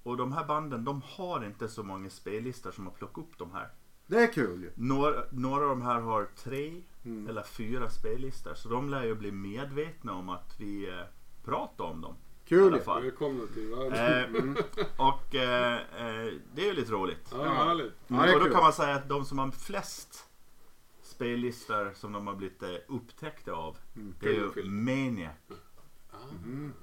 Och 0.04 0.18
de 0.18 0.32
här 0.32 0.46
banden 0.46 0.84
de 0.84 1.02
har 1.06 1.46
inte 1.46 1.68
så 1.68 1.84
många 1.84 2.10
spellistor 2.10 2.72
som 2.72 2.86
har 2.86 2.94
plockat 2.94 3.18
upp 3.18 3.38
de 3.38 3.52
här. 3.52 3.70
Det 4.08 4.24
är 4.24 4.34
kul 4.34 4.62
ju. 4.62 4.72
Några, 4.76 5.24
några 5.32 5.64
av 5.64 5.70
de 5.70 5.82
här 5.82 6.02
har 6.02 6.26
tre 6.36 6.82
Mm. 7.08 7.30
eller 7.30 7.44
fyra 7.44 7.90
spellistor. 7.90 8.54
Så 8.54 8.70
de 8.70 8.90
lär 8.90 9.04
ju 9.04 9.16
bli 9.16 9.32
medvetna 9.32 10.14
om 10.14 10.30
att 10.30 10.56
vi 10.60 10.90
eh, 10.90 11.02
pratar 11.46 11.86
om 11.86 12.02
dem. 12.02 12.16
Kul. 12.46 12.72
Välkomna 12.86 13.44
till 13.54 13.74
Eh, 13.74 13.80
världen. 13.90 14.58
och 14.98 15.36
eh, 15.36 15.74
eh, 15.76 16.34
det 16.54 16.62
är 16.62 16.66
ju 16.66 16.74
lite 16.74 16.92
roligt. 16.92 17.30
Ja, 17.32 17.44
härligt. 17.54 17.94
Ja, 18.08 18.34
och 18.34 18.40
då 18.40 18.50
kan 18.50 18.64
man 18.64 18.74
säga 18.74 18.96
att 18.96 19.10
de 19.10 19.26
som 19.26 19.40
har 19.40 19.52
flest 19.52 20.26
spellistor 21.04 21.92
som 21.96 22.12
de 22.14 22.28
har 22.28 22.36
blivit 22.36 22.64
eh, 22.64 22.70
upptäckta 22.88 23.52
av. 23.54 23.78
Mm. 23.96 24.16
Det 24.20 24.28
är 24.30 24.34
ju. 24.34 24.64
Maniac. 24.70 25.34
Ah. 26.12 26.16
Mm. 26.44 26.74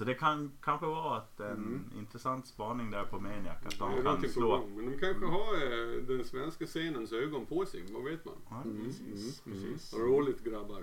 Så 0.00 0.06
det 0.06 0.14
kan 0.14 0.52
kanske 0.62 0.86
vara 0.86 1.16
att 1.16 1.40
en 1.40 1.46
Mm. 1.50 1.84
intressant 1.98 2.46
spaning 2.46 2.90
där 2.90 3.04
på 3.04 3.20
Maniac. 3.20 3.56
Att 3.66 3.78
de 3.78 4.02
kan 4.02 4.28
slå. 4.28 4.48
gång. 4.48 4.72
Men 4.76 4.90
de 4.90 4.98
kanske 4.98 5.26
har 5.26 5.54
eh, 5.54 6.02
den 6.02 6.24
svenska 6.24 6.66
scenens 6.66 7.12
ögon 7.12 7.46
på 7.46 7.66
sig. 7.66 7.84
Vad 7.92 8.04
vet 8.04 8.24
man? 8.24 8.34
Ja, 8.50 8.62
Mm, 8.64 8.84
precis, 8.84 9.46
mm, 9.46 9.58
precis. 9.62 9.94
Roligt 9.94 10.44
grabbar. 10.44 10.82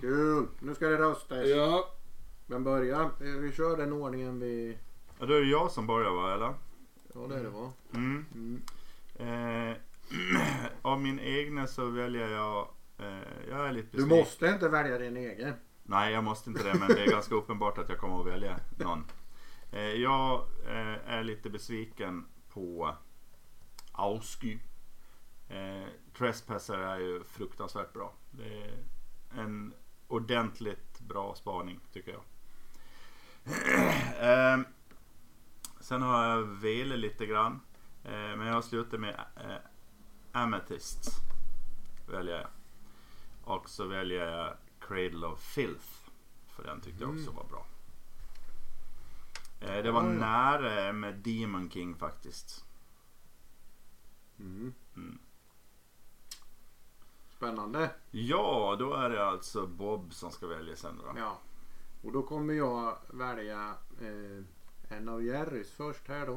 Kul. 0.00 0.46
Nu 0.60 0.74
ska 0.74 0.88
det 0.88 0.98
röstas. 0.98 1.48
Ja, 1.48 1.88
Men 2.46 2.64
börja. 2.64 3.00
Eh, 3.02 3.26
Vi 3.40 3.52
kör 3.52 3.76
den 3.76 3.92
ordningen 3.92 4.40
vi... 4.40 4.78
Ja, 5.18 5.26
då 5.26 5.34
är 5.34 5.40
det 5.40 5.46
jag 5.50 5.70
som 5.70 5.86
börjar 5.86 6.10
va, 6.10 6.34
eller? 6.34 6.54
Ja 7.14 7.26
det 7.28 7.34
är 7.38 7.42
det 7.44 7.50
va? 7.50 7.72
Mm. 7.94 8.24
Mm. 8.34 9.70
Eh, 9.70 9.76
av 10.82 11.00
min 11.00 11.20
egna 11.20 11.66
så 11.66 11.86
väljer 11.86 12.28
jag... 12.28 12.68
Eh, 12.98 13.18
jag 13.50 13.68
är 13.68 13.72
lite 13.72 13.88
Du 13.90 13.96
besviken. 13.96 14.18
måste 14.18 14.46
inte 14.46 14.68
välja 14.68 14.98
din 14.98 15.16
egen. 15.16 15.52
Nej, 15.86 16.12
jag 16.12 16.24
måste 16.24 16.50
inte 16.50 16.62
det, 16.62 16.78
men 16.78 16.88
det 16.88 17.04
är 17.04 17.10
ganska 17.10 17.34
uppenbart 17.34 17.78
att 17.78 17.88
jag 17.88 17.98
kommer 17.98 18.20
att 18.20 18.26
välja 18.26 18.60
någon. 18.78 19.04
Eh, 19.72 19.80
jag 19.82 20.46
eh, 20.66 21.08
är 21.12 21.24
lite 21.24 21.50
besviken 21.50 22.26
på 22.48 22.94
Ausky. 23.92 24.58
Eh, 25.48 25.88
Trespasser 26.18 26.78
är 26.78 26.98
ju 26.98 27.24
fruktansvärt 27.24 27.92
bra. 27.92 28.14
Det 28.30 28.62
är 28.62 28.84
en 29.38 29.74
ordentligt 30.08 31.00
bra 31.00 31.34
spaning 31.34 31.80
tycker 31.92 32.12
jag. 32.12 32.22
eh, 34.20 34.60
sen 35.80 36.02
har 36.02 36.24
jag 36.24 36.42
velat 36.42 36.98
lite 36.98 37.26
grann. 37.26 37.60
Eh, 38.04 38.10
men 38.36 38.46
jag 38.46 38.54
har 38.54 38.62
slutat 38.62 39.00
med 39.00 39.20
eh, 39.36 39.56
Amethyst. 40.32 41.10
Väljer 42.08 42.36
jag. 42.36 42.48
Och 43.44 43.68
så 43.68 43.86
väljer 43.86 44.26
jag 44.30 44.54
Cradle 44.88 45.26
of 45.26 45.40
Filth. 45.40 45.86
För 46.48 46.64
den 46.64 46.80
tyckte 46.80 47.04
jag 47.04 47.10
också 47.10 47.30
var 47.30 47.44
bra. 47.44 47.66
Eh, 49.60 49.82
det 49.82 49.90
var 49.90 50.02
ja. 50.04 50.08
nära 50.08 50.92
med 50.92 51.14
Demon 51.14 51.70
King 51.70 51.94
faktiskt. 51.94 52.64
Mm. 54.38 54.74
Mm. 54.96 55.18
Spännande. 57.36 57.90
Ja, 58.10 58.76
då 58.78 58.94
är 58.94 59.10
det 59.10 59.26
alltså 59.26 59.66
Bob 59.66 60.14
som 60.14 60.30
ska 60.30 60.46
välja 60.46 60.76
sen 60.76 60.98
då. 60.98 61.14
Ja. 61.18 61.38
Och 62.02 62.12
då 62.12 62.22
kommer 62.22 62.54
jag 62.54 62.98
välja 63.10 63.74
eh, 64.00 64.44
en 64.88 65.08
av 65.08 65.24
Jerrys 65.24 65.70
först 65.70 66.08
här 66.08 66.26
då. 66.26 66.34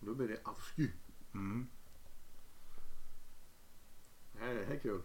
Och 0.00 0.06
då 0.06 0.14
blir 0.14 0.28
det 0.28 0.40
Avsky. 0.44 0.90
Mm. 1.34 1.68
Det 4.32 4.38
här, 4.38 4.54
det 4.54 4.64
här 4.64 4.74
är 4.74 4.78
kul. 4.78 5.02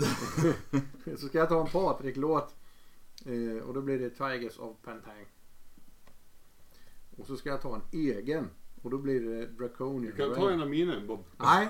så 1.20 1.26
ska 1.28 1.38
jag 1.38 1.48
ta 1.48 1.60
en 1.60 1.66
Patrik-låt. 1.72 2.54
Eh, 3.26 3.62
och 3.68 3.74
då 3.74 3.80
blir 3.80 3.98
det 3.98 4.10
Tigers 4.10 4.58
of 4.58 4.76
Pantang. 4.84 5.24
Och 7.18 7.26
så 7.26 7.36
ska 7.36 7.48
jag 7.48 7.62
ta 7.62 7.74
en 7.74 7.82
egen. 7.92 8.50
Och 8.82 8.90
då 8.90 8.98
blir 8.98 9.20
det 9.20 9.46
Draconian 9.46 10.02
Du 10.04 10.12
kan 10.16 10.26
Rain. 10.30 10.40
ta 10.40 10.50
en 10.50 10.60
av 10.62 10.68
mina 10.70 11.00
Bob. 11.00 11.24
Nej, 11.36 11.68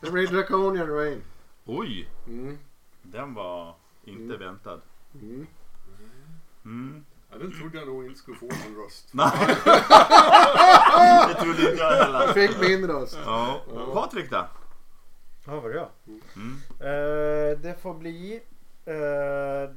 det 0.00 0.10
blir 0.10 0.26
Draconian 0.26 0.86
Rain. 0.88 1.22
Oj, 1.64 2.08
Mm. 2.26 2.58
den 3.02 3.34
var 3.34 3.76
inte 4.04 4.22
Mm. 4.34 4.38
väntad. 4.38 4.80
Mm. 5.14 5.46
Mm. 6.64 7.04
Ja, 7.30 7.38
den 7.38 7.52
trodde 7.52 7.78
jag 7.78 7.88
nog 7.88 8.06
inte 8.06 8.18
skulle 8.18 8.36
få 8.36 8.46
någon 8.46 8.84
röst. 8.84 9.08
Nej, 9.12 9.30
det 11.28 11.34
trodde 11.34 11.70
inte 11.70 11.82
jag 11.82 11.92
heller. 12.04 12.32
Fick 12.32 12.60
min 12.60 12.86
röst. 12.86 13.18
Ja. 13.24 13.60
Patrik 13.94 14.30
då? 14.30 14.44
Ja, 15.46 15.60
var 15.60 15.70
det 15.70 15.76
jag? 15.76 15.88
Mm. 16.36 16.56
Eh, 16.80 17.58
det 17.58 17.74
får 17.80 17.94
bli 17.94 18.42
eh, 18.84 19.74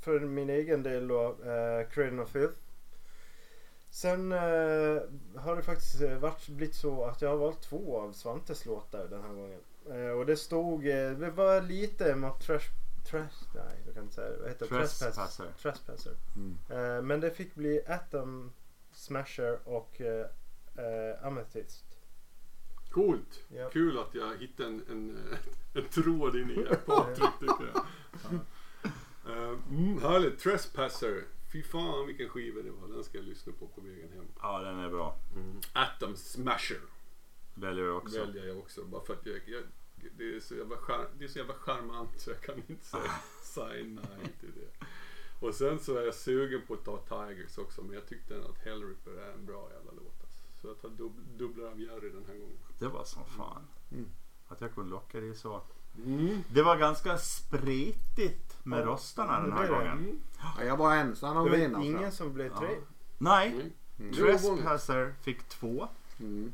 för 0.00 0.20
min 0.20 0.50
egen 0.50 0.82
del 0.82 1.08
då 1.08 1.24
eh, 1.26 1.88
Cradle 1.90 2.22
of 2.22 2.30
Filth. 2.30 2.58
Sen 3.90 4.32
eh, 4.32 5.02
har 5.36 5.56
det 5.56 5.62
faktiskt 5.62 6.02
eh, 6.02 6.18
varit, 6.18 6.48
blivit 6.48 6.74
så 6.74 7.04
att 7.04 7.22
jag 7.22 7.30
har 7.30 7.36
valt 7.36 7.62
två 7.62 8.00
av 8.00 8.12
Svantes 8.12 8.66
låtar 8.66 9.08
den 9.08 9.22
här 9.22 9.32
gången. 9.32 9.60
Eh, 9.90 10.18
och 10.18 10.26
det 10.26 10.36
stod, 10.36 10.84
det 10.84 11.30
var 11.34 11.60
lite 11.60 12.14
mot 12.14 12.40
trash, 12.40 12.68
trash, 13.10 13.46
nej 13.54 13.76
jag 13.86 13.94
kan 13.94 14.02
inte 14.02 14.14
säga 14.14 14.30
det. 14.30 14.36
Vad 14.36 14.48
heter 14.48 14.66
det? 14.70 14.78
Trespasser. 14.78 15.46
Trespasser. 15.62 16.12
Mm. 16.36 17.06
Men 17.06 17.20
det 17.20 17.30
fick 17.30 17.54
bli 17.54 17.82
Atom 17.86 18.52
Smasher 18.92 19.58
och 19.64 20.00
Amethyst. 21.22 21.84
Coolt. 22.90 23.44
Ja. 23.48 23.70
Kul 23.70 23.98
att 23.98 24.14
jag 24.14 24.36
hittade 24.38 24.68
en, 24.68 24.82
en, 24.90 25.18
en 25.74 25.84
tråd 25.88 26.36
in 26.36 26.50
i 26.50 26.64
Patrik 26.86 27.30
tycker 27.40 27.70
jag. 27.74 27.84
Ja. 28.30 28.38
Eh, 29.32 29.58
Mm, 29.70 29.98
härligt. 30.02 30.38
Trespasser. 30.38 31.24
Fy 31.52 31.62
fan 31.62 32.06
vilken 32.06 32.28
skiva 32.28 32.62
det 32.62 32.70
var. 32.70 32.88
Den 32.88 33.04
ska 33.04 33.18
jag 33.18 33.24
lyssna 33.26 33.52
på 33.58 33.66
på 33.66 33.80
vägen 33.80 34.12
hem. 34.12 34.24
Ja, 34.40 34.58
den 34.60 34.78
är 34.78 34.88
bra. 34.90 35.16
Atom 35.72 36.16
Smasher 36.16 36.80
Väljer 37.54 37.84
du 37.84 37.90
också. 37.92 38.18
väljer 38.18 38.46
jag 38.46 38.58
också. 38.58 38.84
Bara 38.84 39.04
för 39.04 39.14
att 39.14 39.26
jag, 39.26 39.40
jag, 39.46 39.62
det, 40.16 40.36
är 40.36 40.40
så 40.40 40.54
jävla 40.54 40.76
char, 40.76 41.08
det 41.18 41.24
är 41.24 41.28
så 41.28 41.38
jävla 41.38 41.54
charmant 41.54 42.20
så 42.20 42.30
jag 42.30 42.40
kan 42.40 42.62
inte 42.68 42.84
säga, 42.86 43.02
säga 43.42 43.84
nej 43.84 44.34
till 44.40 44.52
det. 44.54 44.86
Och 45.46 45.54
sen 45.54 45.78
så 45.78 45.96
är 45.96 46.02
jag 46.02 46.14
sugen 46.14 46.62
på 46.66 46.74
att 46.74 46.84
ta 46.84 46.98
Tigers 46.98 47.58
också 47.58 47.82
men 47.82 47.94
jag 47.94 48.06
tyckte 48.06 48.38
att 48.38 48.58
Hellripper 48.64 49.10
är 49.10 49.32
en 49.32 49.46
bra 49.46 49.70
jävla. 49.72 49.87
Så 50.68 50.72
jag 50.72 50.80
tar 50.80 50.88
dub, 50.88 51.12
dubblar 51.38 51.66
av 51.66 51.80
Jerry 51.80 52.10
den 52.10 52.24
här 52.26 52.34
gången. 52.34 52.58
Det 52.78 52.88
var 52.88 53.04
som 53.04 53.24
fan. 53.24 53.62
Mm. 53.92 54.06
Att 54.48 54.60
jag 54.60 54.74
kunde 54.74 54.90
locka 54.90 55.20
dig 55.20 55.34
så. 55.34 55.62
Mm. 56.04 56.42
Det 56.52 56.62
var 56.62 56.76
ganska 56.76 57.18
spretigt 57.18 58.64
med 58.64 58.80
Ja, 58.80 58.86
röstarna 58.86 59.40
den 59.40 59.50
det 59.50 59.56
här 59.56 59.62
det. 59.62 59.68
gången. 59.68 59.98
Mm. 59.98 60.20
Ja, 60.58 60.64
jag 60.64 60.76
var 60.76 60.96
ensam 60.96 61.36
om 61.36 61.44
Det 61.44 61.50
var 61.50 61.56
vinnaren. 61.58 61.84
ingen 61.84 62.12
som 62.12 62.32
blev 62.34 62.58
tre. 62.58 62.68
Ja. 62.72 62.80
Nej, 63.18 63.48
Mm. 63.52 63.60
Mm. 63.98 64.10
Det. 64.10 64.16
Trespasser 64.16 65.14
fick 65.22 65.48
två. 65.48 65.88
Mm. 66.20 66.52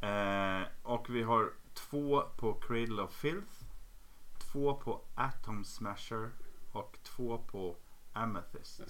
Eh, 0.00 0.66
och 0.82 1.10
vi 1.10 1.22
har 1.22 1.50
två 1.74 2.22
på 2.36 2.54
Cradle 2.54 3.02
of 3.02 3.12
Filth. 3.12 3.52
Två 4.52 4.74
på 4.74 5.00
Atom 5.14 5.64
Smasher. 5.64 6.30
Och 6.72 6.98
två 7.02 7.38
på 7.38 7.76
Amethyst. 8.12 8.80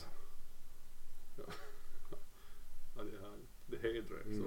Ja, 1.36 1.44
det 2.94 3.00
är 3.16 3.20
härligt. 3.22 3.39
Jag. 3.82 4.32
Mm. 4.32 4.42
så. 4.42 4.44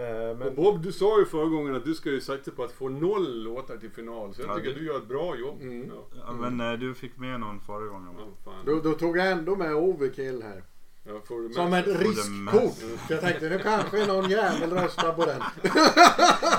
Eh, 0.00 0.30
Och 0.30 0.36
men 0.36 0.54
Bob, 0.54 0.82
du 0.82 0.92
sa 0.92 1.18
ju 1.18 1.24
förra 1.26 1.46
gången 1.46 1.74
att 1.74 1.84
du 1.84 1.94
ska 1.94 2.10
ju 2.10 2.20
satsa 2.20 2.50
på 2.50 2.64
att 2.64 2.72
få 2.72 2.88
noll 2.88 3.42
låtar 3.42 3.76
till 3.76 3.90
final. 3.90 4.34
Så 4.34 4.42
jag 4.42 4.50
Ja, 4.50 4.54
tycker 4.56 4.68
det- 4.70 4.78
du 4.78 4.86
gör 4.86 4.96
ett 4.96 5.08
bra 5.08 5.36
jobb. 5.36 5.62
Mm. 5.62 5.88
Ja. 5.94 6.18
Ja, 6.26 6.32
men 6.32 6.60
eh, 6.60 6.78
du 6.78 6.94
fick 6.94 7.16
med 7.18 7.40
någon 7.40 7.60
förra 7.60 7.86
gången 7.86 8.14
va? 8.16 8.22
Fan. 8.44 8.54
Då, 8.66 8.80
då 8.80 8.92
tog 8.92 9.18
jag 9.18 9.30
ändå 9.30 9.56
med 9.56 9.74
Overkill 9.74 10.42
här. 10.42 10.62
Ja, 11.04 11.20
Som 11.54 11.72
ett 11.72 11.86
riskkort. 11.86 13.00
Jag 13.08 13.20
tänkte 13.20 13.48
nu 13.48 13.58
kanske 13.58 14.06
någon 14.06 14.30
jävel 14.30 14.70
röstar 14.72 15.12
på 15.12 15.24
den. 15.26 15.42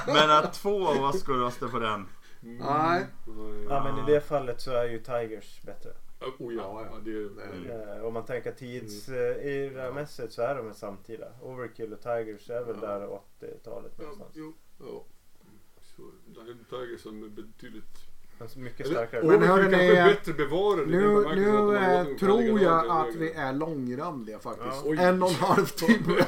Men 0.15 0.31
att 0.31 0.53
två 0.53 0.87
av 0.87 1.03
oss 1.03 1.19
skulle 1.19 1.39
rösta 1.45 1.67
på 1.67 1.79
den. 1.79 2.05
Nej. 2.39 3.05
Ja 3.69 3.83
men 3.83 4.09
i 4.09 4.13
det 4.13 4.21
fallet 4.21 4.61
så 4.61 4.71
är 4.71 4.85
ju 4.85 4.99
Tigers 4.99 5.61
bättre. 5.61 5.89
Oh 6.21 6.53
ja, 6.53 6.85
ja, 6.91 6.99
det 7.05 7.11
är... 7.11 7.39
Är- 7.41 7.97
Eh, 7.97 8.05
om 8.05 8.13
man 8.13 8.25
tänker 8.25 8.51
tidsera-mässigt 8.51 10.31
så 10.33 10.41
är 10.41 10.55
de 10.55 10.73
samtida. 10.73 11.31
Overkill 11.41 11.93
och 11.93 12.01
Tigers 12.01 12.49
är 12.49 12.63
väl 12.63 12.75
Ja. 12.81 12.87
där 12.87 13.07
80-talet 13.39 13.97
någonstans. 13.97 14.31
Jo, 14.35 14.53
ja. 14.79 15.05
Så, 15.81 16.01
det 16.25 16.39
är 16.41 16.55
Tiger 16.85 16.97
som 16.97 17.23
är 17.23 17.29
betydligt... 17.29 18.10
Mycket 18.55 18.87
starkare. 18.87 19.23
Men 19.23 19.35
Overkill 19.43 19.71
kanske 19.71 19.97
är 19.97 20.07
eh, 20.07 20.13
bättre 20.13 20.33
bevarad. 20.33 20.79
i 20.87 20.91
Nu, 20.91 21.25
nu 21.35 21.77
eh, 21.77 22.05
tror 22.19 22.59
jag 22.61 22.87
att 22.89 23.15
vi 23.15 23.31
är 23.33 23.53
långrandiga 23.53 24.39
faktiskt. 24.39 24.83
Ja. 24.85 25.01
En 25.01 25.23
och 25.23 25.29
en 25.29 25.35
halv 25.35 25.65
timme. 25.65 26.25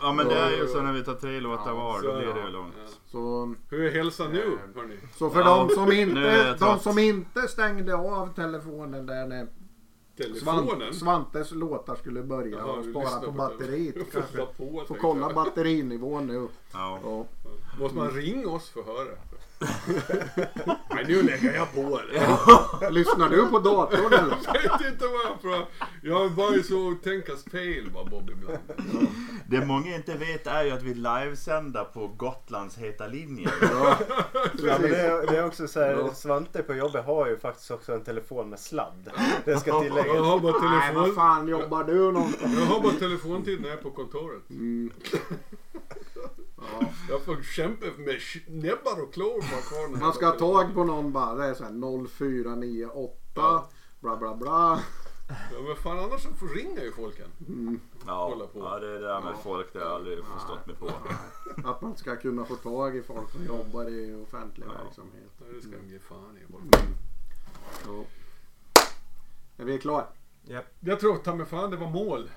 Ja 0.00 0.12
men 0.12 0.28
det 0.28 0.34
är 0.34 0.50
ju 0.50 0.66
så 0.66 0.82
när 0.82 0.92
vi 0.92 1.04
tar 1.04 1.14
tre 1.14 1.40
låtar 1.40 1.62
Ja, 1.70 1.74
var. 1.74 2.02
Då 2.02 2.16
blir 2.18 2.34
det. 2.34 2.40
ju 2.40 2.48
långt. 2.52 2.74
Ja. 2.86 2.92
Så, 3.06 3.54
Hur 3.70 3.84
är 3.86 3.90
hälsan 3.90 4.32
nu, 4.32 4.38
Eh, 4.42 4.80
hörni? 4.82 4.96
så 5.18 5.30
för 5.30 5.40
Ja, 5.40 5.66
de, 5.68 5.74
som 5.74 5.92
inte, 5.92 6.54
de 6.60 6.78
som 6.78 6.98
inte 6.98 7.48
stängde 7.48 7.94
av 7.96 8.34
telefonen 8.34 9.06
där 9.06 9.26
när 9.26 9.46
Telefonen? 10.16 10.68
Svant, 10.80 10.94
Svantes 10.94 11.52
låtar 11.52 11.94
skulle 11.94 12.22
börja 12.22 12.58
Jaha, 12.58 12.72
och 12.72 12.84
spara 12.84 13.20
på 13.26 13.32
batteriet. 13.32 13.94
tänkte 14.12 14.46
kolla 15.00 15.32
batterinivån 15.32 16.26
nu. 16.26 16.48
Ja. 16.72 16.98
Ja. 17.04 17.24
Måste 17.80 17.96
man 17.96 18.10
ringa 18.10 18.48
oss 18.48 18.68
för 18.70 18.80
att 18.80 18.86
höra? 18.86 19.08
Nej, 20.94 21.04
nu 21.08 21.22
lägger 21.22 21.54
jag 21.54 21.74
på 21.74 22.00
det. 22.12 22.90
Lyssnar 22.90 23.28
du 23.28 23.46
på 23.46 23.58
datorn 23.58 24.12
eller? 24.12 24.36
Jag 24.46 24.52
vet 24.78 24.92
inte 24.92 25.04
vad 25.06 25.52
jag 25.52 25.66
Jag 26.02 26.32
börjar 26.34 26.62
så 26.62 26.94
tänkas 27.04 27.44
fel 27.44 27.90
va 27.90 28.04
Bob 28.10 28.30
ibland. 28.30 28.58
Det 29.46 29.66
många 29.66 29.94
inte 29.96 30.14
vet 30.14 30.46
är 30.46 30.64
ju 30.64 30.70
att 30.70 30.82
vi 30.82 30.94
livesänder 30.94 31.84
på 31.84 32.06
Gotlands 32.08 32.76
heta 32.78 33.06
linje. 33.06 33.48
Ja, 33.62 33.98
Ja, 34.32 34.78
men 34.80 34.90
det, 34.90 34.96
är, 35.00 35.26
det 35.26 35.36
är 35.38 35.46
också 35.46 35.68
så 35.68 35.80
här, 35.80 35.90
Ja. 35.90 36.14
Svante 36.14 36.62
på 36.62 36.74
jobbet 36.74 37.04
har 37.04 37.26
ju 37.28 37.38
faktiskt 37.38 37.70
också 37.70 37.92
en 37.92 38.04
telefon 38.04 38.50
med 38.50 38.58
sladd. 38.58 39.10
Det 39.44 39.58
ska 39.58 39.70
Jag 39.70 39.82
tilläggas. 39.82 40.16
har 40.26 40.38
bara 40.40 40.70
Nej 40.70 40.94
vad 40.94 41.04
telefon... 41.04 41.14
fan 41.14 41.48
jobbar 41.48 41.84
du 41.84 42.12
någonstans? 42.12 42.58
Jag 42.58 42.66
har 42.66 42.80
bara 42.80 42.92
telefontid 42.92 43.60
när 43.60 43.68
jag 43.68 43.78
är 43.78 43.82
på 43.82 43.90
kontoret. 43.90 44.50
Mm. 44.50 44.90
Ja. 46.60 46.86
Jag 47.08 47.22
får 47.22 47.42
kämpa 47.42 47.86
med 47.98 48.18
näbbar 48.48 49.02
och 49.02 49.12
klor 49.14 49.40
för 49.42 49.56
att 49.56 49.62
ha 49.64 49.70
kvar 49.70 49.82
den 49.88 49.94
här 49.96 50.02
Man 50.04 50.12
ska 50.14 50.26
ha 50.26 50.32
tag 50.38 50.74
på 50.74 50.84
någon 50.84 51.12
bara. 51.12 51.34
Det 51.34 51.44
är 51.44 51.54
så 51.54 51.64
här 51.64 52.06
0498 52.08 53.64
bla 54.00 54.16
bla 54.16 54.34
bla. 54.36 54.80
Ja 55.52 55.60
men 55.66 55.76
fan 55.76 55.98
annars 55.98 56.22
så 56.22 56.28
får 56.34 56.48
ringa 56.48 56.82
ju 56.82 56.92
folken. 56.92 57.28
Mm. 57.48 57.80
Ja, 58.06 58.24
Hålla 58.28 58.46
på. 58.46 58.58
ja 58.58 58.78
det 58.78 58.86
är 58.88 58.92
det 58.92 58.98
där 59.06 59.20
med 59.20 59.34
folk 59.42 59.72
det 59.72 59.78
har 59.78 59.86
jag 59.86 59.94
aldrig 59.94 60.18
förstått 60.24 60.66
mig 60.66 60.76
på. 60.76 60.90
Att 61.68 61.82
man 61.82 61.96
ska 61.96 62.16
kunna 62.16 62.44
få 62.44 62.56
tag 62.56 62.96
i 62.96 63.02
folk 63.02 63.30
som 63.30 63.44
jobbar 63.46 63.88
i 63.88 64.22
offentlig 64.28 64.66
Ja. 64.66 64.84
verksamhet. 64.84 65.30
Ja, 65.38 65.44
det 65.54 65.60
ska 65.62 65.70
de 65.86 65.92
ge 65.92 65.98
fan 65.98 66.38
i. 66.38 66.40
Ja. 67.86 68.04
Är 69.56 69.64
vi 69.64 69.78
klara? 69.78 70.04
Jag 70.80 71.00
tror 71.00 71.16
ta 71.16 71.34
mig 71.34 71.46
fan 71.46 71.70
det 71.70 71.76
var 71.76 71.90
mål. 71.90 72.30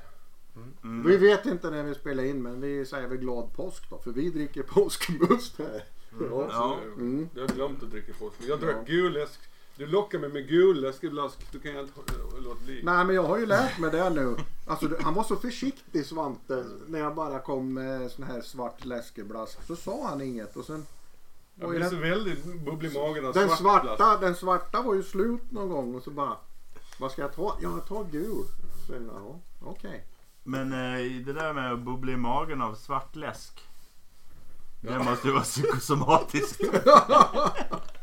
Mm. 0.83 1.07
Vi 1.07 1.17
vet 1.17 1.45
inte 1.45 1.69
när 1.69 1.83
vi 1.83 1.95
spelar 1.95 2.23
in 2.23 2.41
men 2.41 2.61
vi 2.61 2.85
säger 2.85 3.07
väl 3.07 3.17
glad 3.17 3.53
påsk 3.53 3.89
då. 3.89 3.97
För 3.97 4.11
vi 4.11 4.29
dricker 4.29 4.63
påskmust 4.63 5.57
här. 5.57 5.83
Ja. 6.19 6.47
Ja. 6.51 6.77
Mm. 6.95 7.29
Jag 7.35 7.41
har 7.41 7.47
glömt 7.55 7.83
att 7.83 7.91
dricka 7.91 8.13
påsk. 8.19 8.35
Jag 8.47 8.59
drack 8.59 8.75
Ja. 8.75 8.83
gul 8.85 9.13
läsk. 9.13 9.39
Du 9.77 9.85
lockar 9.87 10.19
mig 10.19 10.29
med 10.29 10.47
gul 10.47 10.81
läskeblask. 10.81 11.37
Då 11.51 11.59
kan 11.59 11.71
jag 11.75 11.81
inte 11.83 11.99
låta 12.43 12.63
bli. 12.65 12.81
Nej 12.83 13.05
men 13.05 13.15
jag 13.15 13.23
har 13.23 13.37
ju 13.37 13.45
lärt 13.45 13.79
mig 13.79 13.91
det 13.91 14.09
nu. 14.09 14.35
Alltså, 14.67 14.87
du- 14.87 14.97
han 15.01 15.13
var 15.13 15.23
så 15.23 15.35
försiktig 15.35 16.05
Svante 16.05 16.65
när 16.87 16.99
jag 16.99 17.15
bara 17.15 17.39
kom 17.39 17.73
med 17.73 18.11
sån 18.11 18.23
här 18.25 18.41
svart 18.41 18.85
läskeblask. 18.85 19.59
Så 19.67 19.75
sa 19.75 20.07
han 20.07 20.21
inget 20.21 20.57
och 20.57 20.65
sen 20.65 20.85
Jag 21.55 21.69
blir 21.69 21.83
så 21.83 21.89
den, 21.89 21.99
väldigt 22.01 22.45
bubblig 22.65 22.91
i 22.91 22.93
magen 22.99 23.25
av 23.25 23.33
den, 23.33 23.49
svart 23.49 23.61
blask. 23.83 23.97
svarta, 23.97 24.17
den 24.21 24.35
svarta 24.35 24.81
var 24.81 24.93
ju 24.93 25.03
slut 25.03 25.51
någon 25.51 25.69
gång 25.69 25.95
och 25.95 26.03
så 26.03 26.11
bara 26.11 26.37
Vad 26.99 27.11
ska 27.11 27.21
jag 27.21 27.33
ta? 27.35 27.57
Ja 27.61 27.71
jag 27.77 27.87
tar 27.87 28.03
gul. 28.11 28.45
Så, 28.87 28.93
ja, 28.93 29.39
okej. 29.61 30.05
Men 30.43 30.73
eh, 30.73 31.25
det 31.25 31.33
där 31.33 31.53
med 31.53 31.73
att 31.73 31.79
bubbla 31.79 32.11
i 32.11 32.17
magen 32.17 32.61
av 32.61 32.75
svart 32.75 33.15
läsk. 33.15 33.61
Det 34.81 34.99
måste 34.99 35.27
ju 35.27 35.33
vara 35.33 35.43
psykosomatiskt. 35.43 36.61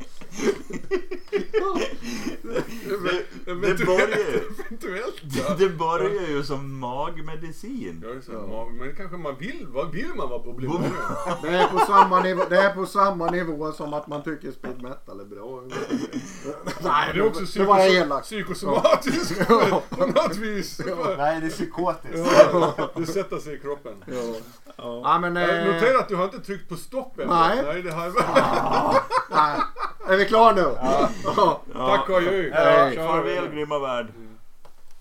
det, 3.45 3.73
det 3.77 3.85
börjar 3.85 4.07
det, 4.07 4.43
ja. 5.39 5.55
det 5.57 5.69
börjar 5.69 6.27
ju 6.29 6.43
som 6.43 6.79
magmedicin. 6.79 8.03
Ja, 8.03 8.09
det 8.09 8.17
är 8.17 8.21
så. 8.21 8.31
Man- 8.31 8.77
Men 8.77 8.95
kanske 8.95 9.17
man 9.17 9.35
vill, 9.39 9.67
vad 9.69 9.91
vill 9.91 10.07
man 10.15 10.29
vara 10.29 10.41
många? 10.45 10.89
Det 11.41 11.47
är, 11.49 11.67
på 11.67 11.79
samma 11.79 12.19
nivå, 12.23 12.43
det 12.49 12.57
är 12.57 12.73
på 12.75 12.85
samma 12.85 13.31
nivå 13.31 13.71
som 13.71 13.93
att 13.93 14.07
man 14.07 14.23
tycker 14.23 14.51
speed 14.51 14.81
metal 14.81 15.19
är 15.19 15.25
bra. 15.25 15.63
Nej, 16.83 17.09
Det 17.13 17.19
är 17.19 17.27
också 17.27 17.59
det 17.59 17.65
var 17.65 17.77
psykos- 17.79 17.91
elakt. 18.01 18.25
psykosomatiskt 18.25 19.47
på 19.89 20.05
något 20.05 20.37
vis. 20.37 20.81
Nej, 21.17 21.39
det 21.41 21.45
är 21.45 21.49
psykotiskt. 21.49 22.31
Ja, 22.51 22.91
Det 22.95 23.05
sätter 23.05 23.37
sig 23.39 23.55
i 23.55 23.59
kroppen. 23.59 23.93
Ja. 24.05 24.35
Ja, 25.03 25.19
men, 25.21 25.35
Jag 25.35 25.59
eh, 25.67 25.73
noterar 25.73 25.99
att 25.99 26.07
du 26.09 26.15
har 26.15 26.23
inte 26.23 26.39
tryckt 26.39 26.69
på 26.69 26.75
stopp 26.75 27.19
än. 27.19 27.27
Nej. 27.27 27.63
Nej 27.63 27.81
det 27.81 27.91
har 27.91 28.03
jag 28.05 28.13
nej. 29.29 29.59
Är 30.07 30.17
vi 30.17 30.25
klara 30.25 30.51
nu? 30.55 30.75
Ja. 31.25 31.61
Tack 31.73 32.09
och 32.09 32.17
adjö. 32.17 32.51
Farväl 32.95 33.47
grymma 33.47 33.79
värld. 33.79 34.07